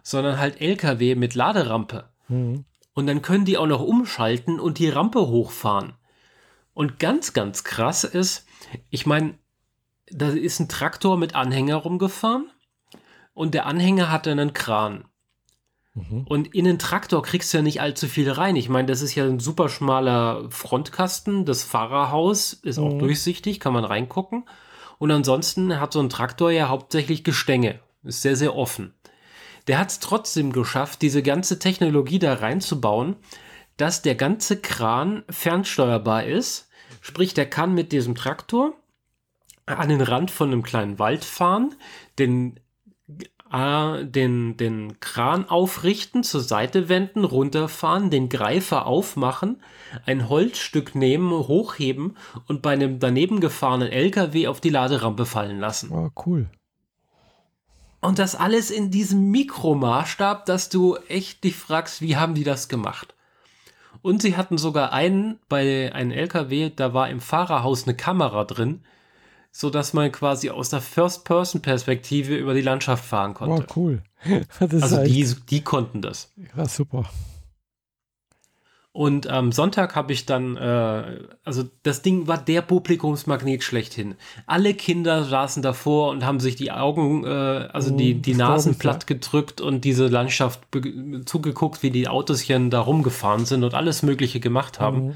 sondern 0.03 0.39
halt 0.39 0.61
LKW 0.61 1.15
mit 1.15 1.35
Laderampe. 1.35 2.09
Mhm. 2.29 2.65
Und 2.93 3.07
dann 3.07 3.23
können 3.23 3.45
die 3.45 3.57
auch 3.57 3.67
noch 3.67 3.83
umschalten 3.83 4.61
und 4.61 4.79
die 4.79 4.89
Rampe 4.89 5.27
hochfahren. 5.29 5.95
Und 6.75 6.99
ganz, 6.99 7.33
ganz 7.33 7.63
krass 7.65 8.05
ist, 8.05 8.47
ich 8.91 9.07
meine, 9.07 9.39
da 10.11 10.29
ist 10.29 10.61
ein 10.61 10.69
Traktor 10.69 11.17
mit 11.17 11.35
Anhänger 11.35 11.77
rumgefahren 11.77 12.51
und 13.33 13.55
der 13.55 13.67
Anhänger 13.67 14.11
hatte 14.11 14.31
einen 14.33 14.53
Kran. 14.53 15.05
Mhm. 15.95 16.25
Und 16.29 16.55
in 16.55 16.65
den 16.65 16.79
Traktor 16.79 17.23
kriegst 17.23 17.53
du 17.53 17.59
ja 17.59 17.63
nicht 17.63 17.81
allzu 17.81 18.09
viel 18.09 18.31
rein. 18.31 18.57
Ich 18.57 18.69
meine, 18.69 18.87
das 18.87 19.01
ist 19.01 19.15
ja 19.15 19.25
ein 19.25 19.39
super 19.39 19.69
schmaler 19.69 20.51
Frontkasten. 20.51 21.45
Das 21.45 21.63
Fahrerhaus 21.63 22.53
ist 22.53 22.79
auch 22.79 22.95
Mhm. 22.95 22.99
durchsichtig, 22.99 23.61
kann 23.61 23.73
man 23.73 23.85
reingucken. 23.85 24.45
Und 24.99 25.11
ansonsten 25.11 25.81
hat 25.81 25.93
so 25.93 26.01
ein 26.01 26.11
Traktor 26.11 26.51
ja 26.51 26.69
hauptsächlich 26.69 27.25
Gestänge. 27.25 27.81
Ist 28.03 28.23
sehr, 28.23 28.37
sehr 28.37 28.55
offen. 28.57 28.95
Der 29.67 29.79
hat 29.79 29.91
es 29.91 30.01
trotzdem 30.01 30.53
geschafft, 30.53 31.01
diese 31.01 31.23
ganze 31.23 31.59
Technologie 31.59 32.19
da 32.19 32.35
reinzubauen, 32.35 33.17
dass 33.77 34.03
der 34.03 34.15
ganze 34.15 34.61
Kran 34.61 35.25
fernsteuerbar 35.31 36.25
ist. 36.25 36.69
Sprich, 37.01 37.35
der 37.35 37.49
kann 37.49 37.73
mit 37.75 37.93
diesem 37.93 38.15
Traktor 38.15 38.75
an 39.67 39.89
den 39.89 40.01
Rand 40.03 40.31
von 40.31 40.53
einem 40.53 40.63
kleinen 40.63 40.99
Wald 40.99 41.25
fahren, 41.25 41.75
den, 42.19 42.61
äh, 43.55 44.05
den, 44.05 44.57
den 44.57 44.99
Kran 45.01 45.49
aufrichten, 45.49 46.25
zur 46.25 46.41
Seite 46.41 46.89
wenden, 46.89 47.25
runterfahren, 47.25 48.11
den 48.11 48.29
Greifer 48.29 48.87
aufmachen, 48.87 49.63
ein 50.07 50.29
Holzstück 50.29 50.95
nehmen, 50.95 51.31
hochheben 51.31 52.17
und 52.49 52.63
bei 52.63 52.73
einem 52.73 52.99
daneben 52.99 53.41
gefahrenen 53.41 53.89
LKW 53.89 54.49
auf 54.49 54.61
die 54.61 54.71
Laderampe 54.71 55.25
fallen 55.25 55.61
lassen. 55.61 55.93
Ah, 55.93 56.11
cool. 56.27 56.49
Und 58.01 58.19
das 58.19 58.35
alles 58.35 58.71
in 58.71 58.91
diesem 58.91 59.31
Mikromaßstab, 59.31 60.45
dass 60.45 60.69
du 60.69 60.97
echt 61.09 61.45
dich 61.45 61.57
fragst, 61.57 62.03
wie 62.03 62.17
haben 62.17 62.35
die 62.35 62.45
das 62.45 62.69
gemacht? 62.69 63.15
Und 64.03 64.21
sie 64.21 64.37
hatten 64.37 64.59
sogar 64.59 64.93
einen 64.93 65.39
bei 65.49 65.91
einem 65.95 66.11
LKW, 66.11 66.71
da 66.75 66.93
war 66.93 67.09
im 67.09 67.21
Fahrerhaus 67.21 67.85
eine 67.85 67.97
Kamera 67.97 68.45
drin, 68.45 68.83
so 69.57 69.71
dass 69.71 69.93
man 69.93 70.11
quasi 70.11 70.51
aus 70.51 70.69
der 70.71 70.81
First-Person-Perspektive 70.81 72.35
über 72.35 72.55
die 72.55 72.61
Landschaft 72.61 73.05
fahren 73.05 73.31
Oh, 73.33 73.35
konnte. 73.35 73.67
cool. 73.77 74.03
Das 74.59 74.73
ist 74.73 74.83
Also 74.83 74.99
echt, 74.99 75.15
die, 75.15 75.35
die 75.49 75.61
konnten 75.63 76.03
das. 76.03 76.33
ja, 76.57 76.67
super. 76.67 77.05
Und 78.91 79.27
am 79.27 79.51
Sonntag 79.53 79.95
habe 79.97 80.13
ich 80.13 80.25
dann, 80.25 80.57
äh, 80.57 81.19
also 81.45 81.65
das 81.83 82.03
Ding 82.03 82.27
war 82.29 82.39
der 82.39 82.63
Publikumsmagnet 82.63 83.63
schlechthin. 83.65 84.15
Alle 84.47 84.73
Kinder 84.75 85.25
saßen 85.25 85.63
davor 85.63 86.11
und 86.11 86.25
haben 86.25 86.39
sich 86.41 86.55
die 86.57 86.71
Augen, 86.73 87.25
äh, 87.25 87.29
also 87.29 87.93
Mhm, 87.93 87.97
die, 87.99 88.15
die 88.15 88.31
das 88.33 88.39
glaub 88.39 88.49
Nasen 88.51 88.79
platt 88.79 89.07
gedrückt 89.09 89.61
und 89.61 89.85
diese 89.85 90.07
Landschaft 90.09 90.61
zugeguckt, 91.27 91.83
wie 91.83 91.91
die 91.91 92.07
Autoschen 92.09 92.71
da 92.71 92.81
rumgefahren 92.81 93.47
sind 93.47 93.63
und 93.65 93.75
alles 93.75 94.03
Mögliche 94.03 94.39
gemacht 94.41 94.79
haben. 94.81 95.07
Mhm. 95.07 95.15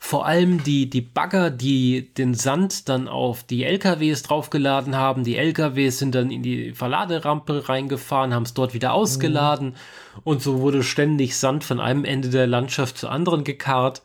Vor 0.00 0.26
allem 0.26 0.62
die, 0.62 0.88
die 0.88 1.00
Bagger, 1.00 1.50
die 1.50 2.14
den 2.14 2.34
Sand 2.34 2.88
dann 2.88 3.08
auf 3.08 3.42
die 3.42 3.64
LKWs 3.64 4.22
draufgeladen 4.22 4.96
haben. 4.96 5.24
Die 5.24 5.36
LKWs 5.36 5.98
sind 5.98 6.14
dann 6.14 6.30
in 6.30 6.42
die 6.42 6.72
Verladerampe 6.72 7.68
reingefahren, 7.68 8.32
haben 8.32 8.44
es 8.44 8.54
dort 8.54 8.74
wieder 8.74 8.92
ausgeladen. 8.92 9.74
Und 10.22 10.40
so 10.40 10.60
wurde 10.60 10.84
ständig 10.84 11.36
Sand 11.36 11.64
von 11.64 11.80
einem 11.80 12.04
Ende 12.04 12.30
der 12.30 12.46
Landschaft 12.46 12.96
zu 12.96 13.08
anderen 13.08 13.42
gekarrt. 13.42 14.02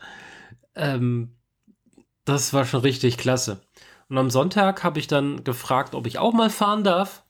Ähm, 0.76 1.36
das 2.26 2.54
war 2.54 2.66
schon 2.66 2.82
richtig 2.82 3.18
klasse. 3.18 3.62
Und 4.10 4.18
am 4.18 4.30
Sonntag 4.30 4.84
habe 4.84 5.00
ich 5.00 5.08
dann 5.08 5.44
gefragt, 5.44 5.94
ob 5.94 6.08
ich 6.08 6.18
auch 6.18 6.34
mal 6.34 6.50
fahren 6.50 6.84
darf. 6.84 7.24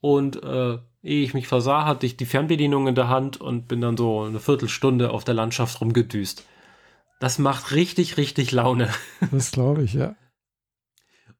Und 0.00 0.42
äh, 0.42 0.78
ehe 1.02 1.24
ich 1.24 1.34
mich 1.34 1.48
versah, 1.48 1.84
hatte 1.84 2.06
ich 2.06 2.16
die 2.16 2.26
Fernbedienung 2.26 2.86
in 2.86 2.94
der 2.94 3.08
Hand 3.08 3.40
und 3.40 3.66
bin 3.66 3.80
dann 3.80 3.96
so 3.96 4.22
eine 4.22 4.40
Viertelstunde 4.40 5.10
auf 5.10 5.24
der 5.24 5.34
Landschaft 5.34 5.80
rumgedüst. 5.80 6.44
Das 7.18 7.38
macht 7.38 7.72
richtig, 7.72 8.16
richtig 8.16 8.52
Laune. 8.52 8.88
Das 9.30 9.50
glaube 9.50 9.82
ich, 9.82 9.94
ja. 9.94 10.16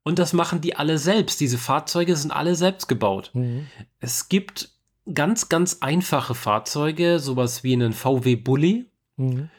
Und 0.03 0.19
das 0.19 0.33
machen 0.33 0.61
die 0.61 0.75
alle 0.75 0.97
selbst. 0.97 1.39
Diese 1.41 1.57
Fahrzeuge 1.57 2.15
sind 2.15 2.31
alle 2.31 2.55
selbst 2.55 2.87
gebaut. 2.87 3.31
Mhm. 3.33 3.67
Es 3.99 4.29
gibt 4.29 4.71
ganz, 5.13 5.49
ganz 5.49 5.79
einfache 5.81 6.33
Fahrzeuge, 6.33 7.19
sowas 7.19 7.63
wie 7.63 7.73
einen 7.73 7.93
VW 7.93 8.35
Bulli. 8.37 8.89
Mhm. 9.17 9.49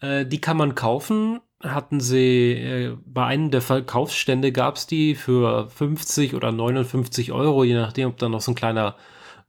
Äh, 0.00 0.26
die 0.26 0.40
kann 0.40 0.56
man 0.56 0.74
kaufen. 0.74 1.40
Hatten 1.62 2.00
sie 2.00 2.52
äh, 2.52 2.96
bei 3.04 3.26
einem 3.26 3.50
der 3.50 3.60
Verkaufsstände 3.60 4.52
gab 4.52 4.76
es 4.76 4.86
die 4.86 5.14
für 5.14 5.68
50 5.68 6.34
oder 6.34 6.52
59 6.52 7.32
Euro, 7.32 7.64
je 7.64 7.74
nachdem, 7.74 8.08
ob 8.08 8.16
da 8.16 8.28
noch 8.28 8.40
so 8.40 8.52
ein 8.52 8.56
kleiner 8.56 8.96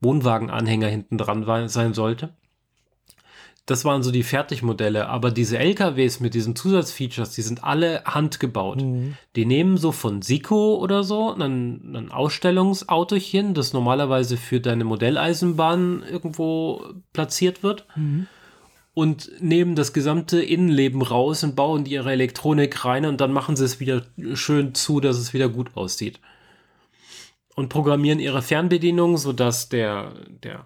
Wohnwagenanhänger 0.02 0.88
hinten 0.88 1.18
dran 1.18 1.70
sein 1.70 1.94
sollte. 1.94 2.36
Das 3.70 3.86
waren 3.86 4.02
so 4.02 4.10
die 4.10 4.24
Fertigmodelle, 4.24 5.10
aber 5.10 5.30
diese 5.30 5.60
LKWs 5.60 6.20
mit 6.22 6.34
diesen 6.34 6.56
Zusatzfeatures, 6.56 7.36
die 7.36 7.44
sind 7.44 7.64
alle 7.64 8.04
handgebaut. 8.04 8.82
Mhm. 8.82 9.16
Die 9.36 9.46
nehmen 9.46 9.78
so 9.78 9.92
von 9.92 10.24
Sico 10.24 10.78
oder 10.78 11.04
so 11.04 11.36
ein, 11.36 11.96
ein 11.96 12.12
Ausstellungsautochen, 12.12 13.54
das 13.54 13.72
normalerweise 13.74 14.38
für 14.38 14.60
deine 14.60 14.86
Modelleisenbahn 14.86 16.02
irgendwo 16.02 16.84
platziert 17.14 17.62
wird 17.62 17.86
Mhm. 17.96 18.26
und 18.96 19.32
nehmen 19.40 19.76
das 19.76 19.94
gesamte 19.94 20.42
Innenleben 20.42 21.04
raus 21.04 21.44
und 21.44 21.56
bauen 21.56 21.84
die 21.84 21.92
ihre 21.92 22.12
Elektronik 22.12 22.86
rein 22.86 23.06
und 23.06 23.22
dann 23.22 23.32
machen 23.32 23.56
sie 23.56 23.66
es 23.66 23.80
wieder 23.80 24.02
schön 24.34 24.74
zu, 24.74 25.00
dass 25.00 25.20
es 25.20 25.36
wieder 25.36 25.48
gut 25.48 25.78
aussieht. 25.78 26.20
Und 27.56 27.70
programmieren 27.70 28.20
ihre 28.20 28.42
Fernbedienung, 28.42 29.18
sodass 29.18 29.70
der, 29.70 30.14
der 30.42 30.66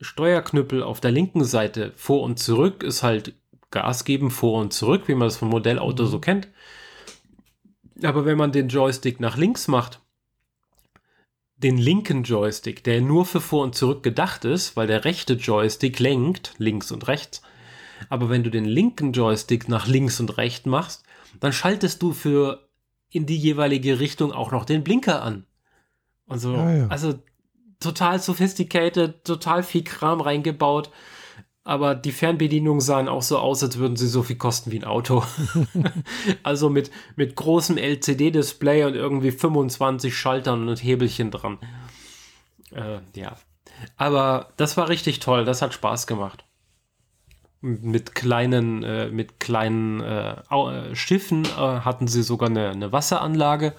Steuerknüppel 0.00 0.82
auf 0.82 1.00
der 1.00 1.10
linken 1.10 1.44
Seite 1.44 1.92
vor 1.96 2.22
und 2.22 2.38
zurück 2.38 2.82
ist 2.82 3.02
halt 3.02 3.34
Gas 3.70 4.04
geben, 4.04 4.30
vor 4.30 4.60
und 4.60 4.72
zurück, 4.72 5.08
wie 5.08 5.14
man 5.14 5.26
das 5.26 5.36
vom 5.38 5.48
Modellauto 5.48 6.06
so 6.06 6.18
kennt. 6.20 6.48
Aber 8.02 8.24
wenn 8.24 8.38
man 8.38 8.52
den 8.52 8.68
Joystick 8.68 9.20
nach 9.20 9.36
links 9.36 9.68
macht, 9.68 10.00
den 11.56 11.78
linken 11.78 12.22
Joystick, 12.22 12.84
der 12.84 13.00
nur 13.00 13.24
für 13.24 13.40
vor 13.40 13.64
und 13.64 13.74
zurück 13.74 14.02
gedacht 14.02 14.44
ist, 14.44 14.76
weil 14.76 14.86
der 14.86 15.04
rechte 15.04 15.34
Joystick 15.34 15.98
lenkt, 15.98 16.52
links 16.58 16.92
und 16.92 17.08
rechts. 17.08 17.40
Aber 18.10 18.28
wenn 18.28 18.44
du 18.44 18.50
den 18.50 18.66
linken 18.66 19.12
Joystick 19.12 19.68
nach 19.68 19.86
links 19.86 20.20
und 20.20 20.36
rechts 20.36 20.66
machst, 20.66 21.02
dann 21.40 21.52
schaltest 21.52 22.02
du 22.02 22.12
für 22.12 22.68
in 23.10 23.24
die 23.24 23.38
jeweilige 23.38 23.98
Richtung 23.98 24.32
auch 24.32 24.52
noch 24.52 24.66
den 24.66 24.84
Blinker 24.84 25.22
an. 25.22 25.46
Und 26.26 26.38
so, 26.38 26.54
Ah, 26.54 26.72
ja. 26.74 26.86
also 26.88 27.14
total 27.80 28.20
sophisticated, 28.20 29.24
total 29.24 29.62
viel 29.62 29.84
Kram 29.84 30.20
reingebaut. 30.20 30.90
Aber 31.66 31.96
die 31.96 32.12
Fernbedienungen 32.12 32.80
sahen 32.80 33.08
auch 33.08 33.22
so 33.22 33.38
aus, 33.38 33.60
als 33.64 33.76
würden 33.76 33.96
sie 33.96 34.06
so 34.06 34.22
viel 34.22 34.36
kosten 34.36 34.70
wie 34.70 34.78
ein 34.78 34.84
Auto. 34.84 35.24
also 36.44 36.70
mit, 36.70 36.92
mit 37.16 37.34
großem 37.34 37.76
LCD-Display 37.76 38.84
und 38.84 38.94
irgendwie 38.94 39.32
25 39.32 40.16
Schaltern 40.16 40.68
und 40.68 40.84
Hebelchen 40.84 41.32
dran. 41.32 41.58
Äh, 42.70 43.00
ja. 43.16 43.34
Aber 43.96 44.52
das 44.56 44.76
war 44.76 44.88
richtig 44.88 45.18
toll, 45.18 45.44
das 45.44 45.60
hat 45.60 45.74
Spaß 45.74 46.06
gemacht. 46.06 46.44
mit 47.60 48.14
kleinen, 48.14 48.84
äh, 48.84 49.08
mit 49.08 49.40
kleinen 49.40 50.00
äh, 50.00 50.94
Schiffen 50.94 51.46
äh, 51.46 51.58
hatten 51.58 52.06
sie 52.06 52.22
sogar 52.22 52.48
eine, 52.48 52.70
eine 52.70 52.92
Wasseranlage, 52.92 53.74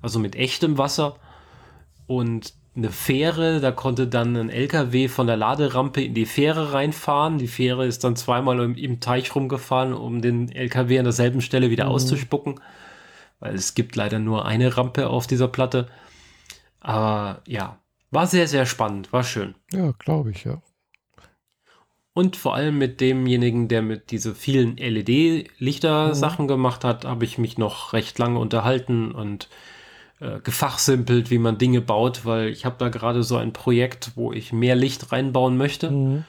also 0.00 0.18
mit 0.18 0.34
echtem 0.34 0.76
Wasser. 0.76 1.20
Und 2.08 2.52
eine 2.74 2.90
Fähre, 2.90 3.60
da 3.60 3.70
konnte 3.70 4.06
dann 4.06 4.34
ein 4.36 4.48
LKW 4.48 5.08
von 5.08 5.26
der 5.26 5.36
Laderampe 5.36 6.02
in 6.02 6.14
die 6.14 6.24
Fähre 6.24 6.72
reinfahren. 6.72 7.38
Die 7.38 7.48
Fähre 7.48 7.86
ist 7.86 8.02
dann 8.02 8.16
zweimal 8.16 8.60
im, 8.60 8.76
im 8.76 9.00
Teich 9.00 9.34
rumgefahren, 9.34 9.92
um 9.92 10.22
den 10.22 10.50
LKW 10.50 10.98
an 10.98 11.04
derselben 11.04 11.42
Stelle 11.42 11.70
wieder 11.70 11.84
mhm. 11.84 11.90
auszuspucken, 11.90 12.60
weil 13.40 13.54
es 13.54 13.74
gibt 13.74 13.94
leider 13.96 14.18
nur 14.18 14.46
eine 14.46 14.76
Rampe 14.76 15.10
auf 15.10 15.26
dieser 15.26 15.48
Platte. 15.48 15.88
Aber 16.80 17.42
ja, 17.46 17.78
war 18.10 18.26
sehr, 18.26 18.48
sehr 18.48 18.64
spannend, 18.64 19.12
war 19.12 19.22
schön. 19.22 19.54
Ja, 19.72 19.92
glaube 19.98 20.30
ich, 20.30 20.44
ja. 20.44 20.62
Und 22.14 22.36
vor 22.36 22.54
allem 22.54 22.76
mit 22.76 23.00
demjenigen, 23.00 23.68
der 23.68 23.80
mit 23.80 24.10
diese 24.10 24.34
vielen 24.34 24.76
LED-Lichter-Sachen 24.76 26.44
mhm. 26.44 26.48
gemacht 26.48 26.84
hat, 26.84 27.04
habe 27.04 27.24
ich 27.24 27.38
mich 27.38 27.58
noch 27.58 27.92
recht 27.92 28.18
lange 28.18 28.38
unterhalten 28.38 29.12
und 29.12 29.48
äh, 30.22 30.40
gefachsimpelt, 30.40 31.30
wie 31.30 31.38
man 31.38 31.58
Dinge 31.58 31.80
baut, 31.80 32.24
weil 32.24 32.48
ich 32.48 32.64
habe 32.64 32.76
da 32.78 32.90
gerade 32.90 33.24
so 33.24 33.36
ein 33.36 33.52
Projekt, 33.52 34.12
wo 34.14 34.32
ich 34.32 34.52
mehr 34.52 34.76
Licht 34.76 35.10
reinbauen 35.10 35.56
möchte. 35.56 35.90
Mhm. 35.90 36.24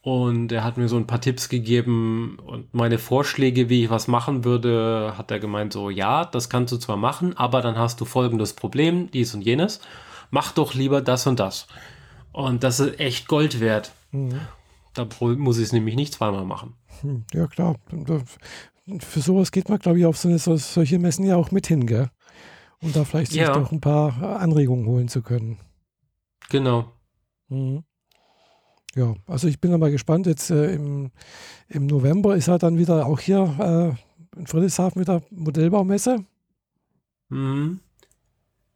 Und 0.00 0.50
er 0.50 0.64
hat 0.64 0.76
mir 0.76 0.88
so 0.88 0.96
ein 0.96 1.06
paar 1.06 1.20
Tipps 1.20 1.48
gegeben 1.48 2.36
und 2.44 2.74
meine 2.74 2.98
Vorschläge, 2.98 3.68
wie 3.68 3.84
ich 3.84 3.90
was 3.90 4.08
machen 4.08 4.44
würde, 4.44 5.14
hat 5.16 5.30
er 5.30 5.38
gemeint, 5.38 5.72
so 5.72 5.88
ja, 5.88 6.24
das 6.24 6.48
kannst 6.48 6.72
du 6.72 6.78
zwar 6.78 6.96
machen, 6.96 7.36
aber 7.36 7.62
dann 7.62 7.78
hast 7.78 8.00
du 8.00 8.04
folgendes 8.04 8.54
Problem, 8.54 9.08
dies 9.12 9.32
und 9.36 9.42
jenes. 9.42 9.80
Mach 10.32 10.50
doch 10.50 10.74
lieber 10.74 11.00
das 11.00 11.28
und 11.28 11.38
das. 11.38 11.68
Und 12.32 12.64
das 12.64 12.80
ist 12.80 12.98
echt 12.98 13.28
Gold 13.28 13.60
wert. 13.60 13.92
Mhm. 14.10 14.40
Da 14.94 15.06
muss 15.20 15.58
ich 15.58 15.64
es 15.64 15.72
nämlich 15.72 15.94
nicht 15.94 16.14
zweimal 16.14 16.44
machen. 16.44 16.74
Hm, 17.02 17.22
ja, 17.32 17.46
klar. 17.46 17.76
Für 18.98 19.20
sowas 19.20 19.52
geht 19.52 19.68
man, 19.68 19.78
glaube 19.78 20.00
ich, 20.00 20.06
auf 20.06 20.18
so 20.18 20.28
eine, 20.28 20.38
solche 20.38 20.98
Messen 20.98 21.24
ja 21.24 21.36
auch 21.36 21.52
mit 21.52 21.68
hin, 21.68 21.86
gell? 21.86 22.10
Um 22.82 22.92
da 22.92 23.04
vielleicht 23.04 23.32
ja. 23.32 23.46
sich 23.46 23.62
doch 23.62 23.72
ein 23.72 23.80
paar 23.80 24.40
Anregungen 24.40 24.86
holen 24.86 25.08
zu 25.08 25.22
können. 25.22 25.58
Genau. 26.50 26.92
Mhm. 27.48 27.84
Ja, 28.94 29.14
also 29.26 29.48
ich 29.48 29.60
bin 29.60 29.78
mal 29.78 29.90
gespannt. 29.90 30.26
Jetzt 30.26 30.50
äh, 30.50 30.74
im, 30.74 31.10
im 31.68 31.86
November 31.86 32.36
ist 32.36 32.48
er 32.48 32.58
dann 32.58 32.78
wieder 32.78 33.06
auch 33.06 33.20
hier 33.20 33.96
äh, 34.36 34.38
in 34.38 34.46
Friedrichshafen 34.46 35.00
wieder 35.00 35.22
Modellbaumesse. 35.30 36.24
Mhm. 37.30 37.80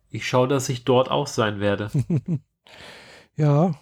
Ich 0.08 0.26
schaue, 0.26 0.48
dass 0.48 0.68
ich 0.70 0.84
dort 0.84 1.10
auch 1.10 1.26
sein 1.26 1.60
werde. 1.60 1.90
ja, 3.36 3.74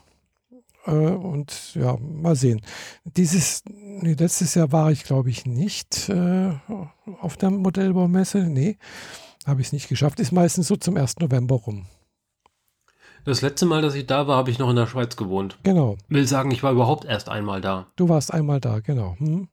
äh, 0.86 0.90
und 0.90 1.74
ja, 1.74 1.96
mal 1.96 2.34
sehen. 2.34 2.60
Dieses, 3.04 3.62
nee, 3.66 4.14
letztes 4.14 4.54
Jahr 4.54 4.72
war 4.72 4.90
ich, 4.90 5.04
glaube 5.04 5.30
ich, 5.30 5.46
nicht 5.46 6.08
äh, 6.08 6.52
auf 7.20 7.36
der 7.36 7.50
Modellbaumesse. 7.50 8.44
Nee. 8.44 8.78
Habe 9.44 9.60
ich 9.60 9.68
es 9.68 9.72
nicht 9.72 9.88
geschafft. 9.88 10.20
Ist 10.20 10.32
meistens 10.32 10.68
so 10.68 10.76
zum 10.76 10.96
1. 10.96 11.18
November 11.18 11.56
rum. 11.56 11.86
Das 13.24 13.40
letzte 13.40 13.64
Mal, 13.64 13.80
dass 13.80 13.94
ich 13.94 14.06
da 14.06 14.26
war, 14.26 14.36
habe 14.36 14.50
ich 14.50 14.58
noch 14.58 14.68
in 14.68 14.76
der 14.76 14.86
Schweiz 14.86 15.16
gewohnt. 15.16 15.58
Genau. 15.62 15.96
Will 16.08 16.26
sagen, 16.26 16.50
ich 16.50 16.62
war 16.62 16.72
überhaupt 16.72 17.06
erst 17.06 17.30
einmal 17.30 17.60
da. 17.60 17.86
Du 17.96 18.08
warst 18.08 18.32
einmal 18.32 18.60
da, 18.60 18.80
genau. 18.80 19.16
Hm? 19.18 19.48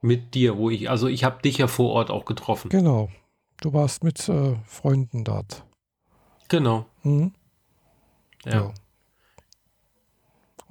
Mit 0.00 0.34
dir, 0.34 0.56
wo 0.56 0.70
ich, 0.70 0.88
also 0.88 1.08
ich 1.08 1.22
habe 1.22 1.42
dich 1.42 1.58
ja 1.58 1.66
vor 1.66 1.90
Ort 1.90 2.10
auch 2.10 2.24
getroffen. 2.24 2.70
Genau. 2.70 3.10
Du 3.60 3.72
warst 3.72 4.02
mit 4.02 4.28
äh, 4.28 4.56
Freunden 4.64 5.24
dort. 5.24 5.64
Genau. 6.48 6.86
Hm? 7.02 7.32
Ja. 8.44 8.52
ja. 8.52 8.74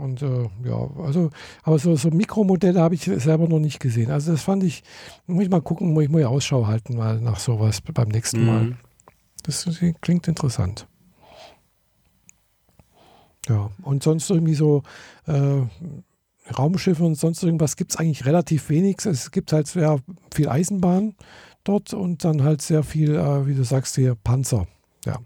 Und 0.02 0.24
äh, 0.24 0.50
ja, 0.66 0.90
also, 1.04 1.30
aber 1.62 1.78
so, 1.78 1.96
so 1.96 2.10
Mikromodelle 2.10 2.82
habe 2.82 2.96
ich 2.96 3.04
selber 3.04 3.48
noch 3.48 3.60
nicht 3.60 3.80
gesehen. 3.80 4.10
Also 4.10 4.32
das 4.32 4.42
fand 4.42 4.64
ich, 4.64 4.84
muss 5.28 5.44
ich 5.44 5.50
mal 5.52 5.62
gucken, 5.62 5.94
muss 5.94 6.06
ich 6.06 6.10
mal 6.10 6.26
Ausschau 6.26 6.66
halten, 6.66 6.98
mal 6.98 7.22
nach 7.22 7.40
sowas 7.40 7.82
beim 7.82 8.08
nächsten 8.08 8.42
mhm. 8.42 8.46
Mal. 8.48 8.78
Das 9.44 9.68
klingt 10.02 10.28
interessant. 10.28 10.88
Ja, 13.48 13.70
und 13.84 14.02
sonst 14.02 14.28
irgendwie 14.32 14.56
so 14.56 14.82
äh, 15.28 15.62
Raumschiffe 16.58 17.04
und 17.04 17.16
sonst 17.16 17.44
irgendwas 17.44 17.76
gibt 17.76 17.92
es 17.92 17.98
eigentlich 17.98 18.26
relativ 18.26 18.70
wenig. 18.70 19.06
Es 19.06 19.30
gibt 19.30 19.54
halt 19.54 19.68
sehr 19.68 20.00
viel 20.34 20.50
Eisenbahn 20.50 21.14
dort 21.64 21.94
und 21.94 22.24
dann 22.26 22.42
halt 22.42 22.64
sehr 22.64 22.82
viel, 22.82 23.16
äh, 23.16 23.46
wie 23.46 23.54
du 23.54 23.64
sagst, 23.64 23.96
hier 23.96 24.16
Panzer. 24.16 24.66
Ja. 25.06 25.20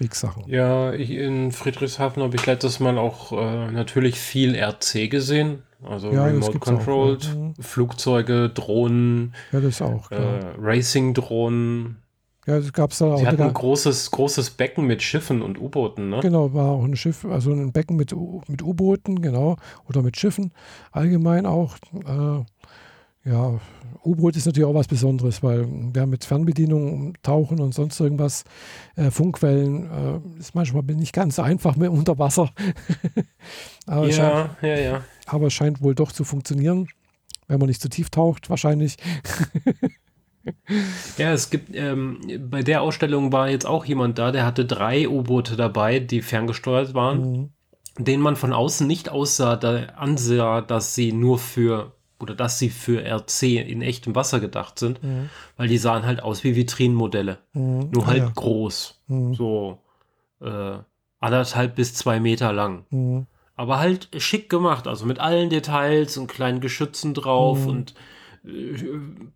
Kriegssachen. 0.00 0.44
Ja, 0.46 0.94
ich, 0.94 1.10
in 1.10 1.52
Friedrichshafen 1.52 2.22
habe 2.22 2.34
ich 2.34 2.46
letztes 2.46 2.80
Mal 2.80 2.96
auch 2.96 3.32
äh, 3.32 3.70
natürlich 3.70 4.18
viel 4.18 4.54
RC 4.54 5.10
gesehen. 5.10 5.62
Also 5.82 6.10
ja, 6.10 6.24
Remote 6.24 6.58
Controlled, 6.58 7.28
auch, 7.30 7.58
ja. 7.58 7.62
Flugzeuge, 7.62 8.48
Drohnen, 8.48 9.34
ja, 9.52 9.60
das 9.60 9.82
auch, 9.82 10.10
äh, 10.10 10.40
Racing-Drohnen. 10.58 11.98
Ja, 12.46 12.58
das 12.58 12.72
gab 12.72 12.92
es 12.92 12.98
da 12.98 13.12
auch. 13.12 13.18
Sie 13.18 13.26
hatten 13.26 13.42
ein 13.42 13.52
großes, 13.52 14.10
großes 14.10 14.52
Becken 14.52 14.86
mit 14.86 15.02
Schiffen 15.02 15.42
und 15.42 15.60
U-Booten, 15.60 16.08
ne? 16.08 16.20
Genau, 16.22 16.54
war 16.54 16.70
auch 16.70 16.84
ein 16.84 16.96
Schiff, 16.96 17.26
also 17.26 17.52
ein 17.52 17.72
Becken 17.72 17.96
mit, 17.96 18.14
mit 18.48 18.62
U-Booten, 18.62 19.20
genau, 19.20 19.56
oder 19.86 20.00
mit 20.00 20.18
Schiffen 20.18 20.52
allgemein 20.92 21.44
auch. 21.44 21.76
Äh, 22.06 22.44
ja, 23.24 23.60
U-Boot 24.02 24.36
ist 24.36 24.46
natürlich 24.46 24.68
auch 24.68 24.74
was 24.74 24.88
Besonderes, 24.88 25.42
weil 25.42 25.66
wir 25.68 26.06
mit 26.06 26.24
Fernbedienung 26.24 27.14
tauchen 27.22 27.60
und 27.60 27.74
sonst 27.74 28.00
irgendwas, 28.00 28.44
äh, 28.96 29.10
Funkwellen, 29.10 29.90
äh, 29.90 30.38
ist 30.38 30.54
manchmal 30.54 30.82
nicht 30.84 31.12
ganz 31.12 31.36
so 31.36 31.42
einfach 31.42 31.76
mehr 31.76 31.92
unter 31.92 32.18
Wasser. 32.18 32.50
aber 33.86 34.08
ja, 34.08 34.12
scheint, 34.12 34.50
ja, 34.62 34.78
ja. 34.78 35.04
Aber 35.26 35.48
es 35.48 35.52
scheint 35.52 35.82
wohl 35.82 35.94
doch 35.94 36.12
zu 36.12 36.24
funktionieren, 36.24 36.88
wenn 37.46 37.58
man 37.58 37.68
nicht 37.68 37.82
zu 37.82 37.90
tief 37.90 38.08
taucht, 38.08 38.48
wahrscheinlich. 38.48 38.96
ja, 41.18 41.32
es 41.32 41.50
gibt, 41.50 41.74
ähm, 41.74 42.20
bei 42.48 42.62
der 42.62 42.80
Ausstellung 42.80 43.32
war 43.32 43.50
jetzt 43.50 43.66
auch 43.66 43.84
jemand 43.84 44.18
da, 44.18 44.32
der 44.32 44.46
hatte 44.46 44.64
drei 44.64 45.06
U-Boote 45.06 45.56
dabei, 45.56 45.98
die 45.98 46.22
ferngesteuert 46.22 46.94
waren, 46.94 47.20
mhm. 47.20 47.50
denen 47.98 48.22
man 48.22 48.36
von 48.36 48.54
außen 48.54 48.86
nicht 48.86 49.10
aussah, 49.10 49.56
da 49.56 49.84
ansah, 49.96 50.62
dass 50.62 50.94
sie 50.94 51.12
nur 51.12 51.38
für 51.38 51.92
oder 52.22 52.34
dass 52.34 52.58
sie 52.58 52.70
für 52.70 53.02
RC 53.04 53.42
in 53.42 53.82
echtem 53.82 54.14
Wasser 54.14 54.40
gedacht 54.40 54.78
sind, 54.78 55.02
mhm. 55.02 55.30
weil 55.56 55.68
die 55.68 55.78
sahen 55.78 56.04
halt 56.04 56.22
aus 56.22 56.44
wie 56.44 56.56
Vitrinenmodelle. 56.56 57.38
Mhm. 57.52 57.90
Nur 57.90 58.06
halt 58.06 58.18
ja. 58.18 58.32
groß. 58.34 59.00
Mhm. 59.08 59.34
So 59.34 59.78
äh, 60.40 60.78
anderthalb 61.20 61.76
bis 61.76 61.94
zwei 61.94 62.20
Meter 62.20 62.52
lang. 62.52 62.84
Mhm. 62.90 63.26
Aber 63.56 63.78
halt 63.78 64.08
schick 64.16 64.48
gemacht, 64.48 64.86
also 64.86 65.04
mit 65.04 65.18
allen 65.18 65.50
Details 65.50 66.16
und 66.16 66.28
kleinen 66.28 66.60
Geschützen 66.60 67.12
drauf 67.12 67.60
mhm. 67.60 67.68
und 67.68 67.94
äh, 68.44 68.74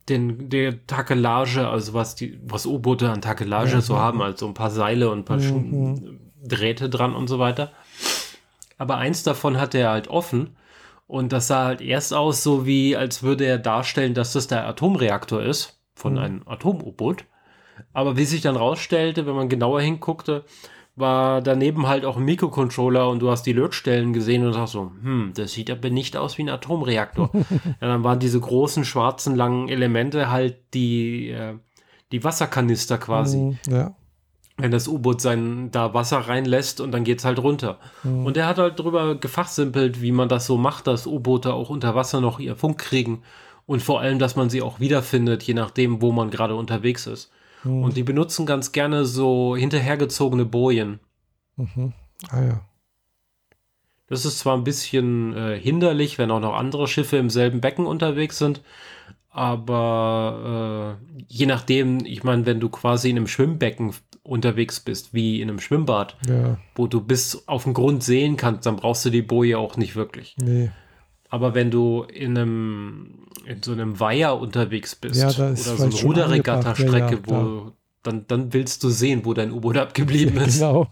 den, 0.08 0.48
der 0.48 0.86
Takelage, 0.86 1.68
also 1.68 1.92
was 1.94 2.14
die, 2.14 2.40
was 2.42 2.66
U-Boote 2.66 3.10
an 3.10 3.20
Takelage 3.20 3.72
ja, 3.72 3.80
so 3.80 3.98
haben, 3.98 4.22
also 4.22 4.46
ein 4.46 4.54
paar 4.54 4.70
Seile 4.70 5.10
und 5.10 5.20
ein 5.20 5.24
paar 5.24 5.38
mhm. 5.38 6.20
Drähte 6.42 6.88
dran 6.88 7.14
und 7.14 7.28
so 7.28 7.38
weiter. 7.38 7.72
Aber 8.78 8.96
eins 8.96 9.22
davon 9.22 9.58
hat 9.58 9.74
er 9.74 9.90
halt 9.90 10.08
offen 10.08 10.56
und 11.14 11.32
das 11.32 11.46
sah 11.46 11.66
halt 11.66 11.80
erst 11.80 12.12
aus, 12.12 12.42
so 12.42 12.66
wie, 12.66 12.96
als 12.96 13.22
würde 13.22 13.44
er 13.44 13.58
darstellen, 13.58 14.14
dass 14.14 14.32
das 14.32 14.48
der 14.48 14.66
Atomreaktor 14.66 15.40
ist 15.40 15.78
von 15.94 16.14
mhm. 16.14 16.18
einem 16.18 16.42
Atom-U-Boot. 16.44 17.24
Aber 17.92 18.16
wie 18.16 18.24
sich 18.24 18.40
dann 18.40 18.56
rausstellte, 18.56 19.24
wenn 19.24 19.36
man 19.36 19.48
genauer 19.48 19.80
hinguckte, 19.80 20.44
war 20.96 21.40
daneben 21.40 21.86
halt 21.86 22.04
auch 22.04 22.16
ein 22.16 22.24
Mikrocontroller 22.24 23.08
und 23.08 23.20
du 23.20 23.30
hast 23.30 23.44
die 23.44 23.52
Lötstellen 23.52 24.12
gesehen 24.12 24.44
und 24.44 24.54
sagst 24.54 24.72
so, 24.72 24.90
hm, 25.02 25.30
das 25.36 25.52
sieht 25.52 25.70
aber 25.70 25.88
nicht 25.88 26.16
aus 26.16 26.36
wie 26.36 26.42
ein 26.42 26.48
Atomreaktor. 26.48 27.30
ja, 27.34 27.74
dann 27.78 28.02
waren 28.02 28.18
diese 28.18 28.40
großen, 28.40 28.84
schwarzen, 28.84 29.36
langen 29.36 29.68
Elemente 29.68 30.32
halt 30.32 30.74
die, 30.74 31.28
äh, 31.30 31.54
die 32.10 32.24
Wasserkanister 32.24 32.98
quasi. 32.98 33.38
Mhm, 33.38 33.58
ja 33.68 33.94
wenn 34.56 34.70
das 34.70 34.86
U-Boot 34.86 35.20
sein 35.20 35.70
da 35.72 35.94
Wasser 35.94 36.18
reinlässt 36.18 36.80
und 36.80 36.92
dann 36.92 37.04
geht's 37.04 37.24
halt 37.24 37.40
runter. 37.40 37.78
Mhm. 38.04 38.26
Und 38.26 38.36
er 38.36 38.46
hat 38.46 38.58
halt 38.58 38.78
drüber 38.78 39.16
gefachsimpelt, 39.16 40.00
wie 40.00 40.12
man 40.12 40.28
das 40.28 40.46
so 40.46 40.56
macht, 40.56 40.86
dass 40.86 41.06
U-Boote 41.06 41.52
auch 41.52 41.70
unter 41.70 41.94
Wasser 41.94 42.20
noch 42.20 42.38
ihr 42.38 42.56
Funk 42.56 42.78
kriegen 42.78 43.22
und 43.66 43.82
vor 43.82 44.00
allem, 44.00 44.18
dass 44.18 44.36
man 44.36 44.50
sie 44.50 44.62
auch 44.62 44.78
wiederfindet, 44.78 45.42
je 45.42 45.54
nachdem, 45.54 46.00
wo 46.02 46.12
man 46.12 46.30
gerade 46.30 46.54
unterwegs 46.54 47.06
ist. 47.06 47.30
Mhm. 47.64 47.82
Und 47.82 47.96
die 47.96 48.02
benutzen 48.04 48.46
ganz 48.46 48.72
gerne 48.72 49.04
so 49.04 49.56
hinterhergezogene 49.56 50.44
Bojen. 50.44 51.00
Mhm. 51.56 51.92
Ah 52.30 52.42
ja. 52.42 52.60
Das 54.06 54.24
ist 54.24 54.38
zwar 54.38 54.56
ein 54.56 54.64
bisschen 54.64 55.34
äh, 55.34 55.58
hinderlich, 55.58 56.18
wenn 56.18 56.30
auch 56.30 56.40
noch 56.40 56.54
andere 56.54 56.86
Schiffe 56.86 57.16
im 57.16 57.30
selben 57.30 57.60
Becken 57.60 57.86
unterwegs 57.86 58.38
sind, 58.38 58.60
aber 59.30 60.98
äh, 61.02 61.24
je 61.26 61.46
nachdem, 61.46 62.04
ich 62.04 62.22
meine, 62.22 62.46
wenn 62.46 62.60
du 62.60 62.68
quasi 62.68 63.10
in 63.10 63.16
einem 63.16 63.26
Schwimmbecken 63.26 63.92
unterwegs 64.24 64.80
bist, 64.80 65.14
wie 65.14 65.40
in 65.40 65.48
einem 65.48 65.60
Schwimmbad, 65.60 66.16
ja. 66.28 66.58
wo 66.74 66.86
du 66.86 67.00
bis 67.00 67.46
auf 67.46 67.64
den 67.64 67.74
Grund 67.74 68.02
sehen 68.02 68.36
kannst, 68.36 68.66
dann 68.66 68.76
brauchst 68.76 69.04
du 69.04 69.10
die 69.10 69.22
Boje 69.22 69.58
auch 69.58 69.76
nicht 69.76 69.94
wirklich. 69.94 70.34
Nee. 70.40 70.70
Aber 71.28 71.54
wenn 71.54 71.70
du 71.70 72.02
in 72.04 72.36
einem 72.36 73.18
in 73.44 73.62
so 73.62 73.72
einem 73.72 74.00
Weiher 74.00 74.38
unterwegs 74.38 74.94
bist 74.94 75.20
ja, 75.20 75.28
oder 75.28 75.54
so 75.54 75.82
eine 75.82 75.94
Ruderregatta-Strecke, 75.94 77.14
ja, 77.16 77.20
wo 77.26 77.72
dann, 78.02 78.26
dann 78.26 78.52
willst 78.52 78.82
du 78.84 78.88
sehen, 78.90 79.24
wo 79.24 79.34
dein 79.34 79.52
U-Boot 79.52 79.76
abgeblieben 79.76 80.36
ist. 80.46 80.58
Genau. 80.58 80.88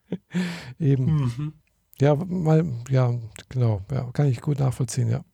Eben. 0.80 1.04
Mhm. 1.04 1.52
Ja, 2.00 2.14
mal, 2.14 2.64
ja, 2.90 3.12
genau, 3.48 3.80
ja, 3.90 4.10
kann 4.12 4.28
ich 4.28 4.40
gut 4.40 4.58
nachvollziehen, 4.60 5.08
ja. 5.08 5.24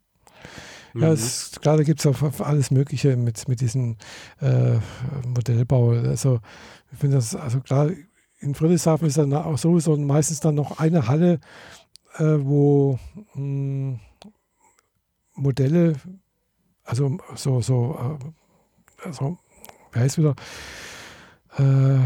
Ja, 0.95 1.09
Mhm. 1.09 1.13
es, 1.15 1.59
klar, 1.61 1.79
da 1.79 1.83
gibt 1.85 2.01
es 2.01 2.07
auch 2.07 2.41
alles 2.41 2.71
Mögliche 2.71 3.17
mit, 3.17 3.49
mit 3.49 3.61
diesem 3.61 3.97
äh, 4.41 4.79
Modellbau. 5.27 5.91
Also, 5.91 6.41
ich 6.93 6.99
finde 6.99 7.17
das, 7.17 7.35
also 7.35 7.61
klar, 7.61 7.91
in 8.39 8.55
Friedrichshafen 8.55 9.07
ist 9.07 9.19
dann 9.19 9.33
auch 9.33 9.59
sowieso 9.59 9.97
meistens 9.97 10.41
dann 10.41 10.55
noch 10.55 10.79
eine 10.79 11.09
Halle, 11.09 11.41
äh, 12.17 12.37
wo 12.39 12.99
mh, 13.35 13.99
Modelle, 15.35 15.95
also 16.85 17.19
so, 17.35 17.61
so, 17.61 18.19
äh, 18.21 19.07
also, 19.07 19.39
wie 19.93 19.99
heißt 20.01 20.19
wieder, 20.19 20.35
äh, 21.57 21.99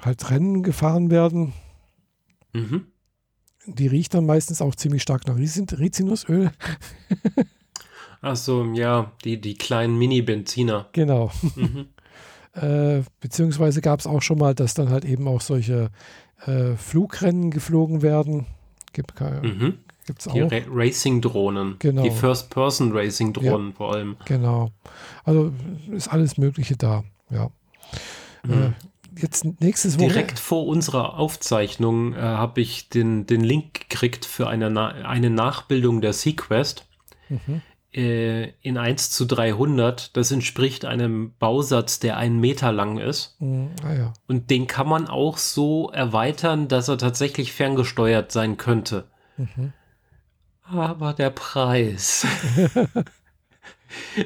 halt 0.00 0.30
Rennen 0.30 0.62
gefahren 0.62 1.10
werden. 1.10 1.52
Mhm. 2.52 2.86
Die 3.66 3.86
riecht 3.86 4.12
dann 4.14 4.26
meistens 4.26 4.60
auch 4.60 4.74
ziemlich 4.74 5.02
stark 5.02 5.26
nach 5.26 5.36
Rizin- 5.36 5.68
Rizinusöl. 5.70 6.52
Achso, 8.20 8.64
ja, 8.74 9.12
die, 9.24 9.40
die 9.40 9.54
kleinen 9.54 9.98
Mini-Benziner. 9.98 10.90
Genau. 10.92 11.30
Mhm. 11.56 11.86
Äh, 12.54 13.02
beziehungsweise 13.20 13.80
gab 13.80 14.00
es 14.00 14.06
auch 14.06 14.22
schon 14.22 14.38
mal, 14.38 14.54
dass 14.54 14.74
dann 14.74 14.90
halt 14.90 15.04
eben 15.04 15.26
auch 15.28 15.40
solche 15.40 15.90
äh, 16.46 16.76
Flugrennen 16.76 17.50
geflogen 17.50 18.02
werden. 18.02 18.46
Gibt 18.92 19.20
Mhm. 19.20 19.74
es 20.16 20.24
Die 20.24 20.42
auch. 20.42 20.52
Ra 20.52 20.58
Racing-Drohnen. 20.70 21.76
Genau. 21.80 22.02
Die 22.02 22.10
First-Person-Racing-Drohnen 22.10 23.72
vor 23.72 23.92
allem. 23.94 24.16
Genau. 24.24 24.70
Also 25.24 25.52
ist 25.90 26.08
alles 26.08 26.38
Mögliche 26.38 26.76
da. 26.76 27.02
Ja. 27.30 27.50
Äh, 28.44 28.48
Mhm. 28.48 28.74
jetzt 29.16 29.44
nächstes. 29.60 29.96
Direkt 29.96 30.38
vor 30.38 30.66
unserer 30.66 31.18
Aufzeichnung 31.18 32.14
äh, 32.14 32.18
habe 32.20 32.60
ich 32.60 32.88
den, 32.88 33.26
den 33.26 33.40
Link 33.42 33.88
gekriegt 33.88 34.24
für 34.26 34.46
eine, 34.46 34.70
Na 34.70 34.88
eine 34.88 35.30
Nachbildung 35.30 36.00
der 36.00 36.12
Sequest 36.12 36.86
Mhm. 37.30 37.62
Äh, 37.94 38.50
in 38.60 38.76
1 38.76 39.10
zu 39.10 39.24
300. 39.24 40.16
Das 40.16 40.30
entspricht 40.30 40.84
einem 40.84 41.34
Bausatz, 41.38 42.00
der 42.00 42.16
einen 42.16 42.40
Meter 42.40 42.72
lang 42.72 42.98
ist. 42.98 43.40
Mhm. 43.40 43.70
Ah 43.82 43.94
ja. 43.94 44.12
Und 44.26 44.50
den 44.50 44.66
kann 44.66 44.88
man 44.88 45.06
auch 45.08 45.38
so 45.38 45.90
erweitern, 45.90 46.68
dass 46.68 46.88
er 46.88 46.98
tatsächlich 46.98 47.52
ferngesteuert 47.52 48.32
sein 48.32 48.56
könnte. 48.56 49.04
Mhm. 49.36 49.72
Aber 50.62 51.12
der 51.12 51.30
Preis. 51.30 52.26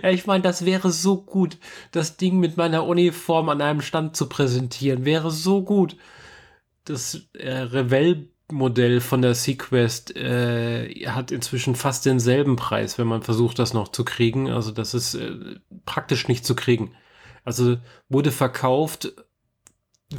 Ich 0.03 0.27
meine, 0.27 0.43
das 0.43 0.65
wäre 0.65 0.91
so 0.91 1.21
gut, 1.21 1.59
das 1.93 2.17
Ding 2.17 2.41
mit 2.41 2.57
meiner 2.57 2.87
Uniform 2.87 3.51
an 3.51 3.61
einem 3.61 3.83
Stand 3.83 4.17
zu 4.17 4.27
präsentieren. 4.27 5.05
Wäre 5.05 5.31
so 5.31 5.63
gut. 5.63 5.97
Das 6.85 7.29
äh, 7.35 7.61
Revell-Modell 8.49 9.01
von 9.01 9.23
der 9.23 9.35
Sequest 9.35 10.17
äh, 10.17 11.07
hat 11.07 11.31
inzwischen 11.31 11.75
fast 11.75 12.07
denselben 12.07 12.57
Preis, 12.57 12.99
wenn 12.99 13.07
man 13.07 13.23
versucht, 13.23 13.59
das 13.59 13.75
noch 13.75 13.89
zu 13.89 14.05
kriegen. 14.05 14.51
Also 14.51 14.73
das 14.73 14.95
ist 14.95 15.15
äh, 15.15 15.33
praktisch 15.85 16.29
nicht 16.29 16.45
zu 16.45 16.55
kriegen. 16.55 16.93
Also 17.45 17.77
wurde 18.09 18.31
verkauft 18.31 19.13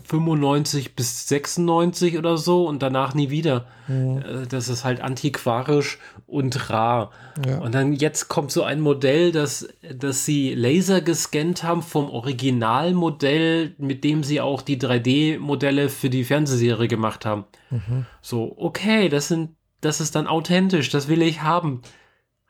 95 0.06 0.96
bis 0.96 1.28
96 1.28 2.18
oder 2.20 2.38
so 2.38 2.68
und 2.68 2.84
danach 2.84 3.16
nie 3.16 3.30
wieder. 3.32 3.66
Mhm. 3.88 4.18
Äh, 4.20 4.48
Das 4.48 4.70
ist 4.70 4.84
halt 4.86 5.02
antiquarisch 5.02 5.98
und 6.28 6.70
rar. 6.70 7.10
Ja. 7.48 7.58
Und 7.60 7.74
dann 7.74 7.94
jetzt 7.94 8.28
kommt 8.28 8.52
so 8.52 8.62
ein 8.64 8.82
Modell, 8.82 9.32
das, 9.32 9.68
das 9.96 10.26
sie 10.26 10.54
laser 10.54 11.02
gescannt 11.02 11.64
haben 11.64 11.82
vom 11.82 12.10
Originalmodell, 12.10 13.74
mit 13.80 14.04
dem 14.04 14.24
sie 14.24 14.42
auch 14.42 14.62
die 14.62 14.78
3D-Modelle 14.80 15.90
für 15.90 16.12
die 16.12 16.24
Fernsehserie 16.24 16.88
gemacht 16.88 17.26
haben. 17.26 17.46
Mhm. 17.72 18.06
So, 18.22 18.54
okay, 18.58 19.10
das 19.10 19.28
sind, 19.28 19.56
das 19.82 20.02
ist 20.02 20.16
dann 20.16 20.28
authentisch, 20.28 20.90
das 20.92 21.08
will 21.08 21.24
ich 21.24 21.42
haben. 21.42 21.82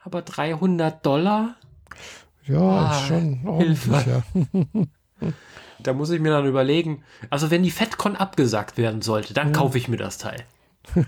Aber 0.03 0.21
300 0.21 1.05
Dollar? 1.05 1.55
ja, 2.45 2.59
Ah, 2.59 2.91
ist 2.99 3.07
schon 3.07 3.39
ordentlich, 3.45 4.05
ja. 4.07 4.23
Da 5.81 5.93
muss 5.93 6.09
ich 6.09 6.19
mir 6.19 6.31
dann 6.31 6.45
überlegen. 6.45 7.03
Also, 7.29 7.51
wenn 7.51 7.63
die 7.63 7.71
FedCon 7.71 8.15
abgesagt 8.15 8.77
werden 8.77 9.01
sollte, 9.01 9.33
dann 9.33 9.53
kaufe 9.53 9.77
ich 9.77 9.87
mir 9.87 9.97
das 9.97 10.17
Teil. 10.17 10.43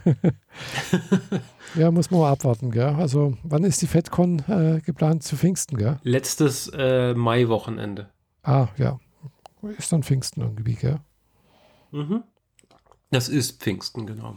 Ja, 1.76 1.90
muss 1.90 2.12
man 2.12 2.20
mal 2.20 2.32
abwarten, 2.32 2.72
gell? 2.72 2.96
Also, 2.98 3.38
wann 3.44 3.64
ist 3.64 3.82
die 3.82 3.88
FedCon 3.88 4.40
äh, 4.50 4.82
geplant 4.82 5.24
zu 5.24 5.38
Pfingsten, 5.38 5.78
gell? 5.78 6.00
Letztes 6.04 6.70
äh, 6.76 7.14
Mai-Wochenende. 7.14 8.10
Ah, 8.44 8.68
ja. 8.76 9.00
Ist 9.78 9.94
dann 9.94 10.04
Pfingsten 10.04 10.42
irgendwie, 10.42 10.76
gell? 10.76 11.00
Mhm. 11.92 12.24
Das 13.10 13.30
ist 13.30 13.62
Pfingsten, 13.62 14.06
genau. 14.06 14.36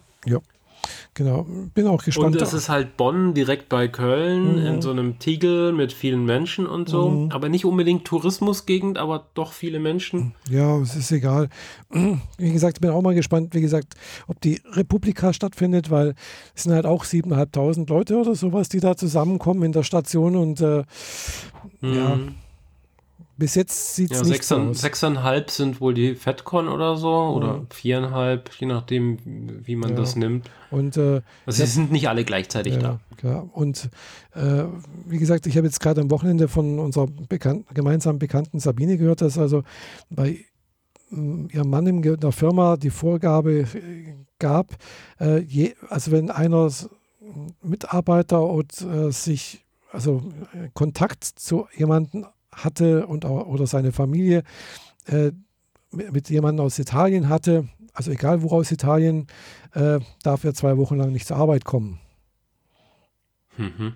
Genau. 1.14 1.46
Bin 1.74 1.86
auch 1.86 2.02
gespannt. 2.04 2.34
Und 2.34 2.42
es 2.42 2.52
ist 2.52 2.68
halt 2.68 2.96
Bonn 2.96 3.34
direkt 3.34 3.68
bei 3.68 3.86
Köln 3.88 4.60
Mhm. 4.60 4.66
in 4.66 4.82
so 4.82 4.90
einem 4.90 5.18
Tiegel 5.20 5.72
mit 5.72 5.92
vielen 5.92 6.24
Menschen 6.24 6.66
und 6.66 6.88
so. 6.88 7.08
Mhm. 7.10 7.30
Aber 7.32 7.48
nicht 7.48 7.64
unbedingt 7.64 8.04
Tourismusgegend, 8.04 8.98
aber 8.98 9.26
doch 9.34 9.52
viele 9.52 9.78
Menschen. 9.78 10.34
Ja, 10.50 10.76
es 10.80 10.96
ist 10.96 11.12
egal. 11.12 11.48
Wie 12.38 12.52
gesagt, 12.52 12.78
ich 12.78 12.80
bin 12.80 12.90
auch 12.90 13.02
mal 13.02 13.14
gespannt, 13.14 13.54
wie 13.54 13.60
gesagt, 13.60 13.94
ob 14.26 14.40
die 14.40 14.60
Republika 14.72 15.32
stattfindet, 15.32 15.90
weil 15.90 16.14
es 16.54 16.64
sind 16.64 16.72
halt 16.72 16.86
auch 16.86 17.04
7.500 17.04 17.88
Leute 17.88 18.16
oder 18.16 18.34
sowas, 18.34 18.68
die 18.68 18.80
da 18.80 18.96
zusammenkommen 18.96 19.62
in 19.62 19.72
der 19.72 19.84
Station 19.84 20.34
und 20.36 20.60
äh, 20.60 20.82
Ja, 21.80 22.16
Mhm. 22.16 22.34
Bis 23.36 23.54
jetzt 23.54 23.94
sieht 23.96 24.10
es 24.12 24.18
Ja, 24.18 24.22
nicht 24.24 24.32
sechs, 24.36 24.48
so 24.48 24.56
aus. 24.56 24.80
sechseinhalb 24.80 25.50
sind 25.50 25.80
wohl 25.80 25.94
die 25.94 26.14
FedCon 26.14 26.68
oder 26.68 26.96
so. 26.96 27.12
Oder 27.12 27.58
Mhm. 27.58 27.66
viereinhalb, 27.70 28.50
je 28.58 28.66
nachdem, 28.66 29.18
wie 29.66 29.76
man 29.76 29.90
Ja. 29.90 29.96
das 29.96 30.16
nimmt. 30.16 30.50
Und 30.70 30.96
äh, 30.96 31.22
Also 31.46 31.62
Ja. 31.62 31.66
sie 31.66 31.72
sind 31.72 31.90
nicht 31.92 32.08
alle 32.08 32.24
gleichzeitig 32.24 32.74
ja, 32.74 32.80
da. 32.80 33.00
klar. 33.16 33.48
Und 33.52 33.90
äh, 34.34 34.64
wie 35.06 35.18
gesagt, 35.18 35.46
ich 35.46 35.56
habe 35.56 35.66
jetzt 35.66 35.80
gerade 35.80 36.00
am 36.00 36.10
Wochenende 36.10 36.48
von 36.48 36.78
unserer 36.78 37.06
bekannt, 37.06 37.66
gemeinsamen 37.74 38.18
Bekannten 38.18 38.60
Sabine 38.60 38.96
gehört, 38.98 39.20
dass 39.20 39.36
also 39.38 39.62
bei 40.10 40.38
mm, 41.10 41.46
ihrem 41.52 41.70
Mann 41.70 41.86
in 41.86 42.02
der 42.02 42.32
Firma 42.32 42.76
die 42.76 42.90
Vorgabe 42.90 43.60
äh, 43.60 44.14
gab, 44.38 44.68
äh, 45.20 45.38
je, 45.40 45.74
also 45.88 46.10
wenn 46.12 46.30
einer 46.30 46.70
Mitarbeiter 47.62 48.42
und, 48.44 48.80
äh, 48.82 49.10
sich, 49.10 49.64
also 49.92 50.22
äh, 50.52 50.68
Kontakt 50.74 51.24
zu 51.24 51.66
jemandem 51.76 52.26
hatte 52.54 53.06
und 53.06 53.24
auch, 53.24 53.46
oder 53.46 53.66
seine 53.66 53.92
Familie 53.92 54.42
äh, 55.06 55.32
mit, 55.90 56.30
jemandem 56.30 56.64
aus 56.64 56.78
Italien 56.78 57.28
hatte, 57.28 57.68
also 57.92 58.10
egal 58.10 58.42
wo 58.42 58.50
aus 58.50 58.72
Italien, 58.72 59.26
äh, 59.72 60.00
darf 60.22 60.44
er 60.44 60.54
zwei 60.54 60.76
Wochen 60.76 60.96
lang 60.96 61.12
nicht 61.12 61.26
zur 61.26 61.36
Arbeit 61.36 61.64
kommen. 61.64 62.00
Mhm. 63.56 63.94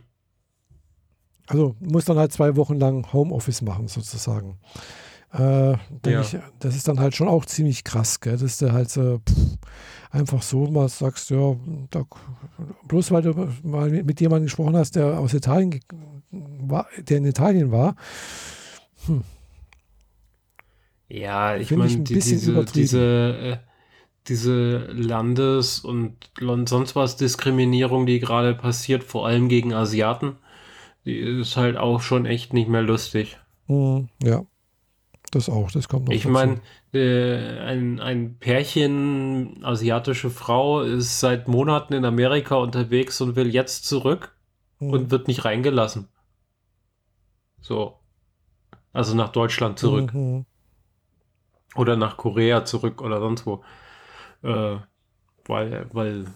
Also 1.47 1.75
muss 1.81 2.05
dann 2.05 2.19
halt 2.19 2.33
zwei 2.33 2.57
Wochen 2.57 2.77
lang 2.77 3.13
Homeoffice 3.13 3.63
machen, 3.63 3.89
sozusagen. 3.89 4.59
Äh, 5.33 5.73
Ja. 6.07 6.21
ich, 6.21 6.37
das 6.59 6.77
ist 6.77 6.89
dann 6.89 7.01
halt 7.01 7.15
schon 7.15 7.29
auch 7.29 7.45
ziemlich 7.45 7.85
krass, 7.85 8.21
gell? 8.21 8.37
dass 8.37 8.59
du 8.59 8.73
halt 8.73 8.91
so, 8.91 9.19
pff, 9.19 9.59
einfach 10.11 10.43
so 10.43 10.67
mal 10.71 10.89
sagst, 10.89 11.31
ja, 11.31 11.57
da, 11.91 12.05
bloß 12.87 13.11
weil 13.11 13.23
du 13.23 13.49
mal 13.63 13.91
mit, 13.91 14.07
mit 14.07 14.21
jemandem 14.21 14.47
gesprochen 14.47 14.77
hast, 14.77 14.97
der 14.97 15.19
aus 15.19 15.35
Italien 15.35 15.81
war, 16.31 16.87
der 16.99 17.19
in 17.19 17.25
Italien 17.25 17.71
war. 17.73 17.97
Ja, 21.09 21.57
ich 21.57 21.71
meine, 21.71 21.91
ein 21.93 22.05
die, 22.05 22.15
bisschen 22.15 22.39
diese, 22.39 22.65
diese, 22.65 23.39
äh, 23.41 23.57
diese 24.29 24.79
Landes- 24.93 25.81
und 25.81 26.15
sonst 26.69 26.95
was 26.97 27.17
Diskriminierung, 27.17 28.05
die 28.05 28.21
gerade 28.21 28.55
passiert, 28.55 29.05
vor 29.05 29.27
allem 29.27 29.49
gegen 29.49 29.73
Asiaten, 29.73 30.37
die 31.07 31.19
ist 31.19 31.57
halt 31.57 31.79
auch 31.79 32.03
schon 32.03 32.27
echt 32.27 32.53
nicht 32.53 32.69
mehr 32.69 32.83
lustig. 32.83 33.39
Mhm, 33.69 34.09
ja, 34.23 34.45
das 35.31 35.49
auch, 35.49 35.71
das 35.71 35.89
kommt 35.89 36.09
noch 36.09 36.15
Ich 36.15 36.27
meine, 36.27 36.61
äh, 36.93 37.59
ein, 37.61 38.01
ein 38.01 38.37
Pärchen, 38.39 39.65
asiatische 39.65 40.29
Frau, 40.29 40.83
ist 40.83 41.21
seit 41.21 41.49
Monaten 41.49 41.95
in 41.95 42.05
Amerika 42.05 42.57
unterwegs 42.57 43.21
und 43.23 43.37
will 43.37 43.49
jetzt 43.55 43.87
zurück 43.87 44.35
Mhm. 44.81 44.91
und 44.91 45.11
wird 45.11 45.29
nicht 45.29 45.45
reingelassen. 45.45 46.09
So. 47.61 47.95
Also 48.93 49.15
nach 49.15 49.29
Deutschland 49.31 49.79
zurück. 49.79 50.13
Mhm. 50.15 50.45
Oder 51.77 51.97
nach 51.97 52.17
Korea 52.17 52.65
zurück 52.65 53.03
oder 53.03 53.21
sonst 53.21 53.47
wo. 53.47 53.63
Äh, 54.43 54.77
weil, 55.47 55.87
weil, 55.93 56.27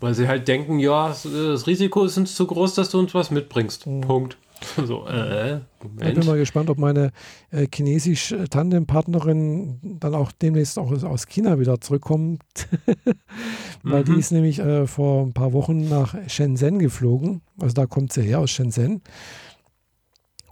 weil 0.00 0.14
sie 0.14 0.28
halt 0.28 0.48
denken, 0.48 0.78
ja, 0.78 1.08
das- 1.08 1.66
Risiko 1.66 2.04
ist 2.04 2.16
uns 2.18 2.34
zu 2.34 2.46
groß, 2.46 2.74
dass 2.74 2.90
du 2.90 2.98
uns 2.98 3.14
was 3.14 3.30
mitbringst. 3.30 3.86
Mhm. 3.86 4.00
Punkt. 4.02 4.36
So, 4.86 5.06
äh, 5.06 5.60
Ich 6.00 6.14
bin 6.14 6.24
mal 6.26 6.38
gespannt, 6.38 6.70
ob 6.70 6.78
meine 6.78 7.12
äh, 7.50 7.66
chinesische 7.72 8.48
Tandempartnerin 8.48 9.98
dann 10.00 10.14
auch 10.14 10.32
demnächst 10.32 10.78
auch 10.78 10.90
aus- 10.90 11.26
China 11.26 11.58
wieder 11.60 11.78
zurückkommt. 11.78 12.42
Weil 13.82 14.04
die 14.04 14.12
Mhm. 14.12 14.18
ist 14.18 14.32
nämlich 14.32 14.58
äh, 14.58 14.86
vor 14.86 15.24
ein 15.26 15.34
paar 15.34 15.52
Wochen 15.52 15.88
nach 15.90 16.14
Shenzhen 16.28 16.78
geflogen. 16.78 17.42
Also 17.60 17.74
da 17.74 17.84
kommt 17.86 18.14
sie 18.14 18.22
her 18.22 18.40
aus 18.40 18.50
Shenzhen. 18.50 19.02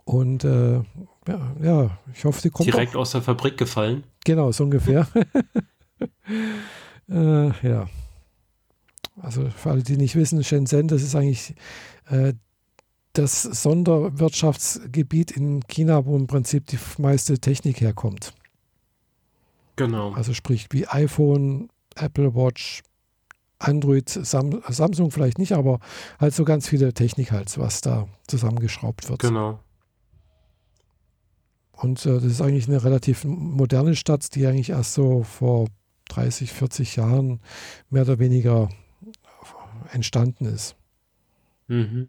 Und 0.04 0.44
äh, 0.44 0.82
ja, 1.26 1.56
ja, 1.62 1.98
ich 2.12 2.24
hoffe, 2.24 2.40
sie 2.40 2.50
kommt 2.50 2.66
Direkt 2.66 2.94
auch. 2.94 3.00
aus 3.00 3.12
der 3.12 3.22
Fabrik 3.22 3.56
gefallen. 3.56 4.04
Genau, 4.24 4.52
so 4.52 4.64
ungefähr. 4.64 5.06
äh, 7.08 7.68
ja. 7.68 7.88
Also 9.20 9.48
für 9.48 9.70
alle, 9.70 9.82
die 9.82 9.96
nicht 9.96 10.16
wissen, 10.16 10.42
Shenzhen, 10.44 10.88
das 10.88 11.02
ist 11.02 11.14
eigentlich 11.14 11.54
äh, 12.10 12.34
das 13.14 13.42
Sonderwirtschaftsgebiet 13.42 15.30
in 15.30 15.62
China, 15.68 16.04
wo 16.04 16.16
im 16.16 16.26
Prinzip 16.26 16.66
die 16.66 16.78
meiste 16.98 17.38
Technik 17.38 17.80
herkommt. 17.80 18.34
Genau. 19.76 20.12
Also 20.12 20.34
sprich 20.34 20.66
wie 20.70 20.86
iPhone, 20.86 21.68
Apple 21.96 22.34
Watch, 22.34 22.82
Android, 23.58 24.08
Sam 24.08 24.62
Samsung 24.68 25.10
vielleicht 25.10 25.38
nicht, 25.38 25.52
aber 25.52 25.80
halt 26.18 26.34
so 26.34 26.44
ganz 26.44 26.68
viele 26.68 26.92
Technik 26.92 27.32
halt, 27.32 27.56
was 27.56 27.80
da 27.80 28.08
zusammengeschraubt 28.26 29.08
wird. 29.08 29.20
Genau. 29.20 29.60
Und 31.76 32.04
äh, 32.06 32.14
das 32.14 32.24
ist 32.24 32.40
eigentlich 32.40 32.68
eine 32.68 32.84
relativ 32.84 33.24
moderne 33.24 33.96
Stadt, 33.96 34.34
die 34.34 34.46
eigentlich 34.46 34.70
erst 34.70 34.94
so 34.94 35.22
vor 35.22 35.68
30, 36.08 36.52
40 36.52 36.96
Jahren 36.96 37.40
mehr 37.90 38.02
oder 38.02 38.18
weniger 38.18 38.68
entstanden 39.92 40.46
ist. 40.46 40.76
Mhm. 41.68 42.08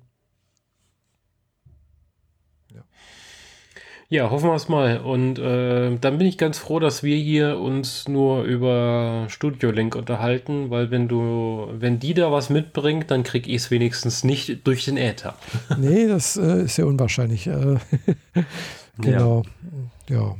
Ja, 4.07 4.29
hoffen 4.29 4.49
wir 4.49 4.55
es 4.55 4.69
mal. 4.69 4.99
Und 4.99 5.39
äh, 5.39 5.97
dann 5.99 6.17
bin 6.19 6.27
ich 6.27 6.37
ganz 6.37 6.59
froh, 6.59 6.79
dass 6.79 7.01
wir 7.01 7.17
hier 7.17 7.57
uns 7.57 8.07
nur 8.07 8.43
über 8.43 9.25
Studio 9.29 9.71
Link 9.71 9.95
unterhalten, 9.95 10.69
weil 10.69 10.91
wenn 10.91 11.07
du, 11.07 11.67
wenn 11.71 11.97
die 11.97 12.13
da 12.13 12.31
was 12.31 12.51
mitbringt, 12.51 13.09
dann 13.09 13.23
krieg 13.23 13.47
ich 13.47 13.55
es 13.55 13.71
wenigstens 13.71 14.23
nicht 14.23 14.67
durch 14.67 14.85
den 14.85 14.97
Äther. 14.97 15.35
Nee, 15.79 16.07
das 16.07 16.37
äh, 16.37 16.63
ist 16.63 16.77
ja 16.77 16.85
unwahrscheinlich. 16.85 17.49
Genau. 18.97 19.43
Ja. 20.09 20.15
ja. 20.15 20.35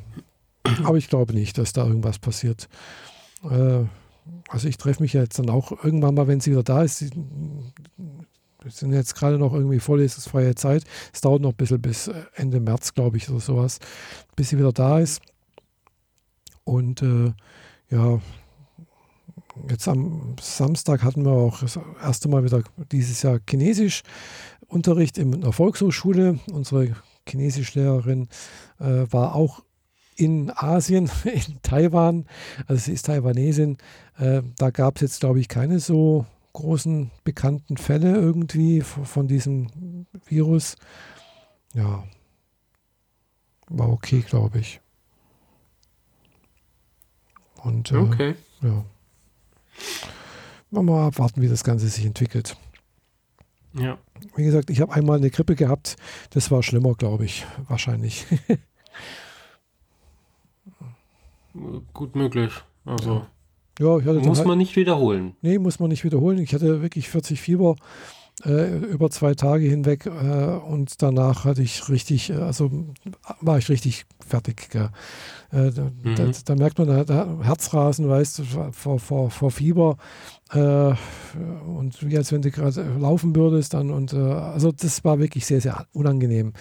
Aber 0.84 0.98
ich 0.98 1.10
glaube 1.10 1.34
nicht, 1.34 1.57
dass 1.57 1.73
da 1.73 1.86
irgendwas 1.86 2.19
passiert. 2.19 2.68
Äh, 3.44 3.84
also 4.49 4.68
ich 4.68 4.77
treffe 4.77 5.02
mich 5.03 5.14
ja 5.14 5.22
jetzt 5.22 5.40
dann 5.40 5.49
auch 5.49 5.72
irgendwann 5.84 6.15
mal, 6.15 6.27
wenn 6.27 6.40
sie 6.40 6.52
wieder 6.52 6.64
da 6.64 6.84
ist. 6.84 7.02
Wir 7.02 8.72
sind 8.72 8.94
jetzt 8.94 9.15
gerade 9.15 9.38
noch 9.38 9.53
irgendwie 9.53 9.80
vorlesungsfreie 9.80 10.56
Zeit. 10.56 10.84
Es 11.14 11.22
dauert 11.22 11.41
noch 11.41 11.52
ein 11.52 11.56
bisschen 11.56 11.82
bis 11.82 12.10
Ende 12.34 12.60
März, 12.60 12.94
glaube 12.94 13.18
ich, 13.18 13.30
oder 13.30 13.40
sowas, 13.40 13.80
bis 14.36 14.49
sie 14.49 14.57
wieder 14.57 14.73
da 14.73 14.99
ist. 14.99 15.22
Und 16.64 17.03
äh, 17.03 17.32
ja, 17.91 18.19
jetzt 19.69 19.88
am 19.88 20.36
Samstag 20.41 21.03
hatten 21.03 21.23
wir 21.23 21.32
auch 21.32 21.60
das 21.60 21.80
erste 22.02 22.27
Mal 22.27 22.44
wieder 22.44 22.64
dieses 22.91 23.22
Jahr 23.22 23.40
Chinesisch-Unterricht 23.48 25.19
in 25.19 25.41
der 25.41 25.52
Volkshochschule. 25.52 26.40
Unsere 26.52 26.95
Chinesischlehrerin 27.27 28.30
äh, 28.80 29.06
war 29.11 29.35
auch 29.35 29.64
in 30.15 30.52
Asien, 30.56 31.10
in 31.26 31.61
Taiwan, 31.61 32.26
also 32.68 32.81
sie 32.81 32.93
ist 32.93 33.06
Taiwanesin. 33.07 33.77
Äh, 34.18 34.41
da 34.57 34.69
gab 34.69 34.95
es 34.95 35.02
jetzt, 35.02 35.19
glaube 35.19 35.39
ich, 35.39 35.47
keine 35.47 35.80
so 35.80 36.26
großen 36.53 37.11
bekannten 37.23 37.76
Fälle 37.77 38.15
irgendwie 38.15 38.81
von 38.81 39.27
diesem 39.27 40.06
Virus. 40.26 40.77
Ja, 41.73 42.06
war 43.68 43.89
okay, 43.89 44.22
glaube 44.22 44.60
ich. 44.60 44.80
Und 47.64 47.91
äh, 47.91 47.95
okay. 47.95 48.35
ja. 48.61 48.85
Mal 50.69 51.07
abwarten, 51.07 51.41
wie 51.41 51.47
das 51.47 51.64
Ganze 51.64 51.88
sich 51.88 52.06
entwickelt. 52.06 52.57
Ja. 53.73 53.97
Wie 54.36 54.44
gesagt, 54.44 54.70
ich 54.70 54.82
habe 54.82 54.94
einmal 54.94 55.18
eine 55.18 55.30
Grippe 55.30 55.56
gehabt. 55.56 55.96
Das 56.32 56.52
war 56.52 56.64
schlimmer, 56.64 56.96
glaube 56.96 57.26
ich. 57.26 57.46
Wahrscheinlich. 57.68 58.26
Gut 61.94 62.16
möglich. 62.16 62.52
Also. 62.86 63.14
Ja. 63.14 63.28
Ja, 63.78 63.98
muss 64.14 64.38
halt, 64.38 64.48
man 64.48 64.58
nicht 64.58 64.78
wiederholen. 64.78 65.36
Nee, 65.42 65.60
muss 65.60 65.80
man 65.80 65.90
nicht 65.90 66.06
wiederholen. 66.06 66.38
Ich 66.38 66.54
hatte 66.54 66.82
wirklich 66.82 67.10
40 67.10 67.42
Fieber 67.42 67.76
äh, 68.44 68.78
über 68.78 69.10
zwei 69.10 69.34
Tage 69.34 69.66
hinweg 69.66 70.06
äh, 70.06 70.10
und 70.10 71.02
danach 71.02 71.46
hatte 71.46 71.62
ich 71.62 71.90
richtig, 71.90 72.30
äh, 72.30 72.36
also 72.36 72.72
war 73.42 73.58
ich 73.58 73.70
richtig 73.70 74.06
fertig. 74.26 74.74
Äh, 74.76 74.90
da, 75.52 75.92
mhm. 76.04 76.16
da, 76.16 76.32
da, 76.46 76.56
merkt 76.56 76.78
man, 76.78 76.88
da, 76.88 77.04
da 77.04 77.38
Herzrasen, 77.42 78.10
weißt 78.10 78.40
du, 78.40 78.44
vor, 78.72 79.00
vor, 79.00 79.30
vor 79.30 79.52
Fieber 79.52 79.98
äh, 80.52 80.94
und 81.66 82.08
wie 82.08 82.18
als 82.18 82.32
wenn 82.32 82.42
du 82.42 82.52
gerade 82.52 82.84
laufen 83.00 83.36
würdest 83.36 83.74
dann 83.74 83.92
und 83.92 84.14
äh, 84.14 84.18
also 84.18 84.72
das 84.72 85.04
war 85.04 85.20
wirklich 85.20 85.46
sehr, 85.46 85.62
sehr 85.62 85.88
unangenehm. 85.94 86.54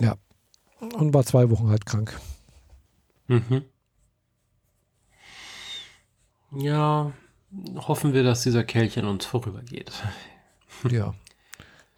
Ja. 0.00 0.16
Und 0.80 1.14
war 1.14 1.24
zwei 1.24 1.48
Wochen 1.50 1.68
halt 1.68 1.86
krank. 1.86 2.18
Mhm. 3.28 3.62
Ja, 6.54 7.12
hoffen 7.76 8.12
wir, 8.12 8.24
dass 8.24 8.42
dieser 8.42 8.64
Kerlchen 8.64 9.04
an 9.04 9.12
uns 9.12 9.24
vorübergeht. 9.24 9.92
Ja, 10.90 11.14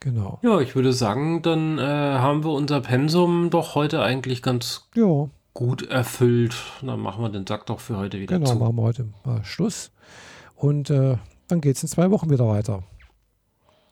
genau. 0.00 0.38
Ja, 0.42 0.60
ich 0.60 0.76
würde 0.76 0.92
sagen, 0.92 1.40
dann 1.42 1.78
äh, 1.78 1.82
haben 1.82 2.44
wir 2.44 2.50
unser 2.50 2.82
Pensum 2.82 3.50
doch 3.50 3.74
heute 3.74 4.02
eigentlich 4.02 4.42
ganz 4.42 4.88
ja. 4.94 5.30
gut 5.54 5.82
erfüllt. 5.82 6.54
Dann 6.82 7.00
machen 7.00 7.22
wir 7.22 7.30
den 7.30 7.46
Sack 7.46 7.66
doch 7.66 7.80
für 7.80 7.96
heute 7.96 8.20
wieder 8.20 8.36
genau, 8.38 8.50
zu. 8.50 8.52
Genau, 8.54 8.66
machen 8.66 8.76
wir 8.76 8.82
heute 8.82 9.08
mal 9.24 9.44
Schluss. 9.44 9.90
Und 10.64 10.88
äh, 10.88 11.18
dann 11.48 11.60
geht 11.60 11.76
es 11.76 11.82
in 11.82 11.90
zwei 11.90 12.10
Wochen 12.10 12.30
wieder 12.30 12.48
weiter. 12.48 12.82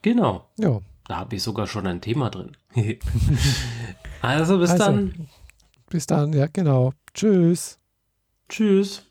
Genau. 0.01 0.47
Ja. 0.57 0.79
Da 1.07 1.17
habe 1.17 1.35
ich 1.35 1.43
sogar 1.43 1.67
schon 1.67 1.85
ein 1.85 2.01
Thema 2.01 2.31
drin. 2.31 2.57
also 4.23 4.57
bis 4.57 4.71
also, 4.71 4.83
dann. 4.83 5.27
Bis 5.91 6.07
dann, 6.07 6.33
ja, 6.33 6.47
genau. 6.47 6.93
Tschüss. 7.13 7.77
Tschüss. 8.49 9.05